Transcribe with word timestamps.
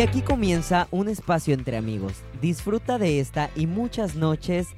Y 0.00 0.02
aquí 0.02 0.22
comienza 0.22 0.88
un 0.92 1.10
espacio 1.10 1.52
entre 1.52 1.76
amigos. 1.76 2.14
Disfruta 2.40 2.96
de 2.96 3.20
esta 3.20 3.50
y 3.54 3.66
muchas 3.66 4.14
noches 4.14 4.68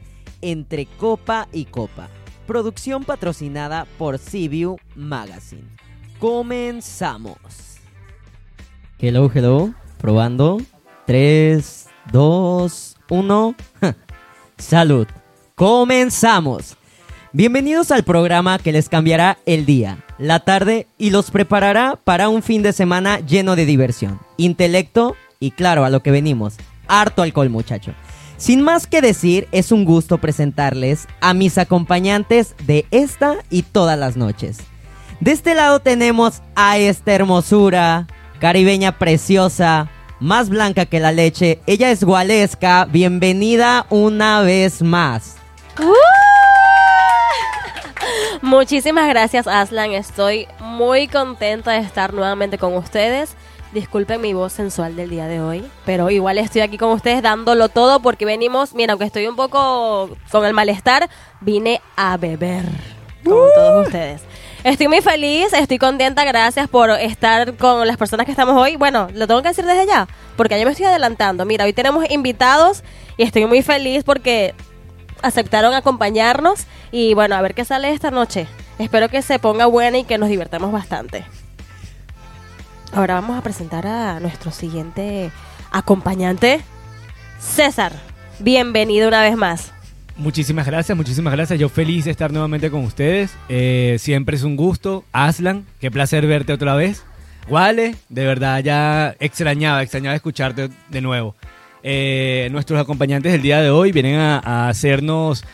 entre 0.40 0.86
copa 0.86 1.46
y 1.52 1.66
copa. 1.66 2.08
Producción 2.44 3.04
patrocinada 3.04 3.86
por 3.98 4.18
CBU 4.18 4.80
Magazine. 4.96 5.68
Comenzamos. 6.18 7.76
Hello, 8.98 9.30
hello. 9.32 9.72
Probando. 9.98 10.60
3, 11.06 11.88
2, 12.10 12.96
1. 13.08 13.54
Salud. 14.58 15.06
Comenzamos. 15.54 16.76
Bienvenidos 17.34 17.90
al 17.92 18.04
programa 18.04 18.58
que 18.58 18.72
les 18.72 18.90
cambiará 18.90 19.38
el 19.46 19.64
día, 19.64 20.04
la 20.18 20.40
tarde 20.40 20.86
y 20.98 21.08
los 21.08 21.30
preparará 21.30 21.98
para 22.04 22.28
un 22.28 22.42
fin 22.42 22.62
de 22.62 22.74
semana 22.74 23.20
lleno 23.20 23.56
de 23.56 23.64
diversión, 23.64 24.20
intelecto 24.36 25.16
y 25.40 25.52
claro, 25.52 25.86
a 25.86 25.88
lo 25.88 26.02
que 26.02 26.10
venimos, 26.10 26.56
harto 26.88 27.22
alcohol 27.22 27.48
muchacho. 27.48 27.94
Sin 28.36 28.60
más 28.60 28.86
que 28.86 29.00
decir, 29.00 29.48
es 29.50 29.72
un 29.72 29.86
gusto 29.86 30.18
presentarles 30.18 31.08
a 31.22 31.32
mis 31.32 31.56
acompañantes 31.56 32.54
de 32.66 32.84
esta 32.90 33.36
y 33.48 33.62
todas 33.62 33.98
las 33.98 34.14
noches. 34.18 34.58
De 35.20 35.32
este 35.32 35.54
lado 35.54 35.80
tenemos 35.80 36.42
a 36.54 36.76
esta 36.76 37.14
hermosura, 37.14 38.08
caribeña 38.40 38.98
preciosa, 38.98 39.88
más 40.20 40.50
blanca 40.50 40.84
que 40.84 41.00
la 41.00 41.12
leche. 41.12 41.60
Ella 41.66 41.92
es 41.92 42.04
Gualesca. 42.04 42.84
Bienvenida 42.84 43.86
una 43.88 44.42
vez 44.42 44.82
más. 44.82 45.36
¡Uh! 45.80 46.31
Muchísimas 48.40 49.08
gracias, 49.08 49.46
Aslan. 49.46 49.92
Estoy 49.92 50.48
muy 50.60 51.08
contenta 51.08 51.72
de 51.72 51.80
estar 51.80 52.14
nuevamente 52.14 52.58
con 52.58 52.74
ustedes. 52.74 53.36
Disculpen 53.72 54.20
mi 54.20 54.34
voz 54.34 54.52
sensual 54.52 54.96
del 54.96 55.08
día 55.08 55.26
de 55.26 55.40
hoy, 55.40 55.64
pero 55.86 56.10
igual 56.10 56.36
estoy 56.38 56.60
aquí 56.60 56.76
con 56.76 56.90
ustedes 56.90 57.22
dándolo 57.22 57.70
todo 57.70 58.00
porque 58.00 58.26
venimos, 58.26 58.74
mira, 58.74 58.92
aunque 58.92 59.06
estoy 59.06 59.26
un 59.26 59.36
poco 59.36 60.10
con 60.30 60.44
el 60.44 60.52
malestar, 60.52 61.08
vine 61.40 61.80
a 61.96 62.18
beber 62.18 62.64
con 63.24 63.48
todos 63.54 63.86
ustedes. 63.86 64.22
Estoy 64.62 64.88
muy 64.88 65.00
feliz, 65.00 65.52
estoy 65.54 65.78
contenta, 65.78 66.24
gracias 66.24 66.68
por 66.68 66.90
estar 66.90 67.56
con 67.56 67.86
las 67.86 67.96
personas 67.96 68.26
que 68.26 68.32
estamos 68.32 68.56
hoy. 68.56 68.76
Bueno, 68.76 69.08
lo 69.14 69.26
tengo 69.26 69.42
que 69.42 69.48
decir 69.48 69.64
desde 69.64 69.86
ya, 69.86 70.06
porque 70.36 70.58
ya 70.58 70.64
me 70.64 70.70
estoy 70.70 70.86
adelantando. 70.86 71.44
Mira, 71.46 71.64
hoy 71.64 71.72
tenemos 71.72 72.08
invitados 72.10 72.84
y 73.16 73.22
estoy 73.22 73.46
muy 73.46 73.62
feliz 73.62 74.04
porque 74.04 74.54
aceptaron 75.22 75.74
acompañarnos 75.74 76.66
y 76.90 77.14
bueno, 77.14 77.34
a 77.34 77.42
ver 77.42 77.54
qué 77.54 77.64
sale 77.64 77.90
esta 77.90 78.10
noche. 78.10 78.46
Espero 78.78 79.08
que 79.08 79.22
se 79.22 79.38
ponga 79.38 79.66
buena 79.66 79.98
y 79.98 80.04
que 80.04 80.18
nos 80.18 80.28
divertamos 80.28 80.72
bastante. 80.72 81.24
Ahora 82.92 83.14
vamos 83.14 83.38
a 83.38 83.42
presentar 83.42 83.86
a 83.86 84.20
nuestro 84.20 84.50
siguiente 84.50 85.30
acompañante, 85.70 86.60
César. 87.40 87.92
Bienvenido 88.38 89.08
una 89.08 89.22
vez 89.22 89.36
más. 89.36 89.72
Muchísimas 90.16 90.66
gracias, 90.66 90.96
muchísimas 90.96 91.32
gracias. 91.32 91.58
Yo 91.58 91.68
feliz 91.68 92.04
de 92.04 92.10
estar 92.10 92.32
nuevamente 92.32 92.70
con 92.70 92.84
ustedes. 92.84 93.34
Eh, 93.48 93.96
siempre 93.98 94.36
es 94.36 94.42
un 94.42 94.56
gusto. 94.56 95.04
Aslan, 95.12 95.64
qué 95.80 95.90
placer 95.90 96.26
verte 96.26 96.52
otra 96.52 96.74
vez. 96.74 97.04
Wale, 97.48 97.96
de 98.08 98.26
verdad 98.26 98.60
ya 98.60 99.16
extrañaba, 99.18 99.82
extrañaba 99.82 100.14
escucharte 100.14 100.68
de 100.90 101.00
nuevo. 101.00 101.34
Eh, 101.82 102.48
nuestros 102.52 102.80
acompañantes 102.80 103.32
del 103.32 103.42
día 103.42 103.60
de 103.60 103.70
hoy 103.70 103.92
vienen 103.92 104.16
a, 104.16 104.68
hacernos 104.68 105.44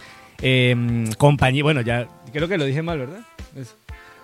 eh, 0.42 1.06
compañía. 1.16 1.62
Bueno, 1.62 1.80
ya 1.80 2.06
creo 2.32 2.48
que 2.48 2.58
lo 2.58 2.64
dije 2.64 2.82
mal, 2.82 2.98
¿verdad? 2.98 3.20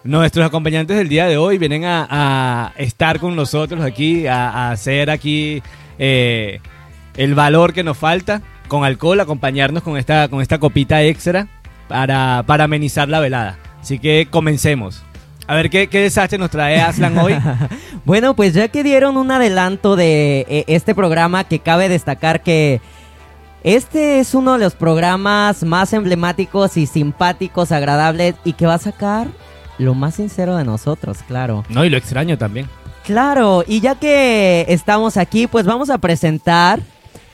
Nuestros 0.04 0.46
acompañantes 0.46 0.96
del 0.96 1.08
día 1.08 1.26
de 1.26 1.38
hoy 1.38 1.56
vienen 1.56 1.84
a, 1.84 2.06
a 2.10 2.72
estar 2.76 3.18
con 3.20 3.34
nosotros 3.34 3.82
aquí, 3.82 4.26
a, 4.26 4.50
a 4.50 4.70
hacer 4.70 5.08
aquí 5.08 5.62
eh, 5.98 6.60
el 7.16 7.34
valor 7.34 7.72
que 7.72 7.84
nos 7.84 7.96
falta 7.96 8.42
con 8.68 8.84
alcohol, 8.84 9.20
acompañarnos 9.20 9.82
con 9.82 9.96
esta, 9.96 10.28
con 10.28 10.42
esta 10.42 10.58
copita 10.58 11.02
extra 11.02 11.48
para, 11.88 12.44
para 12.46 12.64
amenizar 12.64 13.08
la 13.08 13.20
velada. 13.20 13.58
Así 13.80 13.98
que 13.98 14.26
comencemos. 14.30 15.02
A 15.46 15.54
ver, 15.54 15.68
¿qué, 15.68 15.88
qué 15.88 16.00
desastre 16.00 16.38
nos 16.38 16.50
trae 16.50 16.80
Aslan 16.80 17.16
hoy? 17.18 17.34
Bueno, 18.04 18.36
pues 18.36 18.52
ya 18.52 18.68
que 18.68 18.82
dieron 18.82 19.16
un 19.16 19.30
adelanto 19.30 19.96
de 19.96 20.44
eh, 20.46 20.64
este 20.66 20.94
programa, 20.94 21.44
que 21.44 21.60
cabe 21.60 21.88
destacar 21.88 22.42
que 22.42 22.82
este 23.62 24.20
es 24.20 24.34
uno 24.34 24.52
de 24.52 24.58
los 24.58 24.74
programas 24.74 25.62
más 25.62 25.94
emblemáticos 25.94 26.76
y 26.76 26.84
simpáticos, 26.84 27.72
agradables 27.72 28.34
y 28.44 28.52
que 28.52 28.66
va 28.66 28.74
a 28.74 28.78
sacar 28.78 29.28
lo 29.78 29.94
más 29.94 30.16
sincero 30.16 30.56
de 30.56 30.64
nosotros, 30.64 31.18
claro. 31.26 31.64
No, 31.70 31.82
y 31.82 31.88
lo 31.88 31.96
extraño 31.96 32.36
también. 32.36 32.68
Claro, 33.04 33.64
y 33.66 33.80
ya 33.80 33.94
que 33.94 34.66
estamos 34.68 35.16
aquí, 35.16 35.46
pues 35.46 35.64
vamos 35.64 35.88
a 35.88 35.96
presentar, 35.96 36.80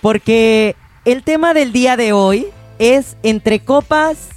porque 0.00 0.76
el 1.04 1.24
tema 1.24 1.52
del 1.52 1.72
día 1.72 1.96
de 1.96 2.12
hoy 2.12 2.46
es 2.78 3.16
entre 3.24 3.60
copas 3.60 4.28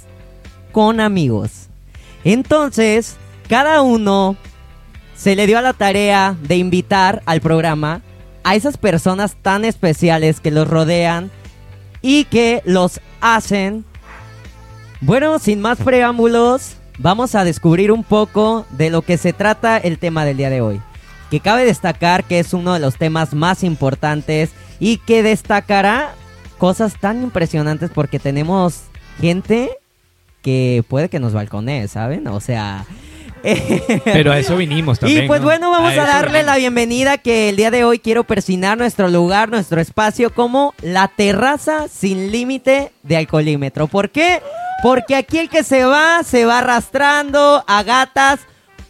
con 0.72 0.98
amigos. 0.98 1.68
Entonces, 2.24 3.16
cada 3.48 3.82
uno 3.82 4.36
se 5.16 5.36
le 5.36 5.46
dio 5.46 5.58
a 5.58 5.62
la 5.62 5.72
tarea 5.72 6.36
de 6.42 6.56
invitar 6.56 7.22
al 7.26 7.40
programa 7.40 8.02
a 8.42 8.54
esas 8.54 8.76
personas 8.76 9.36
tan 9.40 9.64
especiales 9.64 10.40
que 10.40 10.50
los 10.50 10.68
rodean 10.68 11.30
y 12.02 12.24
que 12.24 12.62
los 12.64 13.00
hacen. 13.20 13.84
Bueno, 15.00 15.38
sin 15.38 15.60
más 15.60 15.78
preámbulos, 15.78 16.76
vamos 16.98 17.34
a 17.34 17.44
descubrir 17.44 17.90
un 17.90 18.04
poco 18.04 18.66
de 18.70 18.90
lo 18.90 19.02
que 19.02 19.16
se 19.16 19.32
trata 19.32 19.78
el 19.78 19.98
tema 19.98 20.24
del 20.24 20.36
día 20.36 20.50
de 20.50 20.60
hoy. 20.60 20.80
Que 21.30 21.40
cabe 21.40 21.64
destacar 21.64 22.24
que 22.24 22.38
es 22.38 22.52
uno 22.52 22.74
de 22.74 22.80
los 22.80 22.96
temas 22.96 23.32
más 23.34 23.64
importantes 23.64 24.50
y 24.78 24.98
que 24.98 25.22
destacará 25.22 26.14
cosas 26.58 27.00
tan 27.00 27.22
impresionantes 27.22 27.90
porque 27.90 28.18
tenemos 28.18 28.82
gente 29.20 29.70
que 30.42 30.84
puede 30.86 31.08
que 31.08 31.20
nos 31.20 31.32
balconee, 31.32 31.88
¿saben? 31.88 32.26
O 32.28 32.40
sea... 32.40 32.84
Pero 34.04 34.32
a 34.32 34.38
eso 34.38 34.56
vinimos 34.56 34.98
también. 34.98 35.24
Y 35.24 35.26
pues 35.26 35.40
¿no? 35.40 35.46
bueno, 35.46 35.70
vamos 35.70 35.92
a, 35.92 36.06
darle 36.06 36.38
vinimos. 36.38 36.46
la 36.46 36.56
bienvenida 36.56 37.18
que 37.18 37.50
el 37.50 37.56
día 37.56 37.70
de 37.70 37.84
hoy 37.84 37.98
quiero 37.98 38.24
persinar 38.24 38.78
nuestro 38.78 39.08
lugar, 39.08 39.50
nuestro 39.50 39.80
espacio 39.80 40.32
como 40.32 40.74
la 40.82 41.08
terraza 41.08 41.88
sin 41.88 42.32
límite 42.32 42.92
de 43.02 43.16
alcoholímetro. 43.16 43.86
¿Por 43.86 44.10
qué? 44.10 44.42
Porque 44.82 45.14
aquí 45.14 45.38
el 45.38 45.48
que 45.48 45.62
se 45.62 45.84
va, 45.84 46.22
se 46.24 46.44
va 46.44 46.58
arrastrando 46.58 47.64
a 47.66 47.82
gatas 47.82 48.40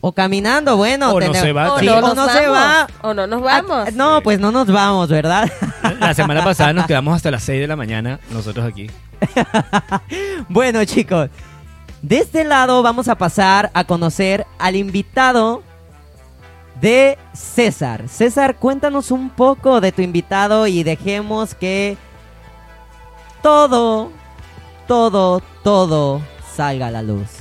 o 0.00 0.12
caminando, 0.12 0.76
bueno. 0.76 1.12
O 1.12 1.20
no 1.20 1.32
se 1.32 1.52
va, 1.52 1.72
O 1.72 1.78
Sí, 1.78 1.86
no, 1.86 1.96
o 1.96 2.00
nos 2.00 2.14
no 2.14 2.28
se 2.28 2.46
vamos, 2.46 2.58
va. 2.58 2.86
O 3.00 3.14
no 3.14 3.26
nos 3.26 3.42
vamos. 3.42 3.88
Ah, 3.88 3.90
no, 3.94 4.20
pues 4.22 4.38
no 4.38 4.52
nos 4.52 4.66
vamos, 4.66 5.08
¿verdad? 5.08 5.50
La 6.00 6.14
semana 6.14 6.44
pasada 6.44 6.72
nos 6.72 6.86
quedamos 6.86 7.16
hasta 7.16 7.30
las 7.30 7.42
6 7.44 7.60
de 7.60 7.66
la 7.66 7.76
mañana 7.76 8.20
nosotros 8.30 8.66
aquí. 8.66 8.90
Bueno, 10.48 10.84
chicos, 10.84 11.30
de 12.04 12.18
este 12.18 12.44
lado 12.44 12.82
vamos 12.82 13.08
a 13.08 13.16
pasar 13.16 13.70
a 13.72 13.84
conocer 13.84 14.46
al 14.58 14.76
invitado 14.76 15.62
de 16.78 17.16
César. 17.32 18.10
César, 18.10 18.56
cuéntanos 18.56 19.10
un 19.10 19.30
poco 19.30 19.80
de 19.80 19.90
tu 19.90 20.02
invitado 20.02 20.66
y 20.66 20.82
dejemos 20.82 21.54
que 21.54 21.96
todo, 23.42 24.12
todo, 24.86 25.42
todo 25.62 26.20
salga 26.54 26.88
a 26.88 26.90
la 26.90 27.02
luz. 27.02 27.38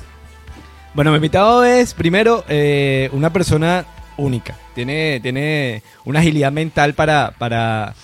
Bueno, 0.93 1.11
mi 1.11 1.17
invitado 1.17 1.65
es 1.65 1.93
primero 1.93 2.45
eh, 2.47 3.09
una 3.11 3.33
persona 3.33 3.83
única. 4.15 4.55
Tiene, 4.75 5.19
tiene 5.21 5.83
una 6.05 6.19
agilidad 6.21 6.53
mental 6.53 6.93
para, 6.93 7.33
para 7.37 7.95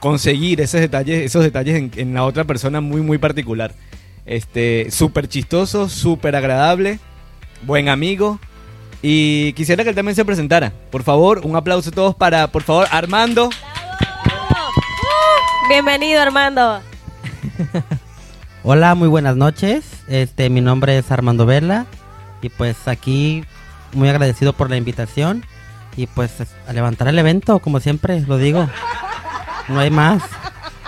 conseguir 0.00 0.62
esos 0.62 0.80
detalles, 0.80 1.26
esos 1.26 1.42
detalles 1.44 1.76
en, 1.76 1.90
en 1.96 2.14
la 2.14 2.24
otra 2.24 2.44
persona 2.44 2.80
muy, 2.80 3.02
muy 3.02 3.18
particular. 3.18 3.74
Este, 4.28 4.90
súper 4.90 5.26
chistoso, 5.26 5.88
súper 5.88 6.36
agradable, 6.36 7.00
buen 7.62 7.88
amigo. 7.88 8.38
Y 9.00 9.54
quisiera 9.54 9.82
que 9.84 9.90
él 9.90 9.96
también 9.96 10.14
se 10.14 10.24
presentara. 10.24 10.72
Por 10.90 11.02
favor, 11.02 11.40
un 11.44 11.56
aplauso 11.56 11.88
a 11.88 11.92
todos 11.92 12.14
para, 12.14 12.48
por 12.48 12.62
favor, 12.62 12.86
Armando. 12.90 13.48
Bienvenido, 15.70 16.20
Armando. 16.20 16.80
Hola, 18.64 18.94
muy 18.94 19.08
buenas 19.08 19.34
noches. 19.36 19.84
Este, 20.08 20.50
mi 20.50 20.60
nombre 20.60 20.98
es 20.98 21.10
Armando 21.10 21.46
Vela 21.46 21.86
y 22.42 22.50
pues 22.50 22.86
aquí 22.86 23.44
muy 23.94 24.08
agradecido 24.10 24.52
por 24.52 24.68
la 24.68 24.76
invitación 24.76 25.44
y 25.96 26.06
pues 26.06 26.40
es- 26.40 26.54
a 26.66 26.72
levantar 26.74 27.08
el 27.08 27.18
evento, 27.18 27.60
como 27.60 27.80
siempre 27.80 28.20
lo 28.20 28.36
digo. 28.36 28.68
No 29.68 29.80
hay 29.80 29.90
más. 29.90 30.22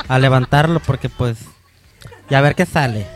A 0.09 0.19
levantarlo 0.19 0.81
porque 0.81 1.09
pues 1.09 1.39
y 2.29 2.35
a 2.35 2.41
ver 2.43 2.55
qué 2.55 2.67
sale. 2.67 3.07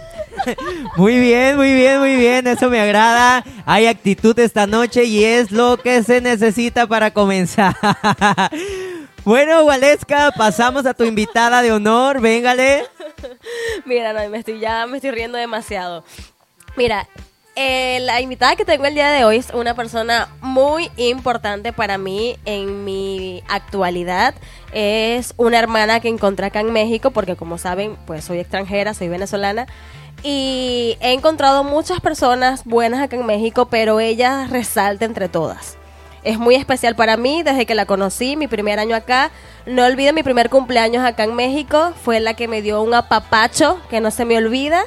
Muy 0.97 1.19
bien, 1.19 1.57
muy 1.57 1.73
bien, 1.75 2.01
muy 2.01 2.17
bien, 2.17 2.47
eso 2.47 2.69
me 2.71 2.81
agrada. 2.81 3.45
Hay 3.67 3.87
actitud 3.87 4.39
esta 4.39 4.67
noche 4.67 5.05
y 5.05 5.25
es 5.25 5.51
lo 5.51 5.77
que 5.77 6.03
se 6.03 6.21
necesita 6.21 6.87
para 6.87 7.13
comenzar. 7.13 7.75
Bueno, 9.25 9.65
Waleska, 9.65 10.33
pasamos 10.37 10.85
a 10.85 10.93
tu 10.93 11.05
invitada 11.05 11.63
de 11.63 11.73
honor, 11.73 12.21
véngale. 12.21 12.85
Mira, 13.87 14.13
no, 14.13 14.29
me 14.29 14.37
estoy 14.37 14.61
ya 14.61 14.87
me 14.87 14.99
estoy 14.99 15.13
riendo 15.13 15.39
demasiado. 15.39 16.05
Mira, 16.77 17.09
Eh, 17.57 18.01
la 18.01 18.21
invitada 18.21 18.57
que 18.57 18.65
tengo 18.65 18.85
el 18.85 18.95
día 18.95 19.11
de 19.11 19.25
hoy 19.25 19.37
es 19.37 19.51
una 19.55 19.75
persona 19.75 20.29
muy 20.41 20.91
importante 20.97 21.73
para 21.73 21.99
mí 21.99 22.37
en 22.45 22.85
mi 22.85 23.45
actualidad. 23.49 24.35
Es 24.73 25.35
una 25.37 25.61
hermana 25.61 26.01
que 26.01 26.09
encontré 26.09 26.47
acá 26.47 26.59
en 26.61 26.73
México, 26.73 27.13
porque 27.13 27.37
como 27.37 27.57
saben, 27.57 27.97
pues 28.07 28.25
soy 28.25 28.41
extranjera, 28.41 28.93
soy 28.93 29.09
venezolana. 29.09 29.69
Y 30.27 30.97
he 31.01 31.13
encontrado 31.13 31.63
muchas 31.65 32.01
personas 32.01 32.65
buenas 32.65 33.03
acá 33.03 33.15
en 33.17 33.27
México, 33.27 33.67
pero 33.67 34.01
ella 34.01 34.47
resalta 34.51 35.05
entre 35.05 35.29
todas. 35.29 35.77
Es 36.23 36.39
muy 36.39 36.55
especial 36.55 36.97
para 36.97 37.19
mí 37.19 37.43
desde 37.43 37.67
que 37.67 37.75
la 37.75 37.85
conocí, 37.85 38.35
mi 38.35 38.49
primer 38.49 38.79
año 38.79 38.97
acá. 38.97 39.31
No 39.67 39.85
olvido 39.85 40.15
mi 40.15 40.23
primer 40.23 40.49
cumpleaños 40.49 41.05
acá 41.05 41.25
en 41.25 41.35
México. 41.35 41.93
Fue 42.03 42.21
la 42.21 42.33
que 42.33 42.49
me 42.49 42.63
dio 42.63 42.81
un 42.81 42.95
apapacho 42.95 43.79
que 43.91 44.01
no 44.01 44.11
se 44.11 44.25
me 44.25 44.39
olvida. 44.39 44.85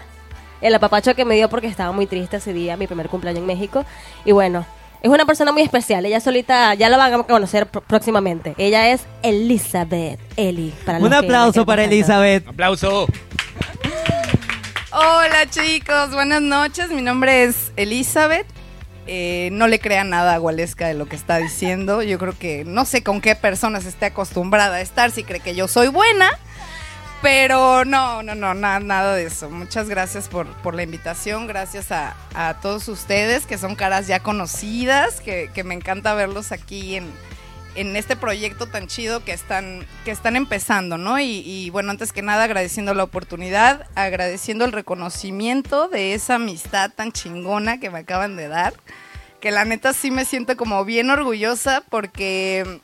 El 0.60 0.74
apapacho 0.74 1.13
que 1.13 1.24
me 1.25 1.36
dio 1.36 1.50
porque 1.50 1.68
estaba 1.68 1.92
muy 1.92 2.07
triste 2.07 2.38
ese 2.38 2.51
día, 2.54 2.75
mi 2.75 2.88
primer 2.88 3.07
cumpleaños 3.07 3.42
en 3.42 3.45
México. 3.45 3.86
Y 4.25 4.31
bueno, 4.31 4.66
es 5.04 5.12
una 5.12 5.25
persona 5.28 5.51
muy 5.51 5.62
especial. 5.62 6.04
Ella 6.07 6.19
solita, 6.19 6.74
ya 6.74 6.90
la 6.90 6.98
van 6.98 7.13
a 7.13 7.24
conocer 7.24 7.69
pr- 7.72 7.83
próximamente. 7.86 8.56
Ella 8.57 8.90
es 8.90 9.06
Elizabeth 9.22 10.19
Eli. 10.36 10.74
Para 10.83 10.98
Un 10.98 11.13
aplauso 11.13 11.62
que 11.62 11.66
para. 11.68 11.83
Elizabeth. 11.83 12.48
¡Aplauso! 12.48 13.06
Hola 14.99 15.47
chicos, 15.47 16.11
buenas 16.11 16.41
noches. 16.41 16.89
Mi 16.89 17.03
nombre 17.03 17.44
es 17.44 17.71
Elizabeth. 17.75 18.47
Eh, 19.05 19.49
no 19.51 19.67
le 19.67 19.79
crean 19.79 20.09
nada 20.09 20.33
a 20.33 20.38
Gualesca 20.39 20.88
de 20.88 20.95
lo 20.95 21.05
que 21.05 21.15
está 21.15 21.38
diciendo. 21.38 22.01
Yo 22.01 22.17
creo 22.17 22.35
que 22.35 22.65
no 22.65 22.83
sé 22.83 23.03
con 23.03 23.21
qué 23.21 23.35
personas 23.35 23.85
esté 23.85 24.07
acostumbrada 24.07 24.77
a 24.77 24.81
estar 24.81 25.11
si 25.11 25.23
cree 25.23 25.39
que 25.39 25.53
yo 25.53 25.67
soy 25.67 25.89
buena. 25.89 26.31
Pero 27.21 27.85
no, 27.85 28.23
no, 28.23 28.33
no, 28.33 28.55
nada, 28.55 28.79
nada 28.79 29.13
de 29.13 29.25
eso. 29.25 29.51
Muchas 29.51 29.88
gracias 29.88 30.29
por, 30.29 30.47
por 30.63 30.73
la 30.73 30.81
invitación. 30.81 31.45
Gracias 31.45 31.91
a, 31.91 32.15
todos 32.63 32.88
ustedes 32.88 33.45
que 33.45 33.59
son 33.59 33.75
caras 33.75 34.07
ya 34.07 34.21
conocidas, 34.21 35.21
que 35.21 35.63
me 35.63 35.75
encanta 35.75 36.15
verlos 36.15 36.51
aquí 36.51 36.95
en, 36.95 37.13
en 37.77 37.95
este 37.95 38.15
proyecto 38.15 38.65
tan 38.65 38.88
chido 38.88 39.24
que 39.24 39.31
están, 39.33 39.85
que 40.03 40.12
están 40.12 40.35
empezando, 40.35 40.97
¿no? 40.97 41.19
Y, 41.19 41.44
y, 41.45 41.69
bueno, 41.69 41.91
antes 41.91 42.12
que 42.12 42.24
nada 42.24 42.44
agradeciendo 42.44 42.95
la 42.95 43.03
oportunidad, 43.03 43.88
agradeciendo 43.94 44.65
el 44.65 44.71
reconocimiento 44.71 45.88
de 45.88 46.15
esa 46.15 46.35
amistad 46.35 46.91
tan 46.94 47.12
chingona 47.12 47.79
que 47.79 47.91
me 47.91 48.00
acaban 48.00 48.35
de 48.35 48.47
dar, 48.47 48.74
que 49.39 49.51
la 49.51 49.63
neta 49.63 49.94
sí 49.94 50.09
me 50.09 50.25
siento 50.25 50.57
como 50.57 50.83
bien 50.85 51.12
orgullosa 51.12 51.83
porque 51.89 52.81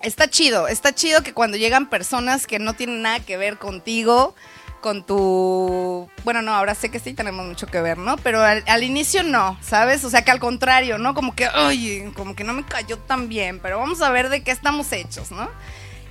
está 0.00 0.30
chido, 0.30 0.68
está 0.68 0.94
chido 0.94 1.22
que 1.22 1.34
cuando 1.34 1.56
llegan 1.56 1.90
personas 1.90 2.46
que 2.46 2.60
no 2.60 2.74
tienen 2.74 3.02
nada 3.02 3.20
que 3.20 3.36
ver 3.36 3.58
contigo, 3.58 4.36
con 4.80 5.04
tu... 5.04 6.08
Bueno, 6.24 6.42
no, 6.42 6.54
ahora 6.54 6.74
sé 6.74 6.90
que 6.90 6.98
sí 6.98 7.12
tenemos 7.12 7.46
mucho 7.46 7.66
que 7.66 7.80
ver, 7.80 7.98
¿no? 7.98 8.16
Pero 8.18 8.42
al, 8.42 8.82
inicio 8.82 9.22
no, 9.22 9.58
¿sabes? 9.62 10.04
O 10.04 10.10
sea, 10.10 10.22
que 10.22 10.30
al 10.30 10.40
contrario, 10.40 10.98
¿no? 10.98 11.14
Como 11.14 11.34
que, 11.34 11.48
oye, 11.48 12.10
como 12.16 12.34
que 12.34 12.44
no 12.44 12.52
me 12.52 12.64
cayó 12.64 12.98
tan 12.98 13.28
bien, 13.28 13.58
pero 13.60 13.78
vamos 13.78 14.02
a 14.02 14.10
ver 14.10 14.28
de 14.28 14.42
qué 14.42 14.50
estamos 14.50 14.92
hechos, 14.92 15.30
¿no? 15.30 15.48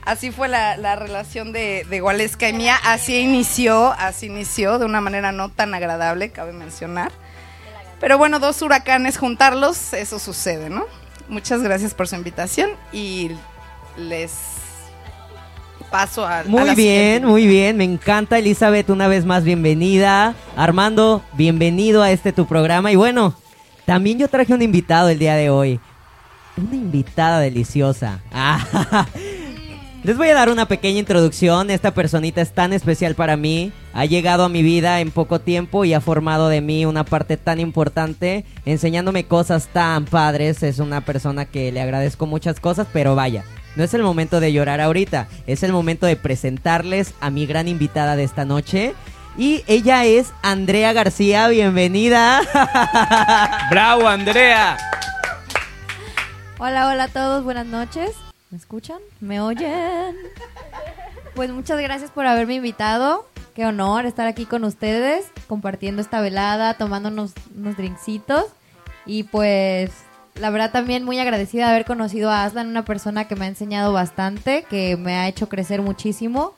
Así 0.05 0.31
fue 0.31 0.47
la, 0.47 0.77
la 0.77 0.95
relación 0.95 1.51
de, 1.51 1.85
de 1.89 1.99
Gualesca 1.99 2.47
y 2.49 2.53
mía, 2.53 2.77
así 2.83 3.17
inició, 3.17 3.91
así 3.97 4.27
inició, 4.27 4.79
de 4.79 4.85
una 4.85 5.01
manera 5.01 5.31
no 5.31 5.49
tan 5.49 5.73
agradable, 5.73 6.31
cabe 6.31 6.53
mencionar. 6.53 7.11
Pero 7.99 8.17
bueno, 8.17 8.39
dos 8.39 8.61
huracanes 8.61 9.17
juntarlos, 9.17 9.93
eso 9.93 10.19
sucede, 10.19 10.69
¿no? 10.69 10.85
Muchas 11.27 11.61
gracias 11.61 11.93
por 11.93 12.07
su 12.07 12.15
invitación 12.15 12.71
y 12.91 13.31
les 13.97 14.58
paso 15.89 16.25
a, 16.25 16.39
a 16.39 16.43
Muy 16.43 16.65
la 16.65 16.75
bien, 16.75 16.75
siguiente. 16.75 17.27
muy 17.27 17.47
bien. 17.47 17.77
Me 17.77 17.83
encanta, 17.83 18.37
Elizabeth. 18.37 18.89
Una 18.89 19.07
vez 19.07 19.25
más, 19.25 19.43
bienvenida. 19.43 20.35
Armando, 20.55 21.21
bienvenido 21.33 22.01
a 22.01 22.11
este 22.11 22.31
tu 22.33 22.45
programa. 22.45 22.91
Y 22.91 22.95
bueno, 22.95 23.33
también 23.85 24.17
yo 24.19 24.27
traje 24.27 24.53
un 24.53 24.61
invitado 24.61 25.09
el 25.09 25.19
día 25.19 25.35
de 25.35 25.49
hoy. 25.49 25.79
Una 26.57 26.75
invitada 26.75 27.39
deliciosa. 27.39 28.19
Ah, 28.31 29.05
Les 30.03 30.15
voy 30.15 30.29
a 30.29 30.33
dar 30.33 30.49
una 30.49 30.65
pequeña 30.65 30.99
introducción. 30.99 31.69
Esta 31.69 31.93
personita 31.93 32.39
es 32.41 32.53
tan 32.53 32.71
especial 32.71 33.15
para 33.15 33.35
mí. 33.35 33.73
Ha 33.93 34.05
llegado 34.05 34.45
a 34.45 34.49
mi 34.49 34.63
vida 34.63 35.01
en 35.01 35.11
poco 35.11 35.39
tiempo 35.41 35.83
y 35.83 35.93
ha 35.93 35.99
formado 35.99 36.47
de 36.47 36.61
mí 36.61 36.85
una 36.85 37.03
parte 37.03 37.35
tan 37.35 37.59
importante, 37.59 38.45
enseñándome 38.65 39.25
cosas 39.25 39.67
tan 39.73 40.05
padres. 40.05 40.63
Es 40.63 40.79
una 40.79 41.01
persona 41.01 41.43
que 41.43 41.71
le 41.73 41.81
agradezco 41.81 42.25
muchas 42.27 42.61
cosas, 42.61 42.87
pero 42.93 43.13
vaya, 43.15 43.43
no 43.75 43.83
es 43.83 43.93
el 43.93 44.03
momento 44.03 44.39
de 44.39 44.51
llorar 44.51 44.81
ahorita. 44.81 45.27
Es 45.47 45.63
el 45.63 45.71
momento 45.71 46.05
de 46.05 46.15
presentarles 46.15 47.13
a 47.19 47.29
mi 47.29 47.45
gran 47.45 47.67
invitada 47.67 48.15
de 48.15 48.23
esta 48.23 48.45
noche. 48.45 48.93
Y 49.37 49.63
ella 49.67 50.05
es 50.05 50.33
Andrea 50.41 50.91
García. 50.93 51.47
Bienvenida. 51.47 52.41
¡Bravo, 53.71 54.07
Andrea! 54.07 54.77
Hola, 56.57 56.89
hola 56.89 57.05
a 57.05 57.07
todos, 57.07 57.43
buenas 57.45 57.65
noches. 57.65 58.11
¿Me 58.49 58.57
escuchan? 58.57 58.99
¿Me 59.21 59.39
oyen? 59.39 60.15
Pues 61.35 61.51
muchas 61.51 61.79
gracias 61.79 62.11
por 62.11 62.25
haberme 62.25 62.55
invitado. 62.55 63.29
Qué 63.55 63.65
honor 63.65 64.05
estar 64.05 64.27
aquí 64.27 64.45
con 64.45 64.65
ustedes, 64.65 65.27
compartiendo 65.47 66.01
esta 66.01 66.19
velada, 66.19 66.73
tomando 66.73 67.07
unos, 67.07 67.31
unos 67.55 67.77
drinkcitos. 67.77 68.45
Y 69.05 69.23
pues, 69.23 69.91
la 70.39 70.49
verdad 70.49 70.71
también 70.71 71.03
muy 71.03 71.19
agradecida 71.19 71.65
de 71.65 71.71
haber 71.71 71.85
conocido 71.85 72.29
a 72.29 72.45
Aslan, 72.45 72.67
una 72.67 72.85
persona 72.85 73.27
que 73.27 73.35
me 73.35 73.45
ha 73.45 73.49
enseñado 73.49 73.93
bastante, 73.93 74.65
que 74.69 74.97
me 74.97 75.15
ha 75.15 75.27
hecho 75.27 75.49
crecer 75.49 75.81
muchísimo 75.81 76.55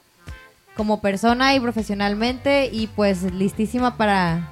como 0.76 1.02
persona 1.02 1.56
y 1.56 1.60
profesionalmente. 1.60 2.70
Y 2.72 2.88
pues 2.88 3.24
listísima 3.24 3.98
para, 3.98 4.50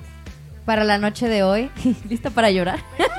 para 0.65 0.83
la 0.83 0.97
noche 0.97 1.27
de 1.27 1.43
hoy. 1.43 1.69
¿Lista 2.09 2.31
para 2.31 2.51
llorar? 2.51 2.79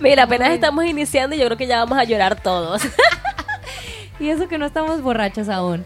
Mira, 0.00 0.24
apenas 0.24 0.50
estamos 0.50 0.84
iniciando 0.84 1.36
y 1.36 1.38
yo 1.38 1.46
creo 1.46 1.58
que 1.58 1.66
ya 1.66 1.78
vamos 1.78 1.98
a 1.98 2.04
llorar 2.04 2.42
todos. 2.42 2.82
Y 4.18 4.28
eso 4.28 4.48
que 4.48 4.58
no 4.58 4.66
estamos 4.66 5.00
borrachos 5.00 5.48
aún. 5.48 5.82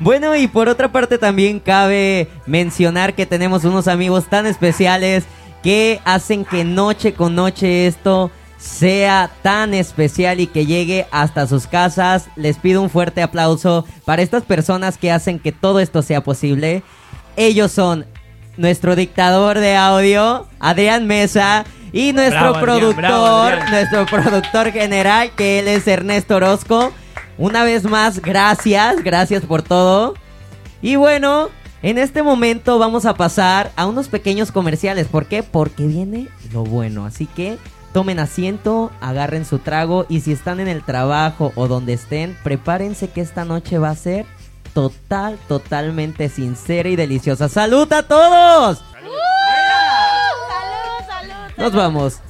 Bueno, 0.00 0.36
y 0.36 0.48
por 0.48 0.68
otra 0.68 0.92
parte 0.92 1.18
también 1.18 1.60
cabe 1.60 2.28
mencionar 2.46 3.14
que 3.14 3.26
tenemos 3.26 3.64
unos 3.64 3.88
amigos 3.88 4.28
tan 4.28 4.46
especiales 4.46 5.24
que 5.62 6.00
hacen 6.04 6.44
que 6.44 6.64
noche 6.64 7.14
con 7.14 7.34
noche 7.34 7.86
esto 7.86 8.30
sea 8.58 9.30
tan 9.42 9.72
especial 9.72 10.40
y 10.40 10.46
que 10.46 10.66
llegue 10.66 11.06
hasta 11.10 11.46
sus 11.46 11.66
casas. 11.66 12.28
Les 12.36 12.58
pido 12.58 12.82
un 12.82 12.90
fuerte 12.90 13.22
aplauso 13.22 13.86
para 14.04 14.22
estas 14.22 14.42
personas 14.42 14.98
que 14.98 15.12
hacen 15.12 15.38
que 15.38 15.52
todo 15.52 15.80
esto 15.80 16.02
sea 16.02 16.22
posible. 16.22 16.82
Ellos 17.36 17.70
son 17.72 18.04
nuestro 18.56 18.96
dictador 18.96 19.58
de 19.60 19.76
audio, 19.76 20.46
Adrián 20.58 21.06
Mesa, 21.06 21.64
y 21.92 22.12
nuestro 22.12 22.52
Bravo, 22.52 22.56
Adrián, 22.56 22.64
productor, 22.64 22.96
bravo, 22.96 23.26
Adrián. 23.26 23.70
nuestro 23.70 24.06
productor 24.06 24.72
general, 24.72 25.30
que 25.36 25.60
él 25.60 25.68
es 25.68 25.86
Ernesto 25.86 26.36
Orozco. 26.36 26.92
Una 27.38 27.62
vez 27.62 27.84
más, 27.84 28.20
gracias, 28.20 29.02
gracias 29.02 29.44
por 29.44 29.62
todo. 29.62 30.14
Y 30.82 30.96
bueno, 30.96 31.48
en 31.82 31.96
este 31.96 32.24
momento 32.24 32.78
vamos 32.78 33.06
a 33.06 33.14
pasar 33.14 33.70
a 33.76 33.86
unos 33.86 34.08
pequeños 34.08 34.50
comerciales. 34.50 35.06
¿Por 35.06 35.26
qué? 35.26 35.44
Porque 35.44 35.86
viene 35.86 36.28
lo 36.52 36.64
bueno. 36.64 37.06
Así 37.06 37.26
que 37.26 37.58
tomen 37.92 38.18
asiento, 38.18 38.90
agarren 39.00 39.44
su 39.44 39.60
trago 39.60 40.04
y 40.08 40.20
si 40.20 40.32
están 40.32 40.58
en 40.58 40.68
el 40.68 40.84
trabajo 40.84 41.52
o 41.54 41.68
donde 41.68 41.92
estén, 41.92 42.36
prepárense 42.42 43.08
que 43.08 43.20
esta 43.20 43.44
noche 43.44 43.78
va 43.78 43.90
a 43.90 43.94
ser 43.94 44.26
total, 44.74 45.38
totalmente 45.46 46.28
sincera 46.28 46.88
y 46.88 46.96
deliciosa. 46.96 47.48
¡Salud 47.48 47.90
a 47.92 48.02
todos! 48.02 48.82
Nos 51.56 51.72
vamos. 51.72 52.20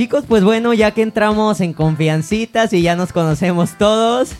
Chicos, 0.00 0.24
pues 0.26 0.42
bueno, 0.42 0.72
ya 0.72 0.92
que 0.92 1.02
entramos 1.02 1.60
en 1.60 1.74
confiancitas 1.74 2.72
y 2.72 2.80
ya 2.80 2.96
nos 2.96 3.12
conocemos 3.12 3.76
todos, 3.76 4.30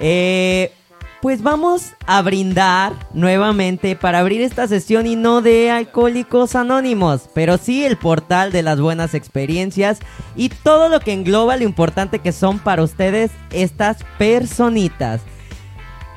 eh, 0.00 0.72
pues 1.20 1.42
vamos 1.42 1.92
a 2.06 2.22
brindar 2.22 2.94
nuevamente 3.12 3.96
para 3.96 4.20
abrir 4.20 4.40
esta 4.40 4.66
sesión 4.66 5.06
y 5.06 5.16
no 5.16 5.42
de 5.42 5.70
Alcohólicos 5.70 6.56
Anónimos, 6.56 7.28
pero 7.34 7.58
sí 7.58 7.84
el 7.84 7.98
portal 7.98 8.50
de 8.50 8.62
las 8.62 8.80
buenas 8.80 9.12
experiencias 9.12 9.98
y 10.36 10.48
todo 10.48 10.88
lo 10.88 11.00
que 11.00 11.12
engloba 11.12 11.58
lo 11.58 11.64
importante 11.64 12.20
que 12.20 12.32
son 12.32 12.58
para 12.58 12.82
ustedes 12.82 13.30
estas 13.52 13.98
personitas. 14.16 15.20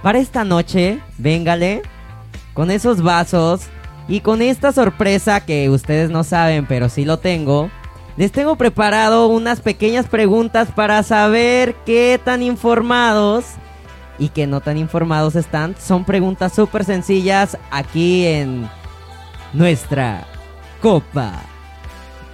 Para 0.01 0.19
esta 0.19 0.45
noche, 0.45 1.01
véngale 1.17 1.81
con 2.53 2.71
esos 2.71 3.03
vasos 3.03 3.63
y 4.07 4.21
con 4.21 4.41
esta 4.41 4.71
sorpresa 4.71 5.41
que 5.41 5.69
ustedes 5.69 6.09
no 6.09 6.23
saben, 6.23 6.65
pero 6.65 6.87
sí 6.87 7.03
lo 7.03 7.19
tengo. 7.19 7.69
Les 8.15 8.31
tengo 8.31 8.55
preparado 8.55 9.27
unas 9.27 9.59
pequeñas 9.59 10.05
preguntas 10.07 10.69
para 10.75 11.01
saber 11.01 11.73
qué 11.85 12.19
tan 12.23 12.43
informados 12.43 13.45
y 14.19 14.29
qué 14.29 14.45
no 14.45 14.61
tan 14.61 14.77
informados 14.77 15.35
están. 15.35 15.75
Son 15.79 16.05
preguntas 16.05 16.53
súper 16.53 16.85
sencillas 16.85 17.57
aquí 17.71 18.27
en 18.27 18.69
nuestra 19.51 20.27
copa 20.79 21.41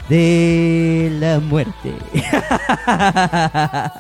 de 0.10 1.10
la 1.18 1.40
muerte. 1.40 1.94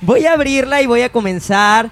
voy 0.00 0.24
a 0.24 0.32
abrirla 0.32 0.80
y 0.80 0.86
voy 0.86 1.02
a 1.02 1.12
comenzar 1.12 1.90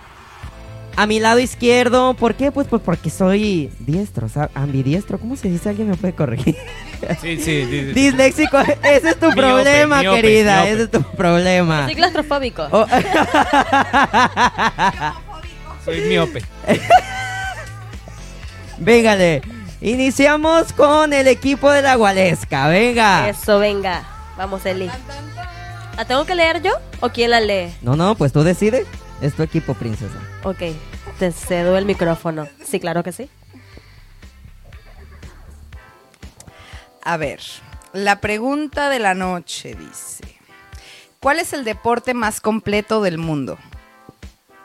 A 0.97 1.07
mi 1.07 1.21
lado 1.21 1.39
izquierdo, 1.39 2.13
¿por 2.15 2.35
qué? 2.35 2.53
Pues, 2.53 2.67
pues 2.69 2.83
porque 2.85 3.09
soy 3.09 3.71
diestro, 3.79 4.27
o 4.27 4.29
sea, 4.29 4.51
ambidiestro. 4.55 5.19
¿Cómo 5.19 5.37
se 5.37 5.49
dice? 5.49 5.71
¿Alguien 5.71 5.89
me 5.89 5.97
puede 5.97 6.13
corregir? 6.15 6.55
Sí, 7.21 7.37
sí, 7.39 7.67
sí. 7.69 7.81
Disléxico, 7.95 8.59
ese 8.61 9.09
es 9.09 9.19
tu 9.19 9.27
Miope, 9.27 9.41
problema, 9.41 10.01
miope, 10.03 10.21
querida, 10.21 10.57
miope. 10.65 10.73
ese 10.73 10.83
es 10.85 10.91
tu 10.91 11.03
problema. 11.03 11.87
Soy 11.87 11.95
claustrofóbico. 11.97 12.69
Oh, 12.71 12.87
Soy 15.85 16.01
miope. 16.03 16.43
Véngale, 18.79 19.43
iniciamos 19.81 20.73
con 20.73 21.13
el 21.13 21.27
equipo 21.27 21.71
de 21.71 21.83
la 21.83 21.97
Gualesca, 21.97 22.69
venga. 22.69 23.29
Eso, 23.29 23.59
venga. 23.59 24.05
Vamos, 24.37 24.65
Eli. 24.67 24.91
¿La 25.97 26.05
tengo 26.05 26.25
que 26.25 26.35
leer 26.35 26.63
yo 26.63 26.73
o 27.01 27.11
quién 27.11 27.31
la 27.31 27.41
lee? 27.41 27.73
No, 27.83 27.97
no, 27.97 28.15
pues 28.15 28.33
tú 28.33 28.43
decides. 28.45 28.87
Es 29.23 29.35
tu 29.35 29.43
equipo, 29.43 29.73
princesa. 29.75 30.19
Ok, 30.43 30.59
te 31.19 31.33
cedo 31.33 31.79
el 31.79 31.87
micrófono. 31.87 32.49
Sí, 32.65 32.79
claro 32.81 33.03
que 33.03 33.13
sí. 33.13 33.31
A 37.05 37.17
ver, 37.17 37.41
la 37.93 38.21
pregunta 38.21 38.89
de 38.89 38.99
la 38.99 39.15
noche 39.15 39.75
dice: 39.75 40.25
¿Cuál 41.21 41.39
es 41.39 41.53
el 41.53 41.65
deporte 41.65 42.15
más 42.15 42.41
completo 42.41 43.01
del 43.03 43.19
mundo? 43.19 43.59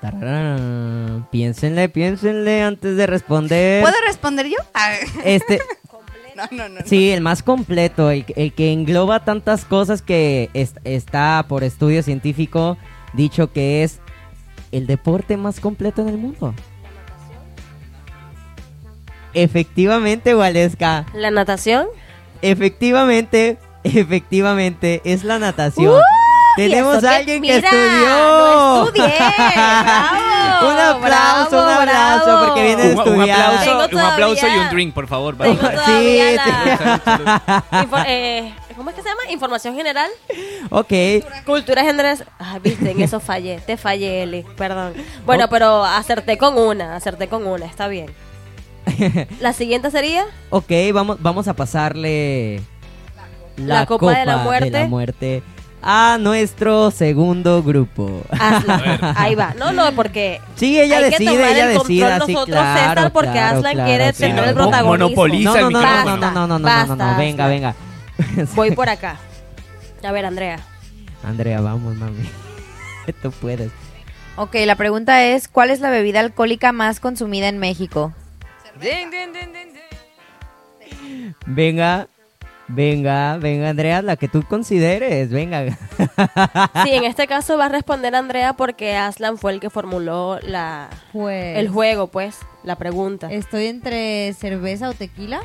Tararán. 0.01 1.27
Piénsenle, 1.31 1.89
piénsenle 1.89 2.61
antes 2.63 2.95
de 2.97 3.07
responder. 3.07 3.81
¿Puedo 3.83 3.95
responder 4.05 4.47
yo? 4.47 4.57
Ah, 4.73 4.93
Este, 5.23 5.59
no, 6.35 6.43
no, 6.51 6.69
no. 6.69 6.79
no. 6.79 6.81
sí, 6.85 7.09
el 7.11 7.21
más 7.21 7.41
completo, 7.41 8.11
el, 8.11 8.25
el 8.35 8.53
que 8.53 8.71
engloba 8.71 9.23
tantas 9.25 9.65
cosas 9.65 10.01
que 10.03 10.49
es- 10.53 10.75
está 10.83 11.45
por 11.47 11.63
estudio 11.63 12.03
científico 12.03 12.77
dicho 13.13 13.51
que 13.51 13.83
es 13.83 13.99
el 14.71 14.87
deporte 14.87 15.37
más 15.37 15.59
completo 15.59 16.01
en 16.01 16.09
el 16.09 16.17
mundo. 16.17 16.53
Efectivamente, 19.33 20.35
Waleska. 20.35 21.05
¿La 21.13 21.31
natación? 21.31 21.87
Efectivamente, 22.41 23.57
efectivamente, 23.83 25.01
es 25.05 25.23
la 25.23 25.39
natación. 25.39 25.93
¡Uy! 25.93 26.01
Tenemos 26.55 26.97
¿Eso 26.97 27.07
a 27.07 27.15
alguien 27.17 27.43
que 27.43 27.53
Mira, 27.55 27.69
estudió. 27.69 28.07
no 28.09 28.85
estudié. 28.87 29.13
Bravo, 30.57 30.69
un 30.71 30.79
aplauso, 30.79 31.49
bravo, 31.51 31.83
un 31.83 31.89
aplauso, 31.89 32.25
bravo. 32.25 32.45
porque 32.47 32.63
viene 32.63 32.83
Un, 32.93 32.99
un 32.99 33.21
aplauso, 33.29 33.87
un 33.95 33.99
aplauso 33.99 34.47
y 34.47 34.57
un 34.57 34.69
drink, 34.71 34.93
por 34.93 35.07
favor. 35.07 35.35
Sí, 35.85 36.19
la- 36.35 37.63
Info- 37.83 38.03
eh, 38.07 38.53
¿Cómo 38.77 38.91
es 38.91 38.95
que 38.95 39.01
se 39.01 39.09
llama? 39.09 39.21
Información 39.31 39.75
general. 39.75 40.09
Ok. 40.69 40.93
Cultura 41.45 41.83
general. 41.83 42.23
Ah, 42.37 42.59
viste, 42.61 42.91
en 42.91 43.01
eso 43.01 43.19
fallé. 43.19 43.59
Te 43.65 43.75
fallé, 43.75 44.21
Eli. 44.23 44.45
Perdón. 44.55 44.93
Bueno, 45.25 45.49
pero 45.49 45.83
acerté 45.83 46.37
con 46.37 46.57
una. 46.57 46.95
Acerté 46.95 47.27
con 47.27 47.47
una. 47.47 47.65
Está 47.65 47.87
bien. 47.87 48.13
La 49.41 49.53
siguiente 49.53 49.89
sería. 49.89 50.25
Ok, 50.51 50.71
vamos, 50.93 51.17
vamos 51.19 51.47
a 51.47 51.55
pasarle 51.55 52.61
La 53.57 53.85
copa 53.87 54.19
de 54.19 54.25
la 54.25 54.37
muerte. 54.37 54.85
muerte 54.85 55.43
a 55.81 56.17
nuestro 56.19 56.91
segundo 56.91 57.63
grupo. 57.63 58.21
Aslan. 58.29 58.99
Ahí 59.17 59.33
va. 59.33 59.55
No, 59.57 59.71
no, 59.71 59.91
porque. 59.93 60.39
Sí, 60.55 60.79
ella 60.79 60.97
hay 60.97 61.03
que 61.05 61.09
decide, 61.11 61.31
tomar 61.31 61.49
ella 61.49 61.71
el 61.71 61.77
control 61.77 61.97
decide, 61.97 62.25
sí, 62.25 62.33
nosotros, 62.33 62.45
claro, 62.45 62.79
César, 62.79 63.11
porque 63.13 63.31
claro, 63.31 63.57
Aslan 63.57 63.73
claro, 63.73 63.87
quiere 63.89 64.13
tener 64.13 64.43
el 64.49 64.55
no, 64.55 64.61
protagonismo. 64.61 65.07
monopoliza 65.07 65.61
No, 65.61 65.69
no, 65.69 65.81
no, 65.81 65.81
no, 65.81 66.17
no, 66.17 66.17
no, 66.17 66.47
no, 66.47 66.59
no, 66.59 66.59
no, 66.59 66.85
no, 66.85 66.95
no, 66.95 67.17
venga, 67.17 67.47
venga. 67.47 67.75
Voy 68.55 68.71
por 68.71 68.89
acá. 68.89 69.17
A 70.03 70.11
ver, 70.11 70.25
Andrea. 70.25 70.59
Andrea, 71.23 71.61
vamos, 71.61 71.95
mami. 71.95 72.29
Tú 73.21 73.31
puedes. 73.31 73.71
Ok, 74.35 74.55
la 74.65 74.75
pregunta 74.75 75.23
es, 75.25 75.47
¿cuál 75.47 75.71
es 75.71 75.79
la 75.79 75.89
bebida 75.89 76.19
alcohólica 76.19 76.71
más 76.71 76.99
consumida 76.99 77.47
en 77.47 77.57
México? 77.57 78.13
Venga, 81.47 82.07
venga, 82.67 83.37
venga, 83.37 83.69
Andrea, 83.69 84.01
la 84.03 84.15
que 84.15 84.27
tú 84.27 84.43
consideres, 84.43 85.31
venga. 85.31 85.65
Sí, 86.83 86.91
en 86.93 87.03
este 87.05 87.25
caso 87.25 87.57
va 87.57 87.65
a 87.65 87.69
responder 87.69 88.13
Andrea 88.13 88.53
porque 88.53 88.95
Aslan 88.95 89.37
fue 89.39 89.53
el 89.53 89.59
que 89.59 89.71
formuló 89.71 90.39
la, 90.43 90.89
Pues... 91.13 91.57
el 91.57 91.69
juego, 91.69 92.07
pues, 92.07 92.37
la 92.63 92.75
pregunta. 92.75 93.31
Estoy 93.31 93.67
entre 93.67 94.33
cerveza 94.33 94.89
o 94.89 94.93
tequila. 94.93 95.41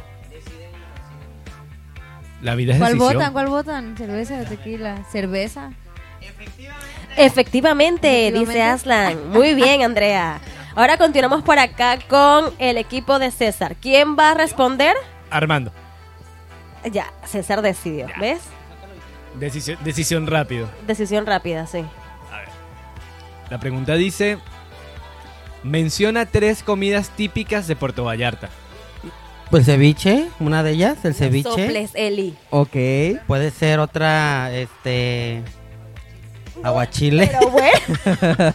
La 2.43 2.55
vida 2.55 2.73
es 2.75 2.79
¿Cuál 2.79 2.93
decisión. 2.93 3.15
votan? 3.15 3.33
¿Cuál 3.33 3.47
votan? 3.49 3.97
¿Cerveza 3.97 4.41
o 4.41 4.45
tequila? 4.45 5.05
¿Cerveza? 5.11 5.71
Efectivamente, 6.21 7.25
Efectivamente. 7.25 8.33
dice 8.33 8.63
Aslan. 8.63 9.31
Muy 9.31 9.55
bien, 9.55 9.83
Andrea. 9.83 10.41
Ahora 10.75 10.99
continuamos 10.99 11.43
por 11.43 11.59
acá 11.59 11.99
con 12.09 12.53
el 12.59 12.79
equipo 12.79 13.19
de 13.19 13.31
César. 13.31 13.77
¿Quién 13.81 14.17
va 14.19 14.33
a 14.33 14.35
responder? 14.35 14.95
Armando. 15.31 15.73
Ya, 16.91 17.13
César 17.25 17.63
decidió, 17.63 18.07
¿ves? 18.19 18.41
Decisión, 19.39 19.79
decisión 19.85 20.27
rápido. 20.27 20.69
Decisión 20.87 21.27
rápida, 21.27 21.67
sí. 21.67 21.85
La 23.51 23.59
pregunta 23.61 23.95
dice: 23.95 24.39
Menciona 25.63 26.27
tres 26.27 26.63
comidas 26.63 27.11
típicas 27.11 27.67
de 27.69 27.77
Puerto 27.77 28.05
Vallarta. 28.05 28.49
Pues 29.53 29.67
ceviche, 29.67 30.29
una 30.41 30.63
de 30.63 30.71
ellas, 30.71 30.97
el 31.05 31.15
ceviche. 31.15 31.51
Soples, 31.51 31.91
Eli. 31.93 32.35
Ok. 32.49 32.75
Puede 33.27 33.51
ser 33.51 33.81
otra, 33.81 34.51
este... 34.51 35.43
Aguachile. 36.63 37.27
Pero 37.27 37.51
bueno, 37.51 38.49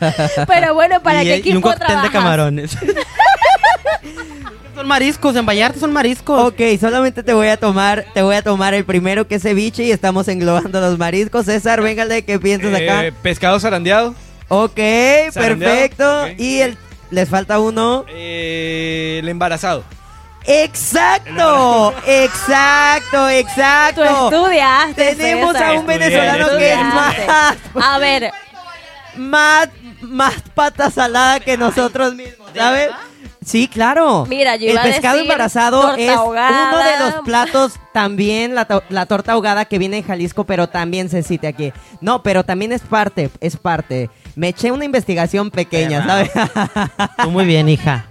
pero 0.48 0.74
bueno, 0.74 1.04
¿para 1.04 1.24
y 1.24 1.30
equipo 1.30 1.58
un 1.58 1.62
cóctel 1.62 1.86
trabajas? 1.86 2.04
de 2.04 2.10
camarones. 2.10 2.78
son 4.76 4.88
mariscos, 4.88 5.36
en 5.36 5.46
Vallarta 5.46 5.80
son 5.80 5.94
mariscos. 5.94 6.48
Ok, 6.48 6.62
solamente 6.80 7.22
te 7.22 7.34
voy 7.36 7.50
a 7.50 7.58
tomar, 7.58 8.08
te 8.16 8.24
voy 8.24 8.36
a 8.36 8.42
tomar 8.42 8.74
el 8.74 8.84
primero 8.84 9.28
que 9.28 9.36
es 9.36 9.44
ceviche 9.44 9.84
y 9.84 9.92
estamos 9.92 10.28
englobando 10.30 10.82
los 10.82 10.98
mariscos. 10.98 11.46
César, 11.46 11.80
véngale, 11.80 12.24
¿qué 12.24 12.40
piensas 12.40 12.74
acá? 12.74 13.06
Eh, 13.06 13.12
pescado 13.22 13.60
zarandeado. 13.60 14.16
Ok, 14.48 14.80
Zarandeado, 15.32 15.76
perfecto. 15.76 16.28
Y 16.40 16.58
el, 16.62 16.76
les 17.12 17.30
falta 17.30 17.60
uno. 17.60 18.04
Eh, 18.10 19.20
el 19.22 19.30
embarazado. 19.30 19.84
Exacto, 20.48 21.94
exacto, 22.06 23.18
Tú 23.18 23.28
exacto. 23.28 24.04
estudiaste. 24.06 25.16
Tenemos 25.16 25.54
César. 25.54 25.76
a 25.76 25.80
un 25.80 25.86
venezolano 25.86 26.48
que 26.58 26.72
es 26.74 26.80
más, 26.80 27.16
A 27.82 28.00
ver, 28.00 28.32
más, 29.18 29.68
más 30.02 30.34
pata 30.56 30.90
salada 30.90 31.40
que 31.42 31.58
nosotros 31.58 32.16
mismos, 32.16 32.50
¿sabes? 32.56 32.90
Sí, 33.46 33.68
claro. 33.70 34.26
Mira, 34.28 34.58
yo 34.58 34.70
el 34.72 34.78
a 34.78 34.84
pescado 34.84 35.16
decir 35.18 35.32
embarazado 35.32 35.96
es 35.96 36.10
ahogada. 36.10 36.70
uno 36.70 36.84
de 36.84 37.00
los 37.00 37.24
platos 37.24 37.74
también 37.94 38.56
la, 38.56 38.66
to- 38.66 38.84
la 38.90 39.06
torta 39.06 39.32
ahogada 39.34 39.64
que 39.66 39.78
viene 39.80 39.98
en 40.00 40.04
Jalisco, 40.04 40.44
pero 40.44 40.68
también 40.68 41.10
se 41.10 41.24
cita 41.24 41.48
aquí. 41.48 41.72
No, 42.02 42.24
pero 42.24 42.44
también 42.44 42.74
es 42.74 42.82
parte, 42.82 43.30
es 43.40 43.56
parte. 43.56 44.10
Me 44.36 44.50
eché 44.50 44.72
una 44.72 44.84
investigación 44.84 45.50
pequeña, 45.50 46.06
¿sabes? 46.06 46.32
Tú 47.24 47.32
muy 47.32 47.46
bien, 47.46 47.70
hija. 47.70 48.06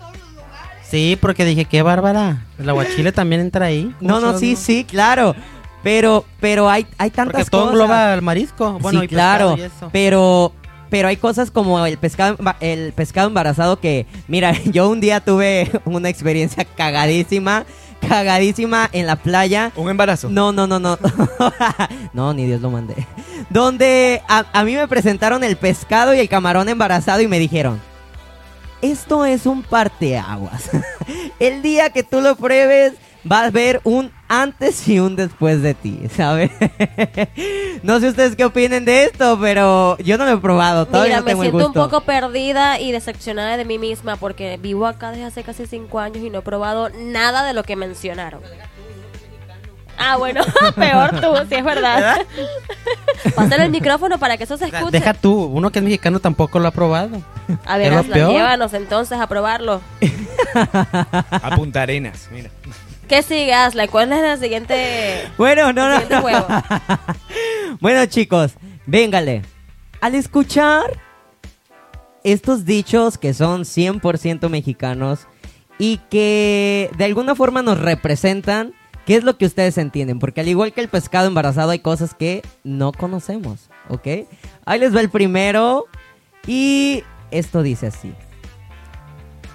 Sí, 0.91 1.19
porque 1.21 1.45
dije, 1.45 1.65
qué 1.65 1.83
bárbara. 1.83 2.45
El 2.59 2.69
aguachile 2.69 3.13
también 3.13 3.41
entra 3.41 3.67
ahí. 3.67 3.93
no, 4.01 4.21
no, 4.21 4.39
sí, 4.39 4.57
sí, 4.57 4.85
claro. 4.85 5.35
Pero, 5.83 6.25
pero 6.41 6.69
hay, 6.69 6.87
hay 6.99 7.11
tantas 7.11 7.43
Porque 7.43 7.51
todo 7.51 7.61
cosas. 7.63 7.73
engloba 7.75 8.15
el 8.15 8.23
marisco. 8.23 8.79
Bueno, 8.81 9.01
sí, 9.01 9.05
y 9.05 9.09
claro. 9.09 9.55
y 9.57 9.63
eso. 9.63 9.89
Pero, 9.93 10.53
pero 10.91 11.07
hay 11.09 11.17
cosas 11.17 11.51
como 11.51 11.85
el 11.87 11.97
pescado, 11.99 12.37
emba- 12.39 12.57
el 12.61 12.93
pescado 12.93 13.29
embarazado 13.29 13.79
que, 13.79 14.07
mira, 14.27 14.53
yo 14.65 14.89
un 14.89 15.01
día 15.01 15.21
tuve 15.21 15.71
una 15.85 16.09
experiencia 16.09 16.65
cagadísima, 16.65 17.65
cagadísima 18.09 18.89
en 18.93 19.07
la 19.07 19.17
playa. 19.17 19.71
Un 19.77 19.91
embarazo. 19.91 20.29
No, 20.29 20.51
no, 20.53 20.67
no, 20.67 20.79
no. 20.81 20.99
no, 22.13 22.35
ni 22.35 22.47
Dios 22.47 22.61
lo 22.61 22.71
mandé. 22.71 23.07
Donde 23.51 24.23
a, 24.29 24.45
a 24.53 24.65
mí 24.65 24.75
me 24.75 24.89
presentaron 24.89 25.45
el 25.45 25.57
pescado 25.57 26.15
y 26.15 26.19
el 26.19 26.29
camarón 26.29 26.69
embarazado 26.69 27.21
y 27.21 27.29
me 27.29 27.39
dijeron, 27.39 27.81
esto 28.83 29.25
es 29.25 29.47
un 29.47 29.63
parteaguas. 29.63 30.71
el 31.39 31.63
día 31.63 31.91
que 31.91 32.03
tú 32.03 32.21
lo 32.21 32.37
pruebes, 32.37 32.95
vas 33.25 33.49
a 33.49 33.51
ver 33.51 33.81
un 33.85 34.13
antes 34.29 34.87
y 34.89 34.99
un 34.99 35.17
después 35.17 35.63
de 35.63 35.75
ti, 35.75 36.01
¿sabes? 36.15 36.51
no 37.83 38.01
sé 38.01 38.09
ustedes 38.09 38.37
qué 38.37 38.45
opinen 38.45 38.85
de 38.85 39.05
esto, 39.05 39.39
pero 39.41 39.97
yo 39.99 40.19
no 40.19 40.25
lo 40.25 40.33
he 40.33 40.39
probado. 40.39 40.87
Todavía 40.87 41.21
mira, 41.21 41.21
no 41.21 41.25
me 41.25 41.33
el 41.33 41.51
siento 41.51 41.67
un 41.67 41.73
poco 41.73 42.01
perdida 42.03 42.81
y 42.81 42.93
decepcionada 42.93 43.57
de 43.57 43.65
mí 43.65 43.79
misma 43.79 44.17
porque 44.17 44.59
vivo 44.61 44.87
acá 44.87 45.11
desde 45.11 45.25
hace 45.25 45.43
casi 45.43 45.67
cinco 45.67 45.99
años 45.99 46.25
y 46.25 46.31
no 46.31 46.41
he 46.41 46.43
probado 46.43 46.89
nada 46.91 47.45
de 47.45 47.53
lo 47.53 47.63
que 47.63 47.77
mencionaron. 47.77 48.43
Ah, 49.99 50.17
bueno, 50.17 50.43
peor 50.77 51.21
tú, 51.21 51.35
sí 51.49 51.55
es 51.55 51.65
verdad. 51.65 52.27
Pásale 53.35 53.65
el 53.65 53.71
micrófono 53.71 54.19
para 54.19 54.37
que 54.37 54.45
eso 54.45 54.57
se 54.57 54.67
escuche. 54.67 54.91
Deja 54.91 55.15
tú, 55.15 55.45
uno 55.45 55.71
que 55.71 55.79
es 55.79 55.85
mexicano 55.85 56.21
tampoco 56.21 56.59
lo 56.59 56.69
ha 56.69 56.71
probado. 56.71 57.23
A 57.65 57.77
ver, 57.79 57.89
¿Es 57.89 57.93
lo 57.93 57.99
Aslan, 58.01 58.13
peor? 58.19 58.33
llévanos 58.33 58.75
entonces 58.75 59.19
a 59.19 59.27
probarlo. 59.27 59.81
A 61.31 61.51
Punta 61.57 61.83
Arenas. 61.83 62.29
Mira. 62.31 62.51
¿Qué 63.09 63.23
sigue, 63.23 63.55
Aslan? 63.55 63.87
¿Cuál 63.89 64.13
es 64.13 64.21
la 64.23 64.37
siguiente? 64.37 65.29
Bueno, 65.39 65.73
no, 65.73 65.89
no. 65.89 66.01
Siguiente 66.01 66.21
juego. 66.21 66.47
bueno, 67.81 68.07
chicos, 68.07 68.53
véngale. 68.87 69.43
Al 70.01 70.15
escuchar 70.15 70.85
estos 72.25 72.65
dichos 72.65 73.19
que 73.19 73.33
son 73.35 73.63
100% 73.63 74.49
mexicanos 74.49 75.21
y 75.79 75.99
que 76.11 76.91
de 76.97 77.05
alguna 77.05 77.35
forma 77.35 77.63
nos 77.63 77.79
representan. 77.81 78.75
¿Qué 79.07 79.15
es 79.15 79.25
lo 79.25 79.39
que 79.39 79.47
ustedes 79.47 79.79
entienden? 79.79 80.19
Porque 80.19 80.41
al 80.41 80.49
igual 80.49 80.73
que 80.73 80.81
el 80.81 80.89
pescado 80.89 81.29
embarazado 81.29 81.71
hay 81.71 81.79
cosas 81.79 82.15
que 82.15 82.43
no 82.65 82.91
conocemos, 82.91 83.71
¿ok? 83.89 84.29
Ahí 84.65 84.81
les 84.81 84.95
va 84.95 85.01
el 85.01 85.11
primero 85.11 85.87
y 86.47 87.05
esto 87.31 87.63
dice 87.63 87.87
así. 87.87 88.13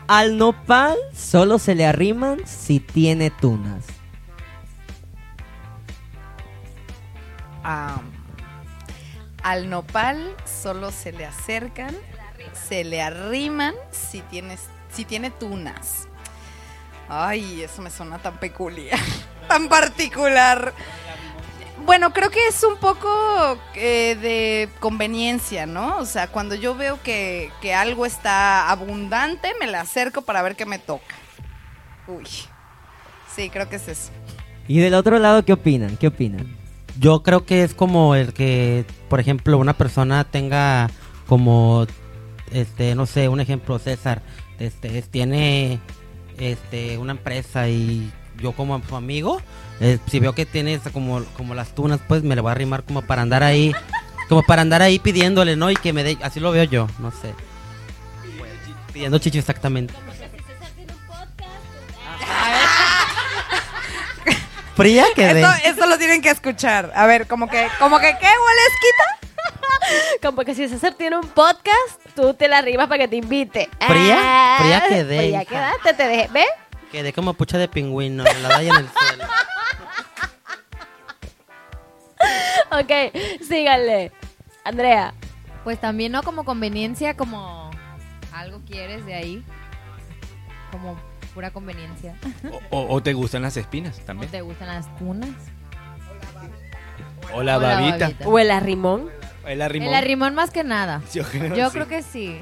Al 0.07 0.37
nopal 0.37 0.97
solo 1.13 1.59
se 1.59 1.75
le 1.75 1.85
arriman 1.85 2.39
si 2.45 2.79
tiene 2.79 3.29
tunas. 3.29 3.85
Al 9.43 9.69
nopal 9.69 10.35
solo 10.45 10.91
se 10.91 11.11
le 11.11 11.25
acercan, 11.25 11.95
se 12.53 12.83
le 12.83 13.01
arriman 13.01 13.73
si, 13.91 14.21
tienes, 14.21 14.61
si 14.93 15.03
tiene 15.05 15.29
tunas. 15.29 16.07
Ay, 17.09 17.61
eso 17.61 17.81
me 17.81 17.89
suena 17.89 18.19
tan 18.19 18.39
peculiar, 18.39 18.99
tan 19.51 19.67
particular. 19.67 20.73
Bueno, 21.85 22.13
creo 22.13 22.29
que 22.29 22.47
es 22.47 22.63
un 22.63 22.77
poco 22.77 23.09
eh, 23.75 24.15
de 24.21 24.69
conveniencia, 24.79 25.65
¿no? 25.65 25.97
O 25.97 26.05
sea, 26.05 26.27
cuando 26.27 26.55
yo 26.55 26.73
veo 26.75 27.01
que, 27.03 27.51
que 27.61 27.73
algo 27.73 28.05
está 28.05 28.69
abundante, 28.69 29.49
me 29.59 29.67
le 29.67 29.75
acerco 29.77 30.21
para 30.21 30.41
ver 30.41 30.55
qué 30.55 30.65
me 30.65 30.79
toca. 30.79 31.15
Uy. 32.07 32.25
Sí, 33.35 33.49
creo 33.49 33.67
que 33.67 33.75
es 33.77 33.87
eso. 33.89 34.11
Y 34.69 34.79
del 34.79 34.93
otro 34.93 35.19
lado, 35.19 35.43
¿qué 35.43 35.51
opinan? 35.53 35.97
¿Qué 35.97 36.07
opinan? 36.07 36.55
Yo 36.99 37.23
creo 37.23 37.45
que 37.45 37.63
es 37.63 37.73
como 37.73 38.15
el 38.15 38.31
que, 38.33 38.85
por 39.09 39.19
ejemplo, 39.19 39.57
una 39.57 39.73
persona 39.73 40.23
tenga 40.23 40.89
como, 41.27 41.87
este, 42.53 42.95
no 42.95 43.05
sé, 43.05 43.27
un 43.27 43.41
ejemplo, 43.41 43.79
César, 43.79 44.21
este, 44.59 44.97
es- 44.99 45.09
tiene, 45.09 45.79
este, 46.37 46.97
una 46.97 47.13
empresa 47.13 47.67
y 47.69 48.11
yo 48.41 48.51
como 48.53 48.81
su 48.87 48.95
amigo, 48.95 49.41
eh, 49.79 49.97
si 50.09 50.19
veo 50.19 50.33
que 50.33 50.45
tiene 50.45 50.73
esa 50.73 50.89
como, 50.91 51.23
como 51.37 51.53
las 51.55 51.73
tunas, 51.75 51.99
pues 52.07 52.23
me 52.23 52.35
le 52.35 52.41
voy 52.41 52.49
a 52.49 52.53
arrimar 52.53 52.83
como 52.83 53.01
para 53.01 53.21
andar 53.21 53.43
ahí, 53.43 53.73
como 54.29 54.43
para 54.43 54.61
andar 54.61 54.81
ahí 54.81 54.99
pidiéndole, 54.99 55.55
¿no? 55.55 55.71
Y 55.71 55.75
que 55.75 55.93
me 55.93 56.03
dé, 56.03 56.17
así 56.21 56.39
lo 56.39 56.51
veo 56.51 56.63
yo, 56.65 56.87
no 56.99 57.11
sé. 57.11 57.33
Pidiendo 58.93 59.17
chichi 59.19 59.39
exactamente. 59.39 59.93
Fría 64.75 65.05
quedé. 65.15 65.41
Esto, 65.41 65.69
esto 65.69 65.85
lo 65.85 65.97
tienen 65.97 66.21
que 66.21 66.29
escuchar. 66.29 66.91
A 66.95 67.05
ver, 67.05 67.27
como 67.27 67.47
que, 67.49 67.67
como 67.79 67.99
que, 67.99 68.07
¿qué 68.19 68.27
huelesquita? 68.27 69.03
Como 70.21 70.43
que 70.45 70.53
si 70.55 70.69
César 70.69 70.93
tiene 70.93 71.17
un 71.17 71.27
podcast, 71.27 71.99
tú 72.15 72.33
te 72.35 72.47
la 72.47 72.59
arribas 72.59 72.87
para 72.87 72.99
que 72.99 73.07
te 73.09 73.15
invite. 73.17 73.67
Fría, 73.87 74.15
Ah, 74.17 74.57
fría 74.61 74.83
quedé, 74.87 75.17
Fría 75.17 75.41
hija. 75.41 75.45
quedaste, 75.49 75.93
te 75.95 76.07
dejé. 76.07 76.29
¿Ves? 76.31 76.45
Quedé 76.91 77.13
como 77.13 77.33
pucha 77.33 77.57
de 77.57 77.67
pingüino, 77.67 78.23
la 78.23 78.57
ahí 78.57 78.67
en 78.69 78.75
el 78.75 78.89
suelo. 78.89 79.23
Ok, 82.71 82.91
síganle. 83.47 84.11
Andrea. 84.63 85.13
Pues 85.63 85.79
también, 85.79 86.11
¿no? 86.11 86.23
Como 86.23 86.43
conveniencia, 86.43 87.15
como 87.15 87.69
algo 88.33 88.61
quieres 88.65 89.05
de 89.05 89.13
ahí. 89.13 89.43
Como 90.71 90.99
pura 91.33 91.51
conveniencia. 91.51 92.15
O, 92.51 92.77
o- 92.77 92.95
o 92.95 93.03
te 93.03 93.13
gustan 93.13 93.43
las 93.43 93.55
espinas 93.57 93.99
¿No 93.99 94.05
también. 94.05 94.31
te 94.31 94.41
gustan 94.41 94.67
las 94.69 94.97
tunas? 94.97 95.29
O 97.33 97.43
la 97.43 97.57
O 97.57 97.61
la 97.61 97.75
babita. 97.75 97.97
babita. 98.07 98.27
O 98.27 98.39
el 98.39 98.51
arrimón. 98.51 99.09
El 99.45 99.61
arrimón. 99.61 99.87
El 99.89 99.93
arrimón 99.95 100.35
más 100.35 100.49
que 100.51 100.63
nada. 100.63 101.01
Yo 101.13 101.23
creo, 101.23 101.55
Yo 101.55 101.67
sí. 101.67 101.71
creo 101.73 101.87
que 101.87 102.01
sí. 102.01 102.39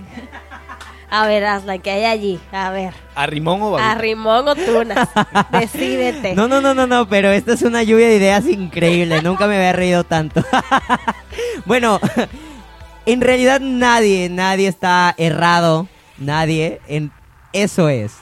A 1.12 1.26
ver, 1.26 1.44
Aslan, 1.44 1.82
¿qué 1.82 1.92
hay 1.92 2.06
allí? 2.06 2.40
A 2.52 2.70
ver. 2.70 2.94
¿Arrimón 3.16 3.62
o 3.64 3.72
babita? 3.72 3.92
Arrimón 3.92 4.48
o 4.48 4.56
tunas. 4.56 5.10
Decídete. 5.52 6.36
No, 6.36 6.48
no, 6.48 6.62
no, 6.62 6.76
no, 6.76 6.86
no, 6.86 7.10
pero 7.10 7.32
esta 7.32 7.54
es 7.54 7.64
una 7.64 7.82
lluvia 7.82 8.08
de 8.08 8.18
ideas 8.18 8.46
increíble. 8.46 9.22
Nunca 9.24 9.48
me 9.48 9.56
había 9.56 9.74
reído 9.74 10.04
tanto. 10.04 10.44
bueno, 11.66 12.00
en 13.08 13.22
realidad 13.22 13.60
nadie, 13.60 14.30
nadie 14.30 14.68
está 14.68 15.16
errado. 15.18 15.88
Nadie. 16.20 16.80
En, 16.88 17.12
eso 17.54 17.90
es. 17.90 18.14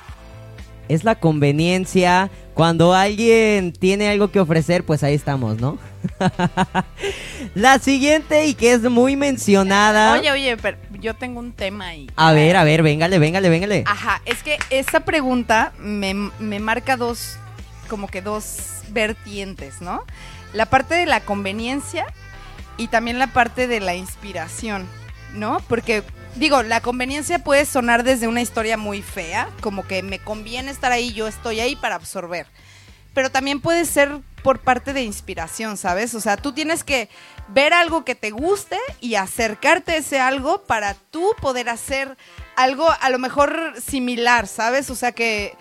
Es 0.87 1.03
la 1.03 1.15
conveniencia. 1.15 2.29
Cuando 2.53 2.93
alguien 2.93 3.73
tiene 3.73 4.09
algo 4.09 4.31
que 4.31 4.39
ofrecer, 4.39 4.83
pues 4.85 5.03
ahí 5.03 5.13
estamos, 5.13 5.59
¿no? 5.59 5.77
la 7.55 7.79
siguiente 7.79 8.45
y 8.45 8.53
que 8.53 8.73
es 8.73 8.81
muy 8.83 9.15
mencionada. 9.15 10.13
Oye, 10.13 10.31
oye, 10.31 10.57
pero 10.57 10.77
yo 10.99 11.15
tengo 11.15 11.39
un 11.39 11.53
tema 11.53 11.87
ahí. 11.87 12.09
A 12.15 12.33
ver, 12.33 12.55
a 12.55 12.63
ver, 12.63 12.83
véngale, 12.83 13.19
véngale, 13.19 13.49
véngale. 13.49 13.83
Ajá, 13.85 14.21
es 14.25 14.43
que 14.43 14.57
esta 14.69 15.01
pregunta 15.01 15.73
me, 15.77 16.13
me 16.13 16.59
marca 16.59 16.97
dos, 16.97 17.37
como 17.87 18.07
que 18.07 18.21
dos 18.21 18.81
vertientes, 18.89 19.81
¿no? 19.81 20.03
La 20.53 20.65
parte 20.65 20.95
de 20.95 21.05
la 21.05 21.21
conveniencia 21.21 22.05
y 22.77 22.87
también 22.87 23.19
la 23.19 23.27
parte 23.27 23.67
de 23.67 23.79
la 23.79 23.95
inspiración, 23.95 24.87
¿no? 25.33 25.59
Porque, 25.67 26.03
digo, 26.35 26.63
la 26.63 26.81
conveniencia 26.81 27.39
puede 27.39 27.65
sonar 27.65 28.03
desde 28.03 28.27
una 28.27 28.41
historia 28.41 28.77
muy 28.77 29.01
fea, 29.01 29.49
como 29.61 29.85
que 29.85 30.03
me 30.03 30.19
conviene 30.19 30.71
estar 30.71 30.91
ahí, 30.91 31.13
yo 31.13 31.27
estoy 31.27 31.59
ahí 31.59 31.75
para 31.75 31.95
absorber. 31.95 32.47
Pero 33.13 33.31
también 33.31 33.59
puede 33.59 33.85
ser 33.85 34.19
por 34.47 34.59
parte 34.59 34.93
de 34.93 35.03
inspiración, 35.03 35.75
¿sabes? 35.75 36.15
O 36.15 36.21
sea, 36.21 36.37
tú 36.37 36.53
tienes 36.53 36.85
que 36.85 37.09
ver 37.49 37.73
algo 37.73 38.05
que 38.05 38.15
te 38.15 38.31
guste 38.31 38.77
y 39.01 39.15
acercarte 39.15 39.91
a 39.91 39.97
ese 39.97 40.21
algo 40.21 40.63
para 40.63 40.93
tú 40.93 41.33
poder 41.41 41.67
hacer 41.67 42.15
algo 42.55 42.87
a 43.01 43.09
lo 43.09 43.19
mejor 43.19 43.73
similar, 43.85 44.47
¿sabes? 44.47 44.89
O 44.89 44.95
sea, 44.95 45.11
que, 45.11 45.53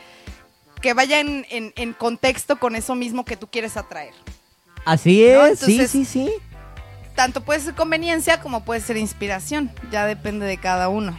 que 0.80 0.94
vaya 0.94 1.18
en, 1.18 1.44
en- 1.50 1.72
en 1.74 1.94
contexto 1.94 2.60
con 2.60 2.76
eso 2.76 2.94
mismo 2.94 3.24
que 3.24 3.36
tú 3.36 3.48
quieres 3.48 3.76
atraer. 3.76 4.14
Así 4.84 5.24
es, 5.24 5.60
¿No? 5.62 5.66
sí, 5.66 5.88
sí, 5.88 6.04
sí. 6.04 6.30
Tanto 7.16 7.40
puede 7.40 7.58
ser 7.58 7.74
conveniencia 7.74 8.40
como 8.40 8.64
puede 8.64 8.80
ser 8.80 8.98
inspiración. 8.98 9.72
Ya 9.90 10.06
depende 10.06 10.46
de 10.46 10.58
cada 10.58 10.88
uno, 10.88 11.18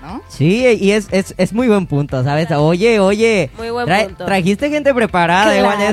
¿no? 0.00 0.22
Sí, 0.28 0.64
y 0.80 0.92
es, 0.92 1.08
es, 1.10 1.34
es 1.36 1.52
muy 1.52 1.68
buen 1.68 1.86
punto, 1.86 2.22
¿sabes? 2.24 2.50
Oye, 2.50 3.00
oye. 3.00 3.50
Muy 3.56 3.70
buen 3.70 3.86
punto. 3.86 4.24
Trajiste 4.24 4.70
gente 4.70 4.94
preparada, 4.94 5.52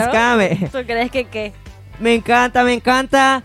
Claro. 0.10 0.38
Me, 0.38 0.56
¿Tú 0.72 0.80
crees 0.86 1.12
que 1.12 1.26
qué? 1.26 1.54
me 2.00 2.16
encanta, 2.16 2.64
me 2.64 2.74
encanta. 2.74 3.44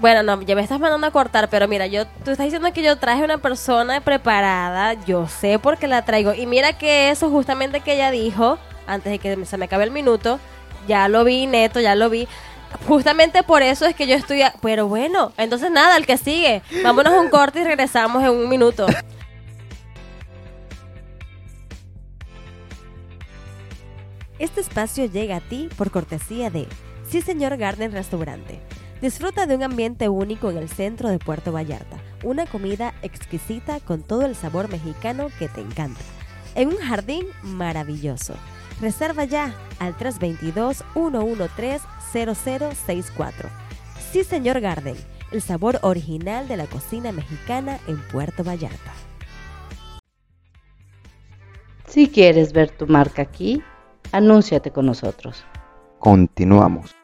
Bueno, 0.00 0.22
no, 0.22 0.40
ya 0.40 0.54
me 0.54 0.62
estás 0.62 0.80
mandando 0.80 1.06
a 1.06 1.10
cortar, 1.10 1.50
pero 1.50 1.68
mira, 1.68 1.86
yo, 1.86 2.06
tú 2.24 2.30
estás 2.30 2.46
diciendo 2.46 2.72
que 2.72 2.82
yo 2.82 2.96
traje 2.96 3.22
una 3.22 3.36
persona 3.36 4.00
preparada, 4.00 4.94
yo 5.04 5.28
sé 5.28 5.58
por 5.58 5.76
qué 5.76 5.88
la 5.88 6.06
traigo. 6.06 6.32
Y 6.32 6.46
mira 6.46 6.72
que 6.78 7.10
eso 7.10 7.28
justamente 7.28 7.80
que 7.80 7.94
ella 7.94 8.10
dijo, 8.10 8.58
antes 8.86 9.12
de 9.12 9.18
que 9.18 9.44
se 9.44 9.58
me 9.58 9.66
acabe 9.66 9.84
el 9.84 9.90
minuto, 9.90 10.40
ya 10.88 11.06
lo 11.08 11.22
vi, 11.24 11.46
neto, 11.46 11.80
ya 11.80 11.94
lo 11.96 12.08
vi. 12.08 12.26
Justamente 12.86 13.42
por 13.42 13.62
eso 13.62 13.86
es 13.86 13.94
que 13.94 14.06
yo 14.06 14.14
estoy... 14.14 14.42
a- 14.42 14.54
Pero 14.62 14.86
bueno, 14.88 15.32
entonces 15.36 15.70
nada, 15.70 15.96
el 15.96 16.06
que 16.06 16.16
sigue. 16.16 16.62
Vámonos 16.82 17.12
a 17.12 17.20
un 17.20 17.28
corte 17.28 17.60
y 17.60 17.64
regresamos 17.64 18.22
en 18.22 18.30
un 18.30 18.48
minuto. 18.48 18.86
Este 24.38 24.60
espacio 24.60 25.04
llega 25.06 25.36
a 25.36 25.40
ti 25.40 25.68
por 25.76 25.90
cortesía 25.90 26.50
de 26.50 26.66
Sí 27.08 27.20
Señor 27.20 27.56
Garden 27.56 27.92
Restaurante. 27.92 28.60
Disfruta 29.02 29.46
de 29.46 29.54
un 29.56 29.62
ambiente 29.62 30.08
único 30.08 30.50
en 30.50 30.58
el 30.58 30.68
centro 30.68 31.08
de 31.08 31.18
Puerto 31.18 31.52
Vallarta, 31.52 31.96
una 32.22 32.44
comida 32.46 32.92
exquisita 33.02 33.80
con 33.80 34.02
todo 34.02 34.26
el 34.26 34.36
sabor 34.36 34.68
mexicano 34.68 35.28
que 35.38 35.48
te 35.48 35.62
encanta, 35.62 36.00
en 36.54 36.68
un 36.68 36.76
jardín 36.76 37.24
maravilloso. 37.42 38.34
Reserva 38.80 39.24
ya 39.24 39.54
al 39.78 39.96
322-113-0064. 42.12 43.32
Sí 44.10 44.24
Señor 44.24 44.60
Garden, 44.60 44.96
el 45.32 45.40
sabor 45.42 45.78
original 45.82 46.48
de 46.48 46.56
la 46.56 46.66
cocina 46.66 47.12
mexicana 47.12 47.78
en 47.86 48.00
Puerto 48.08 48.42
Vallarta. 48.42 48.92
Si 51.86 52.08
quieres 52.08 52.52
ver 52.52 52.70
tu 52.70 52.86
marca 52.86 53.22
aquí, 53.22 53.62
anúnciate 54.12 54.70
con 54.70 54.86
nosotros. 54.86 55.44
Continuamos. 55.98 56.99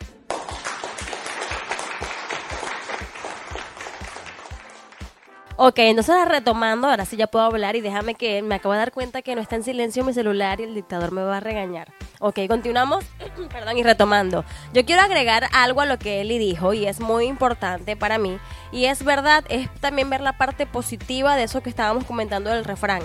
Ok, 5.59 5.79
entonces 5.79 6.15
retomando, 6.29 6.87
ahora 6.87 7.07
sí 7.07 7.17
ya 7.17 7.29
puedo 7.29 7.47
hablar 7.47 7.77
y 7.77 7.81
déjame 7.81 8.15
que 8.15 8.43
me 8.43 8.57
acabo 8.57 8.75
de 8.75 8.79
dar 8.81 8.93
cuenta 8.93 9.23
que 9.23 9.35
no 9.35 9.41
está 9.41 9.57
en 9.57 9.65
silencio 9.65 10.05
mi 10.05 10.13
celular 10.13 10.61
y 10.61 10.65
el 10.65 10.75
dictador 10.75 11.13
me 11.13 11.23
va 11.23 11.39
a 11.39 11.41
regañar. 11.41 11.95
Ok, 12.21 12.41
continuamos, 12.47 13.07
perdón, 13.51 13.79
y 13.79 13.83
retomando. 13.83 14.45
Yo 14.75 14.85
quiero 14.85 15.01
agregar 15.01 15.49
algo 15.55 15.81
a 15.81 15.87
lo 15.87 15.99
que 15.99 16.21
Eli 16.21 16.39
dijo 16.39 16.75
y 16.75 16.85
es 16.85 17.01
muy 17.01 17.25
importante 17.25 17.97
para 17.97 18.19
mí. 18.19 18.39
Y 18.71 18.85
es 18.85 19.03
verdad, 19.03 19.45
es 19.49 19.73
también 19.81 20.11
ver 20.11 20.21
la 20.21 20.37
parte 20.37 20.67
positiva 20.67 21.37
de 21.37 21.45
eso 21.45 21.63
que 21.63 21.71
estábamos 21.71 22.05
comentando 22.05 22.51
del 22.51 22.67
refrán. 22.67 23.01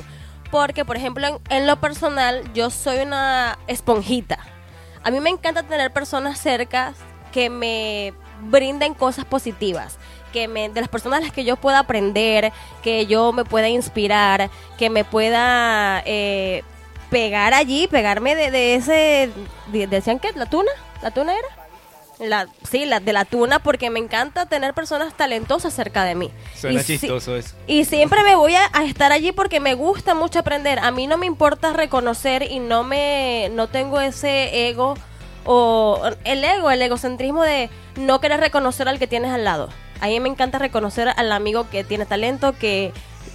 Porque, 0.51 0.83
por 0.83 0.97
ejemplo, 0.97 1.25
en, 1.25 1.39
en 1.49 1.67
lo 1.67 1.79
personal, 1.79 2.51
yo 2.53 2.69
soy 2.69 2.97
una 2.97 3.59
esponjita. 3.67 4.39
A 5.03 5.09
mí 5.09 5.21
me 5.21 5.29
encanta 5.29 5.63
tener 5.63 5.93
personas 5.93 6.37
cerca 6.37 6.93
que 7.31 7.49
me 7.49 8.13
brinden 8.41 8.93
cosas 8.93 9.25
positivas, 9.25 9.97
que 10.31 10.47
me, 10.47 10.69
de 10.69 10.81
las 10.81 10.89
personas 10.89 11.19
a 11.19 11.23
las 11.23 11.31
que 11.31 11.43
yo 11.43 11.57
pueda 11.57 11.79
aprender, 11.79 12.51
que 12.81 13.05
yo 13.05 13.31
me 13.33 13.45
pueda 13.45 13.67
inspirar, 13.69 14.49
que 14.77 14.89
me 14.89 15.03
pueda 15.03 16.01
eh, 16.05 16.63
pegar 17.09 17.53
allí, 17.53 17.87
pegarme 17.87 18.35
de, 18.35 18.51
de 18.51 18.75
ese, 18.75 19.29
de- 19.67 19.87
decían 19.87 20.19
que 20.19 20.31
la 20.33 20.45
tuna, 20.45 20.71
la 21.01 21.11
tuna 21.11 21.33
era. 21.33 21.47
La, 22.19 22.45
sí, 22.69 22.85
la 22.85 22.99
de 22.99 23.13
la 23.13 23.25
tuna, 23.25 23.57
porque 23.57 23.89
me 23.89 23.97
encanta 23.97 24.45
tener 24.45 24.75
personas 24.75 25.11
talentosas 25.17 25.73
cerca 25.73 26.03
de 26.03 26.13
mí. 26.13 26.29
Suena 26.55 26.79
Y 26.79 26.83
si- 26.83 26.99
chistoso 26.99 27.35
eso. 27.35 27.55
y 27.65 27.83
siempre 27.85 28.23
me 28.23 28.35
voy 28.35 28.53
a, 28.53 28.69
a 28.73 28.83
estar 28.85 29.11
allí 29.11 29.31
porque 29.31 29.59
me 29.59 29.73
gusta 29.73 30.13
mucho 30.13 30.37
aprender. 30.37 30.77
A 30.77 30.91
mí 30.91 31.07
no 31.07 31.17
me 31.17 31.25
importa 31.25 31.73
reconocer 31.73 32.43
y 32.43 32.59
no 32.59 32.83
me 32.83 33.49
no 33.53 33.69
tengo 33.69 33.99
ese 33.99 34.67
ego 34.69 34.93
o 35.45 35.99
el 36.23 36.43
ego, 36.43 36.69
el 36.69 36.83
egocentrismo 36.83 37.41
de 37.41 37.71
no 37.95 38.21
querer 38.21 38.39
reconocer 38.39 38.87
al 38.87 38.99
que 38.99 39.07
tienes 39.07 39.31
al 39.31 39.43
lado. 39.43 39.69
A 40.01 40.07
mí 40.07 40.19
me 40.19 40.29
encanta 40.29 40.59
reconocer 40.59 41.09
al 41.15 41.31
amigo 41.31 41.69
que 41.69 41.83
tiene 41.83 42.05
talento, 42.05 42.53
que 42.53 42.91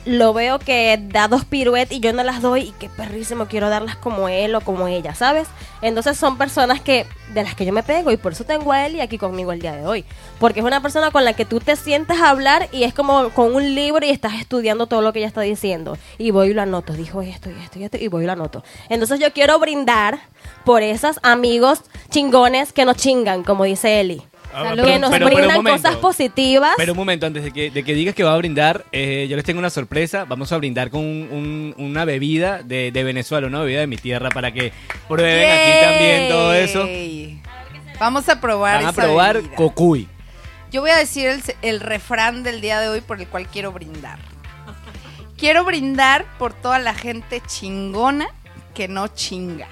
lo 0.07 0.33
veo 0.33 0.61
que 0.61 0.99
da 1.09 1.27
dos 1.27 1.45
piruetas 1.45 1.97
y 1.97 2.01
yo 2.01 2.13
no 2.13 2.23
las 2.23 2.41
doy 2.41 2.61
y 2.61 2.73
qué 2.73 2.89
perrísimo 2.89 3.47
quiero 3.47 3.69
darlas 3.69 3.97
como 3.97 4.29
él 4.29 4.55
o 4.55 4.61
como 4.61 4.87
ella, 4.87 5.15
¿sabes? 5.17 5.49
Entonces 5.83 6.17
son 6.17 6.39
personas 6.39 6.81
que 6.81 7.07
de 7.35 7.43
las 7.43 7.57
que 7.57 7.65
yo 7.65 7.73
me 7.73 7.83
pego 7.83 8.13
y 8.13 8.17
por 8.17 8.33
eso 8.33 8.45
tengo 8.45 8.71
a 8.71 8.87
él 8.87 9.01
aquí 9.01 9.19
conmigo 9.19 9.51
el 9.51 9.61
día 9.61 9.75
de 9.75 9.85
hoy, 9.85 10.05
porque 10.39 10.61
es 10.61 10.67
una 10.67 10.81
persona 10.81 11.11
con 11.11 11.25
la 11.25 11.33
que 11.33 11.45
tú 11.45 11.59
te 11.59 11.75
sientes 11.75 12.21
a 12.21 12.31
hablar 12.31 12.69
y 12.71 12.85
es 12.85 12.95
como 12.95 13.31
con 13.31 13.55
un 13.55 13.75
libro 13.75 14.07
y 14.07 14.11
estás 14.11 14.35
estudiando 14.35 14.87
todo 14.87 15.03
lo 15.03 15.13
que 15.13 15.19
ella 15.19 15.29
está 15.29 15.41
diciendo 15.41 15.99
y 16.19 16.31
voy 16.31 16.51
y 16.51 16.55
lo 16.55 16.63
anoto, 16.63 16.93
dijo 16.93 17.21
esto 17.21 17.51
y 17.51 17.55
esto 17.63 17.81
y 17.81 17.85
esto 17.85 17.97
y 17.97 18.07
voy 18.07 18.23
y 18.23 18.27
lo 18.27 18.33
anoto. 18.33 18.63
Entonces 18.89 19.19
yo 19.19 19.33
quiero 19.33 19.59
brindar 19.59 20.21
por 20.65 20.83
esos 20.83 21.19
amigos 21.25 21.83
chingones 22.11 22.73
que 22.73 22.85
nos 22.85 22.97
chingan, 22.97 23.43
como 23.43 23.65
dice 23.65 24.01
Eli. 24.01 24.23
Salud. 24.65 24.85
que 24.85 24.99
nos 24.99 25.11
pero- 25.11 25.27
brindan 25.27 25.57
momento. 25.57 25.83
cosas 25.83 25.97
positivas. 25.97 26.73
Pero 26.77 26.93
un 26.93 26.99
momento, 26.99 27.27
antes 27.27 27.45
de 27.45 27.53
que, 27.53 27.71
de 27.71 27.83
que 27.85 27.95
digas 27.95 28.15
que 28.15 28.25
va 28.25 28.33
a 28.35 28.37
brindar, 28.37 28.85
eh, 28.93 29.27
yo 29.29 29.37
les 29.37 29.45
tengo 29.45 29.59
una 29.59 29.71
sorpresa. 29.71 30.25
Vamos 30.25 30.51
a 30.53 30.57
brindar 30.57 30.91
con 30.91 31.01
un- 31.03 31.29
un- 31.31 31.75
una 31.85 32.05
bebida 32.05 32.63
de, 32.63 32.91
de 32.93 33.05
Venezuela, 33.05 33.47
una 33.47 33.61
bebida 33.61 33.81
de 33.81 33.87
mi 33.87 33.97
tierra, 33.97 34.31
para 34.31 34.53
que 34.53 34.73
prueben 35.09 35.51
aquí 35.51 35.85
también 35.87 36.29
todo 36.31 36.53
eso. 36.55 36.89
Vamos 37.99 38.29
a 38.29 38.41
probar 38.41 38.77
Van 38.77 38.87
a 38.87 38.91
esa 38.91 39.03
probar 39.03 39.37
bebida. 39.37 39.55
cocuy. 39.57 40.09
Yo 40.73 40.81
voy 40.81 40.91
a 40.91 40.97
decir 40.97 41.29
el, 41.29 41.43
el 41.63 41.81
refrán 41.81 42.43
del 42.43 42.61
día 42.61 42.81
de 42.81 42.89
hoy 42.89 43.01
por 43.01 43.21
el 43.21 43.27
cual 43.29 43.47
quiero 43.49 43.73
brindar. 43.73 44.19
Quiero 45.39 45.65
brindar 45.65 46.25
por 46.39 46.53
toda 46.55 46.79
la 46.79 46.95
gente 46.95 47.41
chingona 47.47 48.27
que 48.75 48.89
no 48.89 49.09
chinga. 49.09 49.69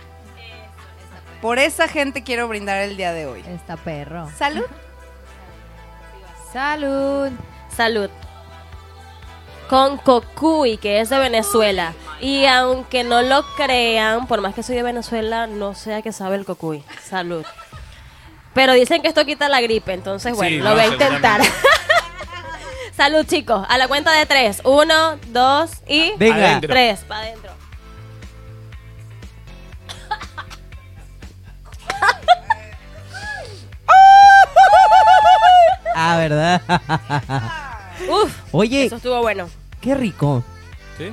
Por 1.44 1.59
esa 1.59 1.88
gente 1.88 2.22
quiero 2.22 2.48
brindar 2.48 2.78
el 2.78 2.96
día 2.96 3.12
de 3.12 3.26
hoy. 3.26 3.44
Está 3.46 3.76
perro. 3.76 4.30
Salud. 4.35 4.64
Salud. 6.50 7.30
Salud. 7.68 8.09
Con 9.68 9.98
Cocuy, 9.98 10.78
que 10.78 11.00
es 11.00 11.11
de 11.11 11.18
Venezuela. 11.18 11.92
Y 12.18 12.46
aunque 12.46 13.04
no 13.04 13.20
lo 13.20 13.44
crean, 13.57 14.26
por 14.26 14.40
más 14.40 14.54
que 14.54 14.62
soy 14.62 14.76
de 14.76 14.85
Venezuela, 14.85 15.46
no 15.46 15.74
sé 15.74 15.92
a 15.92 16.00
qué 16.00 16.12
sabe 16.12 16.37
el 16.37 16.46
Cocuy. 16.46 16.83
Salud. 17.02 17.44
Pero 18.54 18.72
dicen 18.72 19.02
que 19.02 19.09
esto 19.09 19.26
quita 19.26 19.50
la 19.50 19.61
gripe, 19.61 19.92
entonces 19.92 20.35
bueno, 20.35 20.48
Sí, 20.48 20.62
lo 20.62 20.70
no, 20.70 20.76
voy 20.76 20.85
a 20.85 20.87
intentar. 20.87 21.42
Salud, 22.96 23.26
chicos. 23.26 23.66
A 23.68 23.76
la 23.76 23.87
cuenta 23.87 24.12
de 24.12 24.24
tres. 24.24 24.62
Uno, 24.64 25.18
dos 25.26 25.72
y 25.87 26.12
Venga. 26.16 26.62
Tres. 26.62 27.00
Para 27.00 27.20
adentro. 27.20 27.43
Ah, 35.96 36.16
¿verdad? 36.16 36.60
Uf, 38.10 38.36
Oye, 38.50 38.86
eso 38.86 38.96
estuvo 38.96 39.20
bueno. 39.22 39.48
qué 39.80 39.94
rico. 39.94 40.42
¿Sí? 40.98 41.12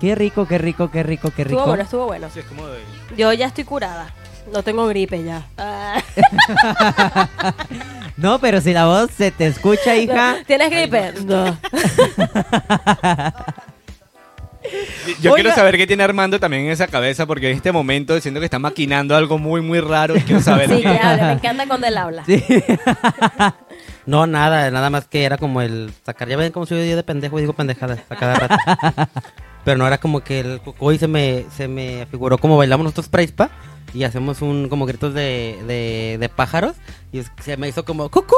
Qué 0.00 0.14
rico, 0.14 0.46
qué 0.46 0.56
rico, 0.56 0.88
qué 0.90 1.02
rico, 1.02 1.30
qué 1.34 1.42
Estuvo 1.42 1.58
rico. 1.58 1.68
bueno, 1.68 1.82
estuvo 1.82 2.06
bueno. 2.06 2.28
Sí, 2.32 2.38
es 2.38 2.46
como 2.46 2.64
de... 2.68 2.80
Yo 3.16 3.32
ya 3.32 3.46
estoy 3.46 3.64
curada. 3.64 4.14
No 4.52 4.62
tengo 4.62 4.86
gripe 4.86 5.24
ya. 5.24 5.42
No, 8.16 8.38
pero 8.38 8.60
si 8.60 8.72
la 8.74 8.84
voz 8.86 9.10
se 9.16 9.30
te 9.30 9.46
escucha, 9.46 9.96
hija. 9.96 10.36
¿Tienes 10.46 10.70
gripe? 10.70 11.14
No. 11.24 11.56
Yo 15.20 15.32
Oiga. 15.32 15.34
quiero 15.42 15.54
saber 15.54 15.76
qué 15.76 15.86
tiene 15.86 16.02
Armando 16.02 16.38
también 16.38 16.64
en 16.66 16.70
esa 16.70 16.86
cabeza, 16.86 17.26
porque 17.26 17.50
en 17.50 17.56
este 17.56 17.72
momento 17.72 18.18
siento 18.20 18.40
que 18.40 18.44
está 18.46 18.58
maquinando 18.58 19.16
algo 19.16 19.38
muy, 19.38 19.60
muy 19.62 19.80
raro 19.80 20.16
y 20.16 20.20
quiero 20.20 20.40
saber 20.42 20.68
Sí, 20.68 20.76
qué. 20.76 20.82
que 20.82 20.88
hable. 20.88 21.22
Me 21.22 21.32
encanta 21.32 21.66
cuando 21.66 21.86
él 21.86 21.96
habla. 21.96 22.24
Sí. 22.24 22.44
No, 24.06 24.26
nada, 24.26 24.70
nada 24.70 24.90
más 24.90 25.06
que 25.06 25.24
era 25.24 25.36
como 25.38 25.60
el 25.62 25.92
sacar. 26.04 26.26
Ya 26.28 26.36
ven 26.36 26.50
cómo 26.52 26.66
soy 26.66 26.88
yo 26.88 26.96
de 26.96 27.02
pendejo 27.02 27.38
y 27.38 27.42
digo 27.42 27.52
pendejadas 27.52 28.00
a 28.08 28.16
cada 28.16 28.34
rato. 28.34 28.56
Pero 29.64 29.76
no 29.78 29.86
era 29.86 29.98
como 29.98 30.20
que 30.20 30.40
el 30.40 30.60
hoy 30.78 30.98
se 30.98 31.06
me, 31.06 31.44
se 31.56 31.68
me 31.68 32.06
figuró 32.10 32.38
como 32.38 32.56
bailamos 32.56 32.84
nosotros 32.84 33.08
preispa 33.08 33.50
y 33.92 34.04
hacemos 34.04 34.40
un 34.42 34.68
como 34.68 34.86
gritos 34.86 35.12
de, 35.14 35.58
de, 35.66 36.16
de 36.18 36.28
pájaros 36.30 36.76
y 37.12 37.18
es- 37.18 37.30
se 37.42 37.56
me 37.56 37.68
hizo 37.68 37.84
como 37.84 38.08
¡Cucuy! 38.08 38.36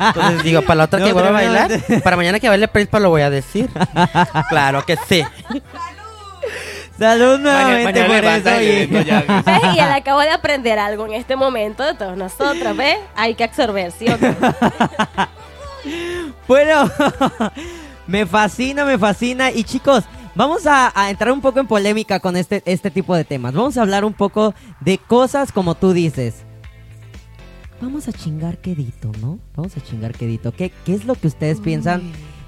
Entonces 0.00 0.42
digo, 0.42 0.62
para 0.62 0.76
la 0.76 0.84
otra 0.84 0.98
No, 1.00 1.06
que 1.06 1.12
vuelva 1.12 1.28
a 1.30 1.32
bailar, 1.32 1.70
para 2.02 2.16
mañana 2.16 2.40
que 2.40 2.48
baile 2.48 2.68
preispa 2.68 2.98
lo 3.00 3.10
voy 3.10 3.22
a 3.22 3.30
decir. 3.30 3.68
claro 4.48 4.84
que 4.84 4.96
sí. 5.08 5.22
Salud 6.98 7.38
Mañana, 7.40 7.62
nuevamente 7.64 8.08
mañana 8.08 8.42
por 8.42 8.62
eso. 8.62 9.02
ya. 9.06 9.42
¿Ves? 9.46 9.74
Y 9.74 9.78
él 9.80 9.92
acaba 9.92 10.24
de 10.24 10.30
aprender 10.30 10.78
algo 10.78 11.04
en 11.06 11.12
este 11.12 11.36
momento 11.36 11.82
de 11.82 11.92
todos 11.94 12.16
nosotros, 12.16 12.74
¿ves? 12.74 12.96
Hay 13.14 13.34
que 13.34 13.44
absorber, 13.44 13.92
¿sí 13.92 14.06
o 14.08 14.16
no? 14.16 14.34
Bueno, 16.48 16.90
me 18.06 18.24
fascina, 18.26 18.84
me 18.84 18.98
fascina. 18.98 19.50
Y 19.50 19.62
chicos, 19.64 20.04
vamos 20.34 20.66
a, 20.66 20.90
a 20.98 21.10
entrar 21.10 21.32
un 21.32 21.40
poco 21.40 21.60
en 21.60 21.66
polémica 21.66 22.18
con 22.20 22.36
este, 22.36 22.62
este 22.66 22.90
tipo 22.90 23.14
de 23.14 23.24
temas. 23.24 23.52
Vamos 23.52 23.76
a 23.76 23.82
hablar 23.82 24.04
un 24.04 24.12
poco 24.14 24.54
de 24.80 24.98
cosas 24.98 25.52
como 25.52 25.74
tú 25.74 25.92
dices. 25.92 26.44
Vamos 27.80 28.08
a 28.08 28.12
chingar 28.12 28.58
quedito, 28.58 29.12
¿no? 29.20 29.38
Vamos 29.54 29.76
a 29.76 29.80
chingar 29.80 30.12
quedito. 30.12 30.52
¿Qué, 30.52 30.72
qué 30.84 30.94
es 30.94 31.04
lo 31.04 31.14
que 31.14 31.26
ustedes 31.26 31.60
piensan? 31.60 32.02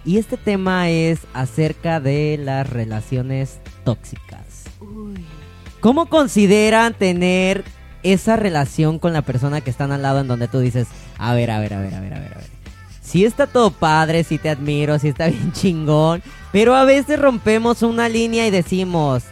Y 0.05 0.17
este 0.17 0.37
tema 0.37 0.89
es 0.89 1.21
acerca 1.35 2.01
de 2.01 2.41
las 2.43 2.69
relaciones 2.69 3.61
tóxicas. 3.85 4.65
¿Cómo 5.81 6.07
consideran 6.07 6.95
tener 6.95 7.65
esa 8.03 8.37
relación 8.37 8.99
con 8.99 9.13
la 9.13 9.23
persona 9.23 9.61
que 9.61 9.71
están 9.71 9.93
al 9.93 10.03
lado 10.03 10.21
en 10.21 10.29
donde 10.29 10.49
tú 10.49 10.61
dices, 10.61 10.89
a 11.19 11.35
ver, 11.35 11.51
a 11.51 11.61
ver, 11.61 11.75
a 11.75 11.81
ver, 11.81 11.95
a 11.95 12.01
ver, 12.01 12.15
a 12.15 12.21
ver, 12.21 12.33
a 12.33 12.39
ver? 12.39 12.59
Sí 13.03 13.25
está 13.25 13.47
todo 13.47 13.71
padre, 13.71 14.25
sí 14.25 14.39
te 14.39 14.49
admiro, 14.51 14.99
sí 14.99 15.09
está 15.09 15.27
bien 15.29 15.53
chingón, 15.53 16.23
pero 16.53 16.75
a 16.75 16.85
veces 16.85 17.21
rompemos 17.21 17.83
una 17.83 18.09
línea 18.09 18.47
y 18.47 18.51
decimos, 18.51 19.25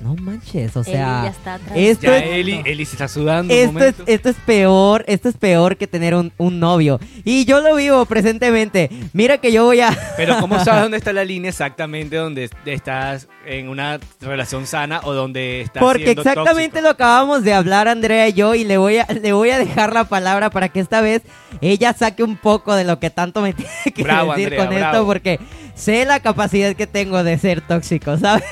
no 0.00 0.14
manches, 0.16 0.74
o 0.76 0.80
Eli 0.80 0.90
sea, 0.92 1.22
ya 1.24 1.30
está 1.30 1.54
atrás. 1.54 1.72
esto 1.76 2.06
Ya 2.06 2.16
es- 2.18 2.30
Eli, 2.30 2.62
Eli 2.64 2.84
se 2.84 2.92
está 2.92 3.06
sudando 3.08 3.52
un 3.52 3.60
esto 3.60 3.78
es, 3.78 3.92
momento. 3.98 4.04
esto 4.06 4.28
es 4.30 4.36
peor, 4.46 5.04
esto 5.06 5.28
es 5.28 5.36
peor 5.36 5.76
que 5.76 5.86
tener 5.86 6.14
un, 6.14 6.32
un 6.38 6.58
novio. 6.58 6.98
Y 7.24 7.44
yo 7.44 7.60
lo 7.60 7.74
vivo 7.76 8.04
presentemente. 8.06 8.88
Mira 9.12 9.38
que 9.38 9.52
yo 9.52 9.64
voy 9.64 9.80
a... 9.80 9.96
Pero 10.16 10.38
¿cómo 10.40 10.62
sabes 10.64 10.82
dónde 10.82 10.96
está 10.96 11.12
la 11.12 11.24
línea 11.24 11.50
exactamente 11.50 12.16
donde 12.16 12.48
estás 12.64 13.28
en 13.46 13.68
una 13.68 13.98
relación 14.20 14.66
sana 14.66 15.00
o 15.04 15.12
donde 15.12 15.60
estás 15.62 15.82
Porque 15.82 16.04
siendo 16.04 16.22
exactamente 16.22 16.68
tóxico? 16.78 16.82
lo 16.82 16.88
acabamos 16.90 17.42
de 17.44 17.52
hablar 17.52 17.88
Andrea 17.88 18.28
y 18.28 18.32
yo 18.32 18.54
y 18.54 18.64
le 18.64 18.78
voy 18.78 18.98
a 18.98 19.06
le 19.22 19.32
voy 19.32 19.50
a 19.50 19.58
dejar 19.58 19.92
la 19.92 20.04
palabra 20.04 20.50
para 20.50 20.68
que 20.68 20.80
esta 20.80 21.00
vez 21.00 21.22
ella 21.60 21.92
saque 21.92 22.22
un 22.22 22.36
poco 22.36 22.74
de 22.74 22.84
lo 22.84 22.98
que 22.98 23.10
tanto 23.10 23.42
me 23.42 23.52
tiene 23.54 23.70
que 23.94 24.02
Bravo, 24.02 24.32
decir 24.32 24.46
Andrea, 24.48 24.64
con 24.66 24.72
esto 24.74 24.88
bravo. 24.90 25.06
porque 25.06 25.40
sé 25.74 26.04
la 26.04 26.20
capacidad 26.20 26.74
que 26.74 26.86
tengo 26.86 27.22
de 27.24 27.38
ser 27.38 27.60
tóxico, 27.60 28.16
¿sabes? 28.18 28.44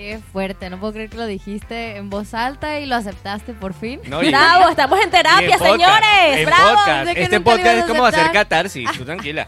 Qué 0.00 0.18
fuerte, 0.32 0.70
no 0.70 0.80
puedo 0.80 0.94
creer 0.94 1.10
que 1.10 1.18
lo 1.18 1.26
dijiste 1.26 1.98
en 1.98 2.08
voz 2.08 2.32
alta 2.32 2.80
y 2.80 2.86
lo 2.86 2.96
aceptaste 2.96 3.52
por 3.52 3.74
fin. 3.74 4.00
No, 4.06 4.22
y- 4.22 4.28
¡Bravo! 4.30 4.70
Estamos 4.70 4.98
en 4.98 5.10
terapia, 5.10 5.52
en 5.56 5.58
señores. 5.58 6.38
en 6.38 6.46
¡Bravo! 6.46 6.70
podcast. 6.74 7.10
Este 7.18 7.40
podcast 7.40 7.66
es 7.76 7.84
a 7.84 7.86
como 7.86 8.06
hacer 8.06 8.32
catarsis. 8.32 8.90
Tú 8.96 9.04
tranquila. 9.04 9.46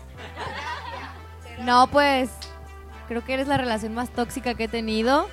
No, 1.61 1.87
pues 1.87 2.29
creo 3.09 3.25
que 3.25 3.33
eres 3.33 3.49
la 3.49 3.57
relación 3.57 3.95
más 3.95 4.11
tóxica 4.11 4.53
que 4.53 4.65
he 4.65 4.69
tenido. 4.69 5.27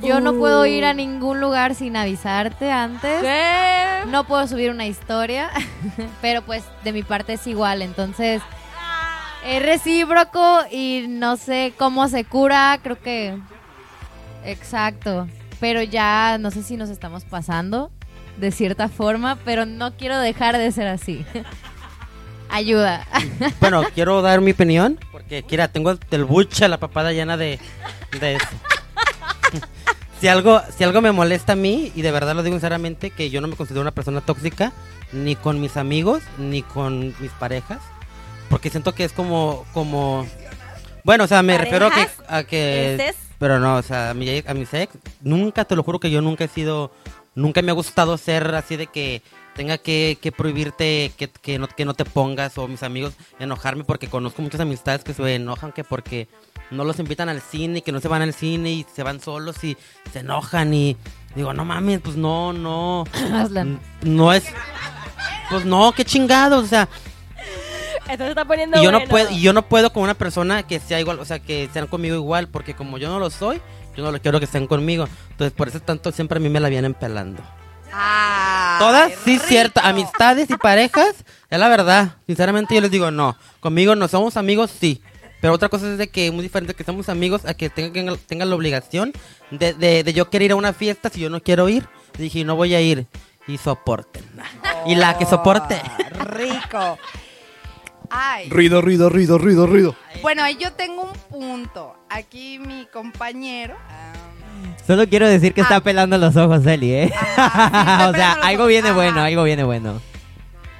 Yo 0.00 0.20
no 0.20 0.32
puedo 0.32 0.64
ir 0.64 0.86
a 0.86 0.94
ningún 0.94 1.38
lugar 1.38 1.74
sin 1.74 1.94
avisarte 1.94 2.72
antes. 2.72 3.20
¿Qué? 3.20 4.06
No 4.06 4.24
puedo 4.24 4.46
subir 4.48 4.70
una 4.70 4.86
historia, 4.86 5.50
pero 6.22 6.40
pues 6.40 6.64
de 6.82 6.92
mi 6.94 7.02
parte 7.02 7.34
es 7.34 7.46
igual, 7.46 7.82
entonces 7.82 8.40
es 9.44 9.62
recíproco 9.62 10.60
y 10.70 11.04
no 11.10 11.36
sé 11.36 11.74
cómo 11.76 12.08
se 12.08 12.24
cura, 12.24 12.78
creo 12.82 12.98
que 12.98 13.36
exacto, 14.44 15.28
pero 15.60 15.82
ya 15.82 16.38
no 16.38 16.50
sé 16.50 16.62
si 16.62 16.76
nos 16.76 16.90
estamos 16.90 17.24
pasando 17.24 17.90
de 18.38 18.50
cierta 18.50 18.88
forma, 18.88 19.36
pero 19.44 19.66
no 19.66 19.96
quiero 19.96 20.18
dejar 20.18 20.56
de 20.56 20.72
ser 20.72 20.88
así. 20.88 21.24
Ayuda. 22.50 23.06
Bueno, 23.60 23.84
quiero 23.94 24.22
dar 24.22 24.40
mi 24.40 24.50
opinión 24.50 24.98
porque, 25.12 25.44
mira, 25.48 25.68
tengo 25.68 25.96
el 26.10 26.24
bucha, 26.24 26.66
la 26.68 26.78
papada 26.78 27.12
llena 27.12 27.36
de, 27.36 27.58
de 28.18 28.34
eso. 28.34 28.46
si 30.20 30.28
algo, 30.28 30.60
si 30.76 30.84
algo 30.84 31.00
me 31.00 31.12
molesta 31.12 31.52
a 31.52 31.56
mí, 31.56 31.92
y 31.94 32.02
de 32.02 32.10
verdad 32.10 32.34
lo 32.34 32.42
digo 32.42 32.54
sinceramente, 32.54 33.10
que 33.10 33.30
yo 33.30 33.40
no 33.40 33.48
me 33.48 33.56
considero 33.56 33.82
una 33.82 33.92
persona 33.92 34.20
tóxica, 34.20 34.72
ni 35.12 35.36
con 35.36 35.60
mis 35.60 35.76
amigos, 35.76 36.22
ni 36.38 36.62
con 36.62 37.14
mis 37.20 37.30
parejas, 37.32 37.78
porque 38.48 38.70
siento 38.70 38.94
que 38.94 39.04
es 39.04 39.12
como, 39.12 39.64
como, 39.72 40.26
bueno, 41.04 41.24
o 41.24 41.26
sea, 41.26 41.42
me 41.42 41.56
refiero 41.56 41.86
a 41.86 41.90
que, 41.90 42.08
a 42.28 42.44
que, 42.44 42.94
¿Exes? 42.94 43.29
Pero 43.40 43.58
no, 43.58 43.76
o 43.76 43.82
sea, 43.82 44.10
a 44.10 44.14
mi, 44.14 44.28
a 44.46 44.54
mi 44.54 44.66
ex, 44.70 44.98
nunca, 45.22 45.64
te 45.64 45.74
lo 45.74 45.82
juro 45.82 45.98
que 45.98 46.10
yo 46.10 46.20
nunca 46.20 46.44
he 46.44 46.48
sido, 46.48 46.92
nunca 47.34 47.62
me 47.62 47.70
ha 47.70 47.74
gustado 47.74 48.18
ser 48.18 48.54
así 48.54 48.76
de 48.76 48.86
que 48.86 49.22
tenga 49.56 49.78
que, 49.78 50.18
que 50.20 50.30
prohibirte 50.30 51.10
que, 51.16 51.30
que, 51.30 51.58
no, 51.58 51.66
que 51.66 51.86
no 51.86 51.94
te 51.94 52.04
pongas 52.04 52.58
o 52.58 52.68
mis 52.68 52.82
amigos 52.82 53.14
enojarme 53.38 53.84
porque 53.84 54.08
conozco 54.08 54.42
muchas 54.42 54.60
amistades 54.60 55.04
que 55.04 55.14
se 55.14 55.34
enojan 55.34 55.72
que 55.72 55.84
porque 55.84 56.28
no 56.70 56.84
los 56.84 56.98
invitan 56.98 57.30
al 57.30 57.40
cine, 57.40 57.80
que 57.80 57.92
no 57.92 58.00
se 58.00 58.08
van 58.08 58.20
al 58.20 58.34
cine 58.34 58.72
y 58.72 58.86
se 58.94 59.02
van 59.02 59.20
solos 59.20 59.64
y 59.64 59.74
se 60.12 60.18
enojan 60.18 60.74
y 60.74 60.98
digo, 61.34 61.54
no 61.54 61.64
mames, 61.64 62.00
pues 62.00 62.16
no, 62.16 62.52
no, 62.52 63.04
no 64.02 64.32
es, 64.34 64.44
pues 65.48 65.64
no, 65.64 65.92
qué 65.92 66.04
chingados, 66.04 66.62
o 66.62 66.68
sea, 66.68 66.90
Esto 68.10 68.24
se 68.24 68.30
está 68.30 68.44
poniendo 68.44 68.78
y 68.80 68.84
yo 68.84 68.90
no 68.90 68.98
bueno. 68.98 69.10
puedo, 69.10 69.30
y 69.30 69.40
yo 69.40 69.52
no 69.52 69.62
puedo 69.68 69.92
con 69.92 70.02
una 70.02 70.14
persona 70.14 70.62
que 70.64 70.80
sea 70.80 70.98
igual, 71.00 71.18
o 71.20 71.24
sea, 71.24 71.38
que 71.38 71.68
sean 71.72 71.86
conmigo 71.86 72.16
igual, 72.16 72.48
porque 72.48 72.74
como 72.74 72.98
yo 72.98 73.08
no 73.08 73.18
lo 73.18 73.30
soy, 73.30 73.60
yo 73.96 74.02
no 74.04 74.10
lo 74.12 74.20
quiero 74.20 74.38
que 74.38 74.44
estén 74.46 74.66
conmigo, 74.66 75.08
entonces 75.30 75.52
por 75.56 75.68
eso 75.68 75.80
tanto 75.80 76.10
siempre 76.12 76.38
a 76.38 76.40
mí 76.40 76.48
me 76.48 76.60
la 76.60 76.68
vienen 76.68 76.94
pelando. 76.94 77.42
Ah, 77.92 78.76
Todas, 78.78 79.12
sí, 79.24 79.32
rico. 79.34 79.44
cierto. 79.48 79.80
Amistades 79.82 80.48
y 80.50 80.56
parejas, 80.56 81.24
es 81.48 81.58
la 81.58 81.68
verdad. 81.68 82.16
Sinceramente, 82.26 82.74
yo 82.74 82.80
les 82.80 82.90
digo, 82.90 83.10
no. 83.10 83.36
Conmigo 83.58 83.96
no 83.96 84.06
somos 84.06 84.36
amigos, 84.36 84.70
sí. 84.70 85.02
Pero 85.40 85.54
otra 85.54 85.68
cosa 85.68 85.90
es 85.90 85.98
de 85.98 86.08
que 86.08 86.26
es 86.26 86.32
muy 86.32 86.42
diferente 86.42 86.74
que 86.74 86.84
somos 86.84 87.08
amigos 87.08 87.44
a 87.46 87.54
que 87.54 87.68
tengan, 87.70 88.16
tengan 88.28 88.48
la 88.50 88.54
obligación 88.56 89.12
de, 89.50 89.72
de, 89.74 90.04
de 90.04 90.12
yo 90.12 90.30
querer 90.30 90.46
ir 90.46 90.52
a 90.52 90.56
una 90.56 90.72
fiesta 90.72 91.08
si 91.08 91.20
yo 91.20 91.30
no 91.30 91.40
quiero 91.42 91.68
ir. 91.68 91.88
Dije, 92.18 92.44
no 92.44 92.54
voy 92.56 92.74
a 92.74 92.80
ir. 92.80 93.06
Y 93.48 93.58
soporten. 93.58 94.24
Y 94.86 94.94
la 94.94 95.18
que 95.18 95.26
soporte. 95.26 95.80
Oh, 96.18 96.24
Rico. 96.24 96.98
Ay. 98.10 98.48
Ruido, 98.48 98.80
ruido, 98.82 99.08
ruido, 99.08 99.38
ruido, 99.38 99.66
ruido. 99.66 99.96
Bueno, 100.22 100.42
ahí 100.42 100.56
yo 100.56 100.72
tengo 100.72 101.02
un 101.04 101.12
punto. 101.30 101.94
Aquí 102.08 102.58
mi 102.58 102.86
compañero. 102.92 103.76
ah, 103.88 104.12
Solo 104.86 105.08
quiero 105.08 105.28
decir 105.28 105.54
que 105.54 105.60
Ah. 105.60 105.64
está 105.64 105.80
pelando 105.80 106.18
los 106.18 106.36
ojos 106.36 106.66
Eli, 106.66 106.92
¿eh? 106.92 107.12
Ajá, 107.36 107.68
sí, 107.70 107.76
está 107.78 108.10
o 108.10 108.12
sea, 108.14 108.32
algo 108.32 108.62
ojos. 108.62 108.68
viene 108.68 108.88
Ajá. 108.88 108.96
bueno, 108.96 109.20
algo 109.22 109.44
viene 109.44 109.64
bueno. 109.64 110.00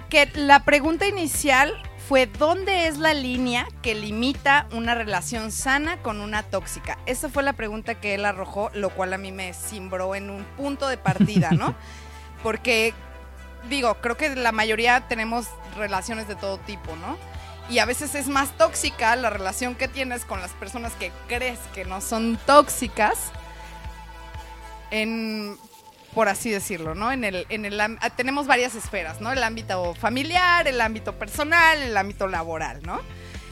que 0.09 0.29
la 0.35 0.65
pregunta 0.65 1.07
inicial 1.07 1.73
fue 2.09 2.27
¿dónde 2.27 2.89
es 2.89 2.99
la 2.99 3.15
línea 3.15 3.69
que 3.83 3.95
limita 3.95 4.67
una 4.73 4.97
relación 4.97 5.53
sana 5.53 5.99
con 5.99 6.21
una 6.21 6.43
tóxica? 6.43 6.99
Esa 7.07 7.29
fue 7.29 7.45
la 7.45 7.53
pregunta 7.53 7.95
que 8.01 8.15
él 8.17 8.25
arrojó, 8.25 8.71
lo 8.75 8.91
cual 8.91 9.13
a 9.13 9.19
mí 9.19 9.31
me 9.31 9.53
cimbró 9.55 10.17
en 10.17 10.29
un 10.31 10.43
punto 10.57 10.89
de 10.89 10.97
partida, 10.99 11.51
¿no? 11.53 11.77
Porque, 12.43 12.93
digo, 13.69 13.95
creo 14.01 14.17
que 14.17 14.35
la 14.35 14.53
mayoría 14.53 15.07
tenemos 15.09 15.47
relaciones 15.77 16.29
de 16.29 16.35
todo 16.35 16.59
tipo, 16.59 16.97
¿no? 16.97 17.19
Y 17.69 17.79
a 17.79 17.85
veces 17.85 18.15
es 18.15 18.29
más 18.29 18.57
tóxica 18.57 19.15
la 19.17 19.31
relación 19.31 19.75
que 19.75 19.87
tienes 19.87 20.25
con 20.25 20.41
las 20.41 20.51
personas 20.53 20.93
que 20.95 21.13
crees 21.29 21.59
que 21.73 21.85
no 21.85 22.01
son 22.01 22.39
tóxicas 22.47 23.31
en 24.91 25.57
por 26.15 26.29
así 26.29 26.51
decirlo, 26.51 26.95
¿no? 26.95 27.13
En 27.13 27.25
el, 27.25 27.47
en 27.51 27.65
el 27.65 27.81
ah, 27.81 28.11
tenemos 28.17 28.47
varias 28.47 28.75
esferas, 28.75 29.21
¿no? 29.21 29.33
El 29.33 29.43
ámbito 29.43 29.95
familiar, 29.95 30.67
el 30.67 30.81
ámbito 30.81 31.15
personal, 31.17 31.81
el 31.81 31.97
ámbito 31.97 32.27
laboral, 32.27 32.83
¿no? 32.83 33.01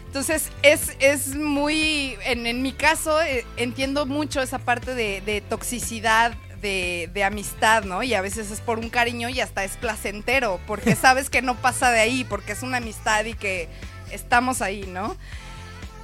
Entonces, 0.06 0.50
es, 0.62 0.96
es 1.00 1.36
muy, 1.36 2.16
en, 2.24 2.46
en 2.46 2.62
mi 2.62 2.72
caso, 2.72 3.20
eh, 3.22 3.46
entiendo 3.58 4.06
mucho 4.06 4.40
esa 4.40 4.58
parte 4.58 4.94
de, 4.94 5.20
de 5.20 5.40
toxicidad, 5.42 6.34
de, 6.60 7.10
de 7.12 7.24
amistad, 7.24 7.84
¿no? 7.84 8.02
Y 8.02 8.14
a 8.14 8.20
veces 8.20 8.50
es 8.50 8.60
por 8.60 8.78
un 8.78 8.90
cariño 8.90 9.28
y 9.28 9.40
hasta 9.40 9.64
es 9.64 9.76
placentero, 9.76 10.60
porque 10.66 10.94
sabes 10.96 11.30
que 11.30 11.42
no 11.42 11.56
pasa 11.56 11.90
de 11.90 12.00
ahí, 12.00 12.24
porque 12.24 12.52
es 12.52 12.62
una 12.62 12.78
amistad 12.78 13.24
y 13.24 13.34
que 13.34 13.68
estamos 14.10 14.62
ahí, 14.62 14.84
¿no? 14.86 15.16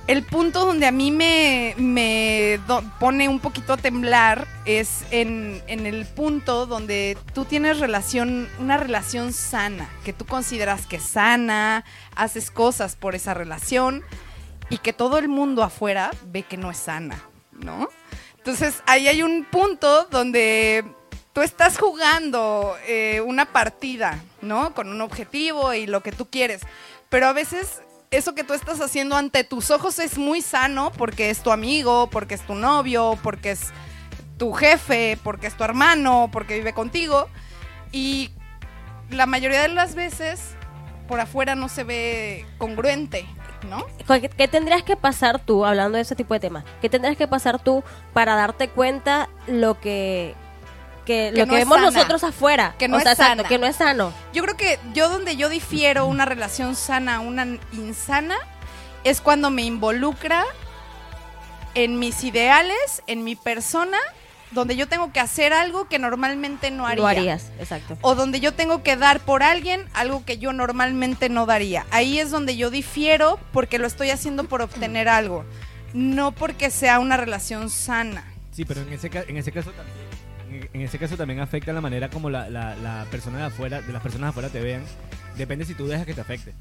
El 0.06 0.22
punto 0.22 0.66
donde 0.66 0.86
a 0.86 0.92
mí 0.92 1.10
me, 1.10 1.74
me 1.78 2.60
pone 3.00 3.26
un 3.26 3.40
poquito 3.40 3.72
a 3.72 3.78
temblar 3.78 4.46
es 4.66 5.02
en, 5.10 5.62
en 5.66 5.86
el 5.86 6.04
punto 6.04 6.66
donde 6.66 7.16
tú 7.32 7.46
tienes 7.46 7.78
relación, 7.80 8.46
una 8.58 8.76
relación 8.76 9.32
sana, 9.32 9.88
que 10.04 10.12
tú 10.12 10.26
consideras 10.26 10.86
que 10.86 10.96
es 10.96 11.04
sana, 11.04 11.86
haces 12.16 12.50
cosas 12.50 12.96
por 12.96 13.14
esa 13.14 13.32
relación 13.32 14.02
y 14.68 14.76
que 14.78 14.92
todo 14.92 15.16
el 15.16 15.28
mundo 15.28 15.62
afuera 15.62 16.10
ve 16.26 16.42
que 16.42 16.58
no 16.58 16.70
es 16.70 16.76
sana, 16.76 17.22
¿no? 17.52 17.88
Entonces 18.44 18.82
ahí 18.84 19.08
hay 19.08 19.22
un 19.22 19.46
punto 19.46 20.04
donde 20.10 20.84
tú 21.32 21.40
estás 21.40 21.78
jugando 21.78 22.76
eh, 22.86 23.22
una 23.22 23.46
partida, 23.46 24.22
¿no? 24.42 24.74
Con 24.74 24.90
un 24.90 25.00
objetivo 25.00 25.72
y 25.72 25.86
lo 25.86 26.02
que 26.02 26.12
tú 26.12 26.28
quieres, 26.28 26.60
pero 27.08 27.26
a 27.26 27.32
veces 27.32 27.80
eso 28.10 28.34
que 28.34 28.44
tú 28.44 28.52
estás 28.52 28.82
haciendo 28.82 29.16
ante 29.16 29.44
tus 29.44 29.70
ojos 29.70 29.98
es 29.98 30.18
muy 30.18 30.42
sano 30.42 30.92
porque 30.92 31.30
es 31.30 31.42
tu 31.42 31.52
amigo, 31.52 32.10
porque 32.10 32.34
es 32.34 32.42
tu 32.42 32.54
novio, 32.54 33.18
porque 33.22 33.52
es 33.52 33.72
tu 34.36 34.52
jefe, 34.52 35.18
porque 35.24 35.46
es 35.46 35.56
tu 35.56 35.64
hermano, 35.64 36.28
porque 36.30 36.58
vive 36.58 36.74
contigo. 36.74 37.30
Y 37.92 38.30
la 39.08 39.24
mayoría 39.24 39.62
de 39.62 39.68
las 39.68 39.94
veces 39.94 40.50
por 41.08 41.18
afuera 41.18 41.54
no 41.54 41.70
se 41.70 41.82
ve 41.82 42.44
congruente, 42.58 43.24
¿no? 43.64 43.86
¿Qué, 44.36 44.48
tendrías 44.48 44.82
que 44.82 44.96
pasar 44.96 45.38
tú, 45.40 45.64
hablando 45.64 45.96
de 45.96 46.02
ese 46.02 46.14
tipo 46.14 46.34
de 46.34 46.40
temas? 46.40 46.64
¿Qué 46.80 46.88
tendrías 46.88 47.16
que 47.16 47.26
pasar 47.26 47.58
tú 47.62 47.82
para 48.12 48.34
darte 48.36 48.68
cuenta 48.68 49.28
lo 49.46 49.80
que, 49.80 50.34
que, 51.04 51.30
Que 51.34 51.38
lo 51.40 51.46
no 51.46 51.52
que 51.52 51.58
vemos 51.58 51.78
sana. 51.78 51.90
nosotros 51.90 52.24
afuera? 52.24 52.74
Que 52.78 52.88
no 52.88 52.96
O 52.98 53.00
sea, 53.00 53.12
es 53.12 53.18
sana. 53.18 53.44
que 53.44 53.58
no 53.58 53.66
es 53.66 53.76
sano. 53.76 54.12
Yo 54.32 54.42
creo 54.42 54.56
que 54.56 54.78
yo 54.92 55.08
donde 55.08 55.36
yo 55.36 55.48
difiero 55.48 56.06
una 56.06 56.24
relación 56.24 56.76
sana 56.76 57.16
a 57.16 57.20
una 57.20 57.46
insana 57.72 58.36
es 59.04 59.20
cuando 59.20 59.50
me 59.50 59.62
involucra 59.62 60.44
en 61.74 61.98
mis 61.98 62.22
ideales, 62.24 63.02
en 63.06 63.24
mi 63.24 63.34
persona, 63.36 63.98
donde 64.54 64.76
yo 64.76 64.88
tengo 64.88 65.12
que 65.12 65.20
hacer 65.20 65.52
algo 65.52 65.88
que 65.88 65.98
normalmente 65.98 66.70
no 66.70 66.86
haría. 66.86 67.02
Lo 67.02 67.06
harías, 67.08 67.50
exacto. 67.58 67.98
O 68.00 68.14
donde 68.14 68.40
yo 68.40 68.52
tengo 68.54 68.82
que 68.82 68.96
dar 68.96 69.20
por 69.20 69.42
alguien 69.42 69.84
algo 69.92 70.24
que 70.24 70.38
yo 70.38 70.52
normalmente 70.52 71.28
no 71.28 71.44
daría. 71.46 71.84
Ahí 71.90 72.18
es 72.18 72.30
donde 72.30 72.56
yo 72.56 72.70
difiero 72.70 73.38
porque 73.52 73.78
lo 73.78 73.86
estoy 73.86 74.10
haciendo 74.10 74.44
por 74.44 74.62
obtener 74.62 75.08
algo, 75.08 75.44
no 75.92 76.32
porque 76.32 76.70
sea 76.70 76.98
una 77.00 77.16
relación 77.16 77.68
sana. 77.70 78.24
Sí, 78.52 78.64
pero 78.64 78.80
en 78.82 78.92
ese, 78.92 79.10
ca- 79.10 79.24
en 79.26 79.36
ese 79.36 79.52
caso 79.52 79.70
también. 79.72 79.96
En, 80.50 80.70
en 80.72 80.80
ese 80.86 80.98
caso 80.98 81.16
también 81.16 81.40
afecta 81.40 81.72
la 81.72 81.80
manera 81.80 82.08
como 82.10 82.30
la, 82.30 82.48
la, 82.48 82.76
la 82.76 83.06
persona 83.10 83.38
de 83.38 83.44
afuera, 83.46 83.80
de 83.82 83.92
las 83.92 84.00
personas 84.02 84.26
de 84.28 84.30
afuera 84.30 84.48
te 84.50 84.60
vean. 84.60 84.84
Depende 85.36 85.64
si 85.64 85.74
tú 85.74 85.88
dejas 85.88 86.06
que 86.06 86.14
te 86.14 86.20
afecte. 86.20 86.52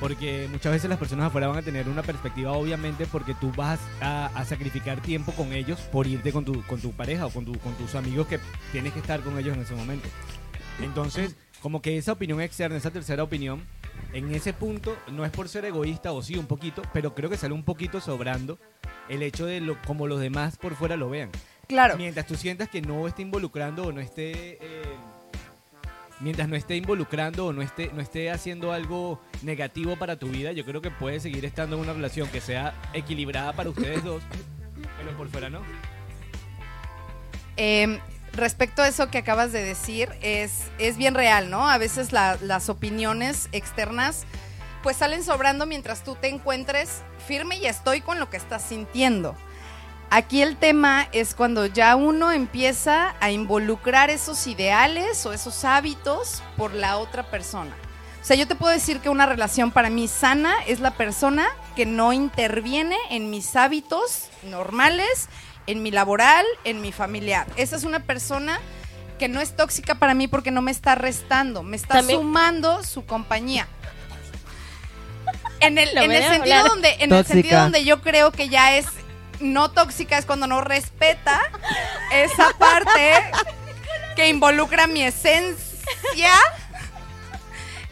Porque 0.00 0.46
muchas 0.50 0.72
veces 0.72 0.90
las 0.90 0.98
personas 0.98 1.26
afuera 1.26 1.48
van 1.48 1.58
a 1.58 1.62
tener 1.62 1.88
una 1.88 2.02
perspectiva, 2.02 2.52
obviamente, 2.52 3.06
porque 3.06 3.34
tú 3.34 3.50
vas 3.56 3.80
a, 4.00 4.26
a 4.34 4.44
sacrificar 4.44 5.00
tiempo 5.00 5.32
con 5.32 5.52
ellos 5.52 5.80
por 5.90 6.06
irte 6.06 6.32
con 6.32 6.44
tu, 6.44 6.62
con 6.66 6.80
tu 6.80 6.92
pareja 6.92 7.26
o 7.26 7.30
con, 7.30 7.46
tu, 7.46 7.58
con 7.58 7.72
tus 7.74 7.94
amigos 7.94 8.26
que 8.26 8.38
tienes 8.72 8.92
que 8.92 8.98
estar 8.98 9.20
con 9.22 9.38
ellos 9.38 9.56
en 9.56 9.62
ese 9.62 9.74
momento. 9.74 10.06
Entonces, 10.82 11.34
como 11.62 11.80
que 11.80 11.96
esa 11.96 12.12
opinión 12.12 12.40
externa, 12.42 12.76
esa 12.76 12.90
tercera 12.90 13.22
opinión, 13.22 13.62
en 14.12 14.34
ese 14.34 14.52
punto, 14.52 14.96
no 15.10 15.24
es 15.24 15.30
por 15.30 15.48
ser 15.48 15.64
egoísta 15.64 16.12
o 16.12 16.22
sí, 16.22 16.36
un 16.36 16.46
poquito, 16.46 16.82
pero 16.92 17.14
creo 17.14 17.30
que 17.30 17.38
sale 17.38 17.54
un 17.54 17.64
poquito 17.64 18.00
sobrando 18.00 18.58
el 19.08 19.22
hecho 19.22 19.46
de 19.46 19.60
lo, 19.60 19.80
como 19.82 20.06
los 20.06 20.20
demás 20.20 20.58
por 20.58 20.74
fuera 20.74 20.96
lo 20.96 21.08
vean. 21.08 21.30
Claro. 21.66 21.96
Mientras 21.96 22.26
tú 22.26 22.36
sientas 22.36 22.68
que 22.68 22.82
no 22.82 23.08
esté 23.08 23.22
involucrando 23.22 23.84
o 23.84 23.92
no 23.92 24.00
esté. 24.00 24.58
eh, 24.60 24.96
mientras 26.20 26.48
no 26.48 26.56
esté 26.56 26.76
involucrando 26.76 27.46
o 27.46 27.52
no 27.52 27.62
esté, 27.62 27.90
no 27.92 28.00
esté 28.00 28.30
haciendo 28.30 28.72
algo 28.72 29.20
negativo 29.42 29.96
para 29.96 30.16
tu 30.18 30.28
vida, 30.28 30.52
yo 30.52 30.64
creo 30.64 30.80
que 30.80 30.90
puedes 30.90 31.22
seguir 31.22 31.44
estando 31.44 31.76
en 31.76 31.82
una 31.82 31.92
relación 31.92 32.28
que 32.28 32.40
sea 32.40 32.74
equilibrada 32.92 33.52
para 33.52 33.70
ustedes 33.70 34.02
dos, 34.04 34.22
pero 34.98 35.16
por 35.16 35.28
fuera 35.28 35.50
no. 35.50 35.60
Eh, 37.56 37.98
respecto 38.32 38.82
a 38.82 38.88
eso 38.88 39.10
que 39.10 39.18
acabas 39.18 39.52
de 39.52 39.62
decir, 39.62 40.10
es, 40.22 40.64
es 40.78 40.96
bien 40.96 41.14
real, 41.14 41.50
¿no? 41.50 41.68
A 41.68 41.78
veces 41.78 42.12
la- 42.12 42.36
las 42.42 42.68
opiniones 42.68 43.48
externas 43.52 44.24
pues 44.82 44.98
salen 44.98 45.24
sobrando 45.24 45.66
mientras 45.66 46.04
tú 46.04 46.14
te 46.14 46.28
encuentres 46.28 47.02
firme 47.26 47.56
y 47.56 47.66
estoy 47.66 48.02
con 48.02 48.20
lo 48.20 48.30
que 48.30 48.36
estás 48.36 48.62
sintiendo. 48.62 49.34
Aquí 50.08 50.40
el 50.40 50.56
tema 50.56 51.08
es 51.12 51.34
cuando 51.34 51.66
ya 51.66 51.96
uno 51.96 52.30
empieza 52.30 53.16
a 53.20 53.30
involucrar 53.32 54.08
esos 54.08 54.46
ideales 54.46 55.26
o 55.26 55.32
esos 55.32 55.64
hábitos 55.64 56.42
por 56.56 56.72
la 56.74 56.96
otra 56.98 57.24
persona. 57.30 57.74
O 58.22 58.24
sea, 58.26 58.36
yo 58.36 58.46
te 58.48 58.54
puedo 58.54 58.72
decir 58.72 59.00
que 59.00 59.08
una 59.08 59.26
relación 59.26 59.70
para 59.72 59.90
mí 59.90 60.08
sana 60.08 60.54
es 60.66 60.80
la 60.80 60.92
persona 60.92 61.46
que 61.74 61.86
no 61.86 62.12
interviene 62.12 62.96
en 63.10 63.30
mis 63.30 63.54
hábitos 63.56 64.28
normales, 64.44 65.28
en 65.66 65.82
mi 65.82 65.90
laboral, 65.90 66.44
en 66.64 66.80
mi 66.80 66.92
familiar. 66.92 67.46
Esa 67.56 67.76
es 67.76 67.84
una 67.84 68.00
persona 68.00 68.60
que 69.18 69.28
no 69.28 69.40
es 69.40 69.56
tóxica 69.56 69.96
para 69.96 70.14
mí 70.14 70.28
porque 70.28 70.50
no 70.50 70.62
me 70.62 70.70
está 70.70 70.94
restando, 70.94 71.62
me 71.62 71.76
está 71.76 71.94
También- 71.94 72.20
sumando 72.20 72.82
su 72.84 73.04
compañía. 73.06 73.66
En 75.60 75.78
el, 75.78 75.94
Lo 75.94 76.02
en 76.02 76.12
el 76.12 76.18
voy 76.18 76.26
a 76.26 76.32
sentido 76.32 76.56
hablar. 76.56 76.70
donde, 76.70 76.88
en 76.94 77.00
el 77.02 77.08
Tóxica. 77.10 77.32
sentido 77.34 77.60
donde 77.62 77.84
yo 77.84 78.00
creo 78.02 78.30
que 78.30 78.48
ya 78.48 78.76
es 78.76 78.86
no 79.40 79.70
tóxica 79.70 80.18
es 80.18 80.26
cuando 80.26 80.46
no 80.46 80.60
respeta 80.60 81.40
esa 82.12 82.50
parte 82.58 83.12
que 84.16 84.28
involucra 84.28 84.86
mi 84.86 85.02
esencia 85.02 86.30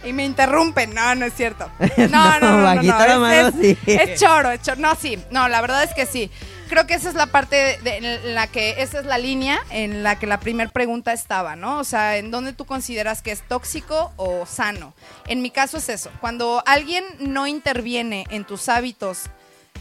y 0.04 0.12
me 0.12 0.24
interrumpen. 0.24 0.94
No, 0.94 1.14
no 1.14 1.26
es 1.26 1.35
cierto. 1.35 1.70
No, 1.96 2.38
no, 2.40 2.40
no, 2.40 2.74
no. 2.74 2.83
no, 2.83 3.18
la 3.18 3.38
es- 3.87 4.20
choro, 4.20 4.50
es 4.50 4.62
choro. 4.62 4.80
No, 4.80 4.94
sí. 4.96 5.18
No, 5.30 5.48
la 5.48 5.61
verdad 5.61 5.83
es 5.83 5.94
que 5.94 6.07
sí. 6.07 6.30
Creo 6.68 6.87
que 6.87 6.94
esa 6.94 7.09
es 7.11 7.14
la 7.14 7.26
parte 7.26 7.57
de- 7.57 7.78
de- 7.78 7.96
en 8.26 8.35
la 8.35 8.46
que, 8.46 8.83
esa 8.83 8.98
es 9.00 9.07
la 9.07 9.18
línea 9.18 9.61
en 9.70 10.02
la 10.02 10.18
que 10.18 10.26
la 10.26 10.40
primera 10.40 10.70
pregunta 10.70 11.12
estaba, 11.12 11.57
¿no? 11.57 11.78
O 11.78 11.85
sea, 11.85 12.16
¿en 12.16 12.30
dónde 12.30 12.52
tú 12.54 12.64
consideras 12.64 13.22
que 13.22 13.33
es 13.33 13.46
tóxico 13.46 14.12
o 14.16 14.46
sano? 14.46 14.94
En 15.26 15.42
mi 15.42 15.50
caso 15.50 15.76
es 15.76 15.88
eso. 15.88 16.11
Cuando 16.20 16.62
alguien 16.66 17.04
no 17.18 17.46
interviene 17.46 18.24
en 18.30 18.44
tus 18.44 18.68
hábitos 18.68 19.24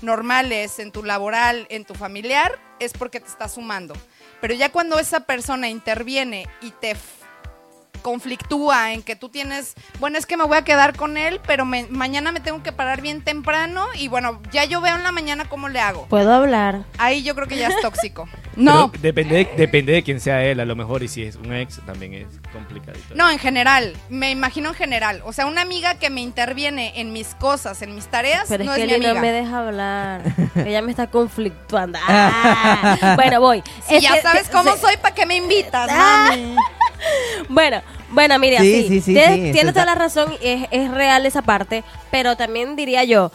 normales, 0.03 0.79
en 0.79 0.91
tu 0.91 1.03
laboral, 1.03 1.65
en 1.69 1.85
tu 1.85 1.95
familiar, 1.95 2.59
es 2.79 2.93
porque 2.93 3.19
te 3.19 3.27
está 3.27 3.49
sumando. 3.49 3.95
Pero 4.41 4.53
ya 4.53 4.71
cuando 4.71 4.99
esa 4.99 5.21
persona 5.21 5.69
interviene 5.69 6.47
y 6.61 6.71
te 6.71 6.95
conflictúa 8.03 8.93
en 8.93 9.01
que 9.01 9.15
tú 9.15 9.29
tienes, 9.29 9.73
bueno, 9.99 10.17
es 10.19 10.25
que 10.27 10.37
me 10.37 10.43
voy 10.43 10.57
a 10.57 10.63
quedar 10.63 10.95
con 10.95 11.17
él, 11.17 11.39
pero 11.47 11.65
me- 11.65 11.87
mañana 11.89 12.31
me 12.31 12.39
tengo 12.39 12.61
que 12.61 12.71
parar 12.71 13.01
bien 13.01 13.23
temprano 13.23 13.87
y 13.95 14.07
bueno, 14.09 14.39
ya 14.51 14.65
yo 14.65 14.79
veo 14.81 14.95
en 14.95 15.01
la 15.03 15.11
mañana 15.11 15.45
cómo 15.49 15.69
le 15.69 15.79
hago. 15.79 16.05
Puedo 16.07 16.31
hablar. 16.33 16.83
Ahí 16.99 17.23
yo 17.23 17.33
creo 17.33 17.47
que 17.47 17.57
ya 17.57 17.69
es 17.69 17.75
tóxico. 17.81 18.29
No, 18.55 18.91
Pero 18.91 19.01
depende, 19.01 19.35
de, 19.35 19.45
depende 19.57 19.93
de 19.93 20.03
quién 20.03 20.19
sea 20.19 20.43
él, 20.45 20.59
a 20.59 20.65
lo 20.65 20.75
mejor. 20.75 21.01
Y 21.01 21.07
si 21.07 21.23
es 21.23 21.37
un 21.37 21.51
ex, 21.53 21.79
también 21.87 22.13
es 22.13 22.27
complicadito. 22.51 23.15
no, 23.15 23.27
en 23.31 23.39
general, 23.39 23.95
me 24.09 24.29
imagino 24.29 24.69
en 24.69 24.75
general. 24.75 25.23
O 25.25 25.33
sea, 25.33 25.47
una 25.47 25.61
amiga 25.61 25.95
que 25.95 26.11
me 26.11 26.21
interviene 26.21 26.99
en 27.01 27.13
mis 27.13 27.33
cosas, 27.33 27.81
en 27.81 27.95
mis 27.95 28.05
tareas, 28.05 28.45
Pero 28.49 28.63
no 28.65 28.75
es 28.75 28.85
mi 28.85 28.93
amiga. 28.93 29.13
no 29.15 29.21
me 29.21 29.31
deja 29.31 29.57
hablar. 29.57 30.21
Ella 30.55 30.83
me 30.83 30.91
está 30.91 31.07
conflictuando. 31.09 31.97
Ah. 32.07 33.13
Bueno, 33.15 33.39
voy. 33.41 33.63
Si 33.87 33.95
Es 33.95 34.03
ya 34.03 34.13
que- 34.13 34.21
sabes 34.21 34.49
cómo 34.49 34.75
soy, 34.77 34.97
¿para 34.97 35.15
qué 35.15 35.25
me 35.25 35.35
invitas, 35.35 35.89
Ah. 35.91 36.27
mami? 36.29 36.55
Bueno, 37.49 37.81
bueno, 38.11 38.39
mira, 38.39 38.59
Sí, 38.61 38.81
sí, 38.87 39.01
sí, 39.01 39.01
sí, 39.01 39.51
tienes, 39.51 39.73
toda 39.73 39.85
la 39.85 39.95
razón, 39.95 40.33
es, 40.41 40.67
es 40.71 40.91
real 40.91 41.25
esa 41.25 41.41
parte, 41.41 41.83
pero 42.11 42.35
también 42.37 42.75
diría 42.75 43.03
yo, 43.03 43.31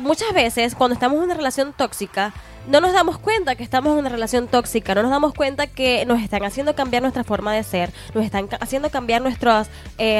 muchas 0.00 0.32
veces 0.32 0.74
cuando 0.74 0.94
estamos 0.94 1.18
en 1.18 1.24
una 1.24 1.34
relación 1.34 1.72
tóxica, 1.72 2.32
no 2.66 2.80
nos 2.80 2.94
damos 2.94 3.18
cuenta 3.18 3.56
que 3.56 3.62
estamos 3.62 3.92
en 3.92 3.98
una 3.98 4.08
relación 4.08 4.48
tóxica, 4.48 4.94
no 4.94 5.02
nos 5.02 5.10
damos 5.10 5.34
cuenta 5.34 5.66
que 5.66 6.06
nos 6.06 6.22
están 6.22 6.44
haciendo 6.44 6.74
cambiar 6.74 7.02
nuestra 7.02 7.22
forma 7.22 7.52
de 7.52 7.62
ser, 7.62 7.92
nos 8.14 8.24
están 8.24 8.46
ca- 8.46 8.56
haciendo 8.58 8.88
cambiar 8.90 9.20
nuestra 9.20 9.66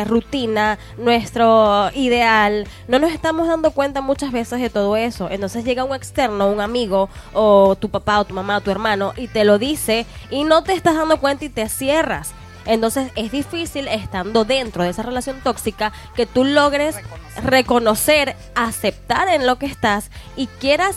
rutina, 0.06 0.78
nuestro 0.98 1.90
ideal, 1.94 2.66
no 2.86 2.98
nos 2.98 3.12
estamos 3.12 3.48
dando 3.48 3.70
cuenta 3.70 4.02
muchas 4.02 4.30
veces 4.30 4.60
de 4.60 4.68
todo 4.68 4.96
eso. 4.96 5.28
Entonces 5.30 5.64
llega 5.64 5.84
un 5.84 5.94
externo, 5.94 6.48
un 6.48 6.60
amigo, 6.60 7.08
o 7.32 7.76
tu 7.76 7.88
papá, 7.88 8.20
o 8.20 8.24
tu 8.26 8.34
mamá, 8.34 8.58
o 8.58 8.60
tu 8.60 8.70
hermano, 8.70 9.14
y 9.16 9.28
te 9.28 9.44
lo 9.44 9.58
dice, 9.58 10.04
y 10.30 10.44
no 10.44 10.62
te 10.64 10.74
estás 10.74 10.96
dando 10.96 11.18
cuenta 11.20 11.46
y 11.46 11.48
te 11.48 11.66
cierras. 11.70 12.32
Entonces 12.66 13.12
es 13.14 13.30
difícil 13.30 13.88
estando 13.88 14.44
dentro 14.44 14.84
de 14.84 14.90
esa 14.90 15.02
relación 15.02 15.40
tóxica 15.42 15.92
que 16.14 16.26
tú 16.26 16.44
logres 16.44 16.96
reconocer, 17.42 18.36
aceptar 18.54 19.28
en 19.28 19.46
lo 19.46 19.58
que 19.58 19.66
estás 19.66 20.10
y 20.36 20.46
quieras 20.46 20.96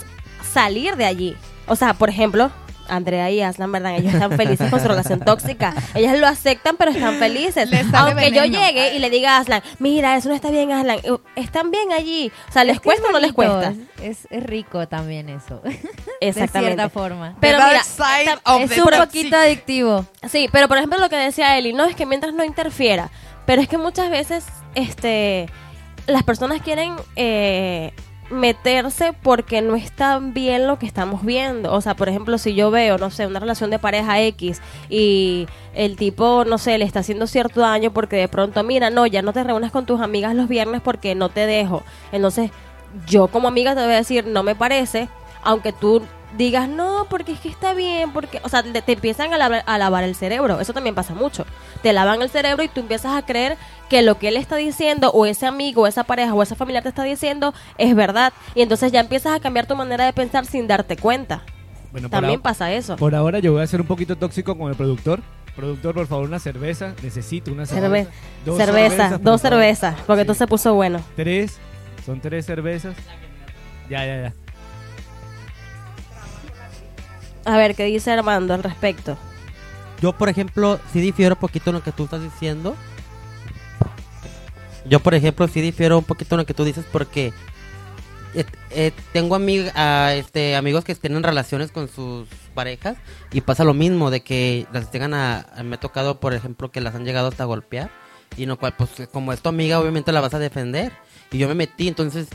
salir 0.53 0.95
de 0.95 1.05
allí. 1.05 1.35
O 1.67 1.75
sea, 1.75 1.93
por 1.93 2.09
ejemplo, 2.09 2.51
Andrea 2.89 3.29
y 3.31 3.41
Aslan, 3.41 3.71
¿verdad? 3.71 3.95
Ellos 3.97 4.13
están 4.13 4.31
felices 4.37 4.69
con 4.69 4.79
su 4.81 4.87
relación 4.87 5.19
tóxica. 5.19 5.73
Ellas 5.95 6.17
lo 6.19 6.27
aceptan, 6.27 6.77
pero 6.77 6.91
están 6.91 7.15
felices. 7.19 7.69
Aunque 7.93 8.31
yo 8.31 8.45
llegue 8.45 8.95
y 8.95 8.99
le 8.99 9.09
diga 9.09 9.37
a 9.37 9.39
Aslan, 9.39 9.61
mira, 9.79 10.15
eso 10.17 10.29
no 10.29 10.35
está 10.35 10.49
bien, 10.51 10.71
Aslan. 10.71 10.99
Eh, 11.03 11.17
Están 11.35 11.71
bien 11.71 11.91
allí. 11.91 12.31
O 12.49 12.51
sea, 12.51 12.63
¿les 12.63 12.75
Es 12.75 12.81
cuesta 12.81 13.03
es 13.03 13.09
o 13.09 13.11
no 13.13 13.19
les 13.19 13.33
cuesta? 13.33 13.73
Es, 14.01 14.27
es 14.29 14.43
rico 14.43 14.87
también 14.87 15.29
eso. 15.29 15.61
Exactamente. 16.21 16.59
De 16.59 16.75
cierta 16.75 16.89
forma. 16.89 17.35
Pero 17.39 17.57
mira, 17.63 17.83
side 17.83 18.25
ta- 18.25 18.53
of 18.55 18.61
es 18.71 18.77
un 18.77 18.89
poquito 18.89 19.35
adictivo. 19.37 20.05
Sí, 20.29 20.49
pero 20.51 20.67
por 20.67 20.77
ejemplo 20.77 20.99
lo 20.99 21.09
que 21.09 21.15
decía 21.17 21.57
Eli, 21.57 21.73
no 21.73 21.85
es 21.85 21.95
que 21.95 22.05
mientras 22.05 22.33
no 22.33 22.43
interfiera, 22.43 23.09
pero 23.45 23.61
es 23.61 23.67
que 23.67 23.77
muchas 23.77 24.09
veces 24.09 24.45
este 24.75 25.49
las 26.07 26.23
personas 26.23 26.61
quieren 26.61 26.95
eh, 27.15 27.91
meterse 28.29 29.13
porque 29.13 29.61
no 29.61 29.75
está 29.75 30.19
bien 30.19 30.67
lo 30.67 30.79
que 30.79 30.85
estamos 30.85 31.23
viendo. 31.23 31.73
O 31.73 31.81
sea, 31.81 31.95
por 31.95 32.09
ejemplo, 32.09 32.37
si 32.37 32.53
yo 32.53 32.71
veo, 32.71 32.97
no 32.97 33.09
sé, 33.09 33.27
una 33.27 33.39
relación 33.39 33.69
de 33.69 33.79
pareja 33.79 34.21
X 34.21 34.61
y 34.89 35.47
el 35.73 35.95
tipo, 35.95 36.43
no 36.45 36.57
sé, 36.57 36.77
le 36.77 36.85
está 36.85 36.99
haciendo 36.99 37.27
cierto 37.27 37.61
daño 37.61 37.91
porque 37.91 38.17
de 38.17 38.27
pronto, 38.27 38.63
mira, 38.63 38.89
no, 38.89 39.05
ya 39.05 39.21
no 39.21 39.33
te 39.33 39.43
reúnes 39.43 39.71
con 39.71 39.85
tus 39.85 40.01
amigas 40.01 40.35
los 40.35 40.47
viernes 40.47 40.81
porque 40.81 41.15
no 41.15 41.29
te 41.29 41.45
dejo. 41.45 41.83
Entonces, 42.11 42.51
yo 43.07 43.27
como 43.27 43.47
amiga 43.47 43.75
te 43.75 43.81
voy 43.81 43.93
a 43.93 43.97
decir, 43.97 44.25
no 44.25 44.43
me 44.43 44.55
parece, 44.55 45.09
aunque 45.43 45.71
tú 45.73 46.01
digas, 46.35 46.67
no, 46.67 47.05
porque 47.09 47.31
es 47.31 47.39
que 47.39 47.49
está 47.49 47.73
bien, 47.73 48.11
porque, 48.11 48.39
o 48.43 48.49
sea, 48.49 48.61
te, 48.63 48.81
te 48.81 48.93
empiezan 48.93 49.33
a 49.33 49.37
lavar, 49.37 49.63
a 49.65 49.77
lavar 49.77 50.03
el 50.03 50.15
cerebro, 50.15 50.59
eso 50.59 50.73
también 50.73 50.93
pasa 50.95 51.13
mucho. 51.13 51.45
Te 51.81 51.93
lavan 51.93 52.21
el 52.21 52.29
cerebro 52.29 52.63
y 52.63 52.67
tú 52.67 52.81
empiezas 52.81 53.15
a 53.15 53.25
creer 53.25 53.57
que 53.89 54.01
lo 54.01 54.17
que 54.19 54.27
él 54.27 54.37
está 54.37 54.55
diciendo, 54.57 55.11
o 55.11 55.25
ese 55.25 55.45
amigo, 55.45 55.83
o 55.83 55.87
esa 55.87 56.03
pareja, 56.03 56.33
o 56.33 56.43
esa 56.43 56.55
familiar 56.55 56.83
te 56.83 56.89
está 56.89 57.03
diciendo, 57.03 57.53
es 57.77 57.95
verdad. 57.95 58.33
Y 58.55 58.61
entonces 58.61 58.91
ya 58.91 58.99
empiezas 58.99 59.35
a 59.35 59.39
cambiar 59.39 59.65
tu 59.67 59.75
manera 59.75 60.05
de 60.05 60.13
pensar 60.13 60.45
sin 60.45 60.67
darte 60.67 60.97
cuenta. 60.97 61.43
Bueno, 61.91 62.09
También 62.09 62.41
pasa 62.41 62.71
eso. 62.73 62.97
por 62.97 63.15
ahora 63.15 63.39
yo 63.39 63.53
voy 63.53 63.61
a 63.63 63.67
ser 63.67 63.79
un 63.81 63.87
poquito 63.87 64.15
tóxico 64.17 64.57
con 64.57 64.69
el 64.69 64.75
productor. 64.75 65.21
Productor, 65.55 65.95
por 65.95 66.05
favor, 66.07 66.25
una 66.27 66.37
cerveza. 66.39 66.93
Necesito 67.01 67.51
una 67.51 67.65
cerveza. 67.65 68.09
Cerve- 68.11 68.13
Dos 68.45 68.57
cerveza, 68.57 68.89
cervezas, 68.89 69.23
dos 69.23 69.41
cervezas, 69.41 69.95
porque 70.05 70.21
Sí. 70.23 70.27
tú 70.27 70.33
se 70.35 70.45
puso 70.45 70.73
bueno. 70.75 70.99
Tres. 71.15 71.57
Son 72.05 72.19
tres 72.19 72.45
cervezas. 72.45 72.95
Ya, 73.89 74.05
ya, 74.05 74.21
ya. 74.21 74.33
A 77.47 77.57
ver, 77.57 77.75
¿qué 77.75 77.85
dice 77.85 78.11
Armando 78.11 78.53
al 78.53 78.61
respecto? 78.63 79.17
Yo, 80.01 80.13
por 80.13 80.29
ejemplo, 80.29 80.79
sí 80.91 80.99
difiero 80.99 81.35
un 81.35 81.39
poquito 81.39 81.69
en 81.69 81.75
lo 81.77 81.83
que 81.83 81.91
tú 81.91 82.03
estás 82.03 82.21
diciendo. 82.21 82.75
Yo, 84.85 84.99
por 84.99 85.13
ejemplo, 85.15 85.47
sí 85.47 85.61
difiero 85.61 85.97
un 85.97 86.03
poquito 86.03 86.35
en 86.35 86.39
lo 86.39 86.45
que 86.45 86.53
tú 86.53 86.63
dices 86.63 86.85
porque 86.91 87.33
eh, 88.35 88.45
eh, 88.71 88.91
tengo 89.11 89.35
amig- 89.37 89.71
a, 89.75 90.13
este, 90.13 90.55
amigos 90.55 90.83
que 90.83 90.93
tienen 90.95 91.23
relaciones 91.23 91.71
con 91.71 91.87
sus 91.89 92.27
parejas 92.53 92.97
y 93.31 93.41
pasa 93.41 93.63
lo 93.63 93.73
mismo 93.73 94.11
de 94.11 94.21
que 94.21 94.67
las 94.71 94.91
tengan 94.91 95.13
a, 95.13 95.39
a- 95.55 95.63
me 95.63 95.75
ha 95.75 95.79
tocado, 95.79 96.19
por 96.19 96.33
ejemplo, 96.33 96.71
que 96.71 96.81
las 96.81 96.95
han 96.95 97.05
llegado 97.05 97.27
hasta 97.29 97.43
golpear 97.45 97.89
y 98.37 98.45
no 98.45 98.57
cual, 98.57 98.75
pues 98.77 98.89
como 99.11 99.33
es 99.33 99.41
tu 99.41 99.49
amiga, 99.49 99.79
obviamente 99.79 100.11
la 100.11 100.21
vas 100.21 100.33
a 100.33 100.39
defender. 100.39 100.91
Y 101.31 101.37
yo 101.37 101.47
me 101.47 101.55
metí, 101.55 101.87
entonces, 101.87 102.27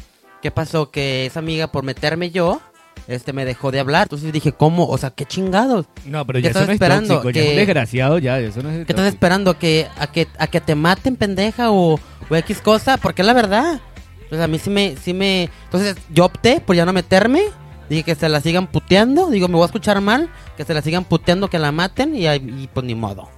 ¿qué 0.42 0.50
pasó? 0.50 0.90
Que 0.90 1.26
esa 1.26 1.38
amiga, 1.38 1.70
por 1.70 1.84
meterme 1.84 2.30
yo, 2.30 2.60
este, 3.08 3.32
me 3.32 3.44
dejó 3.44 3.70
de 3.70 3.80
hablar. 3.80 4.04
Entonces 4.04 4.32
dije, 4.32 4.52
¿cómo? 4.52 4.86
O 4.86 4.96
sea, 4.98 5.10
¿qué 5.10 5.24
chingados? 5.24 5.86
No, 6.06 6.26
pero 6.26 6.38
¿Qué 6.38 6.42
ya 6.44 6.48
estás 6.50 6.66
no 6.66 6.72
es 6.72 6.76
esperando? 6.76 7.14
tóxico, 7.14 7.30
ya 7.30 7.40
es 7.40 7.46
un 7.46 7.52
Que- 7.52 7.58
desgraciado, 7.58 8.18
ya, 8.18 8.38
eso 8.38 8.62
no 8.62 8.70
es 8.70 8.86
¿Qué 8.86 8.92
estás 8.92 9.06
esperando? 9.06 9.58
¿Que, 9.58 9.86
a, 9.98 10.06
que, 10.06 10.28
¿A 10.38 10.46
que 10.46 10.60
te 10.60 10.74
maten, 10.74 11.16
pendeja? 11.16 11.70
O, 11.70 11.98
o 12.28 12.36
X 12.36 12.60
cosa? 12.60 12.96
Porque 12.96 13.22
es 13.22 13.26
la 13.26 13.32
verdad. 13.34 13.80
Entonces 14.22 14.40
a 14.44 14.48
mí 14.48 14.58
sí 14.58 14.70
me, 14.70 14.96
sí 14.96 15.12
me... 15.12 15.50
Entonces 15.64 15.96
yo 16.10 16.24
opté 16.24 16.60
por 16.60 16.74
ya 16.76 16.84
no 16.86 16.92
meterme. 16.92 17.42
Dije 17.90 18.02
que 18.04 18.14
se 18.14 18.28
la 18.30 18.40
sigan 18.40 18.66
puteando. 18.68 19.28
Digo, 19.28 19.48
me 19.48 19.54
voy 19.54 19.64
a 19.64 19.66
escuchar 19.66 20.00
mal. 20.00 20.30
Que 20.56 20.64
se 20.64 20.72
la 20.72 20.80
sigan 20.80 21.04
puteando, 21.04 21.48
que 21.50 21.58
la 21.58 21.70
maten. 21.72 22.14
Y, 22.14 22.26
ahí- 22.26 22.42
y 22.62 22.66
pues 22.72 22.86
ni 22.86 22.94
modo. 22.94 23.28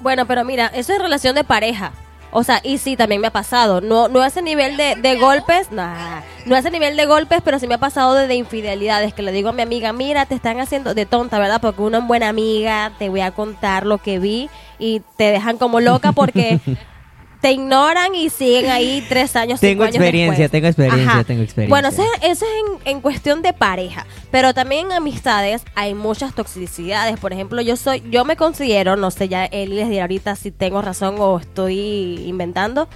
Bueno, 0.00 0.26
pero 0.26 0.44
mira, 0.44 0.66
eso 0.68 0.92
es 0.94 0.98
relación 1.00 1.34
de 1.34 1.44
pareja. 1.44 1.92
O 2.34 2.42
sea, 2.42 2.60
y 2.64 2.78
sí, 2.78 2.96
también 2.96 3.20
me 3.20 3.26
ha 3.28 3.32
pasado. 3.32 3.82
No, 3.82 4.08
no 4.08 4.22
a 4.22 4.26
ese 4.26 4.40
nivel 4.40 4.76
de, 4.76 5.18
golpes, 5.20 5.70
nah, 5.70 6.22
no 6.46 6.56
a 6.56 6.58
ese 6.58 6.70
nivel 6.70 6.96
de 6.96 7.04
golpes, 7.04 7.40
pero 7.44 7.58
sí 7.58 7.66
me 7.66 7.74
ha 7.74 7.78
pasado 7.78 8.14
de, 8.14 8.26
de 8.26 8.34
infidelidades. 8.34 9.12
Que 9.12 9.22
le 9.22 9.32
digo 9.32 9.50
a 9.50 9.52
mi 9.52 9.60
amiga, 9.60 9.92
mira, 9.92 10.24
te 10.24 10.34
están 10.34 10.58
haciendo 10.58 10.94
de 10.94 11.04
tonta, 11.04 11.38
¿verdad? 11.38 11.60
Porque 11.60 11.82
una 11.82 12.00
buena 12.00 12.30
amiga, 12.30 12.92
te 12.98 13.10
voy 13.10 13.20
a 13.20 13.32
contar 13.32 13.84
lo 13.84 13.98
que 13.98 14.18
vi 14.18 14.48
y 14.78 15.00
te 15.16 15.24
dejan 15.24 15.58
como 15.58 15.80
loca 15.80 16.12
porque 16.12 16.58
te 17.42 17.50
ignoran 17.50 18.14
y 18.14 18.30
siguen 18.30 18.70
ahí 18.70 19.04
tres 19.08 19.34
años, 19.34 19.58
Tengo 19.58 19.84
experiencia, 19.84 20.48
tengo 20.48 20.68
experiencia, 20.68 21.10
Ajá. 21.10 21.24
tengo 21.24 21.42
experiencia. 21.42 21.68
Bueno, 21.74 21.88
eso 21.88 22.02
es, 22.02 22.30
eso 22.30 22.46
es 22.46 22.80
en, 22.84 22.96
en 22.96 23.00
cuestión 23.00 23.42
de 23.42 23.52
pareja, 23.52 24.06
pero 24.30 24.54
también 24.54 24.86
en 24.86 24.92
amistades 24.92 25.62
hay 25.74 25.94
muchas 25.94 26.34
toxicidades. 26.36 27.18
Por 27.18 27.32
ejemplo, 27.32 27.60
yo 27.60 27.76
soy, 27.76 28.00
yo 28.08 28.24
me 28.24 28.36
considero, 28.36 28.94
no 28.94 29.10
sé, 29.10 29.28
ya 29.28 29.44
él 29.46 29.74
les 29.74 29.88
dirá 29.88 30.04
ahorita 30.04 30.36
si 30.36 30.52
tengo 30.52 30.82
razón 30.82 31.16
o 31.18 31.40
estoy 31.40 32.22
inventando. 32.26 32.88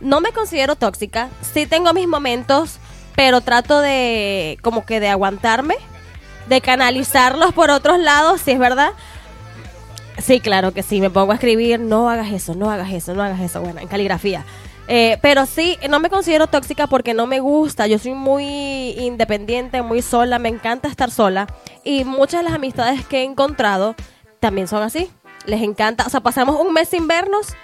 No 0.00 0.20
me 0.20 0.30
considero 0.30 0.76
tóxica, 0.76 1.28
sí 1.52 1.66
tengo 1.66 1.92
mis 1.92 2.06
momentos, 2.06 2.78
pero 3.16 3.40
trato 3.40 3.80
de 3.80 4.56
como 4.62 4.86
que 4.86 5.00
de 5.00 5.08
aguantarme, 5.08 5.74
de 6.48 6.60
canalizarlos 6.60 7.52
por 7.52 7.70
otros 7.70 7.98
lados, 7.98 8.40
si 8.40 8.52
es 8.52 8.58
verdad. 8.60 8.92
Sí, 10.20 10.40
claro 10.40 10.72
que 10.72 10.82
sí, 10.82 11.00
me 11.00 11.10
pongo 11.10 11.32
a 11.32 11.34
escribir, 11.36 11.80
no 11.80 12.10
hagas 12.10 12.32
eso, 12.32 12.54
no 12.54 12.70
hagas 12.70 12.92
eso, 12.92 13.14
no 13.14 13.22
hagas 13.22 13.40
eso, 13.40 13.60
bueno, 13.60 13.80
en 13.80 13.88
caligrafía. 13.88 14.44
Eh, 14.88 15.18
pero 15.22 15.46
sí, 15.46 15.78
no 15.88 16.00
me 16.00 16.10
considero 16.10 16.48
tóxica 16.48 16.88
porque 16.88 17.14
no 17.14 17.26
me 17.26 17.38
gusta, 17.38 17.86
yo 17.86 17.98
soy 17.98 18.14
muy 18.14 18.44
independiente, 18.98 19.82
muy 19.82 20.02
sola, 20.02 20.40
me 20.40 20.48
encanta 20.48 20.88
estar 20.88 21.12
sola 21.12 21.46
y 21.84 22.02
muchas 22.04 22.40
de 22.40 22.44
las 22.44 22.54
amistades 22.54 23.06
que 23.06 23.20
he 23.20 23.24
encontrado 23.24 23.94
también 24.40 24.66
son 24.66 24.82
así, 24.82 25.08
les 25.46 25.62
encanta, 25.62 26.04
o 26.06 26.10
sea, 26.10 26.20
pasamos 26.20 26.56
un 26.60 26.72
mes 26.72 26.88
sin 26.88 27.06
vernos 27.06 27.54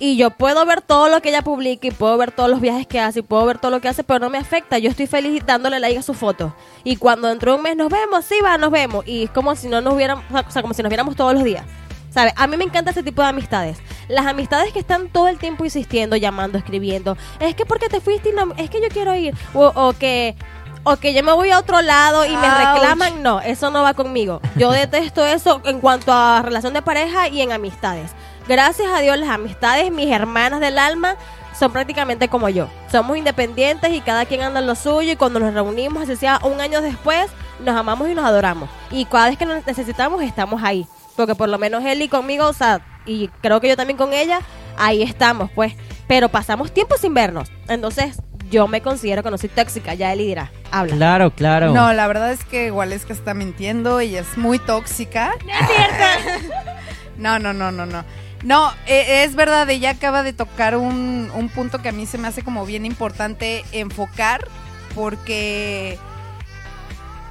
Y 0.00 0.16
yo 0.16 0.30
puedo 0.30 0.66
ver 0.66 0.80
todo 0.80 1.08
lo 1.08 1.22
que 1.22 1.28
ella 1.28 1.42
publica 1.42 1.86
y 1.86 1.92
puedo 1.92 2.18
ver 2.18 2.32
todos 2.32 2.50
los 2.50 2.60
viajes 2.60 2.88
que 2.88 2.98
hace 2.98 3.20
y 3.20 3.22
puedo 3.22 3.46
ver 3.46 3.58
todo 3.58 3.70
lo 3.70 3.80
que 3.80 3.88
hace, 3.88 4.02
pero 4.02 4.18
no 4.18 4.30
me 4.30 4.38
afecta. 4.38 4.78
Yo 4.78 4.90
estoy 4.90 5.06
feliz 5.06 5.44
dándole 5.46 5.78
like 5.78 5.98
a 5.98 6.02
su 6.02 6.14
foto. 6.14 6.56
Y 6.82 6.96
cuando 6.96 7.28
dentro 7.28 7.52
de 7.52 7.58
un 7.58 7.62
mes 7.62 7.76
nos 7.76 7.88
vemos, 7.88 8.24
sí 8.24 8.34
va, 8.44 8.58
nos 8.58 8.72
vemos. 8.72 9.06
Y 9.06 9.24
es 9.24 9.30
como 9.30 9.54
si 9.54 9.68
no 9.68 9.80
nos 9.80 9.96
viéramos, 9.96 10.24
o 10.28 10.50
sea, 10.50 10.62
como 10.62 10.74
si 10.74 10.82
nos 10.82 10.90
viéramos 10.90 11.14
todos 11.14 11.34
los 11.34 11.44
días. 11.44 11.64
¿Sabe? 12.12 12.32
A 12.36 12.46
mí 12.46 12.56
me 12.56 12.64
encanta 12.64 12.90
ese 12.90 13.02
tipo 13.02 13.22
de 13.22 13.28
amistades. 13.28 13.78
Las 14.08 14.26
amistades 14.26 14.72
que 14.72 14.78
están 14.78 15.08
todo 15.08 15.28
el 15.28 15.38
tiempo 15.38 15.64
insistiendo, 15.64 16.16
llamando, 16.16 16.58
escribiendo. 16.58 17.16
Es 17.40 17.54
que 17.54 17.64
porque 17.64 17.88
te 17.88 18.00
fuiste 18.00 18.30
y 18.30 18.32
no, 18.32 18.52
es 18.56 18.68
que 18.68 18.82
yo 18.82 18.88
quiero 18.88 19.14
ir. 19.14 19.34
O, 19.54 19.72
o 19.74 19.92
que 19.94 20.36
o 20.84 20.96
que 20.96 21.14
yo 21.14 21.22
me 21.22 21.32
voy 21.32 21.50
a 21.50 21.58
otro 21.58 21.80
lado 21.80 22.26
y 22.26 22.36
me 22.36 22.48
Ouch. 22.48 22.74
reclaman, 22.74 23.22
no, 23.22 23.40
eso 23.40 23.70
no 23.70 23.82
va 23.82 23.94
conmigo. 23.94 24.40
Yo 24.56 24.70
detesto 24.72 25.24
eso 25.24 25.62
en 25.64 25.80
cuanto 25.80 26.12
a 26.12 26.42
relación 26.42 26.72
de 26.74 26.82
pareja 26.82 27.28
y 27.28 27.40
en 27.40 27.52
amistades. 27.52 28.10
Gracias 28.48 28.88
a 28.92 29.00
Dios 29.00 29.16
las 29.18 29.30
amistades, 29.30 29.90
mis 29.92 30.10
hermanas 30.10 30.60
del 30.60 30.78
alma, 30.78 31.16
son 31.56 31.72
prácticamente 31.72 32.28
como 32.28 32.48
yo. 32.48 32.68
Somos 32.90 33.16
independientes 33.16 33.92
y 33.92 34.00
cada 34.00 34.26
quien 34.26 34.42
anda 34.42 34.60
en 34.60 34.66
lo 34.66 34.74
suyo 34.74 35.12
y 35.12 35.16
cuando 35.16 35.38
nos 35.38 35.54
reunimos, 35.54 36.02
así 36.02 36.16
sea 36.16 36.40
un 36.42 36.60
año 36.60 36.80
después, 36.80 37.30
nos 37.60 37.76
amamos 37.76 38.08
y 38.08 38.14
nos 38.14 38.24
adoramos. 38.24 38.68
Y 38.90 39.04
cada 39.04 39.28
vez 39.28 39.38
que 39.38 39.46
nos 39.46 39.64
necesitamos 39.64 40.22
estamos 40.22 40.62
ahí. 40.62 40.86
Porque 41.16 41.34
por 41.34 41.48
lo 41.48 41.58
menos 41.58 41.84
él 41.84 42.02
y 42.02 42.08
conmigo, 42.08 42.46
o 42.46 42.52
sea, 42.52 42.80
y 43.06 43.28
creo 43.40 43.60
que 43.60 43.68
yo 43.68 43.76
también 43.76 43.96
con 43.96 44.12
ella, 44.12 44.40
ahí 44.76 45.02
estamos, 45.02 45.50
pues. 45.54 45.74
Pero 46.08 46.28
pasamos 46.28 46.72
tiempo 46.72 46.96
sin 46.98 47.14
vernos. 47.14 47.50
Entonces, 47.68 48.20
yo 48.50 48.68
me 48.68 48.82
considero 48.82 49.22
que 49.22 49.30
no 49.30 49.38
soy 49.38 49.48
tóxica, 49.48 49.94
ya 49.94 50.12
Eli 50.12 50.26
dirá. 50.26 50.52
Habla. 50.70 50.94
Claro, 50.96 51.30
claro. 51.30 51.72
No, 51.72 51.92
la 51.92 52.06
verdad 52.06 52.32
es 52.32 52.44
que 52.44 52.70
Waleska 52.70 53.12
está 53.12 53.34
mintiendo 53.34 54.02
y 54.02 54.16
es 54.16 54.36
muy 54.36 54.58
tóxica. 54.58 55.32
es 55.40 55.68
cierto. 55.68 56.54
No, 57.18 57.38
no, 57.38 57.52
no, 57.52 57.70
no, 57.70 57.84
no. 57.86 58.04
No, 58.42 58.72
eh, 58.86 59.22
es 59.24 59.36
verdad, 59.36 59.68
ella 59.70 59.90
acaba 59.90 60.22
de 60.24 60.32
tocar 60.32 60.76
un, 60.76 61.30
un 61.34 61.48
punto 61.50 61.80
que 61.80 61.90
a 61.90 61.92
mí 61.92 62.06
se 62.06 62.18
me 62.18 62.26
hace 62.26 62.42
como 62.42 62.66
bien 62.66 62.84
importante 62.84 63.64
enfocar, 63.70 64.48
porque, 64.94 65.98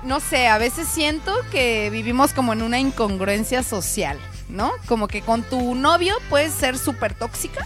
no 0.04 0.20
sé, 0.20 0.47
a 0.47 0.58
veces 0.58 0.88
siento 0.88 1.34
que 1.52 1.89
vivimos 1.89 2.34
como 2.34 2.54
en 2.54 2.62
una 2.62 2.80
incongruencia 2.80 3.64
social, 3.64 4.20
¿no? 4.49 4.72
Como 4.88 5.08
que 5.08 5.22
con 5.22 5.43
tu 5.43 5.76
novio 5.76 6.16
puedes 6.30 6.54
ser 6.54 6.78
súper 6.78 7.14
tóxica, 7.14 7.66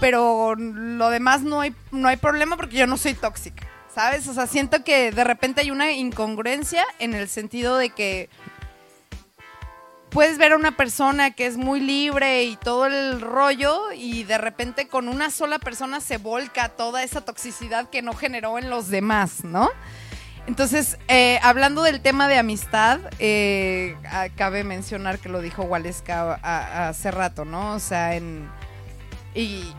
pero 0.00 0.54
lo 0.56 1.08
demás 1.10 1.42
no 1.42 1.60
hay, 1.60 1.74
no 1.90 2.08
hay 2.08 2.16
problema 2.16 2.56
porque 2.56 2.76
yo 2.76 2.86
no 2.86 2.96
soy 2.96 3.14
tóxica, 3.14 3.66
¿sabes? 3.94 4.28
O 4.28 4.34
sea, 4.34 4.46
siento 4.46 4.84
que 4.84 5.12
de 5.12 5.24
repente 5.24 5.62
hay 5.62 5.70
una 5.70 5.92
incongruencia 5.92 6.84
en 6.98 7.14
el 7.14 7.28
sentido 7.28 7.78
de 7.78 7.90
que 7.90 8.28
puedes 10.10 10.38
ver 10.38 10.52
a 10.52 10.56
una 10.56 10.76
persona 10.76 11.32
que 11.32 11.46
es 11.46 11.56
muy 11.56 11.80
libre 11.80 12.44
y 12.44 12.56
todo 12.56 12.86
el 12.86 13.20
rollo 13.20 13.90
y 13.92 14.22
de 14.22 14.38
repente 14.38 14.86
con 14.86 15.08
una 15.08 15.28
sola 15.30 15.58
persona 15.58 16.00
se 16.00 16.18
volca 16.18 16.68
toda 16.68 17.02
esa 17.02 17.24
toxicidad 17.24 17.90
que 17.90 18.00
no 18.00 18.12
generó 18.12 18.58
en 18.58 18.70
los 18.70 18.90
demás, 18.90 19.42
¿no? 19.42 19.70
Entonces, 20.46 20.98
eh, 21.08 21.38
hablando 21.42 21.82
del 21.82 22.00
tema 22.00 22.28
de 22.28 22.38
amistad, 22.38 23.00
eh, 23.18 23.96
cabe 24.36 24.62
mencionar 24.62 25.18
que 25.18 25.28
lo 25.28 25.40
dijo 25.40 25.62
Waleska 25.62 26.34
hace 26.88 27.10
rato, 27.10 27.44
¿no? 27.44 27.74
O 27.74 27.78
sea, 27.78 28.14
en... 28.14 28.48
Y 29.34 29.72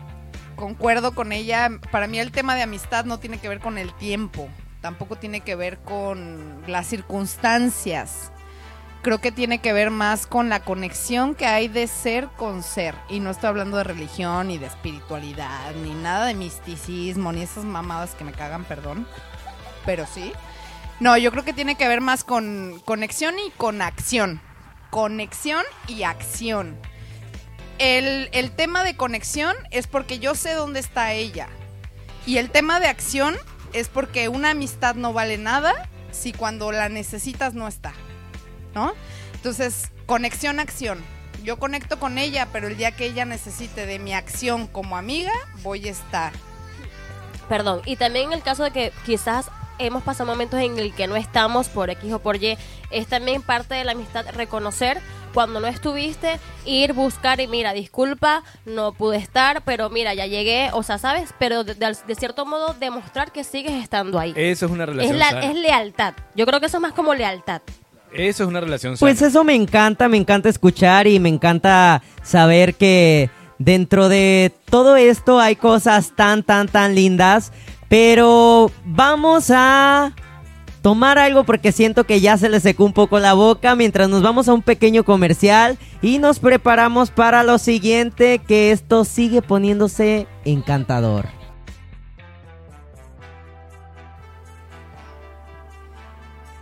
concuerdo 0.56 1.14
con 1.14 1.32
ella, 1.32 1.70
para 1.90 2.08
mí 2.08 2.18
el 2.18 2.32
tema 2.32 2.56
de 2.56 2.62
amistad 2.62 3.04
no 3.04 3.18
tiene 3.18 3.38
que 3.38 3.48
ver 3.48 3.60
con 3.60 3.78
el 3.78 3.94
tiempo, 3.94 4.48
tampoco 4.80 5.16
tiene 5.16 5.40
que 5.40 5.54
ver 5.54 5.78
con 5.78 6.62
las 6.66 6.86
circunstancias 6.86 8.32
creo 9.06 9.20
que 9.20 9.30
tiene 9.30 9.60
que 9.60 9.72
ver 9.72 9.92
más 9.92 10.26
con 10.26 10.48
la 10.48 10.64
conexión 10.64 11.36
que 11.36 11.46
hay 11.46 11.68
de 11.68 11.86
ser 11.86 12.26
con 12.36 12.64
ser. 12.64 12.96
Y 13.08 13.20
no 13.20 13.30
estoy 13.30 13.46
hablando 13.46 13.76
de 13.76 13.84
religión, 13.84 14.48
ni 14.48 14.58
de 14.58 14.66
espiritualidad, 14.66 15.76
ni 15.80 15.94
nada 15.94 16.26
de 16.26 16.34
misticismo, 16.34 17.30
ni 17.30 17.42
esas 17.42 17.62
mamadas 17.62 18.16
que 18.16 18.24
me 18.24 18.32
cagan, 18.32 18.64
perdón. 18.64 19.06
Pero 19.84 20.06
sí. 20.12 20.32
No, 21.00 21.16
yo 21.16 21.30
creo 21.30 21.44
que 21.44 21.52
tiene 21.52 21.76
que 21.76 21.88
ver 21.88 22.00
más 22.00 22.24
con 22.24 22.80
conexión 22.84 23.34
y 23.38 23.50
con 23.50 23.82
acción. 23.82 24.40
Conexión 24.90 25.64
y 25.88 26.04
acción. 26.04 26.78
El, 27.78 28.30
el 28.32 28.50
tema 28.52 28.82
de 28.82 28.96
conexión 28.96 29.54
es 29.70 29.86
porque 29.86 30.18
yo 30.18 30.34
sé 30.34 30.54
dónde 30.54 30.80
está 30.80 31.12
ella. 31.12 31.48
Y 32.24 32.38
el 32.38 32.50
tema 32.50 32.80
de 32.80 32.88
acción 32.88 33.36
es 33.72 33.88
porque 33.88 34.28
una 34.28 34.50
amistad 34.50 34.94
no 34.94 35.12
vale 35.12 35.36
nada 35.36 35.88
si 36.10 36.32
cuando 36.32 36.72
la 36.72 36.88
necesitas 36.88 37.52
no 37.52 37.68
está. 37.68 37.92
¿no? 38.76 38.92
Entonces, 39.34 39.90
conexión, 40.04 40.60
acción. 40.60 41.02
Yo 41.42 41.58
conecto 41.58 41.98
con 41.98 42.18
ella, 42.18 42.48
pero 42.52 42.68
el 42.68 42.76
día 42.76 42.92
que 42.92 43.06
ella 43.06 43.24
necesite 43.24 43.86
de 43.86 43.98
mi 43.98 44.12
acción 44.12 44.66
como 44.66 44.96
amiga, 44.96 45.32
voy 45.62 45.88
a 45.88 45.92
estar. 45.92 46.32
Perdón. 47.48 47.80
Y 47.86 47.96
también 47.96 48.32
el 48.32 48.42
caso 48.42 48.64
de 48.64 48.70
que 48.72 48.92
quizás 49.04 49.46
hemos 49.78 50.02
pasado 50.02 50.30
momentos 50.30 50.60
en 50.60 50.78
el 50.78 50.94
que 50.94 51.06
no 51.06 51.16
estamos 51.16 51.68
por 51.68 51.90
X 51.90 52.12
o 52.12 52.18
por 52.18 52.36
Y, 52.42 52.56
es 52.90 53.06
también 53.06 53.42
parte 53.42 53.74
de 53.74 53.84
la 53.84 53.92
amistad 53.92 54.24
reconocer 54.34 54.98
cuando 55.34 55.60
no 55.60 55.66
estuviste, 55.66 56.38
ir, 56.64 56.94
buscar 56.94 57.40
y 57.40 57.46
mira, 57.46 57.74
disculpa, 57.74 58.42
no 58.64 58.92
pude 58.92 59.18
estar, 59.18 59.62
pero 59.64 59.90
mira, 59.90 60.14
ya 60.14 60.24
llegué, 60.26 60.70
o 60.72 60.82
sea, 60.82 60.96
¿sabes? 60.96 61.34
Pero 61.38 61.62
de, 61.62 61.74
de- 61.74 61.96
de 62.06 62.14
cierto 62.14 62.46
modo 62.46 62.74
demostrar 62.80 63.32
que 63.32 63.44
sigues 63.44 63.72
estando 63.82 64.18
ahí. 64.18 64.32
Eso 64.34 64.64
es 64.66 64.72
una 64.72 64.84
Es, 64.84 64.90
relación 64.90 65.18
la- 65.18 65.28
sana. 65.30 65.44
es 65.44 65.54
lealtad. 65.56 66.14
Yo 66.34 66.46
creo 66.46 66.60
que 66.60 66.66
eso 66.66 66.78
es 66.78 66.80
más 66.80 66.92
como 66.94 67.12
lealtad. 67.14 67.60
Eso 68.14 68.44
es 68.44 68.48
una 68.48 68.60
relación 68.60 68.96
Pues 68.98 69.18
sana. 69.18 69.28
eso 69.28 69.44
me 69.44 69.54
encanta, 69.54 70.08
me 70.08 70.16
encanta 70.16 70.48
escuchar 70.48 71.06
y 71.06 71.20
me 71.20 71.28
encanta 71.28 72.02
saber 72.22 72.74
que 72.76 73.28
dentro 73.58 74.08
de 74.08 74.54
todo 74.70 74.96
esto 74.96 75.38
hay 75.38 75.56
cosas 75.56 76.12
tan, 76.16 76.44
tan, 76.44 76.66
tan 76.68 76.94
lindas. 76.94 77.52
Pero 77.88 78.70
vamos 78.84 79.50
a 79.50 80.12
tomar 80.82 81.18
algo 81.18 81.44
porque 81.44 81.72
siento 81.72 82.04
que 82.04 82.20
ya 82.20 82.38
se 82.38 82.48
le 82.48 82.60
secó 82.60 82.84
un 82.84 82.92
poco 82.92 83.18
la 83.18 83.34
boca 83.34 83.74
mientras 83.74 84.08
nos 84.08 84.22
vamos 84.22 84.48
a 84.48 84.54
un 84.54 84.62
pequeño 84.62 85.04
comercial 85.04 85.78
y 86.02 86.18
nos 86.18 86.38
preparamos 86.38 87.10
para 87.10 87.42
lo 87.42 87.58
siguiente 87.58 88.38
que 88.38 88.70
esto 88.70 89.04
sigue 89.04 89.42
poniéndose 89.42 90.26
encantador. 90.44 91.26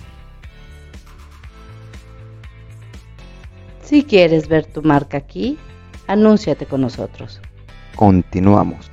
Si 3.82 4.02
quieres 4.04 4.48
ver 4.48 4.66
tu 4.66 4.82
marca 4.82 5.18
aquí, 5.18 5.58
anúnciate 6.06 6.66
con 6.66 6.80
nosotros. 6.80 7.40
Continuamos. 7.94 8.90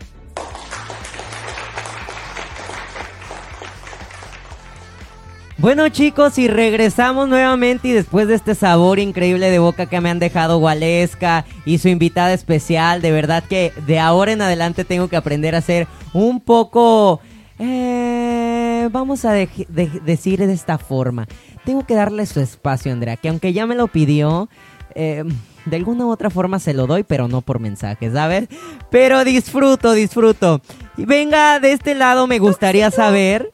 Bueno 5.60 5.90
chicos, 5.90 6.38
y 6.38 6.48
regresamos 6.48 7.28
nuevamente 7.28 7.90
y 7.90 7.92
después 7.92 8.30
de 8.30 8.36
este 8.36 8.56
sabor 8.56 8.98
increíble 8.98 9.52
de 9.52 9.60
boca 9.60 9.88
que 9.88 10.00
me 10.00 10.10
han 10.10 10.18
dejado 10.18 10.58
Waleska 10.58 11.44
y 11.66 11.80
su 11.80 11.90
invitada 11.90 12.32
especial, 12.32 13.02
de 13.02 13.12
verdad 13.12 13.44
que 13.44 13.74
de 13.86 14.00
ahora 14.00 14.32
en 14.32 14.42
adelante 14.42 14.86
tengo 14.86 15.10
que 15.10 15.18
aprender 15.18 15.56
a 15.56 15.62
ser 15.62 15.86
un 16.14 16.40
poco, 16.40 17.20
eh, 17.60 18.88
vamos 18.90 19.26
a 19.26 19.34
decir 19.34 20.40
de 20.40 20.54
esta 20.54 20.78
forma, 20.78 21.28
tengo 21.66 21.86
que 21.86 21.94
darle 21.94 22.26
su 22.26 22.40
espacio 22.40 22.94
Andrea, 22.94 23.18
que 23.18 23.28
aunque 23.28 23.52
ya 23.52 23.66
me 23.66 23.76
lo 23.76 23.88
pidió, 23.88 24.48
eh, 24.96 25.26
de 25.66 25.76
alguna 25.76 26.06
u 26.06 26.10
otra 26.10 26.30
forma 26.30 26.60
se 26.60 26.74
lo 26.74 26.88
doy, 26.88 27.04
pero 27.04 27.28
no 27.28 27.42
por 27.42 27.60
mensajes, 27.60 28.14
¿sabes? 28.14 28.48
Pero 28.90 29.26
disfruto, 29.26 29.92
disfruto. 29.92 30.62
Venga, 30.96 31.60
de 31.60 31.74
este 31.74 31.96
lado 31.96 32.28
me 32.28 32.40
gustaría 32.40 32.92
saber... 32.92 33.52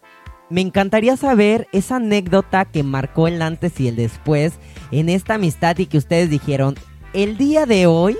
Me 0.55 0.61
encantaría 0.61 1.17
saber 1.17 1.67
esa 1.73 1.97
anécdota 1.97 2.63
que 2.63 2.81
marcó 2.81 3.27
el 3.27 3.41
antes 3.41 3.77
y 3.81 3.89
el 3.89 3.97
después 3.97 4.53
en 4.89 5.09
esta 5.09 5.33
amistad 5.33 5.77
y 5.79 5.85
que 5.85 5.97
ustedes 5.97 6.29
dijeron, 6.29 6.75
el 7.11 7.37
día 7.37 7.65
de 7.65 7.87
hoy 7.87 8.15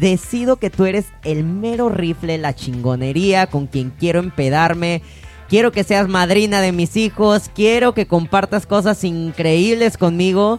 decido 0.00 0.56
que 0.56 0.70
tú 0.70 0.86
eres 0.86 1.08
el 1.24 1.44
mero 1.44 1.90
rifle, 1.90 2.38
la 2.38 2.54
chingonería 2.54 3.48
con 3.48 3.66
quien 3.66 3.90
quiero 3.90 4.20
empedarme. 4.20 5.02
Quiero 5.50 5.72
que 5.72 5.84
seas 5.84 6.08
madrina 6.08 6.62
de 6.62 6.72
mis 6.72 6.96
hijos, 6.96 7.50
quiero 7.54 7.92
que 7.92 8.06
compartas 8.06 8.64
cosas 8.64 9.04
increíbles 9.04 9.98
conmigo. 9.98 10.58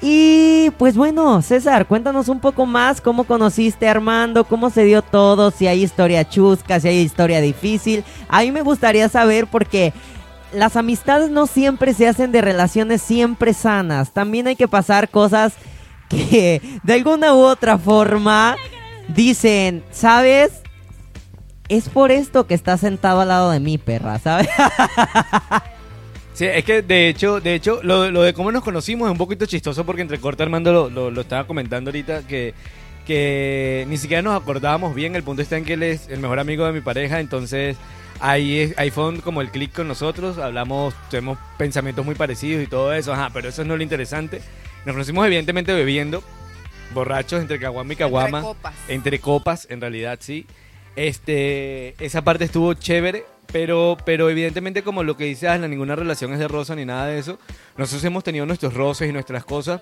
Y 0.00 0.70
pues 0.78 0.96
bueno, 0.96 1.40
César, 1.40 1.86
cuéntanos 1.86 2.28
un 2.28 2.40
poco 2.40 2.66
más 2.66 3.00
cómo 3.00 3.24
conociste 3.24 3.88
a 3.88 3.92
Armando, 3.92 4.44
cómo 4.44 4.70
se 4.70 4.84
dio 4.84 5.02
todo, 5.02 5.50
si 5.50 5.66
hay 5.66 5.82
historia 5.82 6.28
chusca, 6.28 6.80
si 6.80 6.88
hay 6.88 6.98
historia 6.98 7.40
difícil. 7.40 8.04
A 8.28 8.42
mí 8.42 8.52
me 8.52 8.62
gustaría 8.62 9.08
saber 9.08 9.46
porque 9.46 9.92
las 10.52 10.76
amistades 10.76 11.30
no 11.30 11.46
siempre 11.46 11.94
se 11.94 12.08
hacen 12.08 12.32
de 12.32 12.40
relaciones 12.40 13.02
siempre 13.02 13.54
sanas. 13.54 14.12
También 14.12 14.46
hay 14.46 14.56
que 14.56 14.68
pasar 14.68 15.08
cosas 15.08 15.54
que 16.08 16.60
de 16.82 16.92
alguna 16.92 17.34
u 17.34 17.38
otra 17.38 17.78
forma 17.78 18.56
dicen, 19.08 19.84
¿sabes? 19.90 20.52
Es 21.68 21.88
por 21.88 22.10
esto 22.10 22.46
que 22.46 22.54
estás 22.54 22.80
sentado 22.80 23.20
al 23.22 23.28
lado 23.28 23.50
de 23.50 23.60
mí, 23.60 23.78
perra, 23.78 24.18
¿sabes? 24.18 24.48
Sí, 26.34 26.46
es 26.46 26.64
que 26.64 26.82
de 26.82 27.08
hecho, 27.08 27.40
de 27.40 27.54
hecho, 27.54 27.80
lo, 27.82 28.10
lo 28.10 28.22
de 28.22 28.34
cómo 28.34 28.50
nos 28.52 28.64
conocimos 28.64 29.06
es 29.06 29.12
un 29.12 29.18
poquito 29.18 29.46
chistoso 29.46 29.86
porque 29.86 30.02
entre 30.02 30.18
corta 30.18 30.42
Armando 30.42 30.72
lo, 30.72 30.90
lo, 30.90 31.10
lo 31.10 31.20
estaba 31.20 31.46
comentando 31.46 31.90
ahorita 31.90 32.26
que, 32.26 32.54
que 33.06 33.86
ni 33.88 33.96
siquiera 33.96 34.20
nos 34.22 34.40
acordábamos 34.40 34.94
bien. 34.96 35.14
El 35.14 35.22
punto 35.22 35.42
está 35.42 35.56
en 35.56 35.64
que 35.64 35.74
él 35.74 35.84
es 35.84 36.08
el 36.08 36.18
mejor 36.18 36.40
amigo 36.40 36.66
de 36.66 36.72
mi 36.72 36.80
pareja, 36.80 37.20
entonces 37.20 37.76
ahí, 38.18 38.58
es- 38.60 38.78
ahí 38.78 38.90
fue 38.90 39.20
como 39.20 39.42
el 39.42 39.50
clic 39.50 39.72
con 39.72 39.86
nosotros. 39.86 40.38
Hablamos, 40.38 40.92
tenemos 41.08 41.38
pensamientos 41.56 42.04
muy 42.04 42.16
parecidos 42.16 42.64
y 42.64 42.66
todo 42.66 42.92
eso, 42.92 43.12
ajá, 43.12 43.30
pero 43.32 43.48
eso 43.50 43.64
no 43.64 43.74
es 43.74 43.78
lo 43.78 43.82
interesante. 43.84 44.40
Nos 44.84 44.94
conocimos 44.94 45.24
evidentemente 45.26 45.72
bebiendo, 45.72 46.22
borrachos 46.92 47.40
entre 47.40 47.60
caguama 47.60 47.92
y 47.92 47.96
caguama. 47.96 48.38
Entre 48.38 48.42
copas. 48.48 48.74
Entre 48.88 49.18
copas, 49.20 49.66
en 49.70 49.80
realidad, 49.80 50.18
sí. 50.20 50.46
Este, 50.96 51.94
esa 52.04 52.22
parte 52.22 52.44
estuvo 52.44 52.74
chévere, 52.74 53.24
pero, 53.54 53.96
pero 54.04 54.28
evidentemente 54.28 54.82
como 54.82 55.04
lo 55.04 55.16
que 55.16 55.26
dice 55.26 55.46
Aslan, 55.46 55.70
ninguna 55.70 55.94
relación 55.94 56.32
es 56.32 56.40
de 56.40 56.48
rosa 56.48 56.74
ni 56.74 56.84
nada 56.84 57.06
de 57.06 57.20
eso. 57.20 57.38
Nosotros 57.76 58.02
hemos 58.02 58.24
tenido 58.24 58.44
nuestros 58.46 58.74
roces 58.74 59.08
y 59.08 59.12
nuestras 59.12 59.44
cosas, 59.44 59.80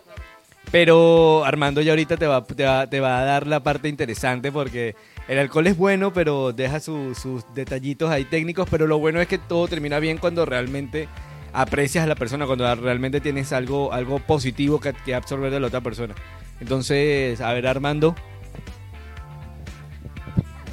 pero 0.71 1.43
Armando 1.47 1.81
ya 1.81 1.93
ahorita 1.93 2.19
te 2.19 2.27
va, 2.27 2.45
te 2.45 2.65
va, 2.65 2.87
te 2.87 3.01
va 3.01 3.21
a 3.21 3.25
dar 3.25 3.47
la 3.47 3.61
parte 3.63 3.89
interesante 3.89 4.53
porque 4.53 4.95
el 5.27 5.39
alcohol 5.39 5.67
es 5.69 5.77
bueno, 5.79 6.13
pero 6.13 6.53
deja 6.53 6.81
su- 6.81 7.15
sus 7.15 7.45
detallitos 7.55 8.11
ahí 8.11 8.27
técnicos, 8.27 8.69
pero 8.71 8.87
lo 8.87 8.99
bueno 8.99 9.23
es 9.23 9.27
que 9.27 9.39
todo 9.39 9.67
termina 9.69 9.99
bien 10.01 10.19
cuando 10.19 10.45
realmente 10.45 11.09
aprecias 11.55 12.05
a 12.05 12.07
la 12.07 12.15
persona, 12.15 12.45
cuando 12.45 12.75
realmente 12.75 13.23
tienes 13.23 13.55
algo, 13.55 13.91
algo 13.95 14.19
positivo 14.19 14.81
que, 14.81 14.93
que 15.05 15.15
absorber 15.15 15.51
de 15.51 15.61
la 15.61 15.69
otra 15.69 15.81
persona. 15.81 16.15
Entonces, 16.61 17.41
a 17.41 17.51
ver 17.55 17.67
Armando, 17.67 18.15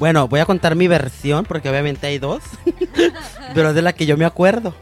Bueno, 0.00 0.26
voy 0.26 0.40
a 0.40 0.46
contar 0.46 0.74
mi 0.74 0.88
versión 0.88 1.44
porque 1.44 1.68
obviamente 1.70 2.06
hay 2.08 2.18
dos, 2.18 2.42
pero 3.54 3.68
es 3.68 3.74
de 3.76 3.82
la 3.82 3.92
que 3.92 4.06
yo 4.06 4.16
me 4.16 4.24
acuerdo. 4.24 4.74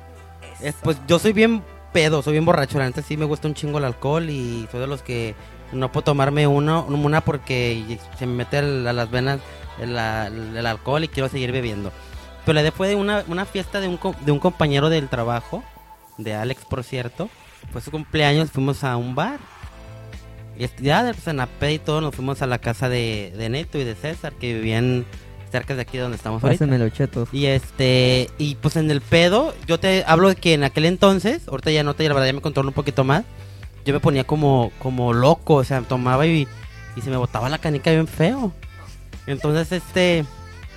Es, 0.62 0.74
pues 0.82 0.96
yo 1.06 1.18
soy 1.18 1.32
bien 1.34 1.62
pedo, 1.92 2.22
soy 2.22 2.32
bien 2.32 2.44
borracho, 2.46 2.78
la 2.78 2.86
neta 2.86 3.02
sí 3.02 3.16
me 3.16 3.24
gusta 3.26 3.48
un 3.48 3.54
chingo 3.54 3.78
el 3.78 3.84
alcohol 3.84 4.30
y 4.30 4.66
soy 4.70 4.80
de 4.80 4.86
los 4.86 5.02
que 5.02 5.34
no 5.72 5.90
puedo 5.92 6.04
tomarme 6.04 6.46
uno, 6.46 6.84
una 6.88 7.20
porque 7.20 7.98
se 8.18 8.26
me 8.26 8.32
mete 8.34 8.58
el- 8.58 8.86
a 8.86 8.92
las 8.92 9.10
venas 9.10 9.40
el, 9.80 9.90
el 10.56 10.66
alcohol 10.66 11.04
y 11.04 11.08
quiero 11.08 11.28
seguir 11.28 11.52
bebiendo. 11.52 11.92
Pero 12.44 12.54
la 12.54 12.60
idea 12.62 12.72
fue 12.72 12.88
de 12.88 12.94
una, 12.94 13.24
una 13.28 13.44
fiesta 13.44 13.80
de 13.80 13.88
un, 13.88 13.98
de 14.24 14.32
un 14.32 14.38
compañero 14.38 14.88
del 14.88 15.08
trabajo, 15.08 15.62
de 16.16 16.34
Alex 16.34 16.64
por 16.64 16.82
cierto, 16.84 17.28
fue 17.72 17.80
su 17.82 17.90
cumpleaños, 17.90 18.50
fuimos 18.50 18.84
a 18.84 18.96
un 18.96 19.14
bar. 19.14 19.38
Y 20.58 20.64
este- 20.64 20.82
ya 20.82 21.02
pues, 21.14 21.26
en 21.28 21.36
la 21.38 21.46
peda 21.46 21.70
y 21.72 21.78
todo 21.78 22.00
nos 22.00 22.14
fuimos 22.14 22.42
a 22.42 22.46
la 22.46 22.58
casa 22.58 22.88
de, 22.88 23.32
de 23.36 23.48
Neto 23.48 23.78
y 23.78 23.84
de 23.84 23.94
César, 23.94 24.32
que 24.34 24.54
vivían 24.54 25.06
cerca 25.52 25.74
de 25.74 25.82
aquí 25.82 25.96
donde 25.98 26.16
estamos 26.16 26.42
ahorita. 26.44 26.66
Los 26.66 26.92
chetos. 26.92 27.28
Y 27.32 27.46
este, 27.46 28.28
y 28.38 28.56
pues 28.56 28.76
en 28.76 28.90
el 28.90 29.00
pedo, 29.00 29.54
yo 29.66 29.78
te 29.80 30.04
hablo 30.06 30.28
de 30.28 30.36
que 30.36 30.54
en 30.54 30.64
aquel 30.64 30.84
entonces, 30.84 31.46
ahorita 31.48 31.70
ya 31.70 31.82
no 31.84 31.94
te, 31.94 32.06
la 32.08 32.14
verdad 32.14 32.26
ya 32.26 32.32
me 32.34 32.40
controlo 32.42 32.68
un 32.68 32.74
poquito 32.74 33.04
más, 33.04 33.24
yo 33.86 33.94
me 33.94 34.00
ponía 34.00 34.24
como, 34.24 34.70
como 34.78 35.14
loco, 35.14 35.54
o 35.54 35.64
sea, 35.64 35.80
tomaba 35.82 36.26
y, 36.26 36.46
y 36.96 37.00
se 37.00 37.08
me 37.08 37.16
botaba 37.16 37.48
la 37.48 37.58
canica 37.58 37.90
bien 37.90 38.06
feo. 38.08 38.52
Entonces, 39.26 39.72
este, 39.72 40.24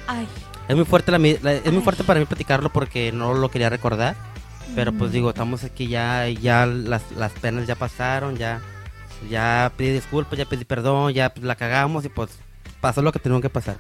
Ay. 0.08 0.28
es 0.68 0.76
muy 0.76 0.86
fuerte 0.86 1.12
la, 1.12 1.18
la- 1.18 1.54
es 1.54 1.72
muy 1.74 1.82
fuerte 1.82 2.04
para 2.04 2.20
mí 2.20 2.26
platicarlo 2.26 2.72
porque 2.72 3.12
no 3.12 3.34
lo 3.34 3.50
quería 3.50 3.70
recordar. 3.70 4.16
Pero 4.76 4.94
pues 4.94 5.12
digo, 5.12 5.30
estamos 5.32 5.66
aquí 5.66 5.88
ya, 5.88 6.30
ya 6.30 6.66
las, 6.66 7.02
las 7.18 7.34
penas 7.34 7.68
ya 7.68 7.76
pasaron, 7.76 8.38
ya, 8.38 8.62
ya 9.30 9.72
pedí 9.78 9.92
disculpas, 9.92 10.38
ya 10.38 10.46
pedí 10.46 10.66
perdón, 10.66 11.14
ya 11.14 11.34
pues, 11.34 11.46
la 11.46 11.56
cagamos 11.56 12.06
y 12.06 12.10
pues 12.10 12.32
pasó 12.80 13.02
lo 13.02 13.12
que 13.12 13.20
tenía 13.20 13.42
que 13.42 13.50
pasar. 13.50 13.78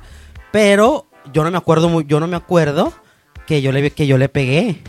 Pero 0.51 1.07
yo 1.33 1.43
no 1.43 1.51
me 1.51 1.57
acuerdo 1.57 1.89
muy, 1.89 2.05
yo 2.05 2.19
no 2.19 2.27
me 2.27 2.35
acuerdo 2.35 2.93
que 3.47 3.61
yo 3.61 3.71
le 3.71 3.91
que 3.91 4.07
yo 4.07 4.17
le 4.17 4.29
pegué. 4.29 4.81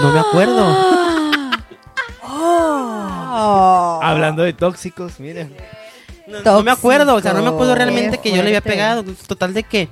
No 0.00 0.12
me 0.12 0.20
acuerdo. 0.20 1.04
Oh. 2.26 4.00
hablando 4.02 4.42
de 4.42 4.52
tóxicos, 4.52 5.20
miren. 5.20 5.54
No, 6.26 6.40
no 6.42 6.62
me 6.62 6.70
acuerdo, 6.70 7.14
o 7.14 7.20
sea, 7.20 7.32
no 7.32 7.42
me 7.42 7.48
acuerdo 7.48 7.74
realmente 7.74 8.18
que 8.18 8.30
yo 8.30 8.36
le 8.42 8.48
había 8.48 8.60
pegado. 8.60 9.04
Total 9.26 9.52
de 9.52 9.62
que 9.62 9.88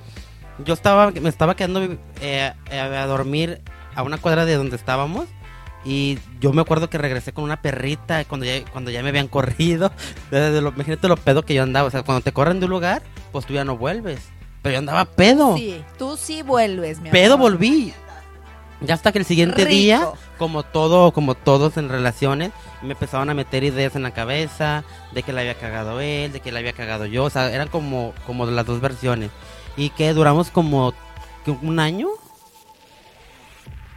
yo 0.64 0.74
estaba, 0.74 1.10
me 1.10 1.28
estaba 1.28 1.54
quedando 1.54 1.82
eh, 1.82 1.98
eh, 2.70 2.78
a 2.80 3.06
dormir 3.06 3.60
a 3.94 4.02
una 4.02 4.18
cuadra 4.18 4.44
de 4.44 4.56
donde 4.56 4.76
estábamos. 4.76 5.26
Y 5.84 6.18
yo 6.40 6.52
me 6.52 6.62
acuerdo 6.62 6.88
que 6.88 6.98
regresé 6.98 7.32
con 7.32 7.44
una 7.44 7.60
perrita 7.60 8.24
cuando 8.24 8.46
ya, 8.46 8.64
cuando 8.66 8.90
ya 8.90 9.02
me 9.02 9.08
habían 9.08 9.28
corrido. 9.28 9.92
Desde 10.30 10.60
lo, 10.60 10.70
imagínate 10.70 11.08
lo 11.08 11.16
pedo 11.16 11.44
que 11.44 11.54
yo 11.54 11.62
andaba. 11.62 11.88
O 11.88 11.90
sea, 11.90 12.02
cuando 12.02 12.22
te 12.22 12.32
corren 12.32 12.60
de 12.60 12.66
un 12.66 12.70
lugar, 12.70 13.02
pues 13.32 13.46
tú 13.46 13.54
ya 13.54 13.64
no 13.64 13.76
vuelves. 13.76 14.20
Pero 14.62 14.74
yo 14.74 14.78
andaba 14.78 15.04
pedo. 15.04 15.56
Sí, 15.56 15.82
tú 15.98 16.16
sí 16.16 16.42
vuelves, 16.42 17.00
mi 17.00 17.10
pedo 17.10 17.34
amor. 17.34 17.52
volví. 17.52 17.92
Ya 18.80 18.94
hasta 18.94 19.12
que 19.12 19.18
el 19.18 19.24
siguiente 19.24 19.64
Rico. 19.64 19.70
día, 19.70 20.08
como 20.38 20.64
todo, 20.64 21.12
como 21.12 21.34
todos 21.34 21.76
en 21.76 21.88
relaciones, 21.88 22.50
me 22.82 22.92
empezaban 22.92 23.30
a 23.30 23.34
meter 23.34 23.62
ideas 23.62 23.94
en 23.94 24.02
la 24.02 24.12
cabeza 24.12 24.82
de 25.12 25.22
que 25.22 25.32
la 25.32 25.42
había 25.42 25.54
cagado 25.54 26.00
él, 26.00 26.32
de 26.32 26.40
que 26.40 26.50
la 26.50 26.58
había 26.58 26.72
cagado 26.72 27.06
yo, 27.06 27.24
o 27.24 27.30
sea, 27.30 27.52
eran 27.52 27.68
como, 27.68 28.12
como 28.26 28.44
las 28.46 28.66
dos 28.66 28.80
versiones. 28.80 29.30
Y 29.76 29.90
que 29.90 30.12
duramos 30.12 30.50
como 30.50 30.94
¿qué, 31.44 31.52
un 31.52 31.78
año. 31.78 32.08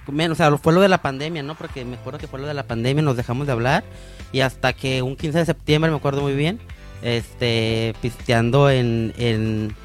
Menos, 0.08 0.36
o 0.36 0.38
sea, 0.38 0.58
fue 0.58 0.74
lo 0.74 0.82
de 0.82 0.90
la 0.90 1.02
pandemia, 1.02 1.44
¿no? 1.44 1.56
Porque 1.56 1.84
me 1.86 1.96
acuerdo 1.96 2.20
que 2.20 2.28
fue 2.28 2.40
lo 2.40 2.48
de 2.48 2.54
la 2.54 2.64
pandemia, 2.64 3.02
nos 3.04 3.18
dejamos 3.18 3.48
de 3.48 3.54
hablar. 3.54 3.84
Y 4.32 4.42
hasta 4.42 4.74
que 4.74 5.02
un 5.02 5.16
15 5.16 5.40
de 5.40 5.46
septiembre, 5.46 5.90
me 5.92 5.98
acuerdo 5.98 6.22
muy 6.22 6.34
bien, 6.34 6.60
este, 7.02 7.94
pisteando 8.02 8.70
en, 8.70 9.14
en, 9.18 9.76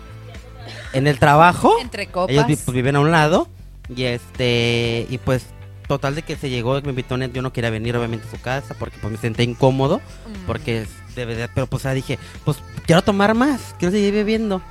en 0.93 1.07
el 1.07 1.19
trabajo. 1.19 1.75
Entre 1.81 2.07
copas. 2.09 2.31
Ellos 2.35 2.61
pues, 2.65 2.75
viven 2.75 2.97
a 2.97 3.01
un 3.01 3.11
lado 3.11 3.49
y 3.95 4.05
este 4.05 5.07
y 5.11 5.19
pues 5.19 5.47
total 5.89 6.15
de 6.15 6.23
que 6.23 6.37
se 6.37 6.49
llegó, 6.49 6.81
me 6.83 6.91
invitó, 6.91 7.17
yo 7.19 7.43
no 7.43 7.53
quería 7.53 7.71
venir 7.71 7.97
obviamente 7.97 8.29
a 8.29 8.31
su 8.31 8.41
casa 8.41 8.77
porque 8.79 8.97
pues 9.01 9.11
me 9.13 9.19
senté 9.19 9.43
incómodo 9.43 9.99
Mm. 9.99 10.47
porque 10.47 10.83
es 10.83 10.89
de 11.17 11.25
verdad, 11.25 11.51
pero 11.53 11.67
pues 11.67 11.83
ya 11.83 11.93
dije, 11.93 12.19
pues 12.45 12.59
quiero 12.87 13.03
tomar 13.03 13.35
más, 13.35 13.75
quiero 13.79 13.91
seguir 13.91 14.15
bebiendo. 14.15 14.63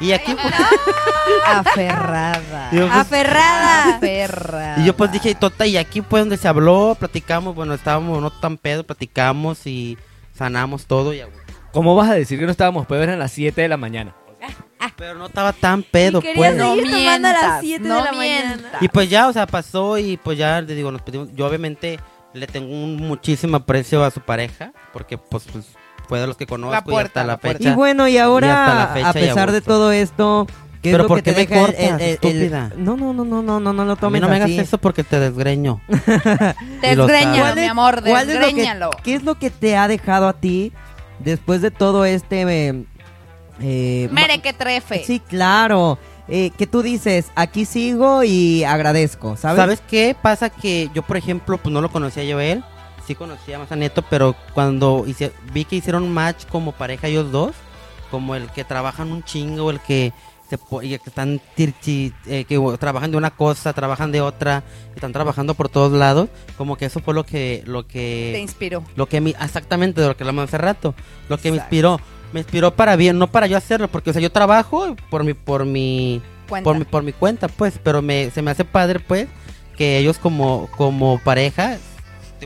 Y 0.00 0.12
aquí 0.12 0.34
pues, 0.34 0.54
Aferrada. 1.46 2.68
Y 2.72 2.76
yo, 2.76 2.86
pues, 2.86 2.98
Aferrada. 2.98 3.96
Aferrada. 3.96 4.78
y 4.80 4.84
yo 4.84 4.96
pues 4.96 5.12
dije, 5.12 5.34
tota, 5.34 5.66
y 5.66 5.76
aquí 5.76 6.00
pues 6.00 6.22
donde 6.22 6.36
se 6.36 6.48
habló, 6.48 6.96
platicamos, 6.98 7.54
bueno, 7.54 7.74
estábamos 7.74 8.20
no 8.20 8.30
tan 8.30 8.56
pedo, 8.56 8.84
platicamos 8.84 9.66
y 9.66 9.98
sanamos 10.34 10.86
todo 10.86 11.12
y 11.12 11.22
¿Cómo 11.72 11.94
vas 11.94 12.10
a 12.10 12.14
decir 12.14 12.38
que 12.38 12.46
no 12.46 12.50
estábamos 12.50 12.86
pedos? 12.86 13.04
Eran 13.04 13.18
las 13.18 13.30
7 13.32 13.60
de 13.60 13.68
la 13.68 13.76
mañana. 13.76 14.14
pero 14.96 15.14
no 15.14 15.26
estaba 15.26 15.52
tan 15.52 15.82
pedo, 15.82 16.20
pues. 16.20 16.56
No 16.56 16.74
tomando 16.74 17.28
a 17.28 17.32
las 17.32 17.32
mientas, 17.32 17.60
7 17.60 17.88
no 17.88 17.96
de 17.96 18.02
la 18.02 18.12
mientas. 18.12 18.56
mañana. 18.62 18.78
Y 18.80 18.88
pues 18.88 19.08
ya, 19.08 19.28
o 19.28 19.32
sea, 19.32 19.46
pasó 19.46 19.96
y 19.96 20.16
pues 20.16 20.36
ya, 20.36 20.60
le 20.60 20.74
digo, 20.74 20.90
nos 20.90 21.02
pedimos, 21.02 21.28
yo 21.34 21.46
obviamente 21.46 22.00
le 22.32 22.46
tengo 22.46 22.72
un 22.72 22.96
muchísimo 22.96 23.56
aprecio 23.56 24.02
a 24.02 24.10
su 24.10 24.20
pareja, 24.20 24.72
porque 24.92 25.16
pues, 25.16 25.44
pues 25.52 25.66
fue 26.10 26.20
de 26.20 26.26
los 26.26 26.36
que 26.36 26.46
conozco 26.46 26.72
La 26.72 26.80
y 26.80 26.82
puerta, 26.82 27.20
hasta 27.20 27.24
la, 27.24 27.32
la 27.34 27.38
fecha. 27.38 27.70
Y 27.70 27.74
bueno, 27.74 28.06
y 28.06 28.12
Y 28.12 28.18
hasta 28.18 28.26
ahora, 28.26 28.74
la 28.74 28.86
fecha 28.88 29.08
a 29.08 29.10
y 29.10 29.22
pesar 29.28 29.52
de 29.52 29.60
todo 29.62 29.92
esto, 29.92 30.46
¿qué 30.82 30.90
Pero 30.90 30.96
es 30.96 31.02
lo 31.04 31.08
¿por 31.08 31.16
que 31.18 31.22
qué 31.22 31.32
te 31.32 31.36
me 31.40 31.46
deja 31.46 31.54
el- 31.60 31.66
cortas, 31.66 31.80
el- 31.84 32.00
el- 32.00 32.10
estúpida? 32.14 32.72
No, 32.76 32.96
no, 32.96 33.12
no, 33.14 33.24
no, 33.24 33.42
no, 33.42 33.60
no, 33.60 33.72
no 33.72 33.84
lo 33.84 33.92
a 33.92 33.94
mí 33.94 34.00
tomes 34.00 34.20
no 34.20 34.28
me 34.28 34.36
hagas 34.36 34.46
así. 34.50 34.58
eso 34.58 34.76
porque 34.78 35.04
te 35.04 35.18
desgreño. 35.20 35.80
Y 36.82 36.94
lo 36.94 37.06
Desgréñalo, 37.06 37.36
sabes. 37.46 37.62
mi 37.64 37.68
amor, 37.70 38.02
¿Cuál 38.04 38.28
es 38.28 38.34
lo 38.34 38.40
que- 38.40 38.46
desgréñalo. 38.46 38.90
¿Qué 39.02 39.14
es 39.14 39.22
lo 39.22 39.36
que 39.38 39.50
te 39.50 39.76
ha 39.76 39.88
dejado 39.88 40.28
a 40.28 40.32
ti 40.34 40.72
después 41.20 41.62
de 41.62 41.70
todo 41.70 42.04
este... 42.04 42.42
eh, 42.42 42.84
eh, 43.62 44.08
Mere 44.10 44.40
que 44.40 44.52
trefe. 44.52 45.04
Sí, 45.06 45.20
claro. 45.20 45.98
Eh, 46.28 46.50
que 46.56 46.66
tú 46.68 46.80
dices, 46.82 47.26
aquí 47.34 47.64
sigo 47.64 48.22
y 48.22 48.62
agradezco, 48.64 49.36
¿sabes? 49.36 49.56
¿Sabes 49.58 49.82
qué? 49.90 50.14
Pasa 50.20 50.48
que 50.48 50.88
yo, 50.94 51.02
por 51.02 51.16
ejemplo, 51.16 51.58
pues 51.58 51.72
no 51.72 51.80
lo 51.80 51.90
conocía 51.90 52.22
yo 52.24 52.38
a 52.38 52.44
él. 52.44 52.64
Sí 53.06 53.14
conocía 53.14 53.58
más 53.58 53.70
a 53.72 53.76
Neto, 53.76 54.02
pero 54.08 54.34
cuando 54.54 55.04
hice- 55.06 55.32
vi 55.52 55.64
que 55.64 55.76
hicieron 55.76 56.12
match 56.12 56.44
como 56.46 56.72
pareja 56.72 57.08
ellos 57.08 57.30
dos, 57.32 57.52
como 58.10 58.34
el 58.34 58.48
que 58.50 58.64
trabajan 58.64 59.10
un 59.12 59.22
chingo, 59.24 59.70
el 59.70 59.80
que 59.80 60.12
se 60.48 60.58
y 60.82 60.94
el 60.94 61.00
que 61.00 61.10
están 61.10 61.40
tirchi, 61.54 62.12
eh, 62.26 62.44
que 62.44 62.58
trabajan 62.78 63.10
de 63.12 63.16
una 63.16 63.30
cosa, 63.30 63.72
trabajan 63.72 64.10
de 64.10 64.20
otra, 64.20 64.64
están 64.94 65.12
trabajando 65.12 65.54
por 65.54 65.68
todos 65.68 65.92
lados, 65.92 66.28
como 66.58 66.76
que 66.76 66.86
eso 66.86 66.98
fue 67.00 67.14
lo 67.14 67.24
que 67.24 67.62
lo 67.66 67.86
que 67.86 68.30
Te 68.32 68.40
inspiró. 68.40 68.82
lo 68.96 69.06
que 69.06 69.20
mi, 69.20 69.30
exactamente 69.30 70.00
de 70.00 70.08
lo 70.08 70.16
que 70.16 70.24
hablamos 70.24 70.44
hace 70.44 70.58
rato, 70.58 70.94
lo 71.28 71.38
que 71.38 71.50
me 71.52 71.58
inspiró, 71.58 72.00
me 72.32 72.40
inspiró 72.40 72.74
para 72.74 72.96
bien, 72.96 73.16
no 73.18 73.28
para 73.28 73.46
yo 73.46 73.56
hacerlo, 73.56 73.86
porque 73.88 74.10
o 74.10 74.12
sea, 74.12 74.20
yo 74.22 74.32
trabajo 74.32 74.96
por 75.08 75.22
mi 75.24 75.34
por 75.34 75.64
mi 75.64 76.20
Cuenta. 76.48 76.64
por 76.64 76.78
mi, 76.78 76.84
por 76.84 77.02
mi 77.04 77.12
cuenta, 77.12 77.46
pues, 77.46 77.78
pero 77.80 78.02
me, 78.02 78.30
se 78.32 78.42
me 78.42 78.50
hace 78.50 78.64
padre, 78.64 78.98
pues, 78.98 79.28
que 79.76 79.98
ellos 79.98 80.18
como, 80.18 80.68
como 80.76 81.20
pareja 81.22 81.78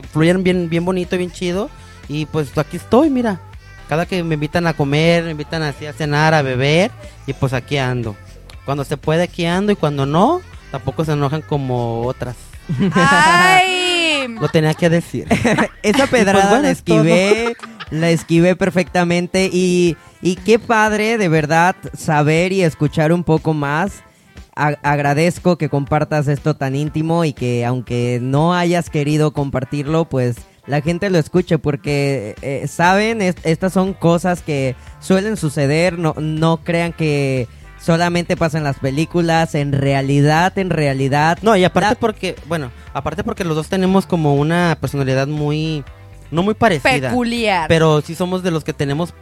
fluyen 0.03 0.43
bien, 0.43 0.69
bien 0.69 0.85
bonito, 0.85 1.17
bien 1.17 1.31
chido, 1.31 1.69
y 2.07 2.25
pues 2.25 2.57
aquí 2.57 2.77
estoy, 2.77 3.09
mira, 3.09 3.39
cada 3.89 4.05
que 4.05 4.23
me 4.23 4.35
invitan 4.35 4.67
a 4.67 4.73
comer, 4.73 5.23
me 5.23 5.31
invitan 5.31 5.61
así 5.63 5.85
a 5.85 5.93
cenar, 5.93 6.33
a 6.33 6.41
beber, 6.41 6.91
y 7.27 7.33
pues 7.33 7.53
aquí 7.53 7.77
ando. 7.77 8.15
Cuando 8.65 8.83
se 8.83 8.97
puede 8.97 9.23
aquí 9.23 9.45
ando, 9.45 9.71
y 9.71 9.75
cuando 9.75 10.05
no, 10.05 10.41
tampoco 10.71 11.05
se 11.05 11.13
enojan 11.13 11.41
como 11.41 12.01
otras. 12.01 12.35
¡Ay! 12.93 14.27
Lo 14.41 14.49
tenía 14.49 14.73
que 14.73 14.89
decir. 14.89 15.27
Esa 15.83 16.07
pedrada 16.07 16.49
bueno, 16.49 16.63
la 16.63 16.71
esquivé, 16.71 17.55
la 17.91 18.09
esquivé 18.09 18.55
perfectamente 18.55 19.49
y, 19.51 19.97
y 20.21 20.35
qué 20.35 20.57
padre 20.57 21.17
de 21.17 21.29
verdad 21.29 21.75
saber 21.95 22.51
y 22.51 22.63
escuchar 22.63 23.13
un 23.13 23.23
poco 23.23 23.53
más. 23.53 24.03
A- 24.55 24.77
agradezco 24.83 25.57
que 25.57 25.67
compartas 25.69 26.27
esto 26.29 26.55
tan 26.55 26.75
íntimo 26.75 27.25
y 27.25 27.33
que 27.33 27.65
aunque 27.65 28.19
no 28.21 28.53
hayas 28.53 28.89
querido 28.89 29.33
compartirlo, 29.33 30.05
pues 30.05 30.37
la 30.65 30.81
gente 30.81 31.09
lo 31.09 31.17
escuche 31.19 31.57
porque, 31.57 32.35
eh, 32.41 32.65
saben, 32.67 33.21
Es- 33.21 33.35
estas 33.43 33.73
son 33.73 33.93
cosas 33.93 34.41
que 34.41 34.75
suelen 34.99 35.35
suceder, 35.37 35.99
no, 35.99 36.15
no 36.17 36.57
crean 36.63 36.93
que 36.93 37.47
solamente 37.81 38.35
pasan 38.37 38.63
las 38.63 38.79
películas, 38.79 39.53
en 39.55 39.73
realidad, 39.73 40.57
en 40.57 40.69
realidad. 40.69 41.37
No, 41.41 41.55
y 41.57 41.63
aparte 41.65 41.89
La- 41.95 41.99
porque, 41.99 42.35
bueno, 42.47 42.71
aparte 42.93 43.23
porque 43.23 43.43
los 43.43 43.55
dos 43.57 43.67
tenemos 43.67 44.05
como 44.07 44.35
una 44.35 44.77
personalidad 44.79 45.27
muy, 45.27 45.83
no 46.31 46.41
muy 46.43 46.53
parecida. 46.55 47.09
Peculiar. 47.09 47.67
Pero 47.67 48.01
sí 48.01 48.15
somos 48.15 48.41
de 48.41 48.51
los 48.51 48.63
que 48.63 48.73
tenemos 48.73 49.13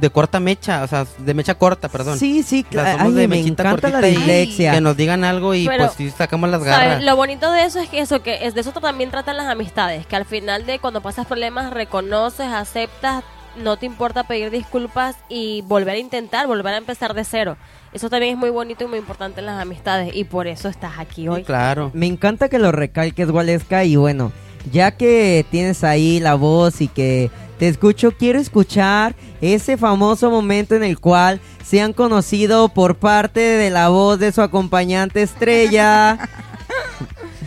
de 0.00 0.10
corta 0.10 0.40
mecha, 0.40 0.82
o 0.82 0.86
sea, 0.86 1.06
de 1.18 1.34
mecha 1.34 1.54
corta, 1.54 1.88
perdón. 1.88 2.18
Sí, 2.18 2.42
sí, 2.42 2.64
O 2.68 2.72
sea, 2.72 2.82
claro. 2.82 2.98
somos 2.98 3.12
Ay, 3.14 3.20
de 3.20 3.28
me 3.28 3.36
mechita 3.36 3.62
encanta 3.62 4.00
la 4.00 4.08
y 4.08 4.16
dislexia. 4.16 4.72
Que 4.72 4.80
nos 4.80 4.96
digan 4.96 5.24
algo 5.24 5.54
y 5.54 5.66
Pero, 5.66 5.86
pues 5.86 5.96
sí 5.96 6.10
sacamos 6.10 6.50
las 6.50 6.62
¿Sabes? 6.62 6.76
garras. 6.76 7.02
Lo 7.04 7.16
bonito 7.16 7.50
de 7.50 7.64
eso 7.64 7.80
es 7.80 7.88
que 7.88 8.00
eso 8.00 8.22
que 8.22 8.46
es 8.46 8.54
de 8.54 8.60
eso 8.60 8.72
también 8.72 9.10
tratan 9.10 9.36
las 9.36 9.46
amistades, 9.48 10.06
que 10.06 10.16
al 10.16 10.24
final 10.24 10.66
de 10.66 10.78
cuando 10.78 11.00
pasas 11.00 11.26
problemas 11.26 11.72
reconoces, 11.72 12.46
aceptas, 12.46 13.24
no 13.56 13.76
te 13.76 13.86
importa 13.86 14.24
pedir 14.24 14.50
disculpas 14.50 15.16
y 15.28 15.62
volver 15.62 15.96
a 15.96 15.98
intentar, 15.98 16.46
volver 16.46 16.74
a 16.74 16.76
empezar 16.78 17.14
de 17.14 17.24
cero. 17.24 17.56
Eso 17.92 18.10
también 18.10 18.34
es 18.34 18.38
muy 18.38 18.50
bonito 18.50 18.84
y 18.84 18.86
muy 18.86 18.98
importante 18.98 19.40
en 19.40 19.46
las 19.46 19.60
amistades 19.60 20.14
y 20.14 20.24
por 20.24 20.46
eso 20.46 20.68
estás 20.68 20.98
aquí 20.98 21.26
hoy. 21.28 21.42
Claro. 21.42 21.90
Me 21.94 22.06
encanta 22.06 22.48
que 22.48 22.58
lo 22.58 22.70
recalques, 22.70 23.30
Waleska, 23.30 23.84
y 23.84 23.96
bueno, 23.96 24.30
ya 24.70 24.92
que 24.92 25.44
tienes 25.50 25.84
ahí 25.84 26.20
la 26.20 26.34
voz 26.34 26.80
y 26.80 26.88
que 26.88 27.30
te 27.58 27.68
escucho, 27.68 28.12
quiero 28.12 28.38
escuchar 28.38 29.14
ese 29.40 29.76
famoso 29.76 30.30
momento 30.30 30.74
en 30.74 30.84
el 30.84 30.98
cual 30.98 31.40
se 31.64 31.80
han 31.80 31.92
conocido 31.92 32.68
por 32.68 32.96
parte 32.96 33.40
de 33.40 33.70
la 33.70 33.88
voz 33.88 34.18
de 34.18 34.32
su 34.32 34.42
acompañante 34.42 35.22
estrella. 35.22 36.18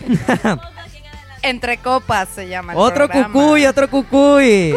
Entre 1.44 1.78
copas 1.78 2.30
se 2.36 2.48
llama. 2.48 2.74
el 2.74 2.80
otro 2.80 3.08
programa. 3.08 3.34
cucuy, 3.34 3.66
otro 3.66 3.90
cucuy. 3.90 4.76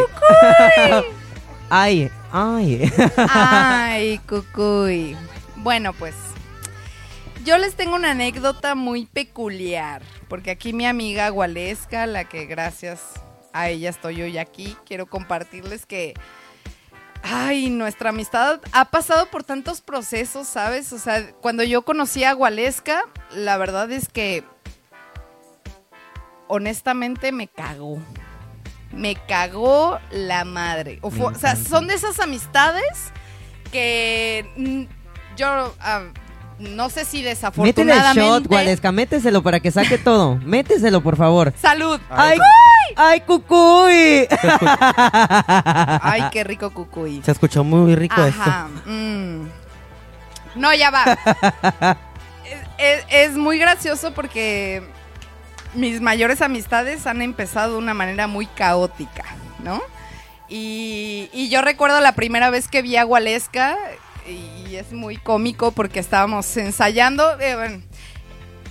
ay, 1.69 2.11
ay. 2.33 2.93
Ay, 3.29 4.19
cucuy. 4.27 5.17
Bueno, 5.57 5.93
pues. 5.93 6.15
Yo 7.45 7.59
les 7.59 7.75
tengo 7.75 7.95
una 7.97 8.13
anécdota 8.13 8.75
muy 8.75 9.07
peculiar. 9.07 10.03
Porque 10.29 10.51
aquí 10.51 10.73
mi 10.73 10.87
amiga 10.87 11.29
Gualesca, 11.29 12.07
la 12.07 12.25
que 12.25 12.47
gracias 12.47 13.03
a 13.53 13.69
ella 13.69 13.91
estoy 13.91 14.23
hoy 14.23 14.39
aquí, 14.39 14.77
quiero 14.87 15.07
compartirles 15.07 15.87
que. 15.87 16.15
Ay, 17.23 17.71
nuestra 17.71 18.11
amistad 18.11 18.61
ha 18.73 18.85
pasado 18.91 19.27
por 19.31 19.45
tantos 19.45 19.81
procesos, 19.81 20.47
¿sabes? 20.47 20.93
O 20.93 20.99
sea, 20.99 21.33
cuando 21.41 21.63
yo 21.63 21.83
conocí 21.83 22.23
a 22.25 22.33
Gualesca, 22.35 23.03
la 23.31 23.57
verdad 23.57 23.91
es 23.93 24.09
que. 24.09 24.45
Honestamente 26.49 27.33
me 27.33 27.49
cagó. 27.49 27.99
Me 28.93 29.17
cagó 29.27 29.99
la 30.11 30.45
madre. 30.45 30.99
O, 31.03 31.11
fue- 31.11 31.33
o 31.33 31.35
sea, 31.35 31.57
son 31.57 31.89
de 31.89 31.95
esas 31.95 32.21
amistades 32.21 33.11
que 33.73 34.87
yo 35.37 35.75
ah, 35.81 36.05
no 36.59 36.89
sé 36.91 37.05
si 37.05 37.19
Métele 37.19 37.31
el 37.31 37.35
desafortunadamente. 37.37 38.21
shot, 38.21 38.47
Waleska, 38.51 38.93
méteselo 38.93 39.43
para 39.43 39.61
que 39.61 39.71
saque 39.71 39.99
todo. 39.99 40.37
Méteselo, 40.45 41.03
por 41.03 41.17
favor. 41.17 41.53
Salud. 41.61 42.01
Ay, 42.11 42.39
ay, 42.97 43.21
cucuy. 43.23 44.27
Ay, 46.03 46.25
qué 46.33 46.45
rico 46.45 46.71
cucuy. 46.71 47.23
Se 47.25 47.33
escuchó 47.33 47.65
muy 47.65 47.95
rico 47.97 48.21
Ajá. 48.21 48.69
mm. 48.87 49.49
No, 50.57 50.73
ya 50.75 50.91
va. 50.91 51.05
es, 52.45 52.59
es- 52.79 53.05
es 53.11 53.33
muy 53.37 53.59
gracioso 53.59 54.13
porque 54.15 54.83
mis 55.75 56.01
mayores 56.01 56.41
amistades 56.43 57.07
han 57.09 57.21
empezado 57.23 57.73
de 57.73 57.79
una 57.79 57.95
manera 57.95 58.29
muy 58.29 58.47
caótica, 58.47 59.25
¿no? 59.59 59.83
Y, 60.49 61.31
y 61.33 61.49
yo 61.49 61.63
recuerdo 61.63 62.01
la 62.01 62.13
primera 62.13 62.51
vez 62.51 62.69
que 62.69 62.83
vi 62.83 62.97
a 62.97 63.03
Gualesca, 63.03 63.77
y 64.27 64.77
es 64.77 64.93
muy 64.93 65.16
cómico 65.16 65.72
porque 65.72 66.01
estábamos 66.01 66.57
ensayando. 66.57 67.39
eh, 67.41 67.81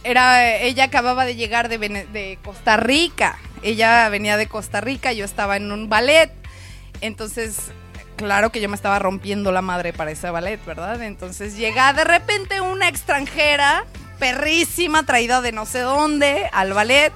era, 0.04 0.58
ella 0.58 0.86
acababa 0.86 1.26
de 1.26 1.36
llegar 1.36 1.70
de, 1.70 1.78
de 1.78 2.40
Costa 2.44 2.78
Rica. 2.78 3.38
Ella 3.62 4.10
venía 4.10 4.36
de 4.36 4.48
Costa 4.48 4.82
Rica, 4.82 5.14
yo 5.14 5.24
estaba 5.24 5.56
en 5.56 5.72
un 5.72 5.88
ballet. 5.88 6.32
Entonces, 7.02 7.72
claro 8.18 8.52
que 8.52 8.60
yo 8.60 8.70
me 8.70 8.76
estaba 8.76 9.00
rompiendo 9.00 9.52
la 9.52 9.62
madre 9.62 9.94
para 9.94 10.12
ese 10.12 10.30
ballet, 10.30 10.64
¿verdad? 10.66 11.02
Entonces 11.02 11.56
llega 11.56 11.94
de 11.94 12.04
repente 12.04 12.60
una 12.60 12.90
extranjera, 12.90 13.86
perrísima, 14.20 15.06
traída 15.06 15.42
de 15.42 15.54
no 15.54 15.66
sé 15.66 15.80
dónde, 15.80 16.50
al 16.52 16.74
ballet. 16.74 17.14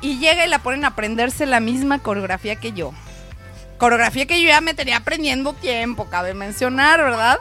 Y 0.00 0.18
llega 0.18 0.46
y 0.46 0.48
la 0.48 0.60
ponen 0.60 0.84
a 0.84 0.88
aprenderse 0.88 1.44
la 1.44 1.60
misma 1.60 1.98
coreografía 1.98 2.56
que 2.56 2.72
yo. 2.72 2.92
Coreografía 3.80 4.26
que 4.26 4.42
yo 4.42 4.48
ya 4.48 4.60
me 4.60 4.74
tenía 4.74 4.98
aprendiendo 4.98 5.54
tiempo, 5.54 6.10
cabe 6.10 6.34
mencionar, 6.34 7.02
¿verdad? 7.02 7.38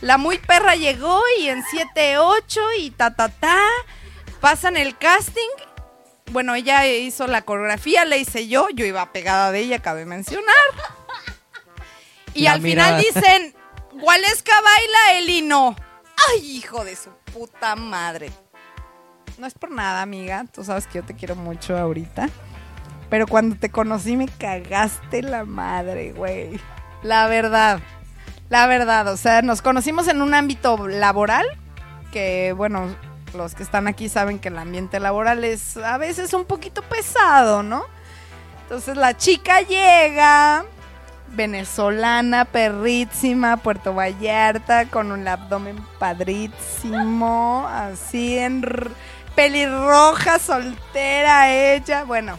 La 0.00 0.16
muy 0.16 0.38
perra 0.38 0.74
llegó 0.74 1.20
y 1.38 1.48
en 1.48 1.62
7-8 1.62 2.60
y 2.78 2.90
ta 2.92 3.14
ta 3.14 3.28
ta. 3.28 3.60
Pasan 4.40 4.78
el 4.78 4.96
casting. 4.96 5.50
Bueno, 6.30 6.54
ella 6.54 6.88
hizo 6.88 7.26
la 7.26 7.42
coreografía, 7.42 8.06
la 8.06 8.16
hice 8.16 8.48
yo. 8.48 8.68
Yo 8.74 8.86
iba 8.86 9.12
pegada 9.12 9.52
de 9.52 9.60
ella, 9.60 9.80
cabe 9.80 10.06
mencionar. 10.06 10.46
Y 12.34 12.44
La 12.44 12.52
al 12.52 12.62
final 12.62 12.98
dicen, 12.98 13.54
Gualesca 13.92 14.54
baila, 14.62 15.18
Eli 15.18 15.42
no. 15.42 15.76
Ay, 16.30 16.56
hijo 16.56 16.82
de 16.82 16.96
su 16.96 17.10
puta 17.34 17.76
madre. 17.76 18.32
No 19.36 19.46
es 19.46 19.52
por 19.52 19.70
nada, 19.70 20.00
amiga. 20.00 20.46
Tú 20.50 20.64
sabes 20.64 20.86
que 20.86 21.00
yo 21.00 21.04
te 21.04 21.14
quiero 21.14 21.36
mucho 21.36 21.76
ahorita. 21.76 22.30
Pero 23.12 23.26
cuando 23.26 23.56
te 23.56 23.68
conocí 23.70 24.16
me 24.16 24.26
cagaste 24.26 25.20
la 25.20 25.44
madre, 25.44 26.12
güey. 26.12 26.58
La 27.02 27.26
verdad. 27.26 27.78
La 28.48 28.66
verdad. 28.66 29.06
O 29.08 29.18
sea, 29.18 29.42
nos 29.42 29.60
conocimos 29.60 30.08
en 30.08 30.22
un 30.22 30.32
ámbito 30.32 30.88
laboral. 30.88 31.44
Que, 32.10 32.54
bueno, 32.56 32.86
los 33.34 33.54
que 33.54 33.64
están 33.64 33.86
aquí 33.86 34.08
saben 34.08 34.38
que 34.38 34.48
el 34.48 34.56
ambiente 34.56 34.98
laboral 34.98 35.44
es 35.44 35.76
a 35.76 35.98
veces 35.98 36.32
un 36.32 36.46
poquito 36.46 36.80
pesado, 36.80 37.62
¿no? 37.62 37.84
Entonces 38.62 38.96
la 38.96 39.14
chica 39.14 39.60
llega, 39.60 40.64
venezolana, 41.34 42.46
perrísima, 42.46 43.58
Puerto 43.58 43.92
Vallarta, 43.92 44.86
con 44.86 45.12
un 45.12 45.28
abdomen 45.28 45.76
padrísimo, 45.98 47.68
así 47.70 48.38
en 48.38 48.64
pelirroja, 49.34 50.38
soltera 50.38 51.52
ella. 51.52 52.04
Bueno, 52.04 52.38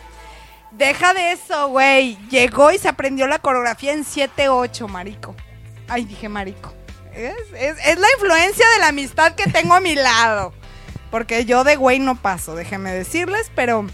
deja 0.77 1.13
de 1.13 1.31
eso, 1.31 1.69
güey. 1.69 2.17
Llegó 2.29 2.71
y 2.71 2.77
se 2.77 2.89
aprendió 2.89 3.27
la 3.27 3.39
coreografía 3.39 3.93
en 3.93 4.05
7-8, 4.05 4.87
marico. 4.87 5.35
Ay, 5.87 6.05
dije 6.05 6.29
marico. 6.29 6.73
Es, 7.13 7.99
la 7.99 8.07
influencia 8.17 8.67
de 8.69 8.79
la 8.79 8.87
amistad 8.87 9.35
que 9.35 9.49
tengo 9.49 9.73
a 9.73 9.79
mi 9.79 9.95
lado. 9.95 10.53
Porque 11.11 11.45
yo 11.45 11.63
de 11.63 11.75
güey 11.75 11.99
no 11.99 12.15
paso, 12.15 12.55
déjenme 12.55 12.91
decirles, 12.91 13.51
pero... 13.55 13.85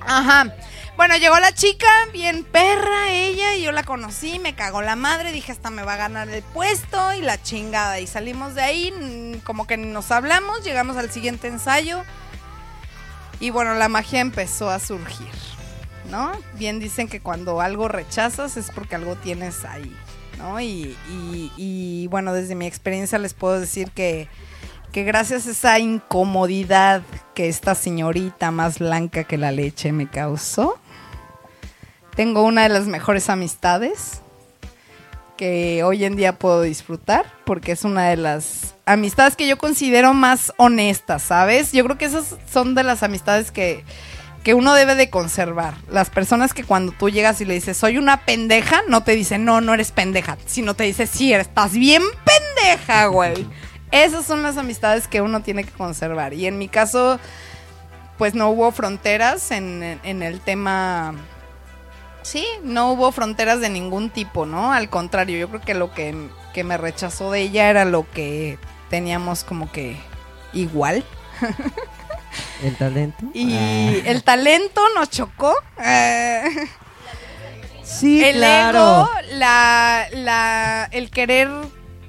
Ajá. 0.00 0.54
Bueno, 0.96 1.16
llegó 1.16 1.38
la 1.38 1.52
chica, 1.52 1.86
bien 2.12 2.42
perra 2.42 3.10
ella, 3.10 3.54
y 3.54 3.62
yo 3.62 3.70
la 3.70 3.84
conocí, 3.84 4.40
me 4.40 4.56
cagó 4.56 4.82
la 4.82 4.96
madre, 4.96 5.30
dije 5.30 5.52
hasta 5.52 5.70
me 5.70 5.84
va 5.84 5.94
a 5.94 5.96
ganar 5.96 6.28
el 6.28 6.42
puesto 6.42 7.12
y 7.12 7.20
la 7.20 7.40
chingada. 7.40 8.00
Y 8.00 8.08
salimos 8.08 8.56
de 8.56 8.62
ahí, 8.62 8.90
mm, 8.90 9.44
como 9.44 9.68
que 9.68 9.76
nos 9.76 10.10
hablamos, 10.10 10.64
llegamos 10.64 10.96
al 10.96 11.12
siguiente 11.12 11.46
ensayo. 11.46 12.02
Y 13.38 13.50
bueno, 13.50 13.74
la 13.74 13.88
magia 13.88 14.18
empezó 14.18 14.70
a 14.70 14.80
surgir, 14.80 15.30
¿no? 16.10 16.32
Bien 16.54 16.80
dicen 16.80 17.08
que 17.08 17.20
cuando 17.20 17.60
algo 17.60 17.88
rechazas 17.88 18.56
es 18.56 18.70
porque 18.70 18.94
algo 18.94 19.16
tienes 19.16 19.64
ahí, 19.64 19.94
¿no? 20.38 20.60
Y, 20.60 22.06
bueno, 22.10 22.32
desde 22.32 22.54
mi 22.54 22.66
experiencia 22.66 23.18
les 23.18 23.34
puedo 23.34 23.60
decir 23.60 23.90
que, 23.90 24.28
que 24.92 25.04
gracias 25.04 25.46
a 25.46 25.50
esa 25.50 25.78
incomodidad 25.78 27.02
que 27.34 27.48
esta 27.48 27.74
señorita 27.74 28.50
más 28.50 28.78
blanca 28.78 29.24
que 29.24 29.38
la 29.38 29.52
leche 29.52 29.92
me 29.92 30.08
causó, 30.08 30.78
tengo 32.16 32.42
una 32.42 32.62
de 32.62 32.70
las 32.70 32.86
mejores 32.86 33.28
amistades 33.30 34.22
que 35.36 35.84
hoy 35.84 36.04
en 36.04 36.16
día 36.16 36.36
puedo 36.36 36.62
disfrutar 36.62 37.24
porque 37.44 37.72
es 37.72 37.84
una 37.84 38.08
de 38.08 38.16
las 38.16 38.74
amistades 38.86 39.36
que 39.36 39.46
yo 39.46 39.56
considero 39.56 40.12
más 40.12 40.52
honestas, 40.56 41.22
¿sabes? 41.22 41.70
Yo 41.70 41.84
creo 41.84 41.96
que 41.96 42.06
esas 42.06 42.34
son 42.50 42.74
de 42.74 42.82
las 42.82 43.04
amistades 43.04 43.52
que, 43.52 43.84
que 44.42 44.54
uno 44.54 44.74
debe 44.74 44.94
de 44.94 45.10
conservar. 45.10 45.74
Las 45.90 46.10
personas 46.10 46.54
que 46.54 46.64
cuando 46.64 46.92
tú 46.92 47.10
llegas 47.10 47.40
y 47.40 47.44
le 47.44 47.54
dices, 47.54 47.76
soy 47.76 47.98
una 47.98 48.24
pendeja, 48.24 48.82
no 48.88 49.02
te 49.02 49.12
dicen, 49.12 49.44
no, 49.44 49.60
no 49.60 49.74
eres 49.74 49.92
pendeja, 49.92 50.38
sino 50.46 50.74
te 50.74 50.84
dice, 50.84 51.06
sí, 51.06 51.32
estás 51.32 51.72
bien 51.72 52.02
pendeja, 52.24 53.06
güey. 53.06 53.46
Esas 53.90 54.26
son 54.26 54.42
las 54.42 54.56
amistades 54.56 55.08
que 55.08 55.20
uno 55.20 55.42
tiene 55.42 55.64
que 55.64 55.72
conservar. 55.72 56.34
Y 56.34 56.46
en 56.46 56.58
mi 56.58 56.68
caso, 56.68 57.18
pues 58.18 58.34
no 58.34 58.50
hubo 58.50 58.70
fronteras 58.72 59.50
en, 59.50 60.00
en 60.02 60.22
el 60.22 60.40
tema... 60.40 61.14
Sí, 62.22 62.44
no 62.62 62.92
hubo 62.92 63.10
fronteras 63.10 63.60
de 63.60 63.70
ningún 63.70 64.10
tipo, 64.10 64.44
¿no? 64.44 64.72
Al 64.72 64.90
contrario, 64.90 65.38
yo 65.38 65.48
creo 65.48 65.60
que 65.62 65.74
lo 65.74 65.94
que, 65.94 66.28
que 66.52 66.62
me 66.62 66.76
rechazó 66.76 67.30
de 67.30 67.40
ella 67.40 67.70
era 67.70 67.86
lo 67.86 68.10
que 68.10 68.58
teníamos 68.90 69.44
como 69.44 69.72
que 69.72 69.96
igual. 70.52 71.04
¿El 72.62 72.76
talento? 72.76 73.26
Y 73.34 73.52
Ah. 73.54 73.92
el 74.06 74.22
talento 74.22 74.80
nos 74.94 75.10
chocó. 75.10 75.54
Eh, 75.82 76.42
Sí, 77.82 78.22
el 78.22 78.36
claro. 78.36 78.78
ego, 78.78 79.10
la, 79.38 80.06
la, 80.12 80.88
el 80.92 81.08
querer 81.10 81.48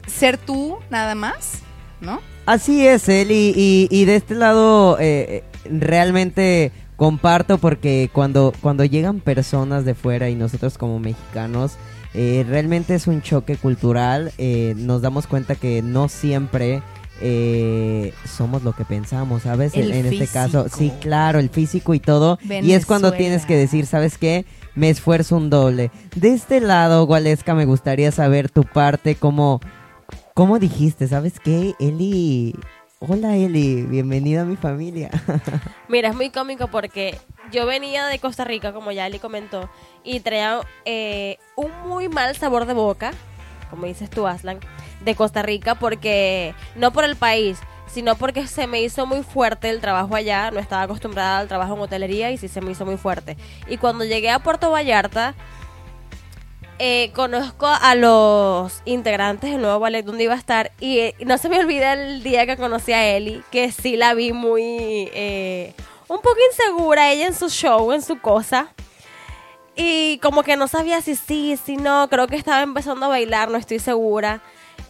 ser 0.08 0.38
tú 0.38 0.78
nada 0.90 1.16
más, 1.16 1.60
¿no? 2.02 2.20
Así 2.46 2.86
es, 2.86 3.08
Eli. 3.08 3.54
Y, 3.56 3.88
y 3.90 4.04
de 4.06 4.18
este 4.18 4.36
lado 4.36 4.98
eh, 5.00 5.44
realmente 5.64 6.72
comparto 6.98 7.60
porque 7.60 8.10
cuando, 8.12 8.54
cuando 8.62 8.84
llegan 8.84 9.22
personas 9.22 9.86
de 9.86 9.96
fuera 9.96 10.30
y 10.30 10.36
nosotros 10.36 10.78
como 10.78 11.00
mexicanos, 11.00 11.74
eh, 12.14 12.46
realmente 12.48 12.96
es 12.96 13.08
un 13.08 13.22
choque 13.22 13.56
cultural. 13.56 14.34
eh, 14.38 14.74
nos 14.76 15.02
damos 15.02 15.28
cuenta 15.28 15.56
que 15.56 15.82
no 15.82 16.10
siempre 16.10 16.82
eh, 17.22 18.14
somos 18.26 18.64
lo 18.64 18.74
que 18.74 18.86
pensamos, 18.86 19.44
¿sabes? 19.44 19.76
El 19.76 19.92
en, 19.92 20.06
este 20.06 20.28
caso, 20.28 20.68
sí, 20.70 20.92
claro, 21.02 21.40
el 21.40 21.50
físico 21.50 21.94
y 21.94 22.00
todo. 22.00 22.40
Y 22.44 22.74
es 22.74 22.86
cuando 22.86 23.12
tienes 23.12 23.46
que 23.46 23.56
decir, 23.56 23.86
¿sabes 23.86 24.18
qué? 24.18 24.46
Me 24.76 24.90
esfuerzo 24.90 25.38
un 25.38 25.50
doble. 25.50 25.92
De 26.16 26.34
este 26.34 26.62
lado, 26.62 27.06
Gualesca, 27.06 27.54
me 27.54 27.66
gustaría 27.66 28.12
saber 28.12 28.50
tu 28.50 28.64
parte, 28.64 29.16
cómo, 29.16 29.62
cómo 30.34 30.60
dijiste, 30.60 31.08
¿sabes 31.08 31.40
qué? 31.40 31.74
Eli, 31.80 32.56
hola 33.00 33.36
Eli, 33.36 33.84
bienvenida 33.84 34.42
a 34.42 34.46
mi 34.46 34.56
familia. 34.56 35.10
Mira, 35.88 36.10
es 36.10 36.16
muy 36.16 36.30
cómico 36.30 36.68
porque 36.68 37.18
yo 37.52 37.66
venía 37.66 38.06
de 38.08 38.20
Costa 38.20 38.44
Rica, 38.44 38.74
como 38.74 38.92
ya 38.92 39.08
Eli 39.08 39.20
comentó, 39.20 39.70
y 40.04 40.20
traía 40.20 40.60
eh, 40.86 41.38
un 41.56 41.72
muy 41.88 42.10
mal 42.10 42.36
sabor 42.36 42.66
de 42.66 42.74
boca, 42.74 43.12
como 43.70 43.86
dices 43.86 44.10
tú, 44.10 44.28
Aslan, 44.28 44.60
de 45.02 45.16
Costa 45.16 45.41
Rica, 45.41 45.76
porque 45.76 46.54
no 46.76 46.91
por 46.91 47.04
el 47.04 47.16
país, 47.16 47.60
sino 47.88 48.16
porque 48.16 48.47
se 48.47 48.68
me 48.68 48.82
hizo 48.82 49.06
muy 49.06 49.24
fuerte 49.24 49.70
el 49.70 49.82
trabajo 49.82 50.16
allá. 50.16 50.52
No 50.52 50.60
estaba 50.60 50.84
acostumbrada 50.84 51.39
al 51.39 51.47
trabajo 51.47 51.76
en 51.76 51.82
hotelería 51.82 52.32
y 52.32 52.38
sí 52.38 52.47
se 52.47 52.62
me 52.62 52.72
hizo 52.72 52.86
muy 52.86 52.97
fuerte. 52.97 53.38
Y 53.68 53.78
cuando 53.78 54.06
llegué 54.06 54.30
a 54.30 54.39
Puerto 54.39 54.72
Vallarta, 54.72 55.36
eh, 56.82 57.12
conozco 57.14 57.68
a 57.68 57.93
los 57.95 58.82
integrantes 58.86 59.52
del 59.52 59.62
nuevo 59.62 59.80
ballet 59.80 60.06
donde 60.06 60.24
iba 60.24 60.34
a 60.34 60.38
estar 60.38 60.72
y 60.80 61.00
eh, 61.00 61.16
no 61.26 61.38
se 61.38 61.50
me 61.50 61.60
olvida 61.60 61.91
el 61.91 62.24
día 62.24 62.45
que 62.45 62.56
conocí 62.56 62.93
a 62.93 63.06
Eli, 63.06 63.43
que 63.52 63.74
sí 63.74 63.97
la 63.97 64.14
vi 64.14 64.32
muy, 64.32 65.10
eh, 65.14 65.74
un 66.08 66.22
poco 66.22 66.38
insegura 66.50 67.12
ella 67.12 67.28
en 67.28 67.34
su 67.34 67.50
show, 67.50 67.91
en 67.91 68.02
su 68.02 68.22
cosa. 68.22 68.74
Y 69.76 70.20
como 70.20 70.43
que 70.43 70.58
no 70.58 70.68
sabía 70.68 71.02
si 71.02 71.16
sí, 71.16 71.58
si 71.64 71.76
no, 71.78 72.08
creo 72.10 72.28
que 72.28 72.36
estaba 72.36 72.62
empezando 72.62 73.06
a 73.06 73.10
bailar, 73.10 73.50
no 73.50 73.58
estoy 73.58 73.80
segura. 73.80 74.41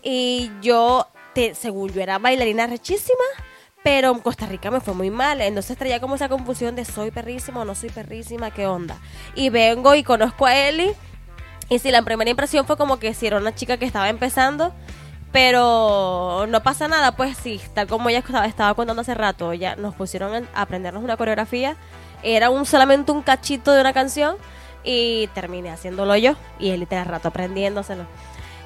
Y 0.03 0.51
yo, 0.61 1.07
te, 1.33 1.55
según 1.55 1.91
yo 1.91 2.01
era 2.01 2.19
bailarina 2.19 2.67
rechísima, 2.67 3.23
pero 3.83 4.11
en 4.11 4.19
Costa 4.19 4.45
Rica 4.45 4.71
me 4.71 4.81
fue 4.81 4.93
muy 4.93 5.09
mal. 5.09 5.41
Entonces 5.41 5.77
traía 5.77 5.99
como 5.99 6.15
esa 6.15 6.29
confusión 6.29 6.75
de 6.75 6.85
soy 6.85 7.11
perrísima 7.11 7.61
o 7.61 7.65
no 7.65 7.75
soy 7.75 7.89
perrísima, 7.89 8.51
qué 8.51 8.67
onda. 8.67 8.97
Y 9.35 9.49
vengo 9.49 9.95
y 9.95 10.03
conozco 10.03 10.45
a 10.45 10.55
Eli. 10.55 10.91
Y 11.69 11.79
sí, 11.79 11.91
la 11.91 12.01
primera 12.01 12.29
impresión 12.29 12.65
fue 12.65 12.77
como 12.77 12.97
que 12.97 13.13
si 13.13 13.27
era 13.27 13.37
una 13.37 13.53
chica 13.53 13.77
que 13.77 13.85
estaba 13.85 14.09
empezando, 14.09 14.73
pero 15.31 16.45
no 16.49 16.63
pasa 16.63 16.87
nada, 16.87 17.15
pues 17.15 17.37
sí, 17.37 17.61
tal 17.75 17.87
como 17.87 18.09
ella 18.09 18.23
estaba, 18.45 18.73
contando 18.73 19.01
hace 19.01 19.13
rato, 19.13 19.53
ya 19.53 19.75
nos 19.75 19.93
pusieron 19.93 20.47
a 20.53 20.61
aprendernos 20.61 21.03
una 21.03 21.17
coreografía, 21.17 21.75
era 22.23 22.49
un 22.49 22.65
solamente 22.65 23.11
un 23.11 23.21
cachito 23.21 23.71
de 23.71 23.81
una 23.81 23.93
canción 23.93 24.37
y 24.83 25.27
terminé 25.35 25.69
haciéndolo 25.69 26.15
yo 26.15 26.35
y 26.57 26.71
él 26.71 26.79
literal 26.79 27.05
rato 27.05 27.27
aprendiéndoselo. 27.27 28.05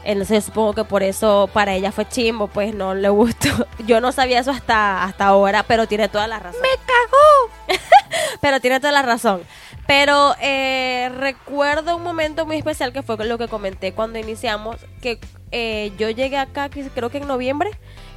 Entonces 0.03 0.45
supongo 0.45 0.73
que 0.73 0.83
por 0.83 1.01
eso 1.03 1.49
para 1.53 1.73
ella 1.73 1.91
fue 1.91 2.07
chimbo, 2.07 2.47
pues 2.47 2.73
no 2.75 2.93
le 2.93 3.09
gustó. 3.09 3.67
Yo 3.85 4.01
no 4.01 4.11
sabía 4.11 4.39
eso 4.39 4.51
hasta, 4.51 5.03
hasta 5.03 5.25
ahora, 5.25 5.63
pero 5.63 5.87
tiene 5.87 6.09
toda 6.09 6.27
la 6.27 6.39
razón. 6.39 6.61
¡Me 6.61 6.69
cagó! 6.85 7.79
pero 8.41 8.59
tiene 8.59 8.79
toda 8.79 8.91
la 8.91 9.01
razón. 9.01 9.41
Pero 9.87 10.35
eh, 10.41 11.11
recuerdo 11.17 11.95
un 11.95 12.03
momento 12.03 12.45
muy 12.45 12.57
especial 12.57 12.93
que 12.93 13.03
fue 13.03 13.17
lo 13.25 13.37
que 13.37 13.47
comenté 13.47 13.93
cuando 13.93 14.19
iniciamos, 14.19 14.77
que 15.01 15.19
eh, 15.51 15.91
yo 15.97 16.09
llegué 16.09 16.37
acá 16.37 16.69
creo 16.69 17.09
que 17.09 17.17
en 17.17 17.27
noviembre 17.27 17.71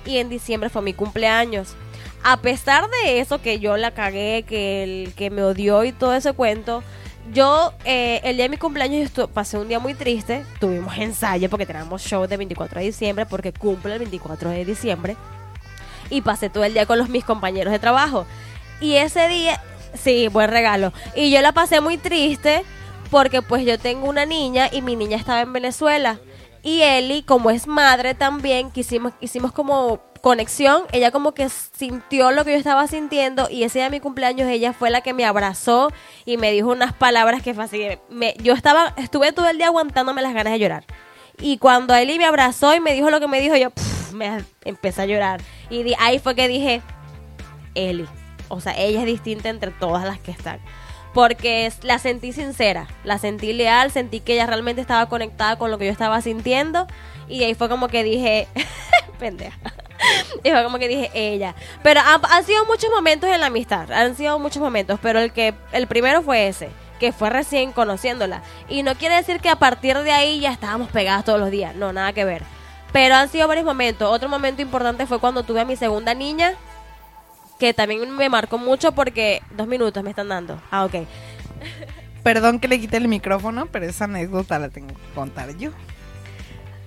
y 0.04 0.18
en 0.18 0.28
diciembre 0.28 0.70
fue 0.70 0.82
mi 0.82 0.94
cumpleaños. 0.94 1.74
A 2.22 2.38
pesar 2.38 2.88
de 2.88 3.20
eso, 3.20 3.40
que 3.40 3.58
yo 3.60 3.76
la 3.76 3.92
cagué, 3.92 4.44
que 4.48 4.82
el 4.82 5.14
que 5.14 5.30
me 5.30 5.42
odió 5.44 5.84
y 5.84 5.92
todo 5.92 6.14
ese 6.14 6.32
cuento, 6.32 6.82
yo 7.32 7.72
eh, 7.84 8.20
el 8.24 8.36
día 8.36 8.44
de 8.44 8.48
mi 8.48 8.56
cumpleaños 8.56 9.12
yo 9.12 9.28
pasé 9.28 9.58
un 9.58 9.68
día 9.68 9.78
muy 9.78 9.94
triste, 9.94 10.44
tuvimos 10.60 10.96
ensayo 10.98 11.50
porque 11.50 11.66
teníamos 11.66 12.02
show 12.02 12.26
de 12.26 12.36
24 12.36 12.80
de 12.80 12.86
diciembre, 12.86 13.26
porque 13.26 13.52
cumple 13.52 13.94
el 13.94 13.98
24 14.00 14.50
de 14.50 14.64
diciembre, 14.64 15.16
y 16.10 16.22
pasé 16.22 16.50
todo 16.50 16.64
el 16.64 16.72
día 16.72 16.86
con 16.86 16.98
los, 16.98 17.08
mis 17.08 17.24
compañeros 17.24 17.72
de 17.72 17.78
trabajo. 17.78 18.26
Y 18.80 18.94
ese 18.94 19.28
día, 19.28 19.60
sí, 19.94 20.28
buen 20.28 20.50
regalo. 20.50 20.92
Y 21.14 21.30
yo 21.30 21.40
la 21.40 21.52
pasé 21.52 21.80
muy 21.80 21.98
triste 21.98 22.62
porque 23.10 23.42
pues 23.42 23.64
yo 23.64 23.78
tengo 23.78 24.08
una 24.08 24.26
niña 24.26 24.68
y 24.70 24.82
mi 24.82 24.96
niña 24.96 25.16
estaba 25.16 25.40
en 25.40 25.52
Venezuela. 25.52 26.18
Y 26.66 26.82
Eli, 26.82 27.22
como 27.22 27.50
es 27.50 27.68
madre 27.68 28.16
también, 28.16 28.72
quisimos, 28.72 29.12
hicimos 29.20 29.52
como 29.52 30.00
conexión. 30.20 30.82
Ella 30.90 31.12
como 31.12 31.30
que 31.30 31.48
sintió 31.48 32.32
lo 32.32 32.44
que 32.44 32.50
yo 32.50 32.58
estaba 32.58 32.88
sintiendo 32.88 33.46
y 33.48 33.62
ese 33.62 33.78
día 33.78 33.84
de 33.84 33.90
mi 33.90 34.00
cumpleaños 34.00 34.48
ella 34.48 34.72
fue 34.72 34.90
la 34.90 35.00
que 35.00 35.14
me 35.14 35.24
abrazó 35.24 35.92
y 36.24 36.38
me 36.38 36.50
dijo 36.50 36.72
unas 36.72 36.92
palabras 36.92 37.40
que 37.40 37.50
así. 37.50 37.86
Me, 38.10 38.34
yo 38.42 38.52
estaba, 38.52 38.94
estuve 38.96 39.30
todo 39.30 39.48
el 39.48 39.58
día 39.58 39.68
aguantándome 39.68 40.22
las 40.22 40.34
ganas 40.34 40.54
de 40.54 40.58
llorar. 40.58 40.84
Y 41.38 41.58
cuando 41.58 41.94
Eli 41.94 42.18
me 42.18 42.24
abrazó 42.24 42.74
y 42.74 42.80
me 42.80 42.94
dijo 42.94 43.10
lo 43.10 43.20
que 43.20 43.28
me 43.28 43.40
dijo, 43.40 43.54
yo 43.54 43.70
me 44.12 44.44
empecé 44.64 45.02
a 45.02 45.06
llorar. 45.06 45.40
Y 45.70 45.94
ahí 46.00 46.18
fue 46.18 46.34
que 46.34 46.48
dije, 46.48 46.82
Eli. 47.76 48.08
O 48.48 48.60
sea, 48.60 48.76
ella 48.76 48.98
es 48.98 49.06
distinta 49.06 49.50
entre 49.50 49.70
todas 49.70 50.04
las 50.04 50.18
que 50.18 50.32
están. 50.32 50.58
Porque 51.16 51.72
la 51.80 51.98
sentí 51.98 52.34
sincera, 52.34 52.88
la 53.02 53.16
sentí 53.16 53.54
leal, 53.54 53.90
sentí 53.90 54.20
que 54.20 54.34
ella 54.34 54.44
realmente 54.44 54.82
estaba 54.82 55.08
conectada 55.08 55.56
con 55.56 55.70
lo 55.70 55.78
que 55.78 55.86
yo 55.86 55.90
estaba 55.90 56.20
sintiendo. 56.20 56.86
Y 57.26 57.42
ahí 57.42 57.54
fue 57.54 57.70
como 57.70 57.88
que 57.88 58.04
dije, 58.04 58.48
pendeja. 59.18 59.56
Y 60.44 60.50
fue 60.50 60.62
como 60.62 60.78
que 60.78 60.88
dije 60.88 61.10
ella. 61.14 61.54
Pero 61.82 62.02
han 62.04 62.44
sido 62.44 62.66
muchos 62.66 62.90
momentos 62.90 63.30
en 63.30 63.40
la 63.40 63.46
amistad, 63.46 63.90
han 63.92 64.14
sido 64.14 64.38
muchos 64.38 64.60
momentos, 64.60 65.00
pero 65.00 65.18
el 65.18 65.32
que 65.32 65.54
el 65.72 65.86
primero 65.86 66.20
fue 66.20 66.48
ese, 66.48 66.68
que 67.00 67.12
fue 67.12 67.30
recién 67.30 67.72
conociéndola. 67.72 68.42
Y 68.68 68.82
no 68.82 68.94
quiere 68.94 69.14
decir 69.14 69.40
que 69.40 69.48
a 69.48 69.56
partir 69.56 69.96
de 69.96 70.12
ahí 70.12 70.40
ya 70.40 70.52
estábamos 70.52 70.90
pegadas 70.90 71.24
todos 71.24 71.40
los 71.40 71.50
días, 71.50 71.74
no, 71.76 71.94
nada 71.94 72.12
que 72.12 72.26
ver. 72.26 72.42
Pero 72.92 73.14
han 73.14 73.30
sido 73.30 73.48
varios 73.48 73.64
momentos. 73.64 74.06
Otro 74.12 74.28
momento 74.28 74.60
importante 74.60 75.06
fue 75.06 75.18
cuando 75.18 75.44
tuve 75.44 75.62
a 75.62 75.64
mi 75.64 75.76
segunda 75.76 76.12
niña, 76.12 76.52
que 77.58 77.72
también 77.74 78.14
me 78.16 78.28
marcó 78.28 78.58
mucho 78.58 78.92
porque 78.92 79.42
dos 79.56 79.66
minutos 79.66 80.02
me 80.02 80.10
están 80.10 80.28
dando. 80.28 80.60
Ah, 80.70 80.84
ok. 80.84 80.94
Perdón 82.22 82.58
que 82.58 82.68
le 82.68 82.80
quite 82.80 82.96
el 82.96 83.08
micrófono, 83.08 83.66
pero 83.66 83.86
esa 83.86 84.04
anécdota 84.04 84.58
la 84.58 84.68
tengo 84.68 84.88
que 84.88 85.14
contar 85.14 85.56
yo. 85.56 85.70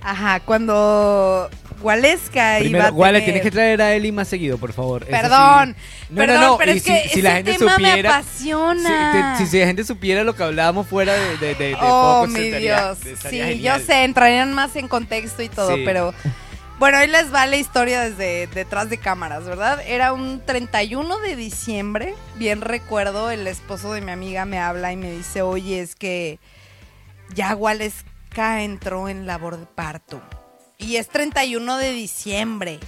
Ajá, 0.02 0.40
cuando 0.40 1.50
Waleska 1.82 2.62
iba 2.62 2.86
a 2.86 2.90
Guale, 2.90 3.20
tener- 3.20 3.26
tienes 3.26 3.42
que 3.44 3.52
traer 3.52 3.82
a 3.82 3.94
Eli 3.94 4.14
más 4.14 4.30
seguido, 4.30 4.58
por 4.58 4.72
favor. 4.72 5.04
Sí. 5.04 5.12
Perdón, 5.12 5.76
No, 6.10 6.16
perdón, 6.16 6.42
no, 6.42 6.48
no. 6.52 6.58
pero 6.58 6.72
y 6.74 6.78
es 6.78 6.84
si, 6.84 6.90
que 6.94 7.10
si 7.10 7.22
la 7.22 7.30
ese 7.40 7.52
gente 7.52 7.60
tema 7.60 7.78
me 7.78 7.88
supiera. 7.90 8.18
apasiona. 8.18 9.36
Si, 9.38 9.44
te- 9.44 9.50
si 9.50 9.60
la 9.60 9.66
gente 9.66 9.84
supiera 9.84 10.24
lo 10.24 10.36
que 10.36 10.44
hablábamos 10.44 10.88
fuera 10.88 11.14
de, 11.14 11.38
de, 11.38 11.56
de, 11.56 11.66
de 11.70 11.76
oh, 11.82 12.22
Focus, 12.22 12.30
mi 12.34 12.46
estaría- 12.46 12.76
Dios. 12.94 13.06
estaría 13.06 13.44
Sí, 13.44 13.50
genial. 13.56 13.80
yo 13.80 13.86
sé, 13.86 14.04
entrarían 14.06 14.54
más 14.54 14.74
en 14.78 14.88
contexto 14.88 15.42
y 15.44 15.50
todo, 15.50 15.76
Sí. 15.76 15.82
pero 15.86 16.14
bueno, 16.80 16.98
hoy 17.00 17.08
les 17.08 17.34
va 17.34 17.46
la 17.46 17.58
historia 17.58 18.00
desde 18.00 18.48
detrás 18.48 18.90
de 18.90 18.98
cámaras, 18.98 19.44
¿verdad? 19.44 19.82
Era 19.86 20.14
un 20.14 20.42
31 20.46 21.20
de 21.20 21.36
diciembre, 21.36 22.16
bien 22.36 22.62
recuerdo, 22.62 23.30
el 23.32 23.48
esposo 23.48 23.92
de 23.92 24.00
mi 24.00 24.12
amiga 24.12 24.46
me 24.46 24.60
habla 24.60 24.94
y 24.94 24.96
me 24.96 25.12
dice, 25.12 25.42
oye, 25.42 25.82
es 25.82 25.96
que 25.96 26.40
ya 27.36 27.54
Waleska 27.54 28.64
entró 28.64 29.10
en 29.10 29.28
labor 29.28 29.58
de 29.58 29.66
parto. 29.66 30.22
Y 30.78 30.96
es 30.96 31.10
31 31.10 31.78
de 31.78 31.92
diciembre. 31.92 32.80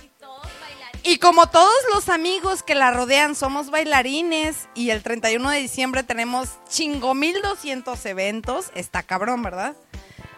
Y 1.04 1.18
como 1.18 1.50
todos 1.50 1.74
los 1.94 2.08
amigos 2.08 2.64
que 2.64 2.76
la 2.76 2.92
rodean 2.92 3.36
somos 3.36 3.72
bailarines 3.72 4.70
y 4.74 4.92
el 4.92 5.04
31 5.04 5.50
de 5.50 5.60
diciembre 5.60 6.04
tenemos 6.04 6.48
chingo 6.70 7.14
1200 7.14 8.06
eventos, 8.06 8.72
está 8.74 9.04
cabrón, 9.04 9.44
¿verdad? 9.44 9.76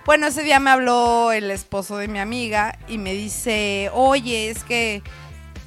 Bueno, 0.05 0.27
ese 0.27 0.43
día 0.43 0.59
me 0.59 0.69
habló 0.69 1.31
el 1.31 1.49
esposo 1.49 1.95
de 1.95 2.09
mi 2.09 2.19
amiga 2.19 2.77
y 2.89 2.97
me 2.97 3.13
dice, 3.13 3.89
oye, 3.93 4.49
es 4.49 4.65
que 4.65 5.01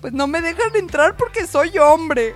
pues 0.02 0.12
no 0.12 0.26
me 0.26 0.42
dejan 0.42 0.76
entrar 0.76 1.16
porque 1.16 1.46
soy 1.46 1.78
hombre. 1.78 2.34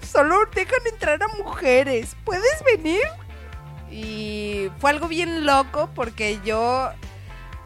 Solo 0.00 0.46
dejan 0.54 0.78
entrar 0.92 1.20
a 1.20 1.28
mujeres. 1.42 2.16
¿Puedes 2.24 2.62
venir? 2.64 3.02
Y 3.90 4.70
fue 4.78 4.90
algo 4.90 5.08
bien 5.08 5.44
loco 5.44 5.90
porque 5.92 6.38
yo 6.44 6.90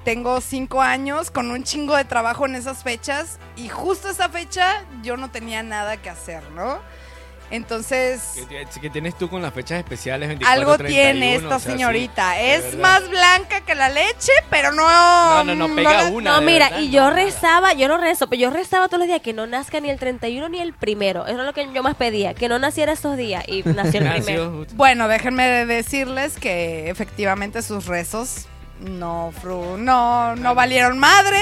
tengo 0.02 0.40
cinco 0.40 0.80
años 0.80 1.30
con 1.30 1.50
un 1.50 1.62
chingo 1.62 1.94
de 1.94 2.06
trabajo 2.06 2.46
en 2.46 2.54
esas 2.54 2.82
fechas 2.82 3.38
y 3.54 3.68
justo 3.68 4.08
esa 4.08 4.30
fecha 4.30 4.86
yo 5.02 5.18
no 5.18 5.30
tenía 5.30 5.62
nada 5.62 5.98
que 5.98 6.08
hacer, 6.08 6.42
¿no? 6.52 6.78
Entonces, 7.54 8.20
¿Qué, 8.48 8.66
qué 8.80 8.90
tienes 8.90 9.16
tú 9.16 9.28
con 9.28 9.40
las 9.42 9.52
fechas 9.54 9.78
especiales 9.78 10.28
24, 10.28 10.60
algo 10.60 10.76
31? 10.76 11.12
tiene 11.12 11.34
esta 11.36 11.46
O 11.46 11.50
sea, 11.50 11.58
sí, 11.60 11.70
señorita. 11.70 12.32
de 12.32 12.54
es 12.56 12.62
verdad. 12.64 12.78
más 12.80 13.08
blanca 13.10 13.60
que 13.62 13.74
la 13.74 13.88
leche, 13.88 14.32
pero 14.50 14.72
no... 14.72 14.82
No, 14.86 15.44
no, 15.44 15.68
no, 15.68 15.74
pega 15.74 16.04
la- 16.04 16.10
una. 16.10 16.32
No, 16.32 16.40
mira, 16.42 16.66
verdad, 16.68 16.80
y 16.82 16.86
no, 16.88 16.92
yo 16.92 17.00
nada. 17.02 17.14
rezaba, 17.14 17.72
yo 17.74 17.88
no 17.88 17.98
rezo, 17.98 18.26
pero 18.28 18.40
yo 18.40 18.50
rezaba 18.50 18.88
todos 18.88 18.98
los 19.00 19.06
días 19.08 19.20
que 19.22 19.32
no 19.32 19.46
nazca 19.46 19.80
ni 19.80 19.90
el 19.90 19.98
31 19.98 20.48
ni 20.48 20.60
el 20.60 20.72
primero. 20.74 21.26
Eso 21.26 21.38
es 21.38 21.44
lo 21.46 21.52
que 21.52 21.68
yo 21.72 21.82
más 21.82 21.94
pedía, 21.94 22.34
que 22.34 22.48
no 22.48 22.58
naciera 22.58 22.92
esos 22.92 23.16
días 23.16 23.44
y 23.48 23.62
nació 23.64 24.00
el 24.00 24.10
primero. 24.22 24.66
Bueno, 24.74 25.08
déjenme 25.08 25.64
decirles 25.66 26.36
que 26.38 26.90
efectivamente 26.90 27.62
sus 27.62 27.86
rezos 27.86 28.46
no, 28.80 29.32
fru- 29.42 29.78
no, 29.78 30.34
no 30.36 30.54
valieron 30.54 30.98
madre. 30.98 31.38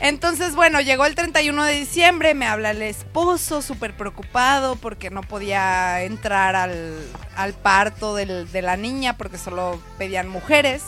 Entonces, 0.00 0.54
bueno, 0.54 0.80
llegó 0.80 1.04
el 1.04 1.14
31 1.14 1.62
de 1.64 1.74
diciembre, 1.74 2.34
me 2.34 2.46
habla 2.46 2.70
el 2.70 2.80
esposo, 2.82 3.60
súper 3.60 3.94
preocupado 3.94 4.76
porque 4.76 5.10
no 5.10 5.20
podía 5.22 6.02
entrar 6.02 6.56
al, 6.56 6.98
al 7.36 7.52
parto 7.52 8.14
del- 8.14 8.50
de 8.50 8.62
la 8.62 8.76
niña 8.78 9.18
porque 9.18 9.36
solo 9.36 9.80
pedían 9.98 10.28
mujeres. 10.28 10.82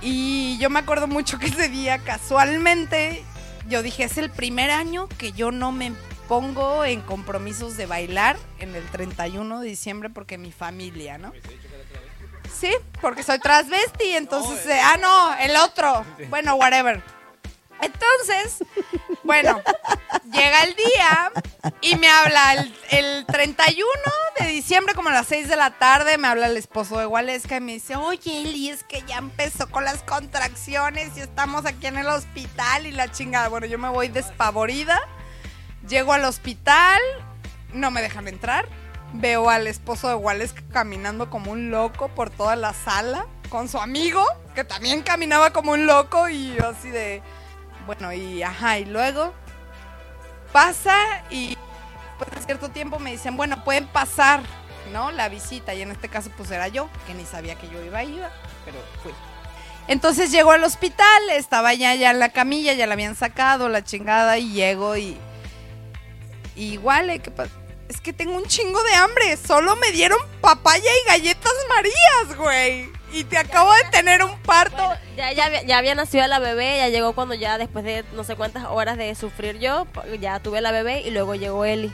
Y 0.00 0.56
yo 0.58 0.70
me 0.70 0.78
acuerdo 0.78 1.08
mucho 1.08 1.40
que 1.40 1.46
ese 1.46 1.68
día, 1.68 1.98
casualmente, 1.98 3.24
yo 3.68 3.82
dije, 3.82 4.04
es 4.04 4.16
el 4.18 4.30
primer 4.30 4.70
año 4.70 5.08
que 5.18 5.32
yo 5.32 5.50
no 5.50 5.72
me 5.72 5.92
pongo 6.28 6.84
en 6.84 7.00
compromisos 7.00 7.76
de 7.76 7.86
bailar 7.86 8.36
en 8.60 8.76
el 8.76 8.84
31 8.84 9.60
de 9.60 9.68
diciembre 9.68 10.10
porque 10.10 10.38
mi 10.38 10.52
familia, 10.52 11.18
¿no? 11.18 11.32
Sí, 12.60 12.70
porque 13.00 13.22
soy 13.24 13.40
transvesti, 13.40 14.10
entonces... 14.14 14.64
eh, 14.66 14.80
ah, 14.82 14.96
no, 15.00 15.34
el 15.38 15.56
otro. 15.56 16.04
Bueno, 16.28 16.54
whatever. 16.54 17.02
Entonces, 17.80 18.64
bueno, 19.22 19.60
llega 20.32 20.62
el 20.62 20.74
día 20.74 21.32
y 21.80 21.96
me 21.96 22.08
habla 22.08 22.54
el, 22.54 22.74
el 22.90 23.26
31 23.26 23.86
de 24.38 24.46
diciembre, 24.48 24.94
como 24.94 25.08
a 25.08 25.12
las 25.12 25.26
6 25.26 25.48
de 25.48 25.56
la 25.56 25.70
tarde, 25.70 26.18
me 26.18 26.28
habla 26.28 26.46
el 26.46 26.56
esposo 26.56 26.98
de 26.98 27.06
Waleska 27.06 27.56
y 27.56 27.60
me 27.60 27.72
dice, 27.74 27.96
oye, 27.96 28.42
Eli, 28.42 28.70
es 28.70 28.84
que 28.84 29.02
ya 29.06 29.18
empezó 29.18 29.68
con 29.68 29.84
las 29.84 30.02
contracciones 30.02 31.16
y 31.16 31.20
estamos 31.20 31.66
aquí 31.66 31.86
en 31.86 31.98
el 31.98 32.06
hospital 32.06 32.86
y 32.86 32.92
la 32.92 33.10
chingada. 33.10 33.48
Bueno, 33.48 33.66
yo 33.66 33.78
me 33.78 33.88
voy 33.88 34.08
despavorida, 34.08 35.00
llego 35.88 36.12
al 36.12 36.24
hospital, 36.24 37.00
no 37.72 37.90
me 37.90 38.02
dejan 38.02 38.28
entrar, 38.28 38.68
veo 39.14 39.50
al 39.50 39.66
esposo 39.66 40.08
de 40.08 40.14
Waleska 40.14 40.62
caminando 40.72 41.30
como 41.30 41.52
un 41.52 41.70
loco 41.70 42.08
por 42.08 42.30
toda 42.30 42.56
la 42.56 42.72
sala 42.72 43.26
con 43.48 43.68
su 43.68 43.78
amigo, 43.78 44.24
que 44.54 44.64
también 44.64 45.02
caminaba 45.02 45.52
como 45.52 45.72
un 45.72 45.86
loco 45.86 46.28
y 46.28 46.56
así 46.58 46.90
de... 46.90 47.22
Bueno, 47.88 48.12
y 48.12 48.42
ajá, 48.42 48.78
y 48.78 48.84
luego 48.84 49.32
pasa 50.52 50.94
y 51.30 51.56
después 52.18 52.38
de 52.38 52.44
cierto 52.44 52.68
tiempo 52.68 52.98
me 52.98 53.12
dicen, 53.12 53.34
bueno, 53.38 53.64
pueden 53.64 53.86
pasar, 53.86 54.42
¿no? 54.92 55.10
La 55.10 55.30
visita, 55.30 55.72
y 55.72 55.80
en 55.80 55.90
este 55.90 56.10
caso 56.10 56.28
pues 56.36 56.50
era 56.50 56.68
yo, 56.68 56.90
que 57.06 57.14
ni 57.14 57.24
sabía 57.24 57.54
que 57.54 57.66
yo 57.70 57.82
iba 57.82 58.00
a 58.00 58.04
ir, 58.04 58.22
pero 58.66 58.76
fui. 59.02 59.12
Entonces 59.86 60.30
llego 60.30 60.50
al 60.50 60.64
hospital, 60.64 61.30
estaba 61.30 61.72
ya, 61.72 61.94
ya 61.94 62.10
en 62.10 62.18
la 62.18 62.28
camilla, 62.28 62.74
ya 62.74 62.86
la 62.86 62.92
habían 62.92 63.16
sacado, 63.16 63.70
la 63.70 63.82
chingada, 63.82 64.36
y 64.36 64.52
llego 64.52 64.98
y... 64.98 65.16
y 66.56 66.72
igual, 66.74 67.08
eh, 67.08 67.20
¿qué 67.20 67.30
pa- 67.30 67.46
es 67.88 68.02
que 68.02 68.12
tengo 68.12 68.36
un 68.36 68.44
chingo 68.44 68.82
de 68.82 68.94
hambre, 68.96 69.38
solo 69.38 69.76
me 69.76 69.92
dieron 69.92 70.18
papaya 70.42 70.90
y 71.04 71.08
galletas 71.08 71.54
marías, 71.70 72.36
güey. 72.36 72.97
Y 73.12 73.24
te 73.24 73.38
acabo 73.38 73.72
de 73.72 73.84
tener 73.90 74.22
un 74.22 74.38
parto. 74.40 74.76
Bueno, 74.76 75.00
ya, 75.16 75.32
ya, 75.32 75.46
había- 75.46 75.62
ya 75.62 75.78
había 75.78 75.94
nacido 75.94 76.26
la 76.26 76.38
bebé, 76.38 76.76
ya 76.78 76.88
llegó 76.88 77.14
cuando 77.14 77.34
ya 77.34 77.56
después 77.58 77.84
de 77.84 78.04
no 78.14 78.22
sé 78.24 78.36
cuántas 78.36 78.64
horas 78.66 78.98
de 78.98 79.14
sufrir 79.14 79.58
yo, 79.58 79.86
ya 80.20 80.40
tuve 80.40 80.60
la 80.60 80.72
bebé 80.72 81.00
y 81.00 81.10
luego 81.10 81.34
llegó 81.34 81.64
Eli. 81.64 81.90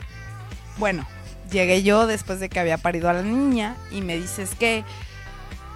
Bueno, 0.77 1.07
llegué 1.49 1.83
yo 1.83 2.05
después 2.05 2.39
de 2.41 2.49
que 2.49 2.59
había 2.59 2.77
parido 2.77 3.09
a 3.09 3.13
la 3.13 3.21
niña 3.21 3.77
y 3.91 4.01
me 4.01 4.17
dices 4.17 4.51
que 4.59 4.83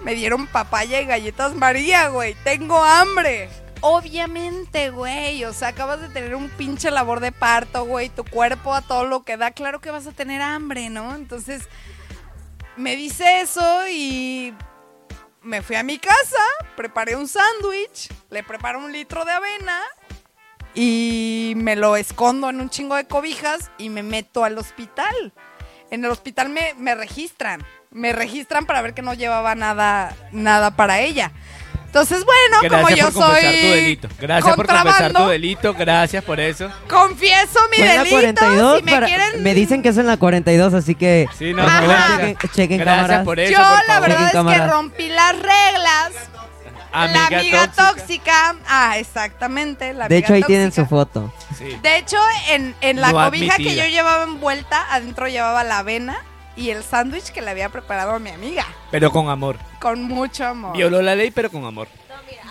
me 0.04 0.14
dieron 0.14 0.46
papaya 0.46 1.00
y 1.00 1.06
galletas 1.06 1.54
María, 1.54 2.08
güey. 2.08 2.34
Tengo 2.44 2.82
hambre. 2.82 3.48
Obviamente, 3.82 4.90
güey. 4.90 5.44
O 5.44 5.54
sea, 5.54 5.68
acabas 5.68 6.02
de 6.02 6.08
tener 6.10 6.34
un 6.34 6.50
pinche 6.50 6.90
labor 6.90 7.20
de 7.20 7.32
parto, 7.32 7.84
güey. 7.86 8.10
Tu 8.10 8.24
cuerpo 8.24 8.74
a 8.74 8.82
todo 8.82 9.04
lo 9.04 9.22
que 9.22 9.38
da. 9.38 9.52
Claro 9.52 9.80
que 9.80 9.90
vas 9.90 10.06
a 10.06 10.12
tener 10.12 10.42
hambre, 10.42 10.90
¿no? 10.90 11.14
Entonces, 11.14 11.62
me 12.76 12.94
dice 12.96 13.40
eso 13.40 13.88
y 13.88 14.54
me 15.42 15.62
fui 15.62 15.76
a 15.76 15.82
mi 15.82 15.98
casa, 15.98 16.42
preparé 16.76 17.16
un 17.16 17.28
sándwich, 17.28 18.10
le 18.30 18.42
preparo 18.42 18.78
un 18.78 18.92
litro 18.92 19.24
de 19.24 19.32
avena 19.32 19.82
y 20.74 21.54
me 21.56 21.76
lo 21.76 21.96
escondo 21.96 22.50
en 22.50 22.60
un 22.60 22.70
chingo 22.70 22.96
de 22.96 23.06
cobijas 23.06 23.70
y 23.78 23.88
me 23.88 24.02
meto 24.02 24.44
al 24.44 24.58
hospital. 24.58 25.32
En 25.90 26.04
el 26.04 26.10
hospital 26.10 26.50
me, 26.50 26.74
me 26.74 26.94
registran, 26.94 27.64
me 27.90 28.12
registran 28.12 28.66
para 28.66 28.82
ver 28.82 28.94
que 28.94 29.02
no 29.02 29.14
llevaba 29.14 29.54
nada, 29.54 30.14
nada 30.32 30.76
para 30.76 31.00
ella. 31.00 31.32
Entonces, 31.90 32.24
bueno, 32.24 32.58
Gracias 32.62 32.82
como 32.82 32.96
yo 32.96 33.04
por 33.06 33.12
confesar 33.24 33.50
soy 33.52 33.60
tu 33.60 33.66
delito. 33.74 34.08
Gracias 34.20 34.54
por 34.56 34.66
confesar 34.68 35.12
tu 35.12 35.26
delito. 35.26 35.74
Gracias 35.74 36.22
por 36.24 36.38
eso. 36.38 36.70
confieso 36.88 37.58
mi 37.72 37.78
Fue 37.78 37.86
en 37.90 37.96
la 37.96 38.04
delito. 38.04 38.16
42, 38.16 38.78
si 38.78 38.84
me 38.84 38.92
para- 38.92 39.06
quieren 39.08 39.42
me 39.42 39.54
dicen 39.54 39.82
que 39.82 39.88
es 39.88 39.96
en 39.98 40.06
la 40.06 40.16
42, 40.16 40.72
así 40.74 40.94
que 40.94 41.26
Sí, 41.36 41.52
no, 41.52 41.64
chequen, 41.66 42.36
chequen 42.54 42.78
Gracias 42.78 43.06
cámaras. 43.06 43.24
por 43.24 43.40
eso, 43.40 43.52
yo 43.52 43.58
por 43.58 43.88
la 43.88 44.00
verdad 44.00 44.26
es 44.32 44.58
que 44.58 44.66
rompí 44.68 45.08
las 45.08 45.32
reglas. 45.32 46.10
Amiga 46.92 47.20
la 47.30 47.38
amiga 47.38 47.66
tóxica. 47.68 47.90
tóxica. 47.92 48.56
Ah, 48.68 48.98
exactamente. 48.98 49.92
La 49.92 50.06
De 50.08 50.16
hecho, 50.18 50.32
ahí 50.34 50.42
tienen 50.44 50.70
su 50.72 50.86
foto. 50.86 51.32
Sí. 51.58 51.76
De 51.82 51.96
hecho, 51.98 52.16
en, 52.50 52.74
en 52.80 53.00
la 53.00 53.10
No 53.12 53.24
cobija 53.24 53.56
que 53.56 53.74
yo 53.76 53.84
llevaba 53.86 54.22
envuelta, 54.24 54.86
adentro 54.92 55.26
llevaba 55.28 55.64
la 55.64 55.78
avena 55.78 56.18
y 56.56 56.70
el 56.70 56.82
sándwich 56.84 57.30
que 57.30 57.42
le 57.42 57.50
había 57.50 57.68
preparado 57.68 58.12
a 58.14 58.18
mi 58.20 58.30
amiga. 58.30 58.64
Pero 58.92 59.10
con 59.12 59.28
amor. 59.28 59.56
Con 59.80 60.02
mucho 60.02 60.44
amor. 60.46 60.76
Violó 60.76 61.02
la 61.02 61.14
ley, 61.14 61.30
pero 61.30 61.50
con 61.50 61.64
amor. 61.64 61.88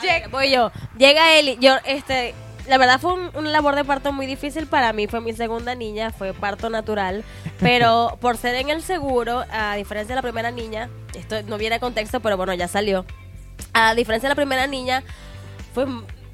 Llega- 0.02 0.28
voy 0.30 0.52
yo. 0.52 0.72
Llega 0.98 1.38
Eli. 1.38 1.58
Yo, 1.60 1.76
este, 1.86 2.34
la 2.68 2.78
verdad 2.78 3.00
fue 3.00 3.14
un- 3.14 3.32
una 3.36 3.50
labor 3.50 3.76
de 3.76 3.84
parto 3.86 4.12
muy 4.14 4.26
difícil 4.26 4.66
para 4.68 4.94
mí. 4.94 5.08
Fue 5.08 5.22
mi 5.22 5.34
segunda 5.34 5.76
niña, 5.76 6.12
fue 6.12 6.34
parto 6.34 6.70
natural. 6.70 7.24
Pero 7.60 8.18
por 8.22 8.38
ser 8.38 8.56
en 8.56 8.70
el 8.70 8.82
seguro, 8.82 9.46
a 9.52 9.76
diferencia 9.76 10.14
de 10.16 10.18
la 10.18 10.22
primera 10.24 10.52
niña, 10.52 10.90
esto 11.14 11.42
no 11.44 11.58
viene 11.58 11.76
a 11.76 11.80
contexto, 11.80 12.20
pero 12.22 12.38
bueno, 12.38 12.54
ya 12.54 12.68
salió. 12.68 13.06
A 13.74 13.94
diferencia 13.96 14.28
de 14.30 14.32
la 14.32 14.36
primera 14.36 14.68
niña, 14.68 15.04
fue 15.74 15.86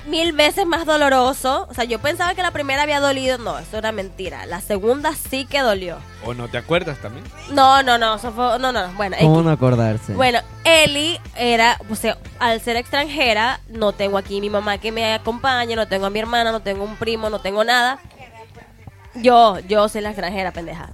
mil 0.07 0.33
veces 0.33 0.65
más 0.65 0.85
doloroso. 0.85 1.67
O 1.69 1.73
sea, 1.73 1.83
yo 1.83 1.99
pensaba 1.99 2.35
que 2.35 2.41
la 2.41 2.51
primera 2.51 2.83
había 2.83 2.99
dolido. 2.99 3.37
No, 3.37 3.57
eso 3.59 3.77
era 3.77 3.91
mentira. 3.91 4.45
La 4.45 4.61
segunda 4.61 5.13
sí 5.13 5.45
que 5.45 5.59
dolió. 5.59 5.97
¿O 6.23 6.33
no 6.33 6.47
te 6.47 6.57
acuerdas 6.57 6.97
también? 6.99 7.25
No, 7.51 7.83
no, 7.83 7.97
no. 7.97 8.15
Eso 8.15 8.31
fue, 8.31 8.59
no, 8.59 8.71
no, 8.71 8.87
no. 8.87 8.93
Bueno, 8.93 9.17
¿Cómo 9.19 9.41
no 9.41 9.51
acordarse? 9.51 10.13
Bueno, 10.13 10.39
Eli 10.63 11.19
era, 11.35 11.77
o 11.89 11.95
sea, 11.95 12.17
al 12.39 12.61
ser 12.61 12.75
extranjera, 12.77 13.59
no 13.69 13.91
tengo 13.91 14.17
aquí 14.17 14.41
mi 14.41 14.49
mamá 14.49 14.77
que 14.77 14.91
me 14.91 15.13
acompañe, 15.13 15.75
no 15.75 15.87
tengo 15.87 16.05
a 16.05 16.09
mi 16.09 16.19
hermana, 16.19 16.51
no 16.51 16.61
tengo 16.61 16.83
un 16.83 16.95
primo, 16.95 17.29
no 17.29 17.39
tengo 17.39 17.63
nada. 17.63 17.99
Yo, 19.15 19.59
yo 19.59 19.87
soy 19.87 20.01
la 20.01 20.09
extranjera, 20.09 20.51
pendeja. 20.51 20.89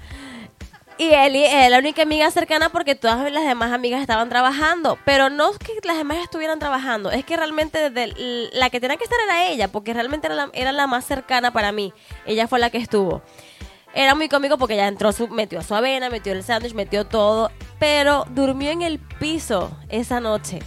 Y 1.01 1.15
Eli 1.15 1.43
es 1.45 1.71
la 1.71 1.79
única 1.79 2.03
amiga 2.03 2.29
cercana 2.29 2.69
porque 2.69 2.93
todas 2.93 3.31
las 3.31 3.43
demás 3.43 3.71
amigas 3.71 4.01
estaban 4.01 4.29
trabajando. 4.29 4.99
Pero 5.03 5.31
no 5.31 5.49
es 5.49 5.57
que 5.57 5.73
las 5.83 5.97
demás 5.97 6.19
estuvieran 6.19 6.59
trabajando, 6.59 7.09
es 7.09 7.25
que 7.25 7.35
realmente 7.37 7.89
desde 7.89 8.13
la 8.53 8.69
que 8.69 8.79
tenía 8.79 8.97
que 8.97 9.05
estar 9.05 9.17
era 9.25 9.47
ella, 9.47 9.67
porque 9.67 9.95
realmente 9.95 10.27
era 10.27 10.35
la, 10.35 10.51
era 10.53 10.71
la 10.71 10.85
más 10.85 11.03
cercana 11.03 11.51
para 11.51 11.71
mí. 11.71 11.91
Ella 12.27 12.47
fue 12.47 12.59
la 12.59 12.69
que 12.69 12.77
estuvo. 12.77 13.23
Era 13.95 14.13
muy 14.13 14.29
cómico 14.29 14.59
porque 14.59 14.75
ya 14.75 14.87
entró, 14.87 15.11
su, 15.11 15.27
metió 15.27 15.63
su 15.63 15.73
avena, 15.73 16.11
metió 16.11 16.33
el 16.33 16.43
sándwich, 16.43 16.75
metió 16.75 17.07
todo. 17.07 17.49
Pero 17.79 18.27
durmió 18.29 18.69
en 18.69 18.83
el 18.83 18.99
piso 18.99 19.75
esa 19.89 20.19
noche. 20.19 20.59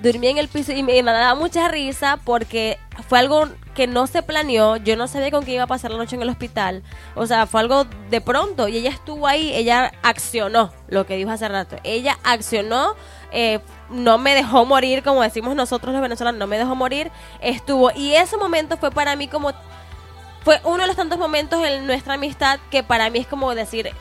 Durmió 0.00 0.30
en 0.30 0.38
el 0.38 0.46
piso 0.46 0.70
y 0.70 0.84
me, 0.84 1.02
me 1.02 1.10
daba 1.10 1.34
mucha 1.34 1.66
risa 1.66 2.20
porque 2.24 2.78
fue 3.08 3.18
algo 3.18 3.48
que 3.74 3.86
no 3.86 4.06
se 4.06 4.22
planeó. 4.22 4.76
Yo 4.76 4.96
no 4.96 5.08
sabía 5.08 5.30
con 5.30 5.44
qué 5.44 5.52
iba 5.54 5.64
a 5.64 5.66
pasar 5.66 5.90
la 5.90 5.98
noche 5.98 6.16
en 6.16 6.22
el 6.22 6.28
hospital. 6.28 6.82
O 7.14 7.26
sea, 7.26 7.46
fue 7.46 7.60
algo 7.60 7.84
de 8.10 8.20
pronto. 8.20 8.68
Y 8.68 8.76
ella 8.78 8.90
estuvo 8.90 9.26
ahí, 9.26 9.52
ella 9.54 9.92
accionó 10.02 10.72
lo 10.88 11.06
que 11.06 11.16
dijo 11.16 11.30
hace 11.30 11.48
rato. 11.48 11.76
Ella 11.84 12.18
accionó, 12.24 12.94
eh, 13.32 13.60
no 13.90 14.18
me 14.18 14.34
dejó 14.34 14.64
morir, 14.64 15.02
como 15.02 15.22
decimos 15.22 15.54
nosotros 15.56 15.92
los 15.92 16.02
venezolanos, 16.02 16.38
no 16.38 16.46
me 16.46 16.58
dejó 16.58 16.74
morir. 16.74 17.10
Estuvo. 17.40 17.90
Y 17.94 18.14
ese 18.14 18.36
momento 18.36 18.76
fue 18.76 18.90
para 18.90 19.16
mí 19.16 19.28
como 19.28 19.52
fue 20.44 20.60
uno 20.64 20.78
de 20.78 20.86
los 20.88 20.96
tantos 20.96 21.18
momentos 21.18 21.64
en 21.64 21.86
nuestra 21.86 22.14
amistad 22.14 22.58
que 22.70 22.82
para 22.82 23.10
mí 23.10 23.20
es 23.20 23.26
como 23.26 23.54
decir 23.54 23.92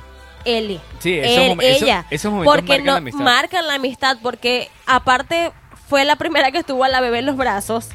Eli. 0.44 0.82
Sí, 1.00 1.20
esos 1.20 1.38
él, 1.38 1.58
ella. 1.62 2.06
esos 2.10 2.32
momentos 2.32 2.56
porque 2.56 2.70
marcan 2.70 2.86
no 2.86 2.92
la 2.94 2.98
amistad. 2.98 3.24
marcan 3.24 3.68
la 3.68 3.74
amistad 3.76 4.18
porque 4.24 4.70
aparte 4.88 5.52
fue 5.88 6.04
la 6.06 6.16
primera 6.16 6.52
que 6.52 6.60
estuvo 6.60 6.84
a 6.84 6.90
la 6.90 7.02
bebé 7.02 7.20
en 7.20 7.26
los 7.28 7.38
brazos. 7.38 7.90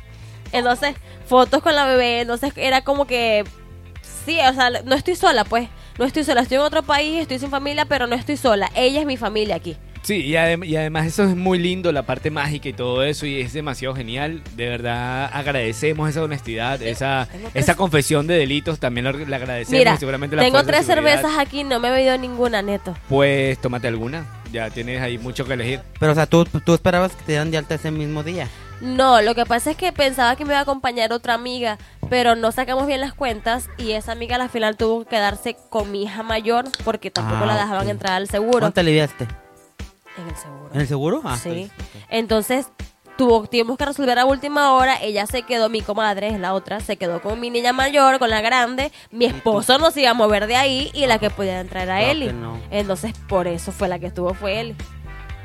Entonces, 0.53 0.94
fotos 1.26 1.62
con 1.62 1.74
la 1.74 1.86
bebé, 1.86 2.20
entonces 2.20 2.53
era 2.57 2.82
como 2.82 3.07
que 3.07 3.44
sí, 4.24 4.38
o 4.49 4.53
sea, 4.55 4.70
no 4.84 4.94
estoy 4.94 5.16
sola, 5.16 5.44
pues. 5.44 5.68
No 5.99 6.05
estoy 6.05 6.24
sola, 6.24 6.42
estoy 6.42 6.57
en 6.57 6.62
otro 6.62 6.82
país, 6.82 7.22
estoy 7.22 7.38
sin 7.38 7.49
familia, 7.51 7.86
pero 7.86 8.07
no 8.07 8.14
estoy 8.16 8.36
sola. 8.36 8.70
Ella 8.74 9.01
es 9.01 9.07
mi 9.07 9.16
familia 9.16 9.55
aquí. 9.57 9.76
Sí, 10.03 10.16
y, 10.24 10.32
adem- 10.34 10.64
y 10.64 10.76
además 10.76 11.07
eso 11.07 11.24
es 11.24 11.34
muy 11.34 11.59
lindo, 11.59 11.90
la 11.90 12.03
parte 12.05 12.30
mágica 12.30 12.68
y 12.68 12.72
todo 12.74 13.03
eso, 13.03 13.24
y 13.26 13.40
es 13.40 13.53
demasiado 13.55 13.94
genial. 13.97 14.42
De 14.55 14.68
verdad 14.68 15.28
agradecemos 15.32 16.09
esa 16.11 16.22
honestidad, 16.22 16.80
esa, 16.82 17.26
esa 17.55 17.74
confesión 17.76 18.26
de 18.26 18.36
delitos, 18.36 18.78
también 18.78 19.05
lo- 19.05 19.12
le 19.12 19.34
agradecemos. 19.34 19.78
Mira, 19.80 19.94
y 19.94 19.99
seguramente 19.99 20.36
la 20.36 20.42
tengo 20.42 20.62
tres 20.64 20.86
cervezas 20.86 21.32
aquí, 21.38 21.64
no 21.64 21.80
me 21.80 21.88
he 21.88 21.90
bebido 21.92 22.16
ninguna, 22.18 22.61
neto. 22.62 22.94
Pues 23.09 23.59
tómate 23.59 23.88
alguna, 23.88 24.26
ya 24.53 24.70
tienes 24.70 25.01
ahí 25.01 25.16
mucho 25.18 25.44
que 25.47 25.55
elegir. 25.55 25.80
Pero, 25.99 26.12
o 26.12 26.14
sea, 26.14 26.26
tú, 26.26 26.44
tú 26.44 26.74
esperabas 26.74 27.12
que 27.16 27.22
te 27.24 27.32
dieran 27.32 27.51
de 27.51 27.57
alta 27.59 27.74
ese 27.74 27.90
mismo 27.90 28.22
día. 28.22 28.49
No, 28.81 29.22
lo 29.22 29.35
que 29.35 29.47
pasa 29.47 29.70
es 29.70 29.77
que 29.77 29.93
pensaba 29.93 30.37
que 30.37 30.45
me 30.45 30.51
iba 30.53 30.59
a 30.59 30.62
acompañar 30.62 31.12
otra 31.12 31.35
amiga, 31.35 31.79
pero 32.11 32.37
no 32.37 32.53
sacamos 32.53 32.87
bien 32.87 33.01
las 33.01 33.14
cuentas 33.14 33.68
y 33.79 33.93
esa 33.93 34.12
amiga 34.12 34.37
al 34.37 34.51
final 34.51 34.77
tuvo 34.77 35.05
que 35.05 35.11
quedarse 35.11 35.57
con 35.70 35.91
mi 35.91 36.03
hija 36.03 36.22
mayor 36.22 36.66
porque 36.85 37.11
tampoco 37.11 37.45
Ah, 37.45 37.47
la 37.47 37.55
dejaban 37.55 37.85
ok. 37.87 37.91
entrar 37.91 38.12
al 38.14 38.29
seguro. 38.29 38.61
¿Cuánto 38.61 38.81
aliviaste? 38.81 39.27
En 40.18 40.29
el 40.29 40.37
seguro. 40.37 40.70
¿En 40.74 40.81
el 40.81 40.87
seguro? 40.89 41.20
Ah, 41.24 41.37
Sí. 41.37 41.70
Entonces, 42.11 42.68
tuvo, 43.16 43.47
tuvimos 43.47 43.79
que 43.79 43.87
resolver 43.87 44.18
a 44.18 44.24
última 44.27 44.72
hora. 44.72 44.97
Ella 45.03 45.27
se 45.27 45.43
quedó, 45.43 45.68
mi 45.70 45.81
comadre, 45.81 46.29
es 46.29 46.39
la 46.39 46.53
otra, 46.55 46.81
se 46.81 46.97
quedó 46.99 47.20
con 47.22 47.41
mi 47.41 47.49
niña 47.51 47.72
mayor, 47.72 48.18
con 48.18 48.29
la 48.31 48.41
grande. 48.43 48.93
Mi 49.11 49.24
esposo 49.24 49.79
no 49.79 49.91
se 49.91 50.03
iba 50.03 50.11
a 50.11 50.14
mover 50.14 50.47
de 50.47 50.57
ahí 50.57 50.91
y 50.95 51.07
la 51.07 51.18
que 51.18 51.31
podía 51.31 51.61
entrar 51.61 51.85
era 51.85 52.03
Eli. 52.03 52.33
no. 52.33 52.59
Entonces, 52.70 53.12
por 53.29 53.47
eso 53.47 53.72
fue 53.72 53.89
la 53.89 53.99
que 53.99 54.07
estuvo, 54.09 54.35
fue 54.35 54.61
Eli. 54.61 54.77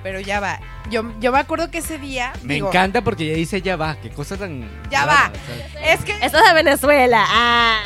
Pero 0.04 0.20
ya 0.20 0.40
va. 0.40 0.60
Yo, 0.90 1.04
yo 1.20 1.32
me 1.32 1.40
acuerdo 1.40 1.70
que 1.70 1.80
ese 1.80 1.98
día. 1.98 2.34
Me 2.44 2.56
digo, 2.56 2.70
encanta 2.70 3.02
porque 3.02 3.26
ella 3.26 3.36
dice 3.36 3.62
ya 3.62 3.76
va, 3.76 3.96
qué 3.96 4.10
cosa 4.10 4.38
tan... 4.38 4.68
Ya 4.90 5.06
rara, 5.06 5.30
va. 5.30 5.32
o 5.32 5.74
sea, 5.74 5.94
Es 5.94 6.04
que 6.04 6.14
Eso 6.14 6.38
es 6.38 6.44
de 6.48 6.54
Venezuela. 6.54 7.26
Ah. 7.28 7.82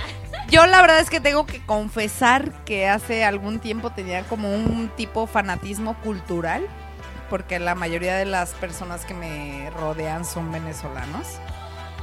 yo 0.49 0.65
la 0.65 0.81
verdad 0.81 0.99
es 0.99 1.09
que 1.09 1.19
tengo 1.19 1.45
que 1.45 1.59
confesar 1.65 2.51
que 2.63 2.87
hace 2.87 3.25
algún 3.25 3.59
tiempo 3.59 3.91
tenía 3.91 4.23
como 4.23 4.53
un 4.53 4.89
tipo 4.95 5.27
fanatismo 5.27 5.95
cultural. 6.01 6.65
Porque 7.29 7.57
la 7.57 7.73
mayoría 7.73 8.15
de 8.17 8.25
las 8.25 8.51
personas 8.51 9.03
que 9.03 9.15
me 9.15 9.69
rodean 9.71 10.25
son 10.25 10.51
venezolanos. 10.51 11.39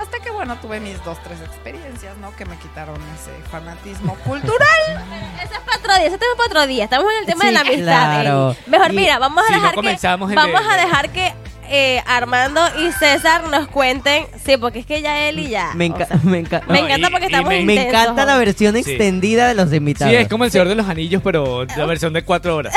Hasta 0.02 0.18
que, 0.18 0.30
bueno, 0.30 0.56
tuve 0.60 0.80
mis 0.80 1.02
dos, 1.04 1.18
tres 1.22 1.40
experiencias, 1.40 2.16
¿no? 2.18 2.34
Que 2.36 2.44
me 2.44 2.56
quitaron 2.56 2.96
ese 3.14 3.30
fanatismo 3.50 4.14
cultural. 4.24 4.58
Ese 5.42 5.54
es 5.54 5.60
para 5.60 5.78
otro 5.78 5.94
día, 5.96 6.06
ese 6.06 6.18
tema 6.18 6.32
es 6.32 6.36
para 6.38 6.46
otro 6.48 6.66
día. 6.66 6.84
Estamos 6.84 7.06
en 7.12 7.18
el 7.20 7.26
tema 7.26 7.40
Sí, 7.42 7.46
de 7.46 7.52
la 7.52 7.60
amistad. 7.60 7.84
claro. 8.22 8.56
Mejor, 8.66 8.92
Y 8.92 8.96
mira, 8.96 9.18
vamos 9.18 9.44
a 9.44 9.46
si 9.46 9.52
no 9.52 9.58
dejar 9.58 9.70
que. 9.70 9.76
comenzamos 9.76 10.30
el 10.30 10.36
Vamos 10.36 10.60
de- 10.66 10.70
a 10.72 10.76
dejar 10.76 11.10
que 11.10 11.32
eh, 11.68 12.02
Armando 12.06 12.60
y 12.80 12.92
César 12.92 13.48
nos 13.48 13.68
cuenten. 13.68 14.26
Sí, 14.44 14.56
porque 14.56 14.80
es 14.80 14.86
que 14.86 15.00
ya 15.02 15.28
Eli 15.28 15.48
ya. 15.48 15.70
Me, 15.74 15.86
o 15.90 15.94
enca- 15.94 16.06
sea, 16.08 16.18
me 16.24 16.44
enca- 16.44 16.62
me 16.68 16.80
encanta 16.80 17.08
y- 17.08 17.10
porque 17.10 17.26
y 17.26 17.28
estamos 17.28 17.48
me- 17.48 17.62
me 17.64 17.74
intensos 17.74 18.00
encanta 18.02 18.24
la 18.26 18.36
versión 18.36 18.74
Sí. 18.74 18.80
extendida 18.80 19.48
de 19.48 19.54
los 19.54 19.72
invitados. 19.72 20.10
Sí, 20.12 20.16
es 20.16 20.28
como 20.28 20.44
el 20.44 20.50
Señor 20.50 20.68
de 20.68 20.74
los 20.74 20.88
Anillos, 20.88 21.22
pero 21.24 21.64
la 21.64 21.86
versión 21.86 22.12
de 22.12 22.22
cuatro 22.24 22.56
horas. 22.56 22.74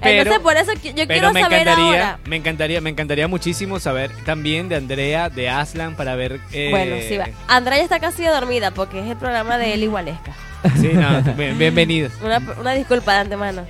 Entonces, 0.00 0.38
por 0.42 0.56
eso 0.56 0.72
yo 0.94 1.06
quiero 1.06 1.32
me 1.32 1.40
saber 1.42 1.60
encantaría, 1.62 1.84
ahora. 1.86 2.18
me 2.24 2.36
encantaría, 2.36 2.80
me 2.80 2.90
encantaría 2.90 3.28
muchísimo 3.28 3.78
saber 3.80 4.10
también 4.24 4.68
de 4.68 4.76
Andrea, 4.76 5.28
de 5.28 5.48
Aslan, 5.50 5.94
para 5.96 6.14
ver. 6.16 6.40
eh, 6.52 6.68
Bueno, 6.70 6.96
sí 7.06 7.16
va. 7.16 7.26
Andrea 7.48 7.78
ya 7.78 7.84
está 7.84 8.00
casi 8.00 8.24
dormida 8.24 8.70
porque 8.70 9.00
es 9.00 9.06
el 9.10 9.16
programa 9.16 9.58
de 9.58 9.74
Eli 9.74 9.86
Gualesca. 9.86 10.32
Sí, 10.80 10.90
no, 10.94 11.22
bien- 11.34 11.58
bienvenidos. 11.58 12.12
Una, 12.22 12.38
una 12.60 12.72
disculpa 12.72 13.12
de 13.14 13.18
antemano. 13.20 13.64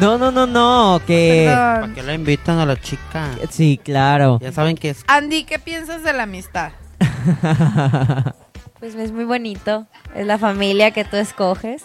No, 0.00 0.18
no, 0.18 0.30
no, 0.30 0.46
no, 0.46 1.00
que... 1.06 1.44
¿Para 1.46 1.88
qué 1.94 2.02
la 2.02 2.12
invitan 2.14 2.58
a 2.58 2.66
la 2.66 2.78
chica? 2.78 3.28
Sí, 3.50 3.80
claro. 3.82 4.38
Ya 4.42 4.52
saben 4.52 4.76
que 4.76 4.90
es... 4.90 5.02
Andy, 5.06 5.44
¿qué 5.44 5.58
piensas 5.58 6.02
de 6.02 6.12
la 6.12 6.24
amistad? 6.24 6.72
Pues 8.78 8.96
es 8.96 9.12
muy 9.12 9.24
bonito. 9.24 9.86
Es 10.12 10.26
la 10.26 10.38
familia 10.38 10.90
que 10.90 11.04
tú 11.04 11.16
escoges. 11.16 11.84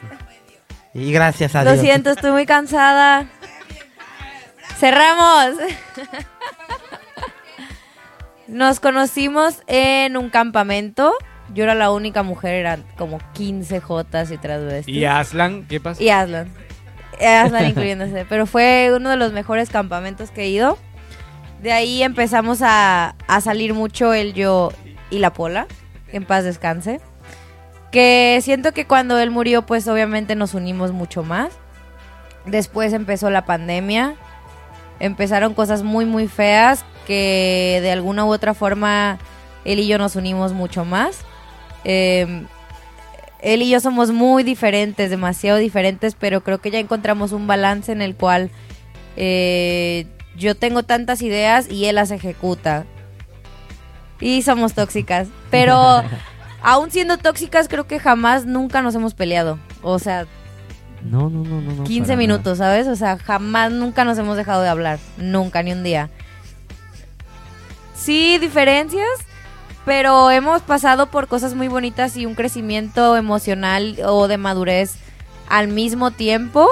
Y 0.98 1.12
gracias 1.12 1.56
a 1.56 1.64
Lo 1.64 1.74
Dios. 1.74 1.84
siento, 1.84 2.10
estoy 2.10 2.32
muy 2.32 2.48
cansada. 2.48 3.28
Cerramos. 4.80 5.54
Nos 8.48 8.80
conocimos 8.80 9.62
en 9.68 10.18
un 10.18 10.32
campamento. 10.32 11.14
Yo 11.54 11.64
era 11.66 11.76
la 11.76 11.92
única 11.92 12.24
mujer, 12.24 12.56
eran 12.56 12.84
como 12.98 13.20
15 13.34 13.80
jotas 13.80 14.32
y 14.32 14.38
travestis. 14.38 14.96
¿Y 14.96 15.06
Aslan? 15.06 15.68
¿Qué 15.68 15.80
pasa? 15.80 16.02
Y 16.02 16.10
Aslan. 16.10 16.52
Aslan 17.22 17.68
incluyéndose. 17.70 18.26
Pero 18.28 18.48
fue 18.48 18.92
uno 18.96 19.12
de 19.12 19.18
los 19.18 19.34
mejores 19.34 19.70
campamentos 19.70 20.32
que 20.32 20.44
he 20.46 20.50
ido. 20.50 20.80
De 21.62 21.74
ahí 21.74 22.02
empezamos 22.02 22.62
a, 22.64 23.16
a 23.28 23.42
salir 23.42 23.76
mucho 23.76 24.14
el 24.16 24.34
yo 24.34 24.72
y 25.12 25.20
la 25.20 25.32
pola. 25.32 25.68
En 26.12 26.26
paz 26.26 26.44
descanse. 26.44 27.02
Que 27.92 28.40
siento 28.42 28.74
que 28.74 28.86
cuando 28.86 29.18
él 29.18 29.32
murió, 29.32 29.66
pues 29.66 29.88
obviamente 29.88 30.36
nos 30.36 30.54
unimos 30.54 30.92
mucho 30.92 31.24
más. 31.24 31.52
Después 32.46 32.94
empezó 32.94 33.30
la 33.30 33.46
pandemia. 33.46 34.16
Empezaron 35.00 35.54
cosas 35.54 35.84
muy, 35.84 36.06
muy 36.06 36.28
feas 36.28 36.84
que 37.06 37.80
de 37.82 37.92
alguna 37.92 38.26
u 38.26 38.30
otra 38.30 38.54
forma 38.54 39.20
él 39.64 39.80
y 39.80 39.88
yo 39.88 39.98
nos 39.98 40.16
unimos 40.16 40.54
mucho 40.54 40.86
más. 40.86 41.20
Eh, 41.84 42.46
él 43.42 43.62
y 43.62 43.70
yo 43.70 43.80
somos 43.80 44.12
muy 44.12 44.44
diferentes, 44.44 45.10
demasiado 45.10 45.58
diferentes, 45.58 46.16
pero 46.16 46.42
creo 46.42 46.60
que 46.60 46.72
ya 46.72 46.80
encontramos 46.80 47.32
un 47.32 47.48
balance 47.48 47.92
en 47.92 48.02
el 48.02 48.16
cual 48.16 48.50
eh, 49.16 50.08
yo 50.36 50.56
tengo 50.56 50.84
tantas 50.84 51.22
ideas 51.22 51.70
y 51.70 51.86
él 51.86 51.96
las 51.96 52.12
ejecuta. 52.12 52.86
Y 54.20 54.42
somos 54.42 54.74
tóxicas, 54.74 55.28
pero 55.52 56.04
aún 56.62 56.92
siendo 56.92 57.18
tóxicas 57.18 57.68
creo 57.68 57.88
que 57.88 58.00
jamás, 58.00 58.46
nunca 58.46 58.82
nos 58.82 58.96
hemos 58.96 59.14
peleado. 59.14 59.60
O 59.82 60.00
sea, 60.00 60.26
No, 61.04 61.30
no, 61.30 61.44
no, 61.44 61.62
no. 61.62 61.74
no, 61.74 61.84
15 61.84 62.08
para 62.08 62.18
minutos, 62.18 62.58
¿sabes? 62.58 62.88
O 62.88 62.96
sea, 62.96 63.18
jamás, 63.18 63.72
nunca 63.72 64.04
nos 64.04 64.18
hemos 64.18 64.38
dejado 64.38 64.62
de 64.62 64.70
hablar. 64.70 65.00
Nunca, 65.18 65.64
ni 65.64 65.72
un 65.72 65.84
día. 65.84 66.10
Sí, 67.96 68.38
diferencias, 68.38 69.08
pero 69.86 70.30
hemos 70.32 70.62
pasado 70.62 71.08
por 71.08 71.28
cosas 71.28 71.56
muy 71.56 71.68
bonitas 71.68 72.16
y 72.18 72.26
un 72.26 72.36
crecimiento 72.36 73.18
emocional 73.18 73.98
o 74.06 74.28
de 74.28 74.38
madurez 74.38 74.96
al 75.50 75.68
mismo 75.68 76.12
tiempo. 76.12 76.68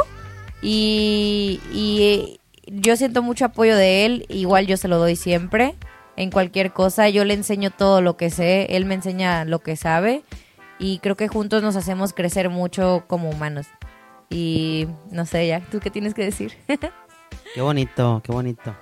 Y, 0.61 1.59
y 1.71 2.39
yo 2.67 2.95
siento 2.95 3.21
mucho 3.21 3.45
apoyo 3.45 3.75
de 3.75 4.05
él, 4.05 4.25
igual 4.29 4.67
yo 4.67 4.77
se 4.77 4.87
lo 4.87 4.97
doy 4.97 5.15
siempre. 5.15 5.75
En 6.17 6.31
cualquier 6.31 6.71
cosa, 6.71 7.09
yo 7.09 7.25
le 7.25 7.33
enseño 7.33 7.71
todo 7.71 8.01
lo 8.01 8.15
que 8.17 8.29
sé, 8.29 8.75
él 8.75 8.85
me 8.85 8.93
enseña 8.95 9.43
lo 9.45 9.59
que 9.59 9.75
sabe. 9.75 10.23
Y 10.79 10.99
creo 10.99 11.15
que 11.15 11.27
juntos 11.27 11.61
nos 11.63 11.75
hacemos 11.75 12.13
crecer 12.13 12.49
mucho 12.49 13.03
como 13.07 13.29
humanos. 13.29 13.67
Y 14.29 14.87
no 15.11 15.25
sé, 15.25 15.47
ya, 15.47 15.59
¿tú 15.61 15.79
qué 15.79 15.89
tienes 15.89 16.13
que 16.13 16.23
decir? 16.23 16.53
Qué 17.53 17.61
bonito, 17.61 18.21
qué 18.23 18.31
bonito. 18.33 18.75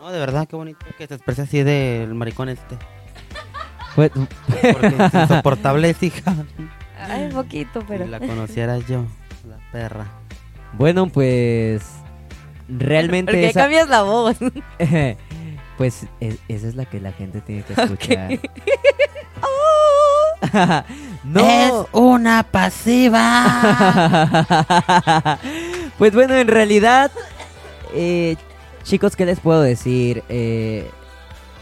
No, 0.00 0.10
de 0.10 0.18
verdad, 0.18 0.46
qué 0.48 0.56
bonito 0.56 0.84
que 0.98 1.06
se 1.06 1.14
exprese 1.14 1.42
así 1.42 1.62
del 1.62 2.12
maricón 2.14 2.48
este. 2.48 2.76
Pues, 3.94 4.10
Porque 4.10 4.86
es 4.88 5.14
insoportable 5.22 5.90
es 5.90 6.02
hija. 6.02 6.34
Ay, 6.98 7.30
poquito, 7.32 7.84
pero. 7.86 8.04
Si 8.04 8.10
la 8.10 8.18
conociera 8.20 8.78
yo, 8.78 9.04
la 9.48 9.56
perra. 9.72 10.06
bueno, 10.72 11.06
pues... 11.08 11.82
Realmente 12.68 13.30
¿Por 13.32 13.40
qué 13.40 13.48
esa- 13.50 13.60
cambias 13.60 13.88
la 13.88 14.02
voz? 14.02 14.36
pues 15.76 16.06
es- 16.20 16.38
esa 16.48 16.68
es 16.68 16.76
la 16.76 16.84
que 16.84 17.00
la 17.00 17.12
gente 17.12 17.40
tiene 17.40 17.62
que 17.62 17.72
escuchar. 17.80 18.30
no. 21.24 21.40
Es 21.40 21.72
una 21.92 22.42
pasiva. 22.42 24.44
pues 25.98 26.14
bueno, 26.14 26.34
en 26.36 26.48
realidad, 26.48 27.10
eh, 27.94 28.36
chicos, 28.82 29.16
¿qué 29.16 29.26
les 29.26 29.40
puedo 29.40 29.62
decir? 29.62 30.22
Eh, 30.28 30.88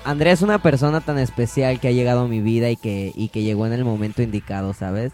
Andrea 0.05 0.33
es 0.33 0.43
una 0.43 0.61
persona 0.61 1.01
tan 1.01 1.19
especial 1.19 1.79
que 1.79 1.89
ha 1.89 1.93
llegado 1.93 2.23
a 2.23 2.29
mi 2.29 2.41
vida 2.41 2.71
y 2.71 2.77
que, 2.77 3.13
y 3.15 3.29
que 3.29 3.43
llegó 3.43 3.67
en 3.67 3.73
el 3.73 3.85
momento 3.85 4.23
indicado, 4.23 4.75
¿sabes? 4.75 5.13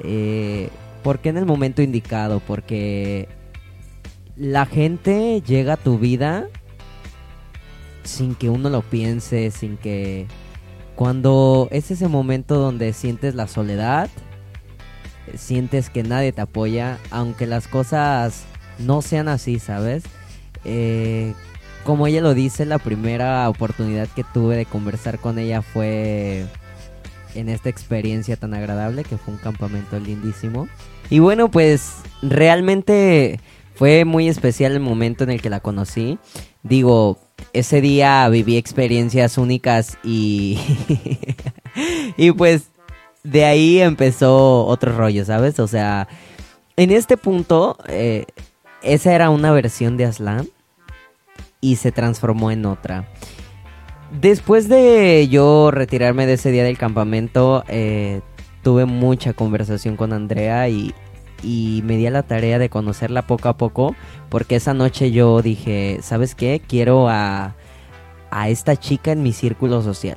Eh, 0.00 0.70
¿Por 1.02 1.18
qué 1.18 1.30
en 1.30 1.38
el 1.38 1.46
momento 1.46 1.82
indicado? 1.82 2.40
Porque 2.40 3.28
la 4.36 4.66
gente 4.66 5.42
llega 5.44 5.72
a 5.72 5.76
tu 5.76 5.98
vida 5.98 6.46
sin 8.04 8.34
que 8.34 8.48
uno 8.48 8.70
lo 8.70 8.82
piense, 8.82 9.50
sin 9.50 9.76
que... 9.76 10.26
Cuando 10.94 11.68
es 11.70 11.92
ese 11.92 12.08
momento 12.08 12.56
donde 12.56 12.92
sientes 12.92 13.36
la 13.36 13.46
soledad, 13.46 14.10
sientes 15.36 15.90
que 15.90 16.02
nadie 16.02 16.32
te 16.32 16.40
apoya, 16.40 16.98
aunque 17.10 17.46
las 17.46 17.68
cosas 17.68 18.44
no 18.78 19.00
sean 19.00 19.28
así, 19.28 19.60
¿sabes? 19.60 20.02
Eh, 20.64 21.34
como 21.84 22.06
ella 22.06 22.20
lo 22.20 22.34
dice, 22.34 22.66
la 22.66 22.78
primera 22.78 23.48
oportunidad 23.48 24.08
que 24.08 24.24
tuve 24.24 24.56
de 24.56 24.66
conversar 24.66 25.18
con 25.18 25.38
ella 25.38 25.62
fue 25.62 26.46
en 27.34 27.48
esta 27.48 27.68
experiencia 27.68 28.36
tan 28.36 28.54
agradable 28.54 29.04
que 29.04 29.16
fue 29.16 29.34
un 29.34 29.40
campamento 29.40 29.98
lindísimo. 29.98 30.68
Y 31.10 31.20
bueno, 31.20 31.50
pues 31.50 31.96
realmente 32.20 33.40
fue 33.74 34.04
muy 34.04 34.28
especial 34.28 34.72
el 34.72 34.80
momento 34.80 35.24
en 35.24 35.30
el 35.30 35.40
que 35.40 35.50
la 35.50 35.60
conocí. 35.60 36.18
Digo, 36.68 37.18
ese 37.52 37.80
día 37.80 38.28
viví 38.28 38.56
experiencias 38.56 39.38
únicas 39.38 39.98
y 40.04 40.58
y 42.16 42.32
pues 42.32 42.70
de 43.22 43.44
ahí 43.44 43.80
empezó 43.80 44.66
otro 44.66 44.96
rollo, 44.96 45.24
¿sabes? 45.24 45.58
O 45.60 45.66
sea, 45.66 46.08
en 46.76 46.90
este 46.90 47.16
punto, 47.16 47.76
eh, 47.88 48.24
esa 48.82 49.14
era 49.14 49.30
una 49.30 49.50
versión 49.52 49.96
de 49.96 50.04
Aslan 50.04 50.48
y 51.60 51.76
se 51.76 51.92
transformó 51.92 52.50
en 52.50 52.66
otra. 52.66 53.08
Después 54.20 54.68
de 54.68 55.28
yo 55.28 55.70
retirarme 55.70 56.26
de 56.26 56.34
ese 56.34 56.50
día 56.50 56.64
del 56.64 56.78
campamento, 56.78 57.64
eh, 57.68 58.20
tuve 58.62 58.86
mucha 58.86 59.32
conversación 59.32 59.96
con 59.96 60.12
Andrea 60.12 60.68
y, 60.68 60.94
y 61.42 61.82
me 61.84 61.96
di 61.96 62.06
a 62.06 62.10
la 62.10 62.22
tarea 62.22 62.58
de 62.58 62.68
conocerla 62.68 63.26
poco 63.26 63.48
a 63.48 63.56
poco, 63.56 63.94
porque 64.28 64.56
esa 64.56 64.74
noche 64.74 65.10
yo 65.10 65.42
dije, 65.42 66.00
¿sabes 66.02 66.34
qué? 66.34 66.60
Quiero 66.66 67.08
a, 67.08 67.54
a 68.30 68.48
esta 68.48 68.76
chica 68.76 69.12
en 69.12 69.22
mi 69.22 69.32
círculo 69.32 69.82
social. 69.82 70.16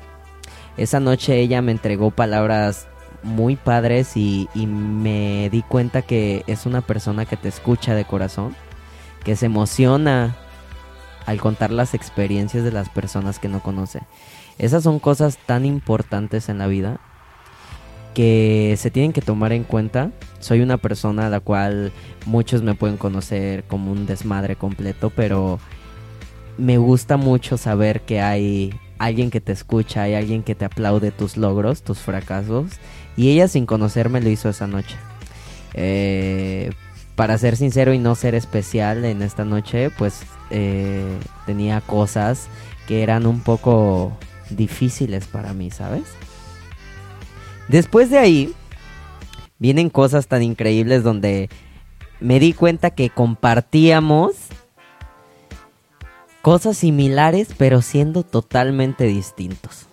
Esa 0.78 1.00
noche 1.00 1.40
ella 1.40 1.62
me 1.62 1.72
entregó 1.72 2.12
palabras 2.12 2.88
muy 3.24 3.56
padres 3.56 4.18
y, 4.18 4.50
y 4.56 4.66
me 4.66 5.50
di 5.52 5.62
cuenta 5.62 6.02
que 6.02 6.44
es 6.48 6.66
una 6.66 6.82
persona 6.82 7.26
que 7.26 7.38
te 7.38 7.50
escucha 7.50 7.94
de 7.94 8.06
corazón, 8.06 8.56
que 9.24 9.36
se 9.36 9.46
emociona 9.46 10.36
al 11.26 11.40
contar 11.40 11.72
las 11.72 11.94
experiencias 11.94 12.64
de 12.64 12.72
las 12.72 12.90
personas 12.90 13.38
que 13.38 13.48
no 13.48 13.62
conoce. 13.62 14.02
Esas 14.58 14.84
son 14.84 15.00
cosas 15.00 15.38
tan 15.46 15.66
importantes 15.66 16.50
en 16.50 16.58
la 16.58 16.68
vida 16.68 17.00
que 18.14 18.76
se 18.78 18.92
tienen 18.92 19.14
que 19.14 19.22
tomar 19.22 19.54
en 19.54 19.64
cuenta. 19.64 20.12
Soy 20.42 20.62
una 20.62 20.78
persona 20.78 21.28
a 21.28 21.30
la 21.30 21.40
cual 21.40 21.92
muchos 22.26 22.62
me 22.62 22.76
pueden 22.76 22.98
conocer 22.98 23.64
como 23.64 23.92
un 23.92 24.06
desmadre 24.06 24.56
completo, 24.56 25.12
pero 25.16 25.60
me 26.58 26.78
gusta 26.78 27.16
mucho 27.18 27.58
saber 27.58 28.02
que 28.02 28.22
hay 28.22 28.74
alguien 28.98 29.32
que 29.32 29.42
te 29.42 29.52
escucha, 29.52 30.04
hay 30.04 30.16
alguien 30.16 30.44
que 30.44 30.56
te 30.56 30.66
aplaude 30.66 31.12
tus 31.12 31.38
logros, 31.38 31.82
tus 31.84 32.00
fracasos. 32.00 32.72
Y 33.18 33.30
ella 33.30 33.48
sin 33.48 33.66
conocerme 33.66 34.22
lo 34.22 34.30
hizo 34.30 34.50
esa 34.50 34.68
noche. 34.68 34.96
Eh, 35.74 36.72
para 37.16 37.38
ser 37.38 37.56
sincero 37.56 37.94
y 37.94 38.00
no 38.00 38.16
ser 38.16 38.36
especial 38.36 39.06
en 39.06 39.22
esta 39.22 39.46
noche, 39.46 39.90
pues 39.92 40.22
eh, 40.50 41.18
tenía 41.46 41.82
cosas 41.82 42.48
que 42.88 43.04
eran 43.04 43.26
un 43.26 43.42
poco 43.42 44.18
difíciles 44.50 45.26
para 45.28 45.54
mí, 45.54 45.72
¿sabes? 45.72 46.04
Después 47.68 48.10
de 48.10 48.18
ahí, 48.18 48.54
vienen 49.62 49.92
cosas 49.92 50.26
tan 50.26 50.42
increíbles 50.42 51.04
donde 51.04 51.48
me 52.20 52.40
di 52.40 52.52
cuenta 52.52 52.90
que 52.90 53.12
compartíamos 53.12 54.32
cosas 56.42 56.78
similares, 56.78 57.50
pero 57.60 57.84
siendo 57.84 58.24
totalmente 58.24 59.04
distintos. 59.04 59.86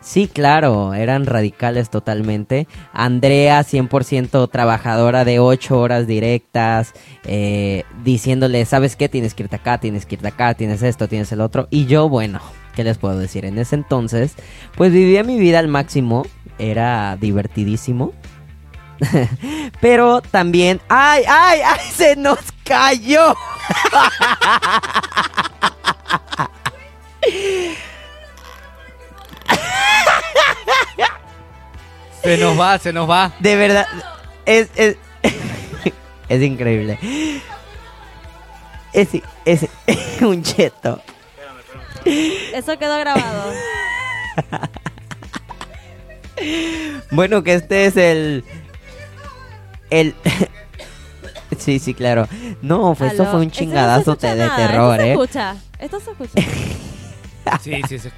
Sí, 0.00 0.26
claro, 0.26 0.94
eran 0.94 1.26
radicales 1.26 1.90
totalmente. 1.90 2.66
Andrea, 2.92 3.62
100% 3.62 4.50
trabajadora 4.50 5.24
de 5.24 5.38
8 5.38 5.78
horas 5.78 6.08
directas, 6.08 6.92
eh, 7.24 7.84
diciéndole, 8.02 8.64
¿sabes 8.64 8.96
qué? 8.96 9.08
Tienes 9.08 9.32
que 9.34 9.44
irte 9.44 9.56
acá, 9.56 9.78
tienes 9.78 10.06
que 10.06 10.16
irte 10.16 10.26
acá, 10.26 10.54
tienes 10.54 10.82
esto, 10.82 11.06
tienes 11.06 11.30
el 11.30 11.40
otro. 11.40 11.68
Y 11.70 11.86
yo, 11.86 12.08
bueno, 12.08 12.40
¿qué 12.74 12.82
les 12.82 12.98
puedo 12.98 13.16
decir? 13.16 13.44
En 13.44 13.58
ese 13.58 13.76
entonces, 13.76 14.34
pues 14.76 14.92
vivía 14.92 15.22
mi 15.22 15.38
vida 15.38 15.60
al 15.60 15.68
máximo, 15.68 16.26
era 16.58 17.16
divertidísimo. 17.16 18.12
Pero 19.80 20.20
también, 20.22 20.80
¡ay, 20.88 21.24
ay, 21.28 21.60
ay! 21.64 21.80
¡Se 21.94 22.16
nos 22.16 22.38
cayó! 22.64 23.34
Se 32.22 32.38
nos 32.38 32.58
va, 32.58 32.78
se 32.78 32.92
nos 32.92 33.08
va. 33.08 33.32
De 33.38 33.56
verdad, 33.56 33.86
es, 34.46 34.70
es, 34.76 34.96
es 36.28 36.42
increíble. 36.42 36.98
Es, 38.92 39.08
es 39.44 39.68
un 40.22 40.42
cheto. 40.42 41.02
Eso 42.04 42.78
quedó 42.78 42.98
grabado. 42.98 43.52
Bueno, 47.10 47.42
que 47.42 47.54
este 47.54 47.86
es 47.86 47.96
el. 47.96 48.44
El. 49.94 50.14
Sí, 51.56 51.78
sí, 51.78 51.94
claro. 51.94 52.26
No, 52.62 52.96
pues 52.96 53.12
esto 53.12 53.22
Aló. 53.22 53.30
fue 53.30 53.40
un 53.40 53.46
Esto 53.46 53.54
no 53.54 53.54
se 53.54 53.64
chingadazo 53.64 54.12
escucha 54.12 54.34
de 54.34 54.48
terror, 54.50 55.00
esto 55.00 55.02
se 55.02 55.06
¿eh? 55.06 55.12
escucha. 55.12 55.56
Esto 55.78 56.00
se 56.00 56.10
escucha. 56.10 56.32
Sí, 57.62 57.80
sí, 57.88 57.98
se 57.98 58.10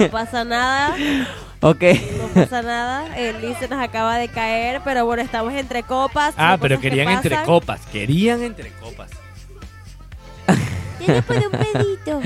No 0.00 0.08
pasa 0.10 0.44
nada. 0.44 0.94
Ok. 1.60 1.82
No 2.18 2.28
pasa 2.28 2.62
nada. 2.62 3.18
El 3.18 3.54
se 3.56 3.68
nos 3.68 3.82
acaba 3.82 4.16
de 4.16 4.28
caer, 4.28 4.80
pero 4.84 5.04
bueno, 5.04 5.22
estamos 5.22 5.52
entre 5.52 5.82
copas. 5.82 6.34
Ah, 6.38 6.56
pero 6.60 6.76
cosas 6.76 6.82
que 6.82 6.88
querían 6.90 7.08
entre 7.12 7.42
copas. 7.42 7.80
Querían 7.92 8.42
entre 8.42 8.70
copas. 8.70 9.10
Tiene 10.98 11.22
por 11.22 11.36
un 11.36 11.50
pedito. 11.50 12.20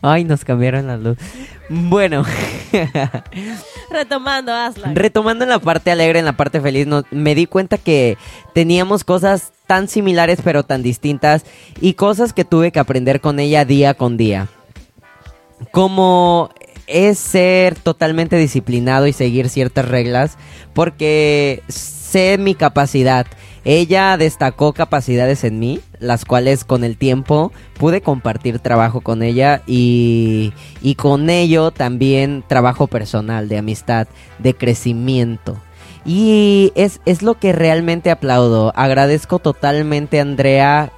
Ay, 0.00 0.24
nos 0.24 0.44
cambiaron 0.44 0.86
la 0.86 0.96
luz. 0.96 1.18
Bueno. 1.74 2.24
Retomando, 3.90 4.52
Aslan. 4.52 4.94
Retomando 4.94 5.44
en 5.44 5.50
la 5.50 5.58
parte 5.58 5.90
alegre, 5.90 6.18
en 6.18 6.24
la 6.26 6.36
parte 6.36 6.60
feliz, 6.60 6.86
no- 6.86 7.04
me 7.10 7.34
di 7.34 7.46
cuenta 7.46 7.78
que 7.78 8.18
teníamos 8.54 9.04
cosas 9.04 9.52
tan 9.66 9.88
similares 9.88 10.40
pero 10.44 10.64
tan 10.64 10.82
distintas 10.82 11.44
y 11.80 11.94
cosas 11.94 12.34
que 12.34 12.44
tuve 12.44 12.72
que 12.72 12.78
aprender 12.80 13.20
con 13.22 13.40
ella 13.40 13.64
día 13.64 13.94
con 13.94 14.16
día. 14.18 14.48
Como 15.70 16.50
es 16.86 17.18
ser 17.18 17.76
totalmente 17.78 18.36
disciplinado 18.36 19.06
y 19.06 19.12
seguir 19.14 19.48
ciertas 19.48 19.88
reglas 19.88 20.36
porque 20.74 21.62
sé 21.68 22.36
mi 22.38 22.54
capacidad. 22.54 23.26
Ella 23.64 24.16
destacó 24.16 24.72
capacidades 24.72 25.44
en 25.44 25.58
mí, 25.58 25.80
las 26.00 26.24
cuales 26.24 26.64
con 26.64 26.82
el 26.82 26.96
tiempo 26.96 27.52
pude 27.78 28.00
compartir 28.00 28.58
trabajo 28.58 29.00
con 29.00 29.22
ella 29.22 29.62
y, 29.66 30.52
y 30.80 30.96
con 30.96 31.30
ello 31.30 31.70
también 31.70 32.42
trabajo 32.46 32.88
personal, 32.88 33.48
de 33.48 33.58
amistad, 33.58 34.08
de 34.38 34.54
crecimiento. 34.54 35.56
Y 36.04 36.72
es, 36.74 37.00
es 37.06 37.22
lo 37.22 37.38
que 37.38 37.52
realmente 37.52 38.10
aplaudo. 38.10 38.72
Agradezco 38.74 39.38
totalmente 39.38 40.18
a 40.18 40.22
Andrea 40.22 40.92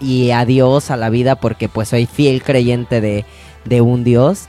y 0.00 0.32
a 0.32 0.44
Dios, 0.44 0.90
a 0.90 0.96
la 0.96 1.10
vida, 1.10 1.36
porque 1.36 1.68
pues 1.68 1.88
soy 1.88 2.06
fiel 2.06 2.42
creyente 2.42 3.00
de, 3.00 3.24
de 3.64 3.80
un 3.80 4.02
Dios 4.02 4.48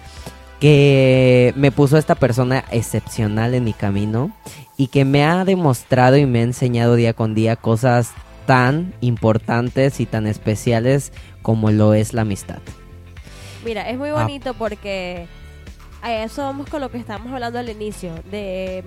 que 0.59 1.53
me 1.55 1.71
puso 1.71 1.97
esta 1.97 2.15
persona 2.15 2.63
excepcional 2.71 3.53
en 3.53 3.65
mi 3.65 3.73
camino 3.73 4.31
y 4.83 4.87
que 4.87 5.05
me 5.05 5.23
ha 5.23 5.45
demostrado 5.45 6.17
y 6.17 6.25
me 6.25 6.39
ha 6.39 6.43
enseñado 6.43 6.95
día 6.95 7.13
con 7.13 7.33
día 7.33 7.55
cosas 7.55 8.11
tan 8.45 8.93
importantes 8.99 10.01
y 10.01 10.05
tan 10.05 10.27
especiales 10.27 11.13
como 11.41 11.71
lo 11.71 11.93
es 11.93 12.11
la 12.11 12.23
amistad. 12.23 12.57
Mira, 13.63 13.89
es 13.89 13.97
muy 13.97 14.09
Ah. 14.09 14.15
bonito 14.23 14.53
porque 14.55 15.25
a 16.01 16.11
eso 16.11 16.41
vamos 16.41 16.67
con 16.67 16.81
lo 16.81 16.91
que 16.91 16.97
estábamos 16.97 17.31
hablando 17.31 17.59
al 17.59 17.69
inicio, 17.69 18.11
de 18.29 18.83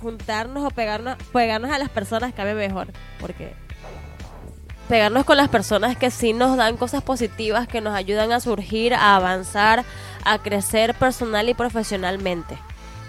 juntarnos 0.00 0.64
o 0.64 0.70
pegarnos, 0.70 1.16
pegarnos 1.34 1.70
a 1.70 1.76
las 1.78 1.90
personas 1.90 2.32
cabe 2.32 2.54
mejor, 2.54 2.88
porque 3.20 3.52
pegarnos 4.88 5.26
con 5.26 5.36
las 5.36 5.50
personas 5.50 5.98
que 5.98 6.10
sí 6.10 6.32
nos 6.32 6.56
dan 6.56 6.78
cosas 6.78 7.02
positivas, 7.02 7.68
que 7.68 7.82
nos 7.82 7.94
ayudan 7.94 8.32
a 8.32 8.40
surgir, 8.40 8.94
a 8.94 9.16
avanzar, 9.16 9.84
a 10.24 10.38
crecer 10.38 10.94
personal 10.94 11.46
y 11.50 11.52
profesionalmente. 11.52 12.56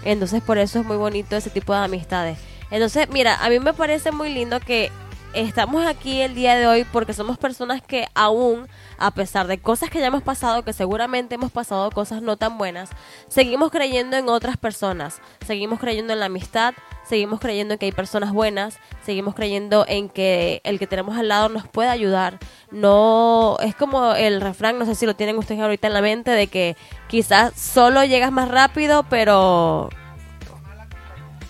Entonces 0.04 0.42
por 0.42 0.58
eso 0.58 0.80
es 0.80 0.86
muy 0.86 0.96
bonito 0.96 1.36
ese 1.36 1.50
tipo 1.50 1.72
de 1.72 1.80
amistades. 1.80 2.38
Entonces, 2.70 3.08
mira, 3.10 3.42
a 3.42 3.48
mí 3.48 3.60
me 3.60 3.72
parece 3.72 4.12
muy 4.12 4.32
lindo 4.32 4.60
que 4.60 4.90
estamos 5.34 5.86
aquí 5.86 6.20
el 6.20 6.34
día 6.34 6.56
de 6.56 6.66
hoy 6.66 6.84
porque 6.84 7.12
somos 7.12 7.38
personas 7.38 7.82
que 7.82 8.06
aún, 8.14 8.66
a 8.98 9.10
pesar 9.10 9.46
de 9.46 9.58
cosas 9.58 9.90
que 9.90 10.00
ya 10.00 10.06
hemos 10.06 10.22
pasado, 10.22 10.64
que 10.64 10.72
seguramente 10.72 11.34
hemos 11.34 11.52
pasado 11.52 11.90
cosas 11.90 12.22
no 12.22 12.36
tan 12.36 12.58
buenas, 12.58 12.90
seguimos 13.28 13.70
creyendo 13.70 14.16
en 14.16 14.28
otras 14.28 14.56
personas, 14.56 15.20
seguimos 15.46 15.80
creyendo 15.80 16.12
en 16.12 16.20
la 16.20 16.26
amistad, 16.26 16.74
seguimos 17.08 17.40
creyendo 17.40 17.74
en 17.74 17.78
que 17.78 17.86
hay 17.86 17.92
personas 17.92 18.32
buenas, 18.32 18.78
seguimos 19.04 19.34
creyendo 19.34 19.84
en 19.88 20.08
que 20.08 20.60
el 20.64 20.78
que 20.78 20.86
tenemos 20.86 21.16
al 21.16 21.28
lado 21.28 21.48
nos 21.48 21.66
puede 21.66 21.88
ayudar. 21.88 22.38
No, 22.70 23.56
es 23.60 23.74
como 23.74 24.14
el 24.14 24.40
refrán, 24.40 24.78
no 24.78 24.84
sé 24.84 24.94
si 24.94 25.06
lo 25.06 25.16
tienen 25.16 25.38
ustedes 25.38 25.60
ahorita 25.60 25.88
en 25.88 25.94
la 25.94 26.02
mente, 26.02 26.30
de 26.30 26.46
que 26.48 26.76
quizás 27.08 27.54
solo 27.54 28.04
llegas 28.04 28.32
más 28.32 28.48
rápido, 28.48 29.04
pero... 29.08 29.88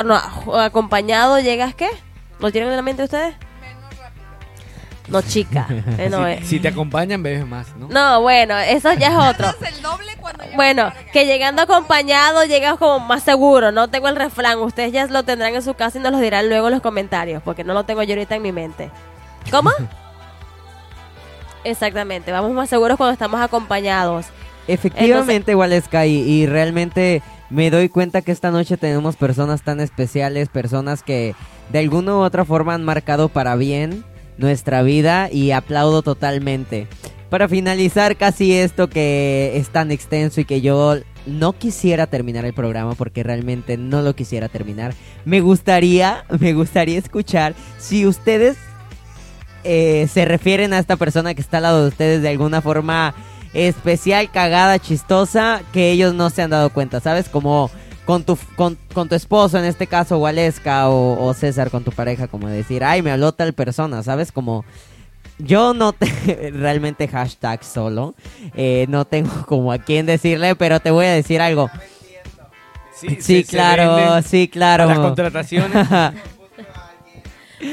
No, 0.05 0.17
acompañado 0.61 1.41
llegas, 1.41 1.75
¿qué? 1.75 1.89
¿Lo 2.39 2.53
tienen 2.53 2.71
en 2.71 2.77
la 2.77 2.83
mente 2.83 3.03
ustedes? 3.03 3.35
No, 5.09 5.23
chica. 5.23 5.67
eh, 5.99 6.09
no, 6.11 6.27
eh. 6.27 6.39
Si, 6.43 6.49
si 6.49 6.61
te 6.61 6.69
acompañan, 6.69 7.23
bebes 7.23 7.47
más, 7.47 7.75
¿no? 7.77 7.89
No, 7.89 8.21
bueno, 8.21 8.57
eso 8.59 8.93
ya 8.95 9.09
es 9.09 9.17
otro. 9.35 9.49
el 9.67 9.83
doble 9.83 10.17
cuando 10.21 10.45
Bueno, 10.55 10.93
que 11.13 11.27
llegando 11.27 11.63
acompañado 11.63 12.45
llegas 12.45 12.77
como 12.79 13.01
más 13.01 13.23
seguro. 13.23 13.73
No 13.73 13.89
tengo 13.89 14.09
el 14.09 14.17
refrán. 14.17 14.59
Ustedes 14.59 14.93
ya 14.93 15.07
lo 15.07 15.23
tendrán 15.23 15.55
en 15.55 15.63
su 15.63 15.75
casa 15.75 15.99
y 15.99 16.03
nos 16.03 16.13
lo 16.13 16.19
dirán 16.19 16.49
luego 16.49 16.69
en 16.69 16.75
los 16.75 16.83
comentarios, 16.83 17.43
porque 17.43 17.65
no 17.65 17.75
lo 17.75 17.85
tengo 17.85 18.03
yo 18.03 18.15
ahorita 18.15 18.37
en 18.37 18.43
mi 18.43 18.53
mente. 18.53 18.91
¿Cómo? 19.51 19.71
Exactamente, 21.65 22.31
vamos 22.33 22.53
más 22.53 22.69
seguros 22.69 22.97
cuando 22.97 23.13
estamos 23.13 23.41
acompañados. 23.41 24.27
Efectivamente, 24.69 25.55
Waleska, 25.55 26.07
y, 26.07 26.17
y 26.17 26.47
realmente 26.47 27.23
me 27.51 27.71
doy 27.71 27.89
cuenta 27.89 28.23
que 28.23 28.33
esta 28.33 28.51
noche 28.51 28.77
tenemos 28.77 29.17
personas 29.17 29.63
tan 29.63 29.81
especiales, 29.81 30.49
personas 30.49 31.03
que 31.03 31.35
de 31.71 31.79
alguna 31.79 32.15
u 32.15 32.19
otra 32.19 32.45
forma 32.45 32.75
han 32.75 32.85
marcado 32.85 33.29
para 33.29 33.57
bien 33.57 34.05
nuestra 34.39 34.83
vida 34.83 35.29
y 35.31 35.51
aplaudo 35.51 36.03
totalmente. 36.03 36.87
Para 37.31 37.49
finalizar 37.49 38.17
casi 38.17 38.55
esto 38.55 38.89
que 38.89 39.53
es 39.57 39.69
tan 39.69 39.91
extenso 39.91 40.41
y 40.41 40.47
que 40.47 40.63
yo 40.63 40.97
no 41.27 41.53
quisiera 41.53 42.07
terminar 42.07 42.47
el 42.47 42.55
programa 42.55 42.95
porque 42.95 43.23
realmente 43.23 43.77
no 43.77 44.01
lo 44.01 44.15
quisiera 44.15 44.49
terminar, 44.49 44.95
me 45.27 45.41
gustaría, 45.43 46.25
me 46.41 46.55
gustaría 46.55 46.99
escuchar 46.99 47.55
si 47.79 48.07
ustedes 48.07 48.57
eh, 49.65 50.09
se 50.11 50.25
refieren 50.25 50.73
a 50.73 50.79
esta 50.79 50.97
persona 50.97 51.35
que 51.35 51.43
está 51.43 51.59
al 51.59 51.65
lado 51.65 51.83
de 51.83 51.89
ustedes 51.89 52.23
de 52.23 52.31
alguna 52.31 52.63
forma 52.63 53.15
especial, 53.53 54.31
cagada, 54.31 54.79
chistosa, 54.79 55.63
que 55.73 55.91
ellos 55.91 56.15
no 56.15 56.31
se 56.31 56.43
han 56.43 56.51
dado 56.51 56.71
cuenta, 56.71 57.01
¿sabes? 57.01 57.29
Como 57.29 57.71
con 58.09 58.25
tu, 58.25 58.39
con, 58.57 58.79
con 58.95 59.07
tu 59.07 59.15
esposo, 59.15 59.59
en 59.59 59.67
este 59.67 59.87
caso, 59.87 60.17
Waleska, 60.17 60.89
o, 60.89 61.27
o 61.27 61.35
César 61.35 61.71
con 61.71 61.85
tu 61.85 61.93
pareja, 61.93 62.27
como 62.27 62.49
decir, 62.49 62.83
ay, 62.83 63.03
me 63.03 63.11
habló 63.11 63.33
tal 63.33 63.53
persona, 63.53 64.03
¿sabes? 64.03 64.33
Como 64.33 64.65
yo 65.37 65.75
no 65.75 65.93
te, 65.93 66.51
realmente 66.55 67.07
hashtag 67.07 67.63
solo, 67.63 68.15
eh, 68.55 68.87
no 68.89 69.05
tengo 69.05 69.31
como 69.47 69.73
a 69.73 69.77
quién 69.77 70.07
decirle, 70.07 70.57
pero 70.57 70.81
te 70.81 70.91
voy 70.91 71.05
a 71.05 71.13
decir 71.13 71.43
algo. 71.43 71.71
Sí, 72.95 73.19
se 73.21 73.45
claro, 73.45 74.23
sí, 74.23 74.49
claro. 74.49 74.87
las 74.87 74.99
contrataciones. 74.99 75.87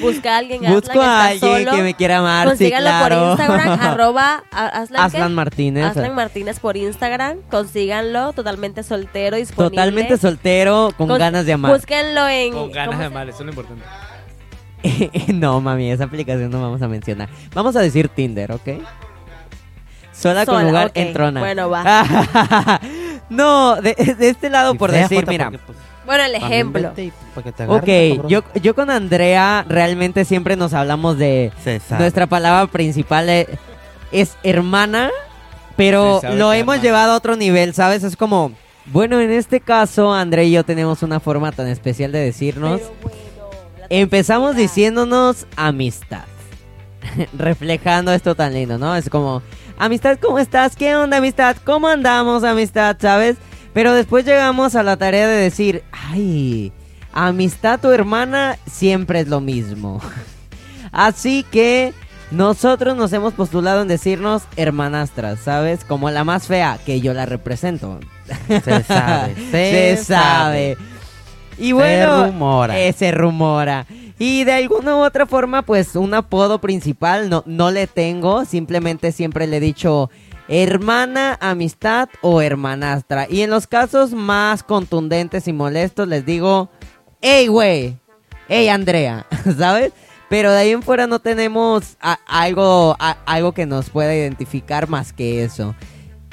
Busca 0.02 0.36
a 0.36 0.38
alguien 0.40 0.62
Busco 0.62 0.90
Aslan, 0.92 1.10
a 1.10 1.28
alguien 1.28 1.66
solo. 1.66 1.72
que 1.72 1.84
me 1.84 1.94
quiera 1.94 2.18
amar, 2.18 2.44
sí, 2.44 2.50
Consíganlo 2.50 2.90
claro. 2.90 3.20
por 3.20 3.30
Instagram, 3.30 3.80
arroba 3.82 4.44
Aslan. 4.52 5.02
Aslan 5.02 5.34
Martínez. 5.36 5.86
Aslan 5.86 6.16
Martínez 6.16 6.60
por 6.60 6.76
Instagram. 6.78 7.38
Consíganlo, 7.50 8.34
totalmente 8.34 8.84
soltero, 8.84 9.38
disponible. 9.38 9.76
Totalmente 9.76 10.18
soltero, 10.18 10.92
con 10.98 11.08
ganas 11.08 11.46
de 11.46 11.54
amar. 11.54 11.72
Búsquenlo 11.72 12.28
en... 12.28 12.54
Con 12.54 12.72
ganas 12.72 12.88
¿cómo 12.88 13.00
de 13.00 13.06
amar, 13.06 13.30
eso 13.30 13.40
es 13.40 13.46
lo 13.46 13.52
importante. 13.52 13.84
no, 15.34 15.62
mami, 15.62 15.92
esa 15.92 16.06
aplicación 16.06 16.50
no 16.50 16.62
vamos 16.62 16.82
a 16.82 16.88
mencionar. 16.88 17.30
Vamos 17.54 17.76
a 17.76 17.82
decir 17.82 18.10
Tinder, 18.10 18.52
¿ok? 18.52 18.70
Sola, 20.12 20.46
con 20.46 20.56
Sola, 20.56 20.68
lugar 20.68 20.88
ok. 20.88 20.92
en 20.96 21.14
trona. 21.14 21.40
Bueno, 21.40 21.70
va. 21.70 22.80
no, 23.30 23.76
de, 23.82 23.94
de 24.18 24.30
este 24.30 24.50
lado 24.50 24.76
por 24.76 24.92
decir, 24.92 25.26
mira. 25.28 25.52
porque, 25.52 25.60
pues, 25.66 25.78
Bueno, 26.06 26.24
el 26.24 26.36
ejemplo. 26.36 26.94
Ok, 27.68 28.28
yo, 28.28 28.44
yo 28.62 28.76
con 28.76 28.90
Andrea 28.90 29.66
realmente 29.68 30.26
siempre 30.26 30.56
nos 30.56 30.74
hablamos 30.74 31.18
de 31.18 31.52
nuestra 31.98 32.28
palabra 32.28 32.72
principal 32.72 33.30
eh, 33.30 33.48
es 34.12 34.38
hermana, 34.44 35.10
pero 35.76 36.22
lo 36.24 36.54
hemos 36.54 36.76
hermana. 36.76 36.82
llevado 36.82 37.12
a 37.14 37.18
otro 37.18 37.36
nivel, 37.36 37.74
¿sabes? 37.74 38.04
Es 38.04 38.16
como, 38.16 38.52
bueno, 38.86 39.20
en 39.20 39.32
este 39.32 39.60
caso 39.60 40.14
Andrea 40.14 40.44
y 40.44 40.52
yo 40.52 40.64
tenemos 40.64 41.04
una 41.04 41.20
forma 41.20 41.52
tan 41.52 41.68
especial 41.68 42.12
de 42.12 42.20
decirnos. 42.20 42.82
Bueno, 43.02 43.16
Empezamos 43.90 44.56
diciéndonos 44.56 45.46
amistad. 45.56 46.24
Reflejando 47.38 48.12
esto 48.14 48.36
tan 48.36 48.54
lindo, 48.54 48.78
¿no? 48.78 48.96
Es 48.96 49.10
como, 49.10 49.42
amistad, 49.78 50.18
¿cómo 50.20 50.40
estás? 50.40 50.76
¿Qué 50.76 50.96
onda, 50.96 51.18
amistad? 51.18 51.56
¿Cómo 51.64 51.88
andamos, 51.88 52.44
amistad? 52.44 52.98
¿Sabes? 53.00 53.38
Pero 53.76 53.94
después 53.94 54.26
llegamos 54.26 54.74
a 54.76 54.84
la 54.84 54.96
tarea 54.98 55.28
de 55.28 55.36
decir, 55.36 55.84
ay, 55.92 56.72
amistad 57.14 57.80
tu 57.80 57.92
hermana 57.92 58.58
siempre 58.66 59.20
es 59.20 59.28
lo 59.28 59.42
mismo. 59.42 60.02
Así 60.94 61.46
que 61.52 61.94
nosotros 62.32 62.96
nos 62.96 63.12
hemos 63.12 63.34
postulado 63.34 63.82
en 63.82 63.90
decirnos 63.90 64.44
hermanastras, 64.56 65.40
¿sabes? 65.42 65.84
Como 65.84 66.10
la 66.10 66.24
más 66.24 66.48
fea, 66.48 66.80
que 66.86 67.02
yo 67.02 67.14
la 67.14 67.26
represento. 67.26 68.00
Se 68.48 68.82
sabe. 68.84 69.36
Se 69.52 69.98
sabe. 69.98 70.78
Y 71.58 71.74
bueno, 71.74 72.18
Se 72.24 72.32
rumora. 72.32 72.80
eh, 72.80 72.94
se 72.94 73.12
rumora. 73.12 73.86
Y 74.18 74.46
de 74.46 74.54
alguna 74.54 74.96
u 74.96 75.00
otra 75.00 75.26
forma, 75.26 75.62
pues 75.64 75.98
un 75.98 76.14
apodo 76.14 76.60
principal 76.60 77.30
no, 77.30 77.44
no 77.46 77.72
le 77.72 77.88
tengo. 77.88 78.46
Simplemente 78.46 79.12
siempre 79.12 79.48
le 79.48 79.58
he 79.58 79.60
dicho 79.60 80.10
hermana, 80.48 81.38
amistad 81.40 82.10
o 82.22 82.42
hermanastra. 82.42 83.28
Y 83.30 83.42
en 83.42 83.50
los 83.50 83.68
casos 83.68 84.12
más 84.12 84.64
contundentes 84.64 85.48
y 85.48 85.54
molestos 85.54 86.08
les 86.08 86.26
digo, 86.26 86.70
hey, 87.22 87.48
güey, 87.48 87.98
hey, 88.48 88.70
Andrea, 88.70 89.26
¿sabes? 89.58 89.94
Pero 90.30 90.52
de 90.52 90.58
ahí 90.58 90.72
en 90.72 90.82
fuera 90.82 91.08
no 91.08 91.20
tenemos 91.20 91.98
algo, 92.28 92.96
algo 93.26 93.52
que 93.54 93.66
nos 93.66 93.90
pueda 93.90 94.16
identificar 94.16 94.90
más 94.90 95.14
que 95.14 95.44
eso. 95.44 95.76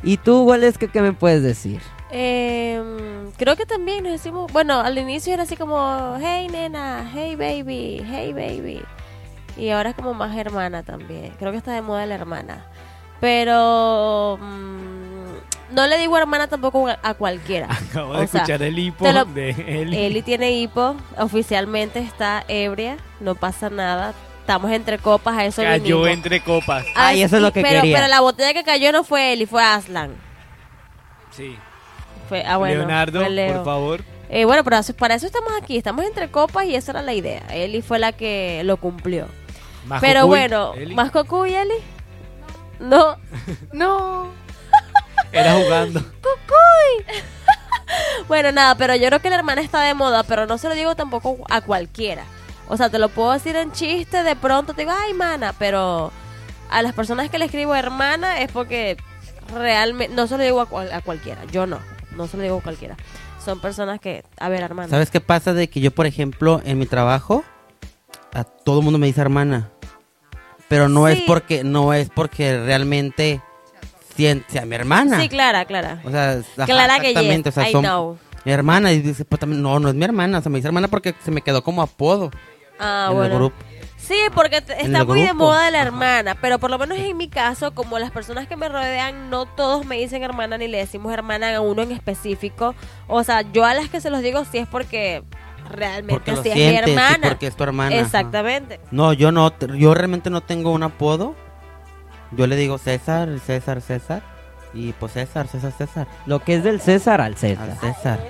¿Y 0.02 0.16
tú, 0.16 0.43
Waleska, 0.43 0.89
qué 0.89 1.01
me 1.01 1.12
puedes 1.12 1.43
decir? 1.43 1.80
Em, 2.10 3.30
creo 3.36 3.56
que 3.56 3.64
también 3.64 4.02
nos 4.02 4.12
decimos, 4.12 4.52
bueno, 4.52 4.80
al 4.80 4.98
inicio 4.98 5.32
era 5.32 5.44
así 5.44 5.56
como, 5.56 6.16
hey 6.20 6.48
nena, 6.51 7.10
hey 7.14 7.36
baby, 7.36 8.02
hey 8.05 8.32
baby. 8.32 8.82
Y 9.56 9.70
ahora 9.70 9.90
es 9.90 9.97
como 9.97 10.14
más 10.14 10.36
hermana 10.36 10.82
también. 10.82 11.32
Creo 11.39 11.52
que 11.52 11.59
está 11.59 11.72
de 11.72 11.82
moda 11.82 12.06
la 12.06 12.14
hermana. 12.14 12.66
Pero 13.23 14.36
mm, 14.43 15.74
no 15.77 15.86
le 15.86 15.97
digo 15.99 16.19
hermana 16.19 16.49
tampoco 16.49 16.89
a, 16.89 16.99
a 17.05 17.15
cualquiera. 17.15 17.69
Acabo 17.90 18.15
O 18.15 18.20
de 18.20 18.27
sea, 18.27 18.40
escuchar 18.43 18.62
el 18.65 18.77
hipo 18.77 19.09
lo- 19.12 19.24
de 19.27 19.51
Eli. 19.51 19.97
Eli 19.97 20.23
tiene 20.23 20.51
hipo, 20.51 20.97
oficialmente 21.16 22.01
está 22.01 22.44
ebria, 22.49 22.97
no 23.20 23.36
pasa 23.36 23.70
nada. 23.70 24.12
Estamos 24.40 24.73
entre 24.73 24.99
copas, 24.99 25.39
a 25.39 25.44
eso 25.44 25.62
Cayó 25.62 25.82
vinimos. 26.01 26.09
entre 26.09 26.43
copas. 26.43 26.85
Ay, 26.97 27.23
eso 27.23 27.36
es 27.36 27.40
y- 27.40 27.44
lo 27.44 27.53
que 27.53 27.62
pero, 27.62 27.82
quería. 27.82 27.97
Pero 27.99 28.09
la 28.09 28.20
botella 28.20 28.53
que 28.53 28.65
cayó 28.65 28.90
no 28.90 29.05
fue 29.05 29.32
Eli, 29.35 29.47
fue 29.47 29.62
Aslan. 29.62 30.16
Sí. 31.31 31.57
Fue, 32.28 32.43
ah, 32.44 32.57
bueno, 32.57 32.78
Leonardo, 32.78 33.20
fue 33.20 33.31
Leo. 33.31 33.55
por 33.55 33.65
favor. 33.65 34.05
Eh, 34.31 34.44
bueno, 34.47 34.65
pero 34.65 34.81
para 34.99 35.15
eso 35.15 35.27
estamos 35.27 35.53
aquí, 35.62 35.77
estamos 35.77 36.05
entre 36.05 36.28
copas 36.28 36.65
y 36.66 36.74
esa 36.74 36.90
era 36.90 37.03
la 37.03 37.15
idea. 37.15 37.43
Eli 37.53 37.82
fue 37.82 38.01
la 38.01 38.11
que 38.11 38.62
lo 38.65 38.78
cumplió. 38.78 39.28
Más 39.86 40.01
pero 40.01 40.23
Cocuy, 40.23 40.28
bueno, 40.39 40.74
Eli. 40.74 40.94
¿más 40.97 41.12
Cocuy, 41.12 41.55
Eli? 41.55 41.74
No. 42.82 43.16
No. 43.72 44.28
Era 45.32 45.54
jugando. 45.54 46.00
Bueno, 48.28 48.52
nada, 48.52 48.74
pero 48.76 48.94
yo 48.94 49.06
creo 49.09 49.20
que 49.20 49.28
la 49.30 49.36
hermana 49.36 49.60
está 49.60 49.82
de 49.82 49.94
moda, 49.94 50.22
pero 50.22 50.46
no 50.46 50.56
se 50.56 50.68
lo 50.68 50.74
digo 50.74 50.94
tampoco 50.94 51.38
a 51.50 51.60
cualquiera. 51.60 52.24
O 52.68 52.76
sea, 52.76 52.88
te 52.88 52.98
lo 52.98 53.09
puedo 53.10 53.32
decir 53.32 53.54
en 53.56 53.72
chiste, 53.72 54.22
de 54.22 54.36
pronto 54.36 54.72
te 54.72 54.82
digo, 54.82 54.92
ay, 54.98 55.12
mana, 55.12 55.52
pero 55.59 56.10
a 56.70 56.82
las 56.82 56.94
personas 56.94 57.28
que 57.30 57.38
le 57.38 57.44
escribo 57.46 57.74
hermana 57.74 58.40
es 58.40 58.50
porque 58.50 58.96
realmente, 59.54 60.14
no 60.14 60.26
se 60.26 60.38
lo 60.38 60.44
digo 60.44 60.60
a, 60.60 60.66
cual- 60.66 60.92
a 60.92 61.02
cualquiera, 61.02 61.44
yo 61.50 61.66
no, 61.66 61.80
no 62.16 62.26
se 62.28 62.36
lo 62.38 62.42
digo 62.44 62.59
a 62.59 62.62
cualquiera. 62.62 62.96
Son 63.44 63.60
personas 63.60 64.00
que, 64.00 64.24
a 64.38 64.48
ver, 64.48 64.62
hermana. 64.62 64.88
¿Sabes 64.88 65.10
qué 65.10 65.20
pasa? 65.20 65.52
De 65.52 65.68
que 65.68 65.80
yo, 65.80 65.90
por 65.90 66.06
ejemplo, 66.06 66.62
en 66.64 66.78
mi 66.78 66.86
trabajo, 66.86 67.44
a 68.32 68.44
todo 68.44 68.78
el 68.78 68.84
mundo 68.84 68.98
me 68.98 69.06
dice 69.06 69.20
hermana. 69.20 69.68
Pero 70.73 70.89
no 70.89 71.07
es 71.07 71.20
porque, 71.27 71.65
no 71.65 71.93
es 71.93 72.09
porque 72.09 72.59
realmente 72.65 73.43
sien- 74.16 74.43
sea 74.49 74.65
mi 74.65 74.74
hermana. 74.74 75.20
Sí, 75.20 75.28
Clara, 75.28 75.66
Clara. 75.66 76.01
O 76.03 76.11
sea, 76.11 76.39
ajá, 76.57 76.65
Clara 76.65 76.99
que 76.99 77.09
exactamente, 77.11 77.51
yes, 77.51 77.59
o 77.59 77.61
sea, 77.61 77.69
I 77.69 77.73
son 77.73 77.82
know. 77.85 78.19
mi 78.47 78.53
hermana. 78.53 78.90
Y 78.90 79.03
dice, 79.03 79.27
pues 79.27 79.39
también, 79.39 79.61
no, 79.61 79.78
no 79.78 79.90
es 79.90 79.94
mi 79.94 80.05
hermana. 80.05 80.39
O 80.39 80.40
sea, 80.40 80.49
me 80.51 80.57
dice 80.59 80.69
hermana 80.69 80.89
porque 80.89 81.15
se 81.23 81.31
me 81.31 81.43
quedó 81.43 81.62
como 81.62 81.82
apodo 81.82 82.31
Ah, 82.78 83.09
en 83.11 83.16
bueno. 83.16 83.32
el 83.35 83.39
grupo. 83.39 83.57
Sí, 83.99 84.16
porque 84.35 84.57
está 84.57 85.05
muy 85.05 85.20
de 85.23 85.32
moda 85.35 85.70
la 85.70 85.82
hermana, 85.82 86.36
pero 86.40 86.59
por 86.59 86.70
lo 86.70 86.78
menos 86.78 86.99
en 86.99 87.16
mi 87.16 87.28
caso, 87.28 87.73
como 87.74 87.99
las 87.99 88.11
personas 88.11 88.49
que 88.49 88.57
me 88.57 88.69
rodean, 88.69 89.28
no 89.31 89.44
todos 89.47 89.85
me 89.86 89.97
dicen 89.99 90.23
hermana 90.23 90.57
ni 90.59 90.69
le 90.69 90.78
decimos 90.78 91.12
hermana 91.12 91.55
a 91.55 91.61
uno 91.61 91.82
en 91.82 91.93
específico. 91.93 92.74
O 93.09 93.23
sea, 93.24 93.43
yo 93.53 93.65
a 93.65 93.74
las 93.74 93.90
que 93.90 94.01
se 94.01 94.09
los 94.11 94.23
digo 94.23 94.44
sí 94.51 94.57
es 94.59 94.66
porque 94.66 95.23
realmente 95.68 96.14
Porque 96.14 96.32
lo 96.32 96.36
es 96.39 96.43
sientes, 96.43 96.66
mi 96.66 96.84
sí, 96.86 96.90
hermana. 96.93 97.28
porque 97.28 97.47
es 97.47 97.56
tu 97.56 97.62
hermana. 97.64 97.94
ajá. 97.97 98.05
Exactamente. 98.05 98.80
No, 98.90 99.12
yo 99.12 99.32
no, 99.32 99.52
yo 99.76 99.94
realmente 99.94 100.30
no 100.30 100.40
tengo 100.40 100.72
un 100.72 100.82
apodo. 100.82 101.34
Yo 102.32 102.47
le 102.47 102.56
digo 102.56 102.78
César, 102.78 103.28
César, 103.44 103.80
César. 103.80 104.22
Y 104.74 104.93
pues 104.93 105.12
César, 105.12 105.48
César, 105.48 105.72
César. 105.76 106.06
Lo 106.26 106.39
que 106.40 106.55
es 106.55 106.64
del 106.64 106.80
César 106.80 107.20
al 107.20 107.32
Al 107.32 107.36
César. 107.36 108.20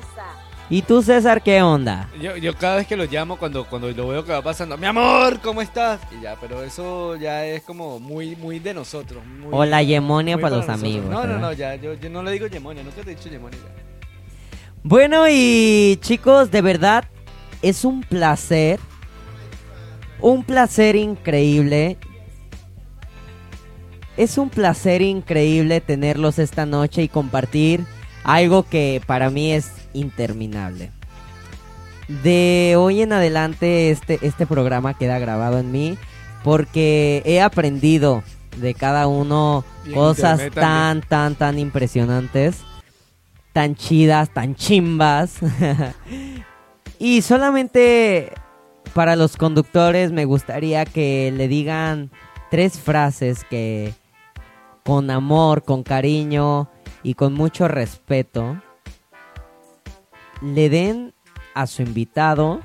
¿Y 0.70 0.82
tú, 0.82 1.02
César, 1.02 1.42
qué 1.42 1.60
onda? 1.62 2.08
Yo, 2.20 2.36
yo 2.36 2.56
cada 2.56 2.76
vez 2.76 2.86
que 2.86 2.96
lo 2.96 3.04
llamo, 3.04 3.36
cuando, 3.36 3.66
cuando 3.66 3.90
lo 3.90 4.08
veo 4.08 4.24
que 4.24 4.32
va 4.32 4.40
pasando, 4.42 4.78
mi 4.78 4.86
amor, 4.86 5.38
¿cómo 5.40 5.60
estás? 5.60 6.00
Y 6.18 6.22
ya, 6.22 6.36
pero 6.40 6.62
eso 6.62 7.14
ya 7.16 7.44
es 7.44 7.62
como 7.62 8.00
muy, 8.00 8.36
muy 8.36 8.58
de 8.58 8.72
nosotros. 8.72 9.22
muy- 9.26 9.48
O 9.52 9.64
la 9.66 9.82
yemonia 9.82 10.36
para 10.38 10.56
los 10.56 10.66
nosotros. 10.66 10.80
amigos. 10.82 11.10
No, 11.10 11.16
no, 11.16 11.20
¿verdad? 11.34 11.38
no, 11.40 11.52
ya, 11.52 11.74
yo, 11.74 11.92
yo 11.94 12.08
no 12.08 12.22
le 12.22 12.30
digo 12.30 12.46
yemonia, 12.46 12.82
nunca 12.82 13.02
te 13.02 13.12
he 13.12 13.14
dicho 13.14 13.28
yemonia 13.28 13.58
ya. 13.58 13.82
Bueno, 14.82 15.26
y 15.28 15.98
chicos, 16.00 16.50
de 16.50 16.62
verdad, 16.62 17.04
es 17.62 17.84
un 17.84 18.02
placer. 18.02 18.78
Un 20.20 20.44
placer 20.44 20.96
increíble. 20.96 21.96
Es 24.16 24.36
un 24.36 24.50
placer 24.50 25.00
increíble 25.00 25.80
tenerlos 25.80 26.38
esta 26.38 26.66
noche 26.66 27.02
y 27.02 27.08
compartir 27.08 27.86
algo 28.24 28.64
que 28.64 29.00
para 29.06 29.30
mí 29.30 29.52
es 29.52 29.72
interminable. 29.94 30.90
De 32.22 32.74
hoy 32.76 33.00
en 33.00 33.12
adelante 33.12 33.90
este, 33.90 34.18
este 34.22 34.46
programa 34.46 34.94
queda 34.94 35.18
grabado 35.18 35.58
en 35.58 35.72
mí 35.72 35.96
porque 36.44 37.22
he 37.24 37.40
aprendido 37.40 38.22
de 38.58 38.74
cada 38.74 39.06
uno 39.06 39.64
Y 39.86 39.92
cosas 39.92 40.50
tan, 40.50 41.00
tan, 41.00 41.36
tan 41.36 41.58
impresionantes, 41.58 42.58
tan 43.52 43.74
chidas, 43.76 44.28
tan 44.34 44.54
chimbas. 44.54 45.36
y 47.02 47.20
solamente 47.22 48.30
para 48.94 49.16
los 49.16 49.36
conductores 49.36 50.12
me 50.12 50.24
gustaría 50.24 50.84
que 50.84 51.34
le 51.36 51.48
digan 51.48 52.12
tres 52.48 52.78
frases 52.78 53.42
que 53.42 53.92
con 54.84 55.10
amor, 55.10 55.64
con 55.64 55.82
cariño 55.82 56.70
y 57.02 57.14
con 57.14 57.34
mucho 57.34 57.66
respeto 57.66 58.62
le 60.40 60.70
den 60.70 61.12
a 61.54 61.66
su 61.66 61.82
invitado 61.82 62.60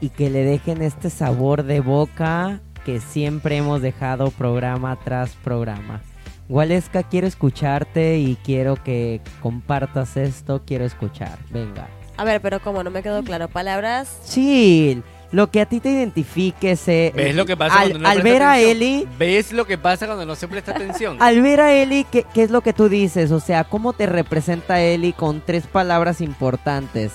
y 0.00 0.10
que 0.10 0.30
le 0.30 0.44
dejen 0.44 0.80
este 0.80 1.10
sabor 1.10 1.64
de 1.64 1.80
boca 1.80 2.60
que 2.84 3.00
siempre 3.00 3.56
hemos 3.56 3.82
dejado 3.82 4.30
programa 4.30 5.00
tras 5.04 5.34
programa. 5.34 6.00
Gualesca, 6.48 7.02
quiero 7.02 7.26
escucharte 7.26 8.18
y 8.18 8.36
quiero 8.36 8.76
que 8.76 9.20
compartas 9.40 10.16
esto, 10.16 10.62
quiero 10.64 10.84
escuchar. 10.84 11.40
Venga. 11.50 11.88
A 12.22 12.24
ver, 12.24 12.40
pero 12.40 12.60
como 12.60 12.84
no 12.84 12.90
me 12.92 13.02
quedó 13.02 13.24
claro, 13.24 13.48
palabras. 13.48 14.16
Chill, 14.28 15.02
lo 15.32 15.50
que 15.50 15.60
a 15.60 15.66
ti 15.66 15.80
te 15.80 15.90
identifique 15.90 16.76
se... 16.76 17.12
¿Ves 17.16 17.34
lo 17.34 17.46
que 17.46 17.56
pasa 17.56 17.80
al, 17.80 17.90
cuando 17.90 17.98
no 17.98 18.08
al 18.08 18.20
presta 18.20 18.32
ver 18.32 18.42
a? 18.44 18.60
Eli, 18.60 19.08
¿Ves 19.18 19.50
lo 19.50 19.64
que 19.66 19.76
pasa 19.76 20.06
cuando 20.06 20.24
no 20.24 20.36
se 20.36 20.46
presta 20.46 20.70
atención? 20.70 21.16
al 21.20 21.42
ver 21.42 21.60
a 21.60 21.72
Eli, 21.72 22.04
¿qué, 22.04 22.24
qué 22.32 22.44
es 22.44 22.52
lo 22.52 22.60
que 22.60 22.72
tú 22.72 22.88
dices? 22.88 23.32
O 23.32 23.40
sea, 23.40 23.64
¿cómo 23.64 23.92
te 23.92 24.06
representa 24.06 24.80
Eli 24.80 25.12
con 25.12 25.40
tres 25.44 25.66
palabras 25.66 26.20
importantes? 26.20 27.10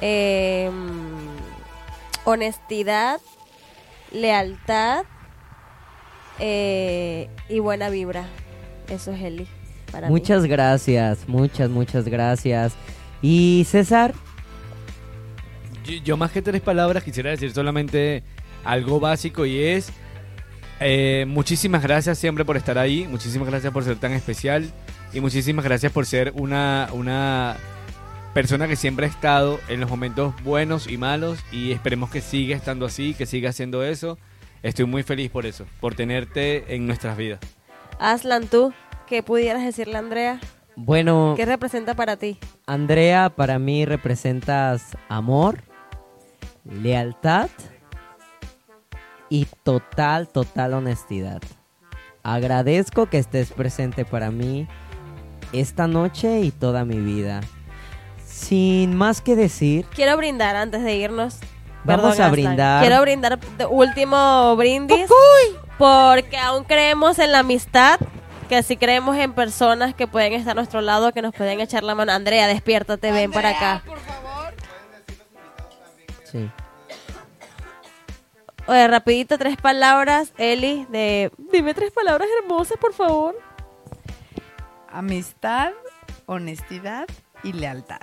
eh, 0.00 0.70
honestidad, 2.24 3.20
lealtad 4.12 5.04
eh, 6.38 7.28
y 7.50 7.58
buena 7.58 7.90
vibra. 7.90 8.24
Eso 8.88 9.12
es 9.12 9.22
Eli. 9.22 9.46
Para 9.92 10.08
mí. 10.08 10.12
Muchas 10.12 10.46
gracias, 10.46 11.28
muchas, 11.28 11.68
muchas 11.68 12.06
gracias. 12.06 12.72
Y 13.26 13.64
César, 13.66 14.12
Yo, 15.86 15.94
yo 16.04 16.16
más 16.18 16.30
que 16.30 16.42
tres 16.42 16.60
palabras 16.60 17.02
quisiera 17.02 17.30
decir 17.30 17.54
solamente 17.54 18.22
algo 18.64 19.00
básico 19.00 19.46
y 19.46 19.62
es 19.62 19.90
eh, 20.78 21.24
muchísimas 21.26 21.82
gracias 21.82 22.18
siempre 22.18 22.44
por 22.44 22.58
estar 22.58 22.76
ahí, 22.76 23.06
muchísimas 23.08 23.48
gracias 23.48 23.72
por 23.72 23.82
ser 23.82 23.96
tan 23.96 24.12
especial 24.12 24.70
y 25.14 25.20
muchísimas 25.20 25.64
gracias 25.64 25.90
por 25.90 26.04
ser 26.04 26.32
una, 26.36 26.90
una 26.92 27.56
persona 28.34 28.68
que 28.68 28.76
siempre 28.76 29.06
ha 29.06 29.08
estado 29.08 29.58
en 29.68 29.80
los 29.80 29.88
momentos 29.88 30.34
buenos 30.42 30.86
y 30.86 30.98
malos 30.98 31.38
y 31.50 31.72
esperemos 31.72 32.10
que 32.10 32.20
siga 32.20 32.54
estando 32.54 32.84
así, 32.84 33.14
que 33.14 33.24
siga 33.24 33.48
haciendo 33.48 33.84
eso. 33.84 34.18
Estoy 34.62 34.84
muy 34.84 35.02
feliz 35.02 35.30
por 35.30 35.46
eso, 35.46 35.64
por 35.80 35.94
tenerte 35.94 36.74
en 36.74 36.86
nuestras 36.86 37.16
vidas. 37.16 37.40
Aslan, 37.98 38.48
tú, 38.48 38.74
¿qué 39.06 39.22
pudieras 39.22 39.64
decirle 39.64 39.96
a 39.96 40.00
Andrea? 40.00 40.40
Bueno, 40.76 41.34
¿Qué 41.36 41.44
representa 41.44 41.94
para 41.94 42.16
ti? 42.16 42.38
Andrea, 42.66 43.30
para 43.30 43.58
mí 43.58 43.84
representas 43.84 44.96
amor, 45.08 45.62
lealtad 46.64 47.48
y 49.28 49.46
total, 49.62 50.28
total 50.28 50.74
honestidad. 50.74 51.40
Agradezco 52.22 53.06
que 53.06 53.18
estés 53.18 53.52
presente 53.52 54.04
para 54.04 54.30
mí 54.30 54.66
esta 55.52 55.86
noche 55.86 56.40
y 56.40 56.50
toda 56.50 56.84
mi 56.84 56.98
vida. 56.98 57.40
Sin 58.24 58.96
más 58.96 59.20
que 59.20 59.36
decir, 59.36 59.86
Quiero 59.94 60.16
brindar 60.16 60.56
antes 60.56 60.82
de 60.82 60.96
irnos. 60.96 61.38
Vamos 61.84 62.18
a 62.18 62.30
brindar. 62.30 62.80
Quiero 62.82 63.00
brindar 63.02 63.38
último 63.70 64.56
brindis. 64.56 65.06
Porque 65.78 66.38
aún 66.38 66.64
creemos 66.64 67.18
en 67.18 67.32
la 67.32 67.40
amistad. 67.40 68.00
Que 68.48 68.62
si 68.62 68.76
creemos 68.76 69.16
en 69.16 69.32
personas 69.32 69.94
que 69.94 70.06
pueden 70.06 70.32
estar 70.34 70.52
a 70.52 70.54
nuestro 70.54 70.80
lado, 70.80 71.12
que 71.12 71.22
nos 71.22 71.34
pueden 71.34 71.60
echar 71.60 71.82
la 71.82 71.94
mano. 71.94 72.12
Andrea, 72.12 72.46
despiértate, 72.46 73.10
ven 73.12 73.32
para 73.32 73.50
acá. 73.50 73.82
sí. 76.24 76.50
Oye, 78.66 78.88
rapidito, 78.88 79.36
tres 79.36 79.58
palabras, 79.58 80.32
Eli, 80.38 80.86
de... 80.88 81.30
Dime 81.52 81.74
tres 81.74 81.92
palabras 81.92 82.26
hermosas, 82.42 82.78
por 82.78 82.94
favor. 82.94 83.36
Amistad, 84.90 85.72
honestidad 86.24 87.06
y 87.42 87.52
lealtad. 87.52 88.00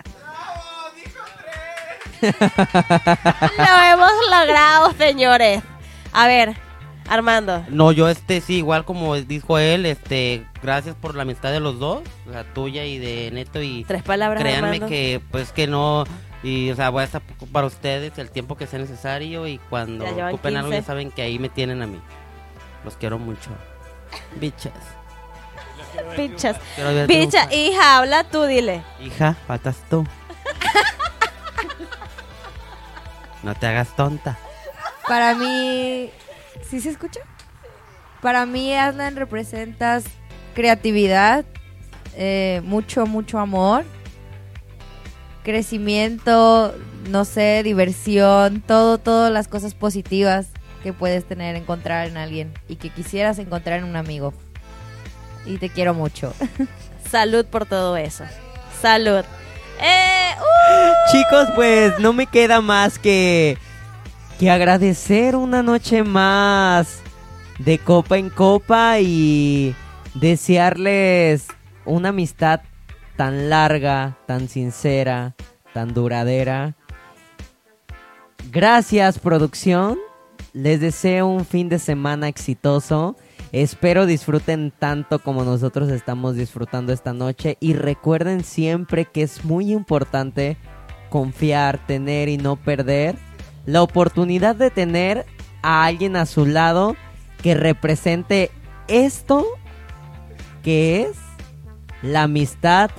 Lo 2.22 3.82
hemos 3.84 4.12
logrado, 4.30 4.92
señores. 5.00 5.64
A 6.14 6.28
ver, 6.28 6.56
Armando. 7.12 7.66
No, 7.70 7.92
yo 7.92 8.08
este 8.08 8.40
sí, 8.40 8.58
igual 8.58 8.86
como 8.86 9.16
dijo 9.16 9.58
él, 9.60 9.86
este, 9.86 10.46
gracias 10.64 10.96
por 10.96 11.14
la 11.14 11.24
amistad 11.24 11.52
de 11.52 11.60
los 11.60 11.78
dos, 11.78 12.02
la 12.26 12.46
tuya 12.46 12.86
y 12.86 13.00
de 13.00 13.32
Neto 13.32 13.62
y 13.62 13.84
Tres 13.84 14.02
palabras, 14.02 14.42
créanme 14.42 14.68
Armando. 14.68 14.88
que 14.88 15.22
pues 15.30 15.52
que 15.52 15.68
no 15.68 16.06
y 16.42 16.72
o 16.72 16.76
sea, 16.76 16.90
voy 16.90 17.02
a 17.02 17.06
estar 17.06 17.22
para 17.52 17.68
ustedes 17.68 18.18
el 18.18 18.32
tiempo 18.32 18.56
que 18.56 18.66
sea 18.66 18.80
necesario 18.80 19.46
y 19.46 19.58
cuando 19.70 20.06
ocupen 20.06 20.56
algo 20.56 20.72
ya 20.72 20.78
15. 20.78 20.88
saben 20.88 21.12
que 21.12 21.22
ahí 21.22 21.38
me 21.38 21.50
tienen 21.50 21.82
a 21.82 21.88
mí. 21.88 22.00
Los 22.86 22.96
quiero 22.96 23.20
mucho. 23.20 23.50
Bichas. 24.40 24.72
Picha, 26.16 26.54
triunfar. 27.08 27.54
hija, 27.54 27.98
habla 27.98 28.24
tú, 28.24 28.44
dile. 28.44 28.82
Hija, 29.02 29.36
faltas 29.48 29.78
tú. 29.90 30.06
No 33.44 33.56
te 33.56 33.66
hagas 33.66 33.96
tonta. 33.96 34.38
Para 35.08 35.34
mí, 35.34 36.12
¿sí 36.70 36.82
se 36.82 36.90
escucha? 36.90 37.22
Para 38.22 38.46
mí, 38.46 38.74
Aslan, 38.74 39.16
representas 39.16 40.04
creatividad, 40.54 41.46
eh, 42.16 42.62
mucho, 42.64 43.06
mucho 43.06 43.40
amor, 43.40 43.84
crecimiento, 45.44 46.76
no 47.10 47.26
sé, 47.26 47.64
diversión, 47.64 48.62
todo, 48.62 48.98
todas 48.98 49.32
las 49.32 49.48
cosas 49.48 49.74
positivas 49.74 50.48
que 50.84 50.94
puedes 50.94 51.26
tener, 51.26 51.56
encontrar 51.56 52.08
en 52.08 52.18
alguien 52.18 52.54
y 52.68 52.76
que 52.76 52.90
quisieras 52.90 53.40
encontrar 53.40 53.80
en 53.80 53.86
un 53.86 53.96
amigo. 53.96 54.34
Y 55.46 55.58
te 55.58 55.70
quiero 55.70 55.94
mucho. 55.94 56.34
Salud 57.10 57.46
por 57.46 57.66
todo 57.66 57.98
eso. 57.98 58.24
Salud. 58.82 59.24
Eh, 59.82 60.32
uh, 60.40 61.12
Chicos, 61.12 61.48
pues 61.56 62.00
no 62.00 62.14
me 62.14 62.28
queda 62.28 62.62
más 62.62 63.00
que, 63.00 63.58
que 64.42 64.50
agradecer 64.50 65.36
una 65.36 65.62
noche 65.62 66.02
más 66.02 67.04
de 67.60 67.78
copa 67.78 68.18
en 68.18 68.32
copa 68.32 69.00
y 69.00 69.76
desearles 70.16 71.46
una 71.86 72.10
amistad 72.10 72.62
tan 73.18 73.52
larga, 73.52 74.18
tan 74.26 74.50
sincera, 74.50 75.36
tan 75.76 75.94
duradera. 75.94 76.74
Gracias 78.52 79.20
producción, 79.20 80.00
les 80.54 80.82
deseo 80.82 81.28
un 81.28 81.46
fin 81.46 81.70
de 81.70 81.78
semana 81.78 82.28
exitoso. 82.28 83.16
Espero 83.52 84.08
disfruten 84.08 84.74
tanto 84.80 85.20
como 85.20 85.44
nosotros 85.44 85.92
estamos 85.92 86.36
disfrutando 86.36 86.94
esta 86.94 87.14
noche 87.14 87.58
y 87.60 87.74
recuerden 87.74 88.44
siempre 88.44 89.06
que 89.06 89.22
es 89.22 89.46
muy 89.46 89.72
importante 89.72 90.58
confiar, 91.12 91.86
tener 91.86 92.28
y 92.28 92.38
no 92.38 92.56
perder 92.56 93.16
la 93.66 93.82
oportunidad 93.82 94.56
de 94.56 94.72
tener 94.72 95.26
a 95.62 95.86
alguien 95.86 96.16
a 96.16 96.26
su 96.26 96.46
lado 96.46 96.96
que 97.42 97.54
represente 97.54 98.52
esto 98.88 99.46
que 100.64 101.04
es 101.04 101.18
la 102.02 102.24
amistad 102.24 102.92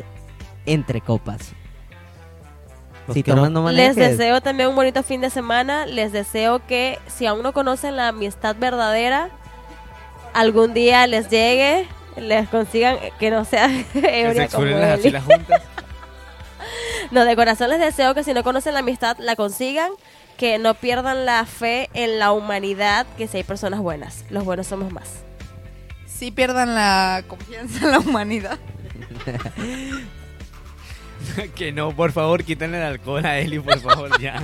entre 0.66 1.00
copas. 1.00 1.52
Si 3.12 3.22
no 3.26 3.70
les 3.70 3.96
deseo 3.96 4.40
también 4.40 4.68
un 4.68 4.76
bonito 4.76 5.02
fin 5.02 5.20
de 5.20 5.30
semana. 5.30 5.86
Les 5.86 6.12
deseo 6.12 6.64
que 6.66 6.98
si 7.08 7.26
aún 7.26 7.42
no 7.42 7.52
conocen 7.52 7.96
la 7.96 8.08
amistad 8.08 8.56
verdadera, 8.56 9.28
algún 10.32 10.72
día 10.72 11.06
les 11.06 11.28
llegue, 11.28 11.88
les 12.16 12.48
consigan 12.48 12.98
que 13.18 13.30
no 13.30 13.44
sea 13.44 13.68
las 13.94 14.54
juntas. 14.54 15.62
No, 17.10 17.26
de 17.26 17.36
corazón 17.36 17.68
les 17.68 17.80
deseo 17.80 18.14
que 18.14 18.24
si 18.24 18.32
no 18.32 18.42
conocen 18.42 18.72
la 18.72 18.80
amistad, 18.80 19.18
la 19.18 19.36
consigan. 19.36 19.90
Que 20.36 20.58
no 20.58 20.74
pierdan 20.74 21.24
la 21.24 21.46
fe 21.46 21.88
en 21.94 22.18
la 22.18 22.32
humanidad, 22.32 23.06
que 23.16 23.28
si 23.28 23.38
hay 23.38 23.44
personas 23.44 23.80
buenas. 23.80 24.24
Los 24.30 24.44
buenos 24.44 24.66
somos 24.66 24.92
más. 24.92 25.22
Sí 26.06 26.30
pierdan 26.30 26.74
la 26.74 27.24
confianza 27.26 27.84
en 27.84 27.90
la 27.92 27.98
humanidad. 27.98 28.58
que 31.54 31.72
no, 31.72 31.94
por 31.94 32.12
favor, 32.12 32.44
quítenle 32.44 32.78
el 32.78 32.84
alcohol 32.84 33.24
a 33.24 33.38
Eli, 33.38 33.60
por 33.60 33.78
favor, 33.80 34.20
ya. 34.20 34.42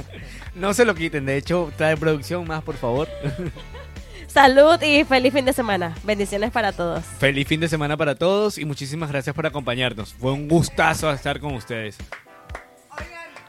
No 0.55 0.75
se 0.75 0.85
lo 0.85 0.95
quiten, 0.95 1.27
de 1.27 1.37
hecho, 1.37 1.73
trae 1.77 1.97
producción 1.97 2.47
más, 2.47 2.63
por 2.63 2.77
favor. 2.77 3.09
Salud 4.29 4.81
y 4.83 5.05
feliz 5.05 5.33
fin 5.33 5.45
de 5.45 5.53
semana. 5.53 5.95
Bendiciones 6.05 6.51
para 6.51 6.73
todos. 6.73 7.05
Feliz 7.19 7.49
fin 7.49 7.61
de 7.61 7.69
semana 7.69 7.97
para 7.97 8.15
todos 8.15 8.59
y 8.59 8.65
muchísimas 8.65 9.11
gracias 9.11 9.35
por 9.35 9.47
acompañarnos. 9.47 10.15
Fue 10.15 10.33
un 10.33 10.49
gustazo 10.49 11.11
estar 11.11 11.41
con 11.41 11.55
ustedes. 11.55 11.97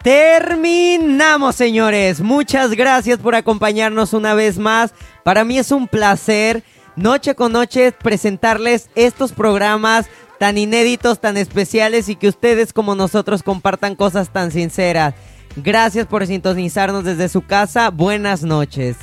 Terminamos, 0.04 1.56
señores. 1.56 2.22
Muchas 2.22 2.72
gracias 2.72 3.20
por 3.20 3.36
acompañarnos 3.36 4.14
una 4.14 4.34
vez 4.34 4.58
más. 4.58 4.94
Para 5.24 5.44
mí 5.44 5.58
es 5.58 5.72
un 5.72 5.88
placer 5.88 6.64
noche 6.96 7.36
con 7.36 7.52
noche 7.52 7.92
presentarles 7.92 8.90
estos 8.96 9.34
programas 9.34 10.08
tan 10.40 10.58
inéditos, 10.58 11.20
tan 11.20 11.36
especiales 11.36 12.08
y 12.08 12.16
que 12.16 12.30
ustedes 12.30 12.72
como 12.72 12.96
nosotros 12.96 13.44
compartan 13.44 13.96
cosas 13.96 14.32
tan 14.32 14.52
sinceras. 14.52 15.14
Gracias 15.58 16.08
por 16.08 16.26
sintonizarnos 16.26 17.04
desde 17.04 17.28
su 17.28 17.42
casa. 17.42 17.90
Buenas 17.90 18.44
noches. 18.44 18.96